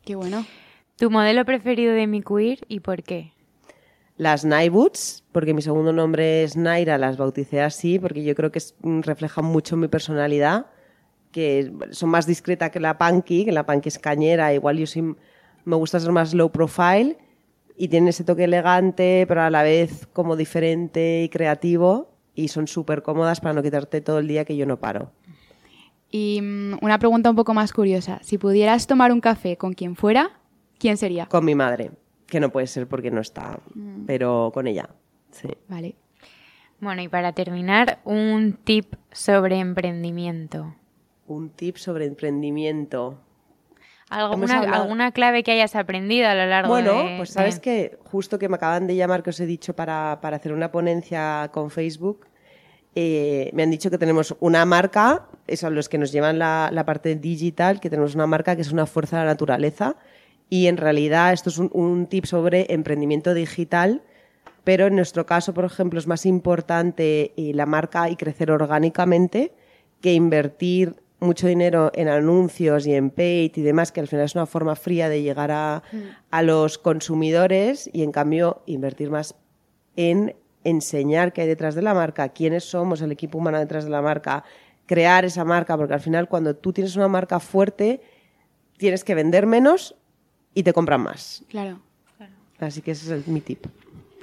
Qué 0.05 0.15
bueno. 0.15 0.47
¿Tu 0.97 1.11
modelo 1.11 1.45
preferido 1.45 1.93
de 1.93 2.07
mi 2.07 2.23
queer 2.23 2.61
y 2.69 2.81
por 2.81 3.03
qué? 3.03 3.33
Las 4.17 4.45
Night 4.45 4.73
Boots, 4.73 5.25
porque 5.33 5.53
mi 5.55 5.61
segundo 5.61 5.93
nombre 5.93 6.45
es 6.45 6.57
Naira, 6.57 6.99
las 6.99 7.17
bauticé 7.17 7.61
así, 7.61 7.99
porque 7.99 8.23
yo 8.23 8.35
creo 8.35 8.51
que 8.53 8.59
es- 8.61 8.75
mm, 8.81 9.01
reflejan 9.01 9.45
mucho 9.45 9.77
mi 9.77 9.89
personalidad, 9.89 10.67
que 11.33 11.73
son 11.91 12.11
más 12.11 12.27
discreta 12.27 12.71
que 12.71 12.79
la 12.81 12.97
punky, 12.97 13.45
que 13.45 13.51
la 13.53 13.67
punky 13.67 13.89
es 13.89 13.99
cañera, 13.99 14.55
igual 14.55 14.79
yo 14.79 14.87
sí 14.87 15.03
me 15.03 15.77
gusta 15.77 15.99
ser 15.99 16.13
más 16.13 16.33
low 16.33 16.51
profile 16.51 17.19
y 17.77 17.89
tienen 17.89 18.09
ese 18.09 18.25
toque 18.25 18.45
elegante, 18.45 19.25
pero 19.27 19.43
a 19.43 19.51
la 19.51 19.63
vez 19.63 20.07
como 20.13 20.37
diferente 20.37 21.23
y 21.23 21.29
creativo 21.29 22.15
y 22.35 22.49
son 22.49 22.67
súper 22.67 23.03
cómodas 23.03 23.41
para 23.41 23.55
no 23.55 23.63
quitarte 23.63 24.01
todo 24.01 24.19
el 24.19 24.29
día 24.29 24.45
que 24.45 24.57
yo 24.57 24.67
no 24.67 24.79
paro. 24.79 25.13
Y 26.11 26.41
mm, 26.43 26.79
una 26.83 26.99
pregunta 26.99 27.31
un 27.31 27.37
poco 27.37 27.55
más 27.55 27.73
curiosa. 27.73 28.21
Si 28.23 28.39
pudieras 28.39 28.87
tomar 28.87 29.13
un 29.13 29.21
café 29.21 29.57
con 29.57 29.75
quien 29.75 29.97
fuera, 29.97 30.41
¿quién 30.79 30.97
sería? 30.97 31.27
Con 31.27 31.45
mi 31.45 31.55
madre, 31.55 31.91
que 32.27 32.41
no 32.41 32.51
puede 32.51 32.67
ser 32.67 32.87
porque 32.87 33.11
no 33.11 33.21
está, 33.21 33.59
pero 34.07 34.51
con 34.55 34.67
ella. 34.67 34.91
Sí. 35.31 35.49
Vale. 35.69 35.97
Bueno, 36.81 37.03
y 37.03 37.09
para 37.09 37.33
terminar, 37.33 38.01
un 38.05 38.59
tip 38.65 38.95
sobre 39.11 39.59
emprendimiento. 39.59 40.75
Un 41.27 41.51
tip 41.51 41.77
sobre 41.77 42.05
emprendimiento. 42.05 43.19
¿Alguna, 44.11 44.61
alguna 44.61 45.13
clave 45.13 45.43
que 45.43 45.53
hayas 45.53 45.75
aprendido 45.75 46.29
a 46.29 46.35
lo 46.35 46.47
largo 46.47 46.69
Bueno, 46.69 46.93
de...? 47.05 47.17
pues 47.17 47.31
sabes 47.31 47.57
de- 47.57 47.61
que 47.61 47.99
justo 48.05 48.39
que 48.39 48.49
me 48.49 48.57
acaban 48.57 48.87
de 48.87 48.95
llamar, 48.97 49.23
que 49.23 49.31
os 49.31 49.41
he 49.41 49.47
dicho, 49.47 49.75
para, 49.75 50.19
para 50.21 50.37
hacer 50.37 50.53
una 50.53 50.71
ponencia 50.71 51.49
con 51.53 51.71
Facebook, 51.71 52.27
eh, 52.95 53.51
me 53.55 53.65
han 53.65 53.71
dicho 53.71 53.91
que 53.91 53.99
tenemos 53.99 54.37
una 54.41 54.65
marca, 54.65 55.27
son 55.57 55.75
los 55.75 55.89
que 55.89 55.99
nos 55.99 56.13
llevan 56.13 56.39
la, 56.39 56.69
la 56.73 56.85
parte 56.87 57.17
digital, 57.17 57.81
que 57.81 57.91
tenemos 57.91 58.15
una 58.15 58.27
marca 58.27 58.55
que 58.55 58.63
es 58.63 58.71
una 58.71 58.87
fuerza 58.87 59.19
de 59.19 59.25
la 59.25 59.31
naturaleza. 59.33 59.97
Y 60.51 60.67
en 60.69 60.77
realidad 60.77 61.33
esto 61.33 61.49
es 61.51 61.59
un, 61.59 61.71
un 61.73 62.07
tip 62.07 62.27
sobre 62.27 62.67
emprendimiento 62.73 63.35
digital, 63.35 64.03
pero 64.63 64.87
en 64.87 64.95
nuestro 64.97 65.27
caso, 65.27 65.53
por 65.55 65.65
ejemplo, 65.65 65.99
es 65.99 66.07
más 66.07 66.25
importante 66.27 67.33
eh, 67.37 67.53
la 67.55 67.67
marca 67.67 68.09
y 68.11 68.17
crecer 68.17 68.51
orgánicamente 68.51 69.53
que 70.01 70.13
invertir 70.13 70.95
mucho 71.25 71.47
dinero 71.49 71.91
en 71.95 72.09
anuncios 72.09 72.87
y 72.87 72.95
en 72.95 73.11
paid 73.11 73.53
y 73.57 73.63
demás, 73.63 73.91
que 73.93 74.01
al 74.01 74.07
final 74.09 74.25
es 74.27 74.35
una 74.35 74.47
forma 74.47 74.77
fría 74.77 75.09
de 75.09 75.23
llegar 75.23 75.51
a, 75.51 75.83
a 76.31 76.43
los 76.43 76.79
consumidores 76.79 77.91
y 77.93 78.03
en 78.03 78.13
cambio 78.13 78.63
invertir 78.67 79.11
más 79.11 79.35
en 79.97 80.37
enseñar 80.65 81.33
qué 81.33 81.43
hay 81.43 81.49
detrás 81.49 81.75
de 81.75 81.83
la 81.83 81.95
marca, 81.95 82.29
quiénes 82.31 82.65
somos, 82.65 83.01
el 83.03 83.13
equipo 83.13 83.39
humano 83.39 83.59
detrás 83.59 83.85
de 83.85 83.91
la 83.91 84.01
marca, 84.03 84.45
crear 84.87 85.25
esa 85.25 85.45
marca, 85.45 85.77
porque 85.77 85.95
al 85.95 86.01
final 86.01 86.29
cuando 86.29 86.55
tú 86.57 86.73
tienes 86.73 86.97
una 86.97 87.09
marca 87.09 87.41
fuerte, 87.41 88.01
tienes 88.77 89.05
que 89.05 89.15
vender 89.15 89.47
menos 89.47 89.95
y 90.55 90.63
te 90.63 90.73
compran 90.73 91.01
más. 91.03 91.43
Claro. 91.49 91.81
Así 92.59 92.81
que 92.83 92.93
ese 92.93 93.07
es 93.07 93.27
el- 93.27 93.33
mi 93.33 93.41
tip. 93.41 93.67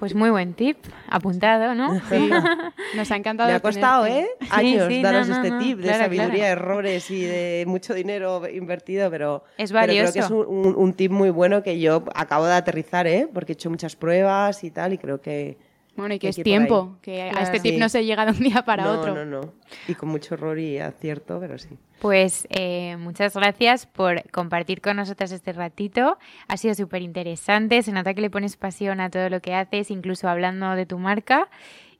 Pues 0.02 0.16
muy 0.16 0.32
buen 0.32 0.56
tip, 0.56 0.78
apuntado, 1.08 1.76
¿no? 1.76 1.93
Sí. 2.10 2.28
Nos 2.95 3.12
ha 3.12 3.16
encantado. 3.16 3.49
Me 3.49 3.56
ha 3.56 3.60
costado. 3.60 4.08
¿eh? 4.08 4.28
Años 4.49 4.88
sí, 4.88 4.99
daros 5.04 5.28
no, 5.30 5.36
no, 5.36 5.41
este 5.43 5.49
no, 5.52 5.60
tip 5.60 5.78
de 5.78 5.93
sabiduría, 5.93 6.34
claro. 6.34 6.52
errores 6.62 7.12
y 7.12 7.22
de 7.22 7.66
mucho 7.68 7.93
dinero 7.93 8.41
invertido, 8.52 9.12
pero, 9.12 9.43
Es 9.60 9.72
pero 9.72 9.84
creo 9.86 9.97
valioso. 10.06 10.14
que 10.14 10.20
es 10.20 10.30
un, 10.32 10.47
un- 10.47 10.76
un 10.76 10.93
tip 10.93 11.12
muy 11.12 11.30
bueno 11.30 11.62
que 11.62 11.80
yo 11.80 12.04
acabo 12.16 12.47
de 12.47 12.54
aterrizar, 12.56 13.06
¿eh? 13.06 13.30
Porque 13.32 13.52
he 13.52 13.54
hecho 13.54 13.70
muchas 13.70 13.95
pruebas 13.95 14.64
y 14.64 14.72
tal, 14.72 14.93
y 14.93 14.97
creo 14.97 15.22
que... 15.22 15.58
Bueno, 15.96 16.14
y 16.16 16.20
que 16.20 16.30
es 16.30 16.38
tiempo, 16.38 16.98
que 17.02 17.24
a 17.24 17.30
Claro. 17.32 17.46
este 17.46 17.60
tip 17.60 17.74
Sí. 17.74 17.78
no 17.78 17.89
se 17.89 18.06
llega 18.06 18.26
de 18.26 18.32
un 18.32 18.39
día 18.39 18.64
para 18.64 18.86
no, 18.86 18.92
otro. 19.00 19.14
No, 19.14 19.26
no, 19.26 19.54
Y 19.88 19.94
con 19.96 20.10
mucho 20.10 20.36
error 20.36 20.58
y 20.58 20.80
acierto, 20.80 21.38
pero 21.39 21.58
sí. 21.58 21.78
Pues 22.00 22.48
eh, 22.50 22.96
muchas 22.98 23.36
gracias 23.36 23.86
por 23.86 24.24
compartir 24.32 24.82
con 24.82 24.96
nosotras 24.96 25.32
este 25.34 25.52
ratito. 25.54 26.18
Ha 26.48 26.58
sido 26.58 26.74
súper 26.76 27.02
interesante. 27.02 27.84
Se 27.84 27.92
nota 27.92 28.14
que 28.14 28.22
le 28.22 28.30
pones 28.30 28.56
pasión 28.58 29.02
a 29.02 29.10
todo 29.10 29.30
lo 29.30 29.42
que 29.42 29.54
haces, 29.54 29.92
incluso 29.92 30.28
hablando 30.30 30.72
de 30.76 30.86
tu 30.86 30.98
marca. 30.98 31.50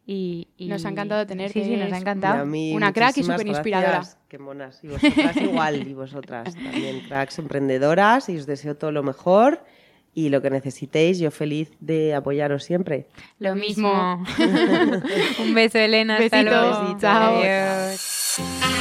Y, 0.08 0.48
y- 0.58 0.68
Nos 0.68 0.84
ha 0.86 0.90
encantado 0.90 1.28
tenerte. 1.28 1.62
Sí, 1.64 1.66
sí, 1.70 1.78
nos 1.78 1.92
ha 1.92 1.96
a 1.96 2.00
encantado. 2.00 2.46
mí, 2.46 2.74
Una 2.74 2.92
crack 2.94 3.18
y 3.18 3.24
superinspiradora. 3.24 3.92
gracias. 3.92 4.18
Qué 4.28 4.40
monas. 4.40 4.80
Y 4.84 4.88
vosotras 4.88 5.38
igual, 5.38 5.88
y 5.88 5.94
vosotras 5.94 6.56
también, 6.56 7.02
cracks 7.08 7.38
emprendedoras, 7.38 8.28
y 8.30 8.38
os 8.38 8.46
deseo 8.48 8.76
todo 8.76 8.92
lo 8.92 9.04
mejor. 9.04 9.64
Y 10.14 10.30
lo 10.30 10.42
que 10.42 10.50
necesitéis, 10.50 11.20
yo 11.20 11.32
feliz 11.32 11.70
de 11.80 12.14
apoyaros 12.14 12.64
siempre. 12.64 13.08
Lo 13.40 13.56
mismo. 13.56 14.24
Un 15.40 15.54
beso, 15.54 15.78
Elena. 15.78 16.18
Hasta 16.18 16.44
luego. 16.44 16.82
Besito. 16.82 17.00
Chao. 17.00 17.42
Adiós. 17.42 18.81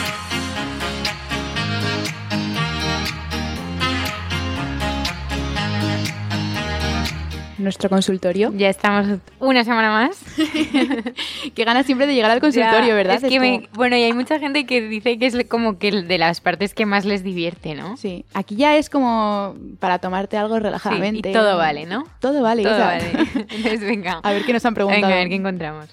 Nuestro 7.60 7.88
consultorio. 7.90 8.52
Ya 8.56 8.68
estamos 8.68 9.18
una 9.38 9.64
semana 9.64 9.90
más. 9.90 10.18
Que 11.54 11.64
ganas 11.64 11.86
siempre 11.86 12.06
de 12.06 12.14
llegar 12.14 12.30
al 12.30 12.40
consultorio, 12.40 12.88
Ya, 12.88 12.94
¿verdad? 12.94 13.16
Es 13.16 13.22
que 13.22 13.34
Es 13.36 13.40
me- 13.40 13.62
como- 13.62 13.74
bueno, 13.74 13.96
y 13.96 14.02
hay 14.02 14.12
mucha 14.12 14.38
gente 14.38 14.64
que 14.66 14.80
dice 14.82 15.18
que 15.18 15.26
es 15.26 15.36
como 15.48 15.78
que 15.78 15.90
de 15.90 16.18
las 16.18 16.40
partes 16.40 16.74
que 16.74 16.86
más 16.86 17.04
les 17.04 17.22
divierte, 17.22 17.74
¿no? 17.74 17.96
Sí, 17.96 18.24
aquí 18.34 18.56
ya 18.56 18.76
es 18.76 18.88
como 18.90 19.54
para 19.78 19.98
tomarte 19.98 20.36
algo 20.36 20.56
Sí, 20.56 20.62
relajadamente. 20.62 21.30
y 21.30 21.32
todo 21.32 21.56
vale, 21.56 21.86
¿no? 21.86 22.04
Todo 22.20 22.42
vale, 22.42 22.62
Todo 22.62 22.78
vale. 22.78 23.04
Entonces, 23.34 23.80
venga. 23.80 24.20
A 24.22 24.32
ver 24.32 24.44
qué 24.44 24.52
nos 24.52 24.64
han 24.64 24.74
preguntado. 24.74 25.02
Venga, 25.02 25.14
a 25.16 25.18
ver 25.20 25.28
qué 25.28 25.34
encontramos. 25.36 25.86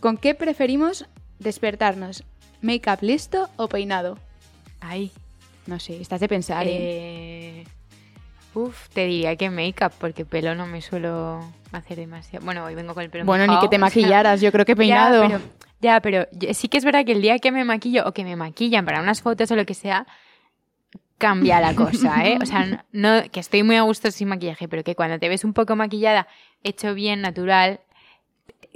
¿Con 0.00 0.16
qué 0.16 0.34
preferimos 0.34 1.06
despertarnos? 1.38 2.24
¿Make-up 2.62 2.98
listo 3.02 3.48
o 3.56 3.68
peinado? 3.68 4.18
Ay, 4.80 5.10
No 5.66 5.78
sé, 5.78 6.00
estás 6.00 6.20
de 6.20 6.28
pensar, 6.28 6.66
¿eh? 6.66 6.70
eh... 6.72 7.64
Uf, 8.54 8.88
te 8.88 9.06
diría 9.06 9.36
que 9.36 9.50
make-up, 9.50 9.92
porque 9.98 10.24
pelo 10.24 10.54
no 10.54 10.66
me 10.66 10.80
suelo 10.82 11.40
hacer 11.72 11.98
demasiado. 11.98 12.44
Bueno, 12.44 12.64
hoy 12.64 12.74
vengo 12.74 12.94
con 12.94 13.02
el 13.02 13.10
pelo 13.10 13.24
Bueno, 13.24 13.46
ni 13.46 13.58
que 13.60 13.68
te 13.68 13.76
o 13.76 13.78
sea, 13.78 13.78
maquillaras, 13.78 14.40
yo 14.40 14.50
creo 14.50 14.64
que 14.64 14.74
peinado. 14.76 15.28
Ya, 15.80 16.00
pero, 16.00 16.26
ya, 16.32 16.40
pero 16.40 16.54
sí 16.54 16.68
que 16.68 16.78
es 16.78 16.84
verdad 16.84 17.04
que 17.04 17.12
el 17.12 17.22
día 17.22 17.38
que 17.38 17.52
me 17.52 17.64
maquillo 17.64 18.06
o 18.06 18.12
que 18.12 18.24
me 18.24 18.36
maquillan 18.36 18.84
para 18.84 19.00
unas 19.00 19.22
fotos 19.22 19.50
o 19.50 19.56
lo 19.56 19.64
que 19.64 19.74
sea, 19.74 20.06
cambia 21.18 21.60
la 21.60 21.74
cosa, 21.74 22.26
¿eh? 22.26 22.38
O 22.42 22.46
sea, 22.46 22.84
no, 22.92 23.22
que 23.30 23.40
estoy 23.40 23.62
muy 23.62 23.76
a 23.76 23.82
gusto 23.82 24.10
sin 24.10 24.28
maquillaje, 24.28 24.68
pero 24.68 24.82
que 24.82 24.96
cuando 24.96 25.18
te 25.18 25.28
ves 25.28 25.44
un 25.44 25.52
poco 25.52 25.76
maquillada, 25.76 26.26
hecho 26.64 26.94
bien, 26.94 27.20
natural, 27.20 27.80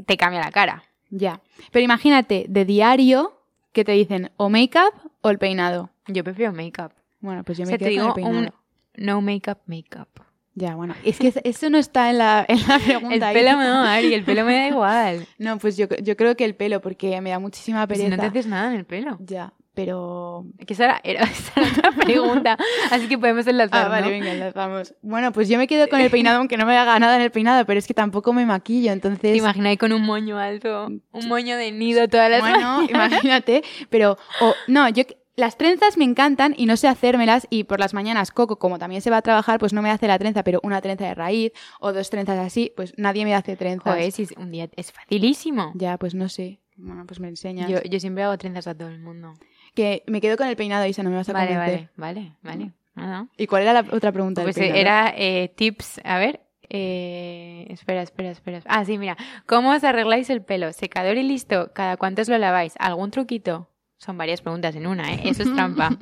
te 0.06 0.16
cambia 0.16 0.40
la 0.40 0.52
cara. 0.52 0.84
Ya. 1.10 1.40
Pero 1.72 1.84
imagínate, 1.84 2.46
de 2.48 2.64
diario, 2.64 3.40
que 3.72 3.84
te 3.84 3.92
dicen 3.92 4.30
o 4.36 4.48
make-up 4.48 4.92
o 5.20 5.30
el 5.30 5.38
peinado. 5.38 5.90
Yo 6.06 6.22
prefiero 6.22 6.52
make-up. 6.52 6.92
Bueno, 7.20 7.42
pues 7.44 7.58
yo 7.58 7.64
O 7.64 7.66
me 7.66 7.78
te 7.78 7.90
quedo 7.90 7.94
con 7.94 8.04
el 8.04 8.08
un 8.08 8.14
peinado. 8.14 8.63
No 8.96 9.20
make-up, 9.20 9.58
make-up. 9.66 10.08
Ya, 10.56 10.76
bueno. 10.76 10.94
Es 11.04 11.18
que 11.18 11.32
eso 11.42 11.68
no 11.68 11.78
está 11.78 12.10
en 12.10 12.18
la, 12.18 12.44
en 12.48 12.60
la 12.68 12.76
El 12.76 12.82
pregunta. 12.82 13.28
ahí. 13.28 13.34
pelo 13.34 13.52
no, 13.56 13.82
Ari, 13.82 14.14
el 14.14 14.22
pelo 14.24 14.44
me 14.44 14.54
da 14.54 14.68
igual. 14.68 15.26
No, 15.38 15.58
pues 15.58 15.76
yo, 15.76 15.86
yo 16.02 16.16
creo 16.16 16.36
que 16.36 16.44
el 16.44 16.54
pelo, 16.54 16.80
porque 16.80 17.20
me 17.20 17.30
da 17.30 17.38
muchísima 17.40 17.86
Pues 17.88 17.98
si 17.98 18.04
pereza. 18.04 18.16
no 18.16 18.22
te 18.32 18.38
haces 18.38 18.46
nada 18.46 18.68
en 18.72 18.76
el 18.78 18.84
pelo. 18.84 19.18
Ya, 19.20 19.52
pero... 19.74 20.44
Que 20.64 20.74
esa 20.74 20.84
era, 20.84 21.00
era- 21.02 21.22
esa 21.24 21.60
era 21.60 21.70
otra 21.72 21.90
pregunta. 22.04 22.56
Así 22.92 23.08
que 23.08 23.18
podemos 23.18 23.44
enlazar, 23.48 23.86
Ah, 23.86 23.88
vale, 23.88 24.06
¿no? 24.06 24.12
venga, 24.12 24.30
enlazamos. 24.30 24.94
Bueno, 25.02 25.32
pues 25.32 25.48
yo 25.48 25.58
me 25.58 25.66
quedo 25.66 25.88
con 25.88 26.00
el 26.00 26.08
peinado, 26.08 26.38
aunque 26.38 26.56
no 26.56 26.66
me 26.66 26.78
haga 26.78 26.96
nada 27.00 27.16
en 27.16 27.22
el 27.22 27.32
peinado, 27.32 27.66
pero 27.66 27.80
es 27.80 27.88
que 27.88 27.94
tampoco 27.94 28.32
me 28.32 28.46
maquillo, 28.46 28.92
entonces... 28.92 29.32
Te 29.32 29.36
imaginas 29.36 29.70
ahí 29.70 29.76
con 29.76 29.92
un 29.92 30.02
moño 30.02 30.38
alto, 30.38 30.86
un 30.86 31.28
moño 31.28 31.56
de 31.56 31.72
nido 31.72 32.06
todas 32.06 32.30
las 32.30 32.42
Bueno, 32.42 32.58
mañanas? 32.82 32.90
imagínate, 32.90 33.64
pero... 33.90 34.16
o- 34.40 34.54
no, 34.68 34.88
yo... 34.90 35.02
Las 35.36 35.58
trenzas 35.58 35.96
me 35.96 36.04
encantan 36.04 36.54
y 36.56 36.66
no 36.66 36.76
sé 36.76 36.86
hacérmelas 36.86 37.46
y 37.50 37.64
por 37.64 37.80
las 37.80 37.92
mañanas 37.92 38.30
Coco, 38.30 38.58
como 38.58 38.78
también 38.78 39.02
se 39.02 39.10
va 39.10 39.16
a 39.16 39.22
trabajar, 39.22 39.58
pues 39.58 39.72
no 39.72 39.82
me 39.82 39.90
hace 39.90 40.06
la 40.06 40.18
trenza, 40.18 40.44
pero 40.44 40.60
una 40.62 40.80
trenza 40.80 41.06
de 41.06 41.14
raíz 41.14 41.52
o 41.80 41.92
dos 41.92 42.08
trenzas 42.08 42.38
así, 42.38 42.72
pues 42.76 42.92
nadie 42.96 43.24
me 43.24 43.34
hace 43.34 43.56
trenzas. 43.56 43.92
Joder, 43.94 44.12
si 44.12 44.22
es- 44.22 44.32
un 44.36 44.52
día 44.52 44.68
es 44.76 44.92
facilísimo. 44.92 45.72
Ya, 45.74 45.98
pues 45.98 46.14
no 46.14 46.28
sé. 46.28 46.60
Bueno, 46.76 47.04
pues 47.06 47.18
me 47.18 47.28
enseñas. 47.28 47.68
Yo, 47.68 47.82
yo 47.82 47.98
siempre 48.00 48.22
hago 48.24 48.36
trenzas 48.38 48.66
a 48.68 48.74
todo 48.76 48.88
el 48.88 48.98
mundo. 49.00 49.34
Que 49.74 50.04
me 50.06 50.20
quedo 50.20 50.36
con 50.36 50.46
el 50.46 50.54
peinado, 50.56 50.86
Isa, 50.86 51.02
no 51.02 51.10
me 51.10 51.16
vas 51.16 51.28
a 51.28 51.32
Vale, 51.32 51.52
convencer. 51.54 51.90
vale, 51.96 52.32
vale, 52.42 52.72
vale. 52.96 53.28
¿Y 53.36 53.46
cuál 53.48 53.62
era 53.62 53.72
la 53.72 53.80
otra 53.90 54.12
pregunta 54.12 54.42
Pues 54.44 54.56
eh, 54.58 54.70
era 54.80 55.12
eh, 55.16 55.52
tips, 55.56 56.00
a 56.04 56.18
ver. 56.18 56.40
eh, 56.68 57.66
espera, 57.70 58.02
espera, 58.02 58.30
espera. 58.30 58.60
Ah, 58.66 58.84
sí, 58.84 58.98
mira. 58.98 59.16
¿Cómo 59.46 59.70
os 59.70 59.82
arregláis 59.82 60.30
el 60.30 60.42
pelo? 60.42 60.72
¿Secador 60.72 61.16
y 61.16 61.22
listo? 61.24 61.72
¿Cada 61.74 61.96
cuánto 61.96 62.22
os 62.22 62.28
lo 62.28 62.38
laváis? 62.38 62.74
¿Algún 62.78 63.10
truquito? 63.10 63.68
Son 64.04 64.18
varias 64.18 64.42
preguntas 64.42 64.76
en 64.76 64.86
una, 64.86 65.14
¿eh? 65.14 65.20
Eso 65.24 65.42
es 65.44 65.52
trampa. 65.54 65.96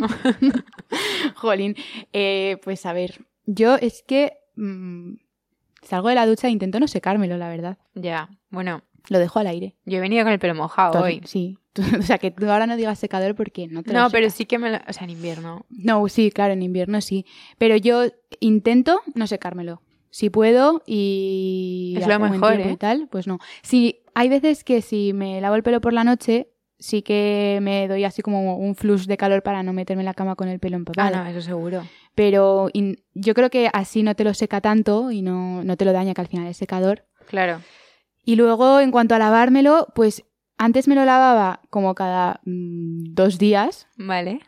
Jolín. 1.37 1.77
Eh, 2.13 2.59
pues 2.65 2.85
a 2.87 2.93
ver, 2.93 3.25
yo 3.47 3.77
es 3.77 4.03
que 4.07 4.33
mm, 4.57 5.15
salgo 5.83 6.09
de 6.09 6.15
la 6.15 6.27
ducha 6.27 6.49
e 6.49 6.51
intento 6.51 6.81
no 6.81 6.89
secármelo, 6.89 7.37
la 7.37 7.49
verdad. 7.49 7.79
ya, 7.95 8.29
bueno, 8.51 8.83
Lo 9.09 9.19
dejo 9.19 9.39
al 9.39 9.47
aire. 9.47 9.77
yo 9.85 9.99
he 9.99 10.01
venido 10.01 10.25
con 10.25 10.33
el 10.33 10.39
pelo 10.39 10.55
mojado 10.55 11.03
hoy. 11.03 11.21
Sí. 11.25 11.59
Tú- 11.73 11.83
o 11.99 12.03
sea, 12.03 12.19
que 12.19 12.31
tú 12.31 12.51
ahora 12.51 12.67
no 12.67 12.77
digas 12.77 12.99
secador 12.99 13.35
porque 13.35 13.67
no 13.69 13.83
te 13.83 13.93
lo 13.93 14.01
No, 14.01 14.11
pero 14.11 14.29
sí 14.31 14.45
que 14.47 14.59
me 14.59 14.71
lo... 14.71 14.79
O 14.89 14.93
sea, 14.93 15.05
en 15.05 15.11
invierno. 15.11 15.65
No, 15.71 16.07
sí, 16.09 16.31
claro, 16.31 16.53
en 16.53 16.63
invierno 16.63 17.01
sí. 17.01 17.25
Pero 17.59 17.77
yo 17.77 18.05
intento 18.41 19.01
no 19.15 19.27
secármelo. 19.27 19.81
Si 20.11 20.29
puedo 20.29 20.83
y... 20.87 21.95
Es 21.99 22.07
lo 22.07 22.19
mejor, 22.19 22.61
¿eh? 22.61 22.73
Y 22.73 22.77
tal, 22.77 23.09
pues 23.11 23.27
no. 23.27 23.39
Sí, 23.63 24.01
hay 24.15 24.29
veces 24.29 24.63
que 24.65 24.83
si 24.83 25.15
me 25.15 25.41
lavo 25.41 25.55
el 25.55 25.63
pelo 25.63 25.81
por 25.81 25.95
la 25.95 26.05
noche, 26.05 26.49
sí 26.83 27.01
que 27.03 27.59
me 27.63 27.89
doy 27.89 28.05
así 28.05 28.21
como 28.23 28.57
un 28.57 28.75
flush 28.75 29.07
de 29.07 29.17
calor 29.17 29.43
para 29.43 29.63
no 29.63 29.73
meterme 29.73 30.03
en 30.03 30.07
la 30.07 30.15
cama 30.15 30.35
con 30.37 30.49
el 30.49 30.59
pelo 30.59 30.77
Ah, 30.77 30.79
empapado. 30.81 31.17
no, 31.17 31.27
eso 31.27 31.41
seguro. 31.41 31.83
Pero 32.15 32.69
yo 33.15 33.35
creo 33.35 33.49
que 33.49 33.71
así 33.73 34.03
no 34.03 34.15
te 34.15 34.25
lo 34.25 34.35
seca 34.35 34.61
tanto 34.61 35.11
y 35.13 35.23
no, 35.23 35.65
no 35.65 35.77
te 35.77 35.85
lo 35.85 35.93
daña, 35.93 36.13
que 36.13 36.21
al 36.21 36.27
final 36.29 36.47
es 36.49 36.57
secador. 36.59 37.07
Claro. 37.27 37.61
Y 38.25 38.37
luego, 38.37 38.81
en 38.81 38.91
cuanto 38.91 39.15
a 39.15 39.19
lavármelo, 39.19 39.89
pues 39.95 40.25
antes 40.59 40.87
me 40.89 40.95
lo 40.95 41.05
lavaba 41.05 41.61
como 41.71 41.95
cada 41.95 42.41
mm, 42.45 43.15
dos 43.15 43.39
días 43.39 43.87
Vale. 43.97 44.41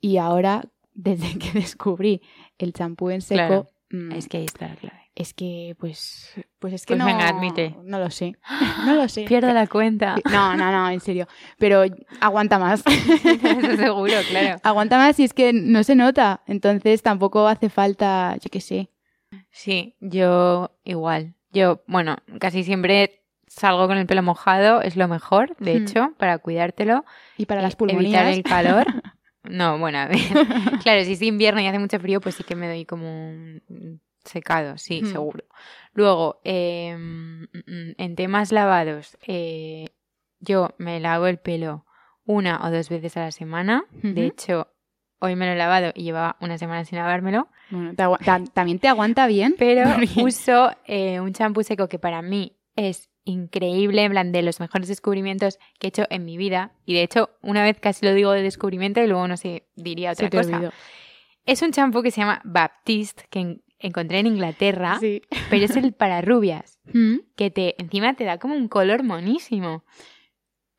y 0.00 0.16
ahora, 0.16 0.64
desde 0.94 1.38
que 1.38 1.52
descubrí 1.58 2.22
el 2.58 2.72
champú 2.72 3.10
en 3.10 3.20
seco, 3.20 3.38
Claro. 3.46 3.68
mm, 3.90 4.12
Es 4.12 4.28
que 4.28 4.38
ahí 4.38 4.44
está 4.46 4.68
la 4.68 4.76
clave. 4.76 4.99
Es 5.20 5.34
que, 5.34 5.76
pues, 5.78 6.32
pues 6.58 6.72
es 6.74 6.86
que 6.86 6.94
Pues 6.94 6.98
no, 6.98 7.04
venga, 7.06 7.28
admite. 7.28 7.76
no 7.84 7.98
lo 7.98 8.10
sé, 8.10 8.36
no 8.86 8.94
lo 8.94 9.08
sé. 9.08 9.24
Pierdo 9.24 9.52
la 9.52 9.66
cuenta. 9.66 10.16
No, 10.30 10.56
no, 10.56 10.70
no, 10.70 10.88
en 10.90 11.00
serio. 11.00 11.26
Pero 11.58 11.82
aguanta 12.20 12.58
más. 12.58 12.82
Eso 12.86 13.76
seguro, 13.76 14.14
claro. 14.30 14.58
aguanta 14.62 14.98
más 14.98 15.18
y 15.20 15.24
es 15.24 15.32
que 15.34 15.52
no 15.52 15.82
se 15.84 15.94
nota. 15.94 16.42
Entonces 16.46 17.02
tampoco 17.02 17.46
hace 17.48 17.68
falta, 17.70 18.36
yo 18.40 18.50
qué 18.50 18.60
sé. 18.60 18.90
Sí, 19.50 19.96
yo 20.00 20.72
igual. 20.84 21.34
Yo, 21.52 21.82
bueno, 21.86 22.16
casi 22.38 22.62
siempre 22.64 23.22
salgo 23.46 23.86
con 23.88 23.98
el 23.98 24.06
pelo 24.06 24.22
mojado, 24.22 24.80
es 24.82 24.96
lo 24.96 25.08
mejor, 25.08 25.56
de 25.58 25.76
hecho, 25.76 26.12
para 26.18 26.38
cuidártelo. 26.38 27.04
Y 27.36 27.46
para 27.46 27.60
Eh, 27.60 27.64
las 27.64 27.72
Evitar 27.74 27.88
pulmonías. 27.88 28.36
el 28.36 28.42
calor. 28.44 28.86
No, 29.42 29.78
bueno, 29.78 29.98
a 29.98 30.06
ver. 30.06 30.18
claro, 30.82 31.02
si 31.04 31.12
es 31.14 31.22
invierno 31.22 31.60
y 31.60 31.66
hace 31.66 31.78
mucho 31.78 31.98
frío, 31.98 32.20
pues 32.20 32.36
sí 32.36 32.44
que 32.44 32.54
me 32.54 32.68
doy 32.68 32.84
como 32.84 33.08
un 33.30 34.00
secado, 34.30 34.78
sí, 34.78 35.04
seguro. 35.04 35.44
Luego, 35.92 36.40
eh, 36.44 36.96
mm, 36.96 37.42
mm, 37.42 37.94
en 37.98 38.16
temas 38.16 38.52
lavados, 38.52 39.18
eh, 39.26 39.90
yo 40.38 40.70
me 40.78 41.00
lavo 41.00 41.26
el 41.26 41.38
pelo 41.38 41.84
una 42.24 42.64
o 42.64 42.70
dos 42.70 42.88
veces 42.88 43.16
a 43.16 43.20
la 43.20 43.32
semana. 43.32 43.84
De 43.90 44.26
hecho, 44.26 44.68
hoy 45.18 45.36
me 45.36 45.46
lo 45.46 45.52
he 45.52 45.56
lavado 45.56 45.92
y 45.94 46.04
llevaba 46.04 46.36
una 46.40 46.58
semana 46.58 46.84
sin 46.84 46.98
lavármelo. 46.98 47.48
Bueno, 47.70 47.94
te 47.94 48.50
también 48.52 48.78
te 48.78 48.88
aguanta 48.88 49.26
bien. 49.26 49.54
Pero 49.58 49.84
uso 50.24 50.70
eh, 50.86 51.20
un 51.20 51.32
champú 51.32 51.62
seco 51.62 51.88
que 51.88 51.98
para 51.98 52.22
mí 52.22 52.56
es 52.76 53.10
increíble, 53.24 54.04
en 54.04 54.12
plan 54.12 54.32
de 54.32 54.42
los 54.42 54.60
mejores 54.60 54.88
descubrimientos 54.88 55.58
que 55.78 55.86
he 55.86 55.88
hecho 55.88 56.04
en 56.10 56.24
mi 56.24 56.36
vida. 56.36 56.72
Y 56.84 56.94
de 56.94 57.02
hecho, 57.02 57.30
una 57.42 57.62
vez 57.62 57.78
casi 57.80 58.06
lo 58.06 58.14
digo 58.14 58.32
de 58.32 58.42
descubrimiento 58.42 59.02
y 59.02 59.06
luego 59.06 59.28
no 59.28 59.36
sé, 59.36 59.68
diría 59.76 60.12
otra 60.12 60.26
Se 60.26 60.30
te 60.30 60.36
cosa. 60.36 60.72
Es 61.46 61.62
un 61.62 61.72
champú 61.72 62.02
que 62.02 62.10
se 62.10 62.20
llama 62.20 62.40
Baptiste, 62.44 63.24
que 63.30 63.60
encontré 63.80 64.18
en 64.20 64.26
Inglaterra, 64.26 64.98
Sí. 65.00 65.22
pero 65.50 65.64
es 65.64 65.76
el 65.76 65.92
para 65.94 66.20
rubias, 66.20 66.78
Mm. 66.92 67.16
que 67.36 67.50
te 67.50 67.80
encima 67.82 68.14
te 68.14 68.24
da 68.24 68.38
como 68.38 68.54
un 68.54 68.68
color 68.68 69.02
monísimo. 69.02 69.84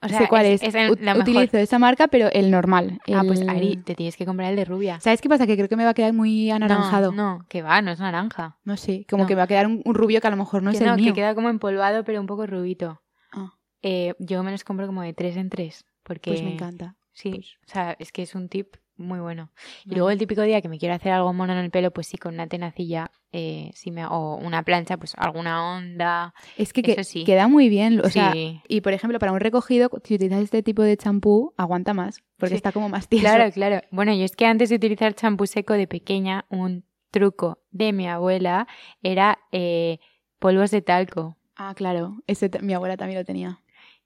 O 0.04 0.08
sea, 0.10 0.18
sé 0.18 0.28
cuál 0.30 0.48
es. 0.48 0.64
es 0.64 0.74
el- 0.74 0.90
Ut- 0.92 1.00
la 1.00 1.14
mejor. 1.14 1.30
Utilizo 1.30 1.58
esa 1.60 1.78
marca, 1.78 2.08
pero 2.08 2.28
el 2.32 2.50
normal. 2.50 3.00
Ah, 3.14 3.22
pues 3.26 3.42
el- 3.42 3.50
Ari, 3.50 3.78
te 3.78 3.94
tienes 3.94 4.18
que 4.18 4.26
comprar 4.26 4.50
el 4.50 4.56
de 4.56 4.66
rubia. 4.66 5.00
¿Sabes 5.00 5.22
qué 5.22 5.30
pasa? 5.30 5.46
Que 5.46 5.56
creo 5.56 5.70
que 5.70 5.76
me 5.76 5.84
va 5.84 5.92
a 5.92 5.94
quedar 5.94 6.12
muy 6.14 6.50
anaranjado. 6.50 7.12
No, 7.12 7.18
No, 7.18 7.38
no, 7.40 7.46
que 7.48 7.62
va, 7.62 7.84
no 7.84 7.92
es 7.92 8.00
naranja. 8.00 8.58
sé, 8.78 9.06
como 9.08 9.24
No. 9.24 9.28
que 9.28 9.36
me 9.36 9.40
va 9.40 9.44
a 9.44 9.48
quedar 9.48 9.68
un, 9.68 9.84
un 9.86 9.94
rubio 9.94 10.20
que 10.20 10.26
a 10.28 10.32
lo 10.32 10.38
mejor 10.38 10.64
no 10.64 10.72
que 10.72 10.78
es 10.78 10.82
el 10.82 10.88
no, 10.88 10.96
mío. 10.96 11.06
que 11.14 11.14
queda 11.22 11.36
como 11.36 11.50
empolvado, 11.50 12.04
pero 12.04 12.20
un 12.20 12.26
poco 12.26 12.48
rubito. 12.48 13.04
Ah, 13.32 13.54
Eh, 13.84 14.16
yo 14.18 14.42
me 14.42 14.50
los 14.52 14.64
compro 14.64 14.88
como 14.88 15.04
de 15.04 15.14
tres 15.14 15.38
en 15.38 15.50
tres. 15.50 15.86
Porque 16.04 16.32
pues 16.32 16.42
me 16.42 16.54
encanta. 16.54 16.96
Sí, 17.14 17.30
Pues- 17.30 17.58
o 17.68 17.72
sea, 17.72 17.96
es 18.00 18.12
que 18.12 18.24
es 18.24 18.34
un 18.34 18.50
tip 18.50 18.76
muy 19.02 19.20
bueno. 19.20 19.50
Y 19.86 19.96
luego 19.96 20.10
el 20.10 20.18
típico 20.18 20.42
día 20.42 20.62
que 20.62 20.70
me 20.70 20.78
quiero 20.80 20.96
hacer 20.96 21.12
algo 21.12 21.34
mono 21.34 21.54
en 21.54 21.60
el 21.60 21.72
pelo, 21.72 21.92
pues 21.92 22.08
sí, 22.08 22.18
con 22.18 22.34
una 22.36 22.48
tenacilla, 22.48 23.12
eh, 23.32 23.72
sí 23.74 23.92
me, 23.92 24.06
o 24.06 24.36
una 24.36 24.64
plancha, 24.64 24.98
pues 24.98 25.14
alguna 25.18 25.76
onda. 25.78 26.34
Es 26.58 26.74
que, 26.74 26.82
que- 26.84 27.04
sí. 27.04 27.24
queda 27.24 27.48
muy 27.48 27.70
bien. 27.70 28.00
O 28.04 28.10
sea, 28.10 28.32
sí. 28.34 28.62
y 28.68 28.82
por 28.82 28.94
ejemplo, 28.94 29.20
para 29.20 29.32
un 29.32 29.40
recogido, 29.40 29.90
si 30.04 30.16
utilizas 30.16 30.42
este 30.44 30.64
tipo 30.64 30.82
de 30.84 30.98
champú, 30.98 31.54
aguanta 31.58 31.94
más. 31.94 32.22
Porque 32.38 32.52
Sí. 32.52 32.56
está 32.56 32.72
como 32.72 32.90
más 32.90 33.08
tieso. 33.08 33.26
Claro, 33.26 33.52
claro. 33.52 33.82
Bueno, 33.92 34.14
yo 34.14 34.24
es 34.26 34.36
que 34.36 34.46
antes 34.46 34.70
de 34.70 34.76
utilizar 34.76 35.14
champú 35.14 35.46
seco 35.48 35.74
de 35.74 35.88
pequeña, 35.88 36.46
un 36.50 36.84
truco 37.12 37.60
de 37.72 37.92
mi 37.94 38.08
abuela 38.08 38.68
era 39.04 39.40
eh, 39.52 40.00
polvos 40.40 40.72
de 40.72 40.82
talco. 40.82 41.38
Ah, 41.56 41.74
claro. 41.76 42.18
Ese 42.28 42.50
mi 42.62 42.74
abuela 42.74 42.98
también 42.98 43.20
lo 43.20 43.26
tenía. 43.26 43.60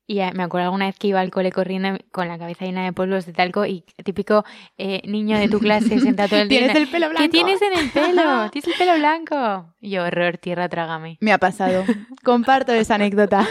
Y 0.07 0.19
eh, 0.19 0.31
me 0.35 0.43
acuerdo 0.43 0.65
alguna 0.65 0.85
vez 0.85 0.97
que 0.99 1.07
iba 1.07 1.19
al 1.19 1.31
cole 1.31 1.51
corriendo 1.51 1.97
con 2.11 2.27
la 2.27 2.37
cabeza 2.37 2.65
llena 2.65 2.85
de 2.85 2.93
polvos 2.93 3.25
de 3.25 3.33
talco 3.33 3.65
y 3.65 3.83
típico 4.03 4.45
eh, 4.77 5.01
niño 5.07 5.37
de 5.39 5.49
tu 5.49 5.59
clase 5.59 5.99
sentado 5.99 6.29
todo 6.29 6.39
el 6.41 6.49
día. 6.49 6.59
Tienes 6.59 6.77
el 6.77 6.87
pelo 6.87 7.09
blanco. 7.09 7.23
¿Qué 7.23 7.29
tienes 7.29 7.61
en 7.61 7.73
el 7.77 7.89
pelo? 7.89 8.49
Tienes 8.51 8.67
el 8.67 8.73
pelo 8.77 8.97
blanco. 8.97 9.73
Y 9.81 9.97
horror, 9.97 10.37
tierra, 10.37 10.69
trágame. 10.69 11.17
Me 11.21 11.31
ha 11.33 11.39
pasado. 11.39 11.83
Comparto 12.23 12.73
esa 12.73 12.95
anécdota. 12.95 13.47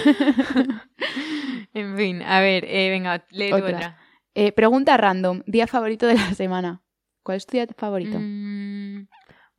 En 1.72 1.96
fin, 1.96 2.22
a 2.22 2.40
ver, 2.40 2.64
eh, 2.68 2.90
venga, 2.90 3.24
lee 3.30 3.50
tu 3.50 3.56
Otra. 3.56 3.68
otra. 3.76 3.98
Eh, 4.34 4.52
pregunta 4.52 4.96
random. 4.96 5.42
Día 5.46 5.66
favorito 5.66 6.06
de 6.06 6.14
la 6.14 6.34
semana. 6.34 6.82
¿Cuál 7.24 7.38
es 7.38 7.46
tu 7.46 7.52
día 7.56 7.66
favorito? 7.76 8.18
Mm, 8.20 9.08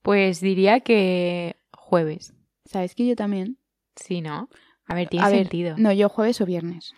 pues 0.01 0.39
diría 0.39 0.79
que 0.79 1.57
jueves. 1.73 2.33
¿Sabes 2.65 2.95
que 2.95 3.05
yo 3.05 3.15
también? 3.15 3.57
Sí, 3.95 4.21
¿no? 4.21 4.49
A 4.87 4.93
ver, 4.95 5.07
tiene 5.09 5.25
A 5.25 5.29
ver, 5.29 5.39
sentido. 5.43 5.75
No, 5.77 5.91
yo 5.91 6.09
jueves 6.09 6.39
o 6.41 6.45
viernes. 6.45 6.93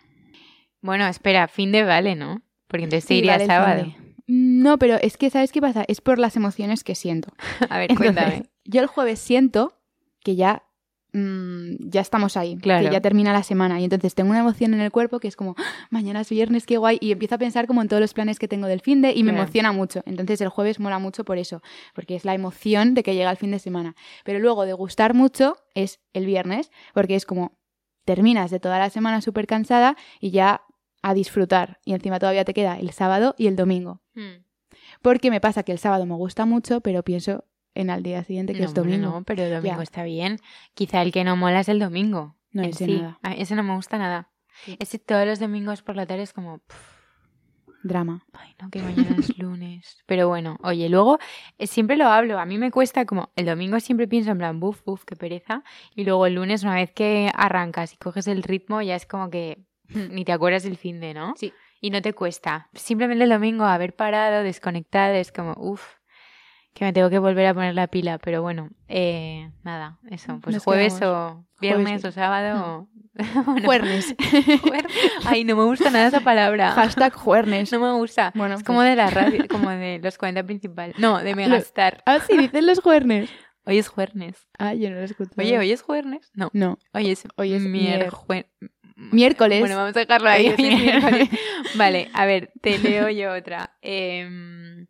Bueno, 0.82 1.08
espera, 1.08 1.48
fin 1.48 1.72
de 1.72 1.84
vale, 1.84 2.16
¿no? 2.16 2.42
Porque 2.68 2.84
entonces 2.84 3.06
te 3.06 3.14
Sí, 3.14 3.18
iría 3.20 3.34
vale 3.34 3.46
sábado. 3.48 3.84
de. 3.86 3.96
No, 4.28 4.78
pero 4.78 4.96
es 5.02 5.16
que, 5.18 5.30
¿sabes 5.30 5.52
qué 5.52 5.62
pasa? 5.62 5.86
Es 5.88 6.02
por 6.02 6.20
las 6.20 6.36
emociones 6.36 6.84
que 6.84 6.96
siento. 6.96 7.32
A 7.70 7.78
ver, 7.80 7.90
Entonces, 7.92 8.14
cuéntame. 8.16 8.44
yo 8.66 8.82
el 8.82 8.88
jueves 8.88 9.20
siento 9.20 9.74
que 10.22 10.36
ya, 10.36 10.64
mm, 11.14 11.76
ya 11.90 12.02
estamos 12.02 12.36
ahí, 12.36 12.58
Claro. 12.58 12.86
que 12.86 12.92
ya 12.92 13.00
termina 13.00 13.32
la 13.32 13.44
semana 13.44 13.80
y 13.80 13.86
entonces 13.86 14.14
tengo 14.16 14.32
una 14.32 14.40
emoción 14.40 14.74
en 14.74 14.82
el 14.82 14.92
cuerpo 14.92 15.20
que 15.22 15.30
es 15.30 15.38
como, 15.38 15.56
"Ah, 15.58 15.64
mañana 15.90 16.20
es 16.22 16.30
viernes, 16.30 16.66
qué 16.66 16.76
guay, 16.78 16.98
y 17.00 17.14
empiezo 17.14 17.36
a 17.36 17.38
pensar 17.38 17.68
como 17.68 17.82
en 17.82 17.88
todos 17.88 18.02
los 18.02 18.14
planes 18.14 18.38
que 18.38 18.50
tengo 18.50 18.68
del 18.68 18.82
fin 18.82 19.02
de 19.02 19.12
y 19.14 19.24
me 19.24 19.32
Claro. 19.32 19.44
emociona 19.44 19.72
mucho. 19.72 20.04
Entonces 20.06 20.42
el 20.42 20.50
jueves 20.50 20.82
mola 20.82 21.00
mucho 21.00 21.24
por 21.24 21.38
eso, 21.38 21.62
porque 21.96 22.16
es 22.16 22.26
la 22.26 22.34
emoción 22.34 22.94
de 22.94 23.04
que 23.04 23.16
llega 23.16 23.32
el 23.32 23.38
fin 23.38 23.52
de 23.52 23.60
semana. 23.60 23.96
Pero 24.26 24.40
luego 24.40 24.66
de 24.66 24.74
gustar 24.74 25.14
mucho 25.14 25.56
es 25.74 26.02
el 26.14 26.26
viernes, 26.26 26.70
porque 26.94 27.16
es 27.16 27.26
como 27.26 27.57
terminas 28.08 28.50
de 28.50 28.60
toda 28.62 28.80
la 28.80 28.90
semana 28.90 29.22
súper 29.22 29.46
cansada 29.48 29.96
y 30.22 30.32
ya 30.32 30.62
a 31.04 31.14
disfrutar. 31.14 31.80
Y 31.86 31.94
encima 31.94 32.20
todavía 32.20 32.46
te 32.46 32.54
queda 32.54 32.80
el 32.80 32.92
sábado 32.92 33.36
y 33.38 33.48
el 33.48 33.56
domingo. 33.58 34.02
Hmm. 34.16 34.44
Porque 35.02 35.30
me 35.30 35.42
pasa 35.42 35.64
que 35.64 35.74
el 35.74 35.78
sábado 35.78 36.06
me 36.06 36.16
gusta 36.16 36.46
mucho, 36.46 36.80
pero 36.82 37.04
pienso 37.04 37.44
en 37.76 37.90
al 37.90 38.02
día 38.04 38.24
siguiente 38.24 38.54
que 38.54 38.62
No, 38.62 38.66
es 38.66 38.74
domingo. 38.74 39.10
no, 39.12 39.24
pero 39.24 39.44
el 39.44 39.52
domingo 39.54 39.78
Ya. 39.78 39.84
está 39.84 40.04
bien. 40.04 40.40
Quizá 40.74 41.02
el 41.02 41.12
que 41.12 41.24
no 41.26 41.36
mola 41.36 41.60
es 41.60 41.70
el 41.70 41.80
domingo. 41.80 42.36
No, 42.52 42.64
ese 42.64 42.86
sí. 42.86 42.98
nada. 42.98 43.20
A 43.22 43.34
ese 43.34 43.56
no 43.56 43.64
me 43.64 43.76
gusta 43.76 43.98
nada. 43.98 44.30
Sí. 44.64 44.78
Ese 44.80 44.98
todos 44.98 45.28
los 45.28 45.40
domingos 45.40 45.82
por 45.84 45.96
la 45.96 46.06
tarde 46.08 46.24
es 46.24 46.34
como... 46.34 46.60
pff, 46.60 46.97
Drama. 47.84 48.24
Ay, 48.34 48.56
no, 48.62 48.70
que 48.70 48.82
mañana 48.82 49.16
es 49.20 49.38
lunes. 49.38 50.04
Pero 50.06 50.28
bueno, 50.28 50.58
oye, 50.64 50.90
luego 50.90 51.20
eh, 51.58 51.68
siempre 51.68 51.98
lo 51.98 52.08
hablo. 52.08 52.40
A 52.40 52.46
mí 52.46 52.58
me 52.58 52.72
cuesta 52.72 53.06
como 53.06 53.32
el 53.36 53.46
domingo 53.46 53.80
siempre 53.80 54.08
pienso 54.08 54.32
en 54.32 54.38
plan, 54.38 54.60
buf, 54.60 54.84
buf, 54.84 55.04
qué 55.06 55.16
pereza. 55.16 55.64
Y 55.96 56.04
luego 56.04 56.26
el 56.26 56.36
lunes, 56.36 56.64
una 56.64 56.76
vez 56.76 56.92
que 56.92 57.32
arrancas 57.34 57.94
y 57.94 57.98
coges 57.98 58.28
el 58.28 58.44
ritmo, 58.44 58.82
ya 58.82 58.96
es 58.96 59.06
como 59.06 59.30
que 59.30 59.64
ni 60.12 60.26
te 60.26 60.32
acuerdas 60.32 60.64
del 60.64 60.78
fin 60.78 61.00
de, 61.00 61.14
¿no? 61.14 61.34
Sí. 61.38 61.54
Y 61.80 61.92
no 61.92 62.02
te 62.02 62.14
cuesta. 62.14 62.70
Simplemente 62.74 63.24
el 63.24 63.30
domingo 63.30 63.66
haber 63.66 63.96
parado, 63.96 64.44
desconectado, 64.44 65.14
es 65.14 65.32
como, 65.32 65.54
uff, 65.58 65.98
que 66.78 66.86
me 66.86 66.94
tengo 66.94 67.10
que 67.10 67.18
volver 67.18 67.48
a 67.48 67.54
poner 67.56 67.74
la 67.74 67.88
pila. 67.88 68.20
Pero 68.20 68.44
bueno, 68.44 68.70
eh, 68.88 69.50
nada, 69.64 69.98
eso. 70.12 70.40
Pues 70.42 70.56
Nos 70.58 70.64
jueves 70.64 70.94
quedamos. 70.94 71.38
o 71.38 71.46
viernes 71.60 72.02
Jueves. 72.02 72.06
o 72.06 72.12
sábado 72.12 72.66
o... 72.66 72.88
Bueno, 73.46 73.62
Juernes. 73.66 74.16
juer- 74.62 74.86
Ay, 75.26 75.44
no 75.44 75.56
me 75.56 75.64
gusta 75.64 75.90
nada 75.90 76.08
esa 76.08 76.20
palabra. 76.20 76.72
Hashtag 76.74 77.14
juernes. 77.14 77.72
No 77.74 77.80
me 77.80 77.92
gusta. 77.94 78.32
Bueno, 78.36 78.54
es 78.56 78.64
como 78.64 78.80
pues- 78.80 78.90
de 78.90 78.96
la 78.96 79.10
radio, 79.10 79.46
como 79.50 79.72
de 79.72 80.00
los 80.04 80.18
40 80.20 80.44
principales. 80.44 81.00
No, 81.00 81.18
de 81.18 81.34
Megastar. 81.34 82.04
Ah, 82.06 82.20
sí, 82.20 82.38
dicen 82.38 82.68
los 82.68 82.80
juernes. 82.80 83.30
Hoy 83.66 83.80
es 83.80 83.88
jueves. 83.90 84.48
Ah, 84.60 84.76
yo 84.76 84.90
no 84.92 84.98
lo 84.98 85.02
escucho. 85.04 85.32
Oye, 85.38 85.58
¿hoy 85.58 85.72
es 85.72 85.82
jueves? 85.82 86.30
No. 86.36 86.50
No. 86.54 86.78
Hoy 86.94 87.10
es, 87.10 87.24
Hoy 87.38 87.54
es 87.54 87.64
mierjue- 87.64 88.46
Miércoles. 88.96 89.60
Bueno, 89.60 89.76
vamos 89.78 89.96
a 89.96 90.00
dejarlo 90.00 90.30
ahí. 90.30 90.48
Hoy 90.48 90.54
es 90.54 90.82
miércoles. 90.84 91.30
vale, 91.76 92.10
a 92.14 92.26
ver, 92.26 92.52
te 92.62 92.78
leo 92.78 93.10
yo 93.10 93.34
otra. 93.34 93.76
Em, 93.82 94.88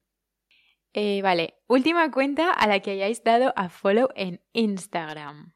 eh, 0.99 1.21
vale, 1.21 1.53
última 1.67 2.09
cuenta 2.09 2.51
a 2.51 2.65
la 2.65 2.79
que 2.79 2.89
hayáis 2.89 3.23
dado 3.23 3.53
a 3.55 3.69
follow 3.69 4.09
en 4.15 4.41
Instagram. 4.53 5.53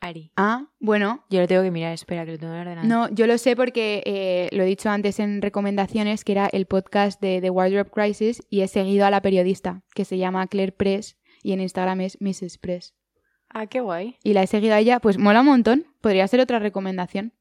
Ari. 0.00 0.32
Ah, 0.36 0.70
bueno. 0.80 1.22
Yo 1.28 1.42
lo 1.42 1.46
tengo 1.46 1.62
que 1.62 1.70
mirar, 1.70 1.92
espera, 1.92 2.24
que 2.24 2.32
lo 2.32 2.38
tengo 2.38 2.54
en 2.54 2.60
ordenador. 2.60 2.88
No, 2.88 3.10
yo 3.10 3.26
lo 3.26 3.36
sé 3.36 3.56
porque 3.56 4.02
eh, 4.06 4.48
lo 4.56 4.62
he 4.62 4.66
dicho 4.66 4.88
antes 4.88 5.20
en 5.20 5.42
recomendaciones, 5.42 6.24
que 6.24 6.32
era 6.32 6.46
el 6.46 6.64
podcast 6.64 7.20
de 7.20 7.42
The 7.42 7.50
Wardrobe 7.50 7.90
Crisis 7.90 8.42
y 8.48 8.62
he 8.62 8.68
seguido 8.68 9.04
a 9.04 9.10
la 9.10 9.20
periodista, 9.20 9.82
que 9.94 10.06
se 10.06 10.16
llama 10.16 10.46
Claire 10.46 10.72
Press 10.72 11.18
y 11.42 11.52
en 11.52 11.60
Instagram 11.60 12.00
es 12.00 12.18
Mrs. 12.22 12.56
Press. 12.56 12.94
Ah, 13.50 13.66
qué 13.66 13.80
guay. 13.80 14.16
y 14.24 14.32
la 14.32 14.44
he 14.44 14.46
seguido 14.46 14.74
a 14.74 14.80
ella, 14.80 14.98
pues 14.98 15.18
mola 15.18 15.40
un 15.40 15.46
montón. 15.46 15.86
Podría 16.00 16.26
ser 16.26 16.40
otra 16.40 16.58
recomendación. 16.58 17.34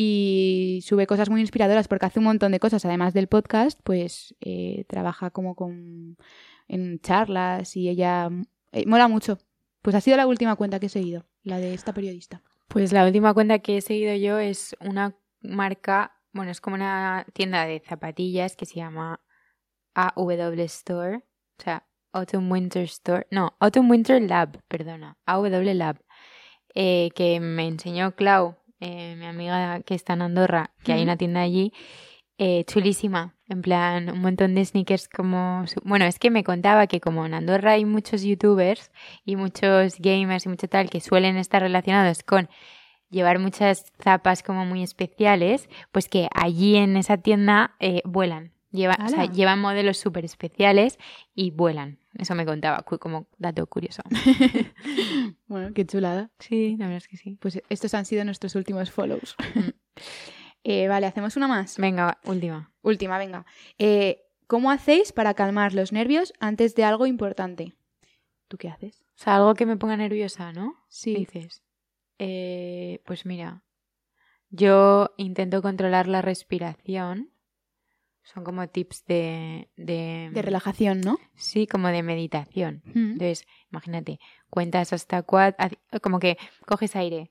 Y 0.00 0.78
sube 0.84 1.08
cosas 1.08 1.28
muy 1.28 1.40
inspiradoras 1.40 1.88
porque 1.88 2.06
hace 2.06 2.20
un 2.20 2.26
montón 2.26 2.52
de 2.52 2.60
cosas. 2.60 2.84
Además 2.84 3.14
del 3.14 3.26
podcast, 3.26 3.80
pues 3.82 4.32
eh, 4.40 4.84
trabaja 4.86 5.30
como 5.30 5.56
con 5.56 6.16
en 6.68 7.00
charlas 7.00 7.76
y 7.76 7.88
ella 7.88 8.30
eh, 8.70 8.86
mola 8.86 9.08
mucho. 9.08 9.38
Pues 9.82 9.96
ha 9.96 10.00
sido 10.00 10.16
la 10.16 10.28
última 10.28 10.54
cuenta 10.54 10.78
que 10.78 10.86
he 10.86 10.88
seguido, 10.88 11.26
la 11.42 11.58
de 11.58 11.74
esta 11.74 11.92
periodista. 11.92 12.44
Pues 12.68 12.92
la 12.92 13.04
última 13.04 13.34
cuenta 13.34 13.58
que 13.58 13.78
he 13.78 13.80
seguido 13.80 14.14
yo 14.14 14.38
es 14.38 14.76
una 14.78 15.16
marca, 15.40 16.12
bueno, 16.32 16.52
es 16.52 16.60
como 16.60 16.76
una 16.76 17.26
tienda 17.32 17.66
de 17.66 17.80
zapatillas 17.80 18.54
que 18.54 18.66
se 18.66 18.76
llama 18.76 19.20
AW 19.94 20.60
Store, 20.60 21.24
o 21.58 21.62
sea, 21.64 21.88
Autumn 22.12 22.52
Winter 22.52 22.84
Store, 22.84 23.26
no, 23.32 23.56
Autumn 23.58 23.90
Winter 23.90 24.22
Lab, 24.22 24.62
perdona, 24.68 25.18
AW 25.26 25.74
Lab, 25.74 26.04
eh, 26.76 27.10
que 27.16 27.40
me 27.40 27.66
enseñó 27.66 28.14
Clau, 28.14 28.57
eh, 28.80 29.16
mi 29.16 29.26
amiga 29.26 29.80
que 29.82 29.94
está 29.94 30.12
en 30.14 30.22
Andorra, 30.22 30.70
que 30.84 30.92
hay 30.92 31.02
una 31.02 31.16
tienda 31.16 31.40
allí, 31.40 31.72
eh, 32.38 32.64
chulísima, 32.66 33.34
en 33.48 33.62
plan, 33.62 34.10
un 34.10 34.20
montón 34.20 34.54
de 34.54 34.64
sneakers 34.64 35.08
como... 35.08 35.66
su- 35.66 35.80
Bueno, 35.84 36.04
es 36.04 36.18
que 36.18 36.30
me 36.30 36.44
contaba 36.44 36.86
que 36.86 37.00
como 37.00 37.26
en 37.26 37.34
Andorra 37.34 37.72
hay 37.72 37.84
muchos 37.84 38.22
youtubers 38.22 38.92
y 39.24 39.34
muchos 39.36 39.96
gamers 39.98 40.46
y 40.46 40.48
mucho 40.48 40.68
tal 40.68 40.88
que 40.90 41.00
suelen 41.00 41.36
estar 41.36 41.62
relacionados 41.62 42.22
con 42.22 42.48
llevar 43.10 43.38
muchas 43.38 43.86
zapas 44.02 44.42
como 44.42 44.64
muy 44.66 44.82
especiales, 44.82 45.68
pues 45.92 46.08
que 46.08 46.28
allí 46.34 46.76
en 46.76 46.96
esa 46.96 47.16
tienda 47.16 47.74
eh, 47.80 48.02
vuelan. 48.04 48.52
Lleva, 48.70 48.96
o 49.02 49.08
sea, 49.08 49.24
llevan 49.32 49.60
modelos 49.60 49.96
súper 49.96 50.26
especiales 50.26 50.98
y 51.34 51.50
vuelan. 51.52 51.98
Eso 52.18 52.34
me 52.34 52.44
contaba 52.44 52.82
como 52.82 53.28
dato 53.38 53.66
curioso. 53.66 54.02
Bueno, 55.46 55.72
qué 55.72 55.86
chulada. 55.86 56.30
Sí, 56.38 56.76
la 56.78 56.86
verdad 56.86 56.98
es 56.98 57.08
que 57.08 57.16
sí. 57.16 57.38
Pues 57.40 57.62
estos 57.70 57.94
han 57.94 58.04
sido 58.04 58.22
nuestros 58.24 58.54
últimos 58.54 58.90
follows. 58.90 59.36
Eh, 60.64 60.88
vale, 60.88 61.06
hacemos 61.06 61.36
una 61.36 61.46
más. 61.46 61.78
Venga, 61.78 62.18
última. 62.24 62.72
Última, 62.82 63.16
venga. 63.16 63.46
Eh, 63.78 64.24
¿Cómo 64.48 64.70
hacéis 64.72 65.12
para 65.12 65.32
calmar 65.32 65.72
los 65.72 65.92
nervios 65.92 66.34
antes 66.40 66.74
de 66.74 66.84
algo 66.84 67.06
importante? 67.06 67.76
¿Tú 68.48 68.58
qué 68.58 68.68
haces? 68.68 69.00
O 69.14 69.22
sea, 69.22 69.36
algo 69.36 69.54
que 69.54 69.66
me 69.66 69.76
ponga 69.76 69.96
nerviosa, 69.96 70.52
¿no? 70.52 70.74
Sí. 70.88 71.14
Dices. 71.14 71.62
Eh, 72.18 73.00
pues 73.06 73.24
mira, 73.24 73.62
yo 74.50 75.14
intento 75.16 75.62
controlar 75.62 76.08
la 76.08 76.22
respiración. 76.22 77.30
Son 78.32 78.44
como 78.44 78.68
tips 78.68 79.06
de, 79.06 79.70
de... 79.76 80.28
De 80.32 80.42
relajación, 80.42 81.00
¿no? 81.00 81.18
Sí, 81.34 81.66
como 81.66 81.88
de 81.88 82.02
meditación. 82.02 82.82
Mm. 82.84 83.12
Entonces, 83.12 83.46
imagínate, 83.72 84.20
cuentas 84.50 84.92
hasta 84.92 85.22
cuatro, 85.22 85.66
como 86.02 86.18
que 86.18 86.36
coges 86.66 86.94
aire 86.94 87.30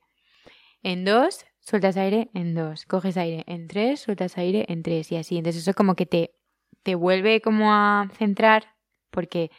en 0.82 1.06
dos, 1.06 1.46
sueltas 1.60 1.98
aire 1.98 2.30
en 2.34 2.56
dos, 2.56 2.86
coges 2.88 3.16
aire 3.16 3.44
en 3.46 3.68
tres, 3.68 4.00
sueltas 4.00 4.40
aire 4.40 4.66
en 4.70 4.82
tres 4.82 5.12
y 5.12 5.18
así. 5.18 5.38
Entonces 5.38 5.62
eso 5.62 5.74
como 5.76 5.96
que 5.96 6.08
te, 6.08 6.34
te 6.82 6.96
vuelve 6.96 7.42
como 7.42 7.72
a 7.72 8.10
centrar 8.18 8.76
porque, 9.12 9.52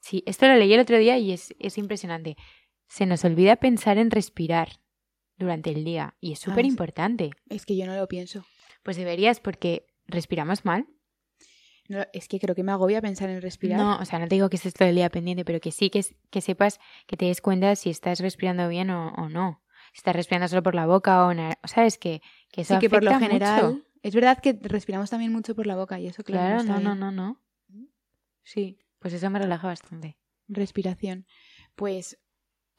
sí, 0.00 0.22
esto 0.24 0.46
lo 0.46 0.54
leí 0.54 0.72
el 0.72 0.80
otro 0.80 0.96
día 0.96 1.18
y 1.18 1.32
es, 1.32 1.54
es 1.58 1.76
impresionante. 1.76 2.36
Se 2.88 3.04
nos 3.04 3.26
olvida 3.26 3.56
pensar 3.56 3.98
en 3.98 4.10
respirar 4.10 4.80
durante 5.36 5.70
el 5.70 5.84
día 5.84 6.14
y 6.18 6.32
es 6.32 6.40
Ah, 6.40 6.50
súper 6.50 6.64
importante. 6.64 7.30
Es 7.50 7.66
que 7.66 7.76
yo 7.76 7.84
no 7.84 7.94
lo 7.94 8.08
pienso. 8.08 8.46
Pues 8.82 8.96
deberías 8.96 9.38
porque 9.38 9.86
respiramos 10.12 10.64
mal. 10.64 10.86
No, 11.88 12.04
es 12.12 12.28
que 12.28 12.38
creo 12.38 12.54
que 12.54 12.62
me 12.62 12.70
agobia 12.72 13.02
pensar 13.02 13.28
en 13.28 13.42
respirar. 13.42 13.78
No, 13.80 13.98
o 13.98 14.04
sea, 14.04 14.18
no 14.20 14.28
te 14.28 14.36
digo 14.36 14.48
que 14.48 14.56
estés 14.56 14.72
todo 14.72 14.88
el 14.88 14.94
día 14.94 15.10
pendiente, 15.10 15.44
pero 15.44 15.58
que 15.60 15.72
sí 15.72 15.90
que, 15.90 16.04
que 16.30 16.40
sepas, 16.40 16.78
que 17.06 17.16
te 17.16 17.24
des 17.26 17.40
cuenta 17.40 17.74
si 17.74 17.90
estás 17.90 18.20
respirando 18.20 18.68
bien 18.68 18.90
o, 18.90 19.08
o 19.14 19.28
no. 19.28 19.62
Si 19.92 19.98
estás 19.98 20.14
respirando 20.14 20.46
solo 20.48 20.62
por 20.62 20.74
la 20.74 20.86
boca 20.86 21.26
o, 21.26 21.34
na- 21.34 21.58
¿sabes? 21.64 21.98
Que, 21.98 22.22
que 22.50 22.60
eso 22.62 22.74
sí 22.74 22.80
que 22.80 22.88
por 22.88 23.02
lo 23.02 23.18
general. 23.18 23.64
mucho. 23.74 23.86
Es 24.02 24.14
verdad 24.14 24.38
que 24.40 24.56
respiramos 24.62 25.10
también 25.10 25.32
mucho 25.32 25.54
por 25.54 25.66
la 25.66 25.76
boca 25.76 25.98
y 25.98 26.06
eso, 26.06 26.22
claro. 26.22 26.62
Claro, 26.62 26.80
no, 26.80 26.94
no, 26.94 26.94
no, 26.94 27.10
no. 27.10 27.42
Sí, 28.44 28.78
pues 28.98 29.12
eso 29.14 29.28
me 29.30 29.38
relaja 29.38 29.66
bastante. 29.66 30.16
Respiración. 30.48 31.26
Pues 31.74 32.18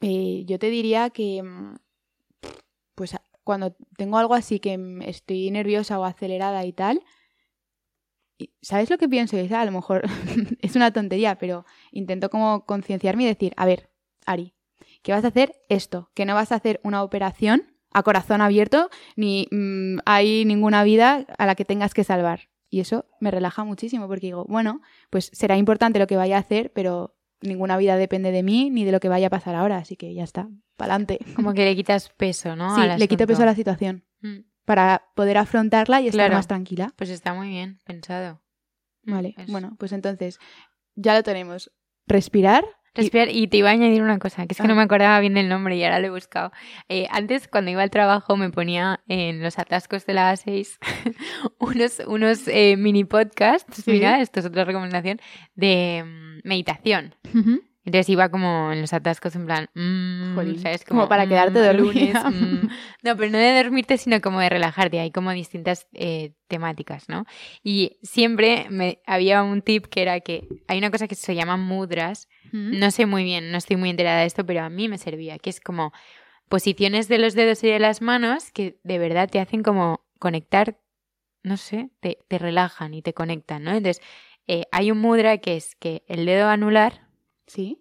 eh, 0.00 0.44
yo 0.46 0.58
te 0.58 0.70
diría 0.70 1.10
que. 1.10 1.42
mm, 1.42 1.76
Pues 2.94 3.14
cuando 3.44 3.76
tengo 3.96 4.18
algo 4.18 4.34
así 4.34 4.60
que 4.60 4.76
mm, 4.78 5.02
estoy 5.02 5.50
nerviosa 5.50 5.98
o 6.00 6.04
acelerada 6.04 6.64
y 6.64 6.72
tal. 6.72 7.02
Y- 8.44 8.52
¿Sabes 8.62 8.90
lo 8.90 8.98
que 8.98 9.08
pienso? 9.08 9.36
Es, 9.36 9.50
a 9.52 9.64
lo 9.64 9.72
mejor 9.72 10.02
es 10.60 10.76
una 10.76 10.92
tontería, 10.92 11.36
pero 11.38 11.64
intento 11.92 12.30
como 12.30 12.64
concienciarme 12.66 13.24
y 13.24 13.26
decir, 13.26 13.52
a 13.56 13.66
ver, 13.66 13.90
Ari, 14.26 14.54
que 15.02 15.12
vas 15.12 15.24
a 15.24 15.28
hacer 15.28 15.54
esto, 15.68 16.10
que 16.14 16.24
no 16.24 16.34
vas 16.34 16.52
a 16.52 16.56
hacer 16.56 16.80
una 16.84 17.02
operación 17.02 17.74
a 17.92 18.02
corazón 18.02 18.40
abierto, 18.40 18.90
ni 19.16 19.46
mm, 19.50 19.98
hay 20.04 20.44
ninguna 20.44 20.82
vida 20.82 21.26
a 21.38 21.46
la 21.46 21.54
que 21.54 21.64
tengas 21.64 21.94
que 21.94 22.02
salvar. 22.04 22.48
Y 22.70 22.80
eso 22.80 23.04
me 23.20 23.30
relaja 23.30 23.62
muchísimo 23.62 24.08
porque 24.08 24.26
digo, 24.26 24.44
bueno, 24.48 24.80
pues 25.10 25.30
será 25.32 25.56
importante 25.56 25.98
lo 26.00 26.06
que 26.08 26.16
vaya 26.16 26.36
a 26.36 26.40
hacer, 26.40 26.72
pero 26.72 27.14
ninguna 27.40 27.76
vida 27.76 27.96
depende 27.96 28.32
de 28.32 28.42
mí 28.42 28.70
ni 28.70 28.84
de 28.84 28.90
lo 28.90 28.98
que 28.98 29.08
vaya 29.08 29.28
a 29.28 29.30
pasar 29.30 29.54
ahora, 29.54 29.76
así 29.76 29.94
que 29.96 30.12
ya 30.12 30.24
está, 30.24 30.48
para 30.76 30.94
adelante. 30.94 31.20
Como 31.36 31.52
que 31.54 31.64
le 31.64 31.76
quitas 31.76 32.08
peso, 32.16 32.56
¿no? 32.56 32.74
Sí, 32.74 32.80
le 32.98 33.06
quito 33.06 33.26
peso 33.28 33.42
a 33.42 33.46
la 33.46 33.54
situación 33.54 34.04
Mm, 34.22 34.38
para 34.64 35.04
poder 35.14 35.38
afrontarla 35.38 36.00
y 36.00 36.08
estar 36.08 36.18
Claro. 36.26 36.34
más 36.34 36.46
tranquila. 36.48 36.92
Pues 36.96 37.10
está 37.10 37.34
muy 37.34 37.48
bien 37.48 37.78
pensado. 37.84 38.40
Vale, 39.02 39.34
es- 39.36 39.50
bueno, 39.50 39.76
pues 39.78 39.92
entonces 39.92 40.38
ya 40.94 41.14
lo 41.14 41.22
tenemos. 41.22 41.70
Respirar. 42.06 42.64
Respirar, 42.96 43.28
y 43.28 43.48
te 43.48 43.56
iba 43.56 43.70
a 43.70 43.72
añadir 43.72 44.02
una 44.02 44.20
cosa, 44.20 44.46
que 44.46 44.52
es 44.54 44.60
que 44.60 44.68
no 44.68 44.74
Ah. 44.74 44.76
me 44.76 44.82
acordaba 44.82 45.18
bien 45.18 45.34
del 45.34 45.48
nombre 45.48 45.76
y 45.76 45.82
ahora 45.82 45.98
lo 45.98 46.06
he 46.06 46.10
buscado. 46.10 46.52
Eh, 46.88 47.08
antes, 47.10 47.48
cuando 47.48 47.72
iba 47.72 47.82
al 47.82 47.90
trabajo, 47.90 48.36
me 48.36 48.50
ponía 48.50 49.00
en 49.08 49.42
los 49.42 49.58
atascos 49.58 50.06
de 50.06 50.14
la 50.14 50.30
A6 50.32 50.78
unos, 51.58 52.00
unos 52.06 52.46
eh, 52.46 52.76
mini 52.76 53.02
podcasts, 53.04 53.82
Sí. 53.82 53.90
mira, 53.90 54.20
esto 54.20 54.38
es 54.38 54.46
otra 54.46 54.64
recomendación, 54.64 55.18
de 55.56 56.04
mm, 56.06 56.46
meditación. 56.48 57.16
Ujú. 57.34 57.62
Entonces 57.84 58.08
iba 58.08 58.30
como 58.30 58.72
en 58.72 58.80
los 58.80 58.92
atascos 58.94 59.36
en 59.36 59.44
plan, 59.44 59.68
mm, 59.74 60.34
Jolín, 60.34 60.58
¿sabes? 60.58 60.84
como 60.84 61.06
para 61.06 61.26
quedarte 61.26 61.60
mm, 61.60 61.62
dormida. 61.62 61.82
lunes, 61.82 62.24
mm. 62.64 62.68
No, 63.02 63.16
pero 63.16 63.30
no 63.30 63.38
de 63.38 63.62
dormirte, 63.62 63.98
sino 63.98 64.20
como 64.22 64.40
de 64.40 64.48
relajarte. 64.48 65.00
Hay 65.00 65.10
como 65.10 65.30
distintas 65.32 65.86
eh, 65.92 66.32
temáticas, 66.48 67.08
¿no? 67.08 67.26
Y 67.62 67.98
siempre 68.02 68.66
me, 68.70 69.00
había 69.06 69.42
un 69.42 69.60
tip 69.60 69.86
que 69.86 70.00
era 70.00 70.20
que 70.20 70.48
hay 70.66 70.78
una 70.78 70.90
cosa 70.90 71.06
que 71.06 71.14
se 71.14 71.34
llama 71.34 71.58
mudras. 71.58 72.28
Ujú. 72.46 72.56
No 72.56 72.90
sé 72.90 73.04
muy 73.04 73.22
bien, 73.22 73.52
no 73.52 73.58
estoy 73.58 73.76
muy 73.76 73.90
enterada 73.90 74.20
de 74.20 74.26
esto, 74.26 74.46
pero 74.46 74.62
a 74.62 74.70
mí 74.70 74.88
me 74.88 74.96
servía, 74.96 75.38
que 75.38 75.50
es 75.50 75.60
como 75.60 75.92
posiciones 76.48 77.08
de 77.08 77.18
los 77.18 77.34
dedos 77.34 77.62
y 77.64 77.68
de 77.68 77.78
las 77.78 78.00
manos 78.00 78.50
que 78.50 78.78
de 78.82 78.98
verdad 78.98 79.28
te 79.28 79.40
hacen 79.40 79.62
como 79.62 80.06
conectar, 80.18 80.78
no 81.42 81.58
sé, 81.58 81.90
te, 82.00 82.18
te 82.28 82.38
relajan 82.38 82.94
y 82.94 83.02
te 83.02 83.12
conectan, 83.12 83.64
¿no? 83.64 83.72
Entonces, 83.72 84.02
eh, 84.46 84.64
hay 84.72 84.90
un 84.90 84.98
mudra 84.98 85.38
que 85.38 85.56
es 85.56 85.74
que 85.74 86.02
el 86.06 86.24
dedo 86.26 86.48
anular 86.48 87.03
Sí. 87.46 87.80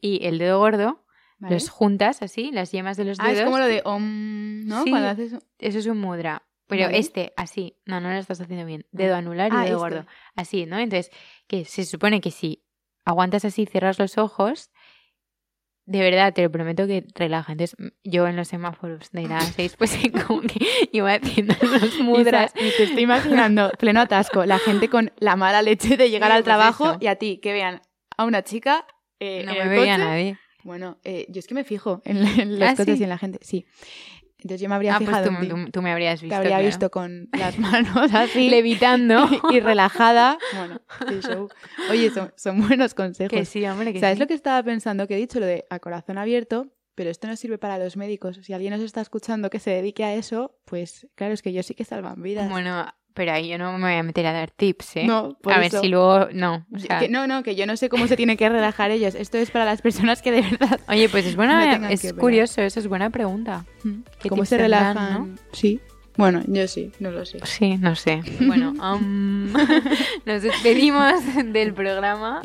y 0.00 0.24
el 0.26 0.38
dedo 0.38 0.58
gordo 0.58 1.04
vale. 1.38 1.54
los 1.54 1.68
juntas 1.70 2.22
así, 2.22 2.50
las 2.52 2.70
yemas 2.72 2.96
de 2.96 3.04
los 3.04 3.18
Ah, 3.20 3.24
dedos. 3.28 3.38
es 3.40 3.44
como 3.44 3.58
lo 3.58 3.66
de 3.66 3.82
om, 3.84 4.64
¿no? 4.66 4.84
Sí. 4.84 4.90
Cuando 4.90 5.08
haces... 5.08 5.34
Eso 5.58 5.78
es 5.78 5.86
un 5.86 5.98
mudra. 5.98 6.42
Pero 6.68 6.84
Vale. 6.86 6.98
este, 6.98 7.32
así, 7.36 7.78
no, 7.86 8.00
no 8.00 8.10
lo 8.10 8.16
estás 8.18 8.40
haciendo 8.40 8.66
bien. 8.66 8.86
Dedo 8.90 9.14
anular 9.14 9.52
y 9.52 9.56
Ah, 9.56 9.64
dedo 9.64 9.76
este. 9.86 9.96
gordo. 9.98 10.08
Así, 10.34 10.66
¿no? 10.66 10.78
Entonces, 10.78 11.12
que 11.46 11.64
se 11.64 11.84
supone 11.84 12.20
que 12.20 12.30
si 12.32 12.64
aguantas 13.04 13.44
así, 13.44 13.66
cierras 13.66 13.98
los 14.00 14.18
ojos, 14.18 14.70
de 15.84 16.00
verdad, 16.00 16.32
te 16.34 16.42
lo 16.42 16.50
prometo 16.50 16.88
que 16.88 17.06
relaja. 17.14 17.52
Entonces, 17.52 17.76
yo 18.02 18.26
en 18.26 18.34
los 18.34 18.48
semáforos 18.48 19.12
de 19.12 19.28
la 19.28 19.40
6, 19.40 19.76
pues 19.78 19.96
como 20.26 20.40
que 20.42 20.58
iba 20.90 21.12
haciendo 21.14 21.54
los 21.62 22.00
mudras. 22.00 22.52
Y 22.56 22.70
te 22.76 22.82
estoy 22.82 23.04
imaginando, 23.04 23.70
pleno 23.78 24.00
atasco, 24.00 24.44
la 24.44 24.58
gente 24.58 24.88
con 24.88 25.12
la 25.18 25.36
mala 25.36 25.62
leche 25.62 25.96
de 25.96 26.10
llegar 26.10 26.30
Sí, 26.32 26.36
al 26.36 26.42
pues 26.42 26.44
trabajo 26.44 26.84
eso. 26.90 26.98
y 27.00 27.06
a 27.06 27.14
ti 27.14 27.38
que 27.38 27.52
vean 27.52 27.80
a 28.16 28.24
una 28.24 28.42
chica 28.42 28.86
eh, 29.20 29.42
No 29.44 29.52
en 29.52 29.58
me 29.58 29.62
el 29.64 29.68
veía 29.70 29.94
coche. 29.96 30.04
nadie. 30.04 30.38
Bueno, 30.64 30.98
eh, 31.04 31.26
yo 31.28 31.38
es 31.38 31.46
que 31.46 31.54
me 31.54 31.64
fijo 31.64 32.02
en, 32.04 32.18
en 32.18 32.58
los 32.58 32.68
¿Ah, 32.68 32.74
coches 32.76 32.96
sí? 32.96 33.00
y 33.00 33.04
en 33.04 33.08
la 33.10 33.18
gente, 33.18 33.38
sí. 33.42 33.66
Entonces 34.38 34.60
yo 34.60 34.68
me 34.68 34.74
habría 34.74 34.94
Ah, 34.94 34.98
pues 34.98 35.08
fijado 35.08 35.28
tú, 35.30 35.34
en 35.34 35.40
ti. 35.40 35.48
tú- 35.48 35.70
tú 35.72 35.82
me 35.82 35.90
habrías 35.90 36.20
Te 36.20 36.26
visto. 36.26 36.36
habría 36.36 36.50
claro. 36.56 36.66
visto 36.66 36.90
con 36.90 37.28
las 37.38 37.58
manos 37.58 38.12
así 38.14 38.50
Levitando. 38.50 39.26
y 39.50 39.60
relajada. 39.60 40.38
Bueno, 40.54 40.80
qué 41.08 41.20
show. 41.22 41.48
Oye, 41.90 42.10
son, 42.10 42.32
son 42.36 42.66
buenos 42.66 42.94
consejos. 42.94 43.30
que 43.36 43.44
sí, 43.44 43.64
hombre, 43.66 43.92
que 43.92 44.00
¿Sabes 44.00 44.16
sí. 44.16 44.20
lo 44.20 44.26
que 44.26 44.34
estaba 44.34 44.62
pensando? 44.62 45.06
Que 45.08 45.14
he 45.14 45.18
dicho 45.18 45.40
lo 45.40 45.46
de 45.46 45.64
a 45.70 45.78
corazón 45.78 46.18
abierto, 46.18 46.68
pero 46.94 47.10
esto 47.10 47.26
no 47.28 47.36
sirve 47.36 47.58
para 47.58 47.78
los 47.78 47.96
médicos. 47.96 48.38
Si 48.42 48.52
alguien 48.52 48.72
nos 48.74 48.82
está 48.82 49.00
escuchando 49.00 49.48
que 49.50 49.58
se 49.58 49.70
dedique 49.70 50.04
a 50.04 50.14
eso, 50.14 50.58
pues 50.66 51.08
claro, 51.14 51.32
es 51.32 51.42
que 51.42 51.52
yo 51.52 51.62
sí 51.62 51.74
que 51.74 51.84
salvan 51.84 52.22
vidas. 52.22 52.48
Bueno, 52.50 52.86
pero 53.16 53.32
ahí 53.32 53.48
yo 53.48 53.56
no 53.56 53.72
me 53.78 53.88
voy 53.88 53.98
a 53.98 54.02
meter 54.02 54.26
a 54.26 54.32
dar 54.32 54.50
tips, 54.50 54.96
¿eh? 54.96 55.04
No, 55.06 55.36
por 55.40 55.54
a 55.54 55.58
ver 55.58 55.70
si 55.72 55.88
luego... 55.88 56.28
No, 56.32 56.66
o 56.72 56.78
sea, 56.78 56.98
Que 57.00 57.08
no, 57.08 57.26
no, 57.26 57.42
que 57.42 57.56
yo 57.56 57.66
no 57.66 57.76
sé 57.78 57.88
cómo 57.88 58.06
se 58.06 58.14
tienen 58.16 58.36
que 58.36 58.46
relajar 58.48 58.90
ellos. 58.90 59.14
Esto 59.14 59.38
es 59.38 59.50
para 59.50 59.64
las 59.64 59.80
personas 59.80 60.20
que 60.20 60.30
de 60.30 60.42
verdad. 60.42 60.78
Oye, 60.88 61.08
pues 61.08 61.24
es 61.24 61.34
buena, 61.34 61.78
No 61.78 61.88
es 61.88 62.12
curioso, 62.12 62.60
eso 62.60 62.78
es 62.78 62.86
buena 62.86 63.08
pregunta. 63.08 63.64
¿Qué 64.20 64.28
¿Cómo 64.28 64.44
se 64.44 64.58
relajan? 64.58 65.38
Sí. 65.52 65.80
Bueno, 66.18 66.42
yo 66.46 66.66
sí, 66.68 66.92
no 66.98 67.10
lo 67.10 67.24
sé. 67.26 67.40
Sí, 67.44 67.76
no 67.78 67.94
sé. 67.94 68.22
Bueno, 68.40 68.74
am, 68.80 69.52
nos 70.24 70.42
despedimos 70.42 71.14
del 71.52 71.72
programa. 71.74 72.42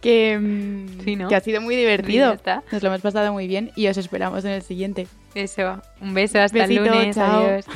Que, 0.00 0.38
mm, 0.38 1.04
Sí, 1.04 1.16
¿no? 1.16 1.28
que 1.28 1.34
ha 1.36 1.40
sido 1.40 1.60
muy 1.60 1.76
divertido. 1.76 2.32
está. 2.32 2.62
Nos 2.70 2.82
lo 2.82 2.88
hemos 2.88 3.00
pasado 3.00 3.32
muy 3.32 3.46
bien 3.48 3.70
y 3.76 3.88
os 3.88 3.96
esperamos 3.96 4.44
en 4.44 4.52
el 4.52 4.62
siguiente. 4.62 5.06
Eso. 5.34 5.80
Un 6.00 6.14
beso, 6.14 6.40
hasta 6.40 6.58
Besito, 6.58 6.84
el 6.84 6.90
lunes. 6.90 7.16
chao. 7.16 7.44
Adiós. 7.44 7.66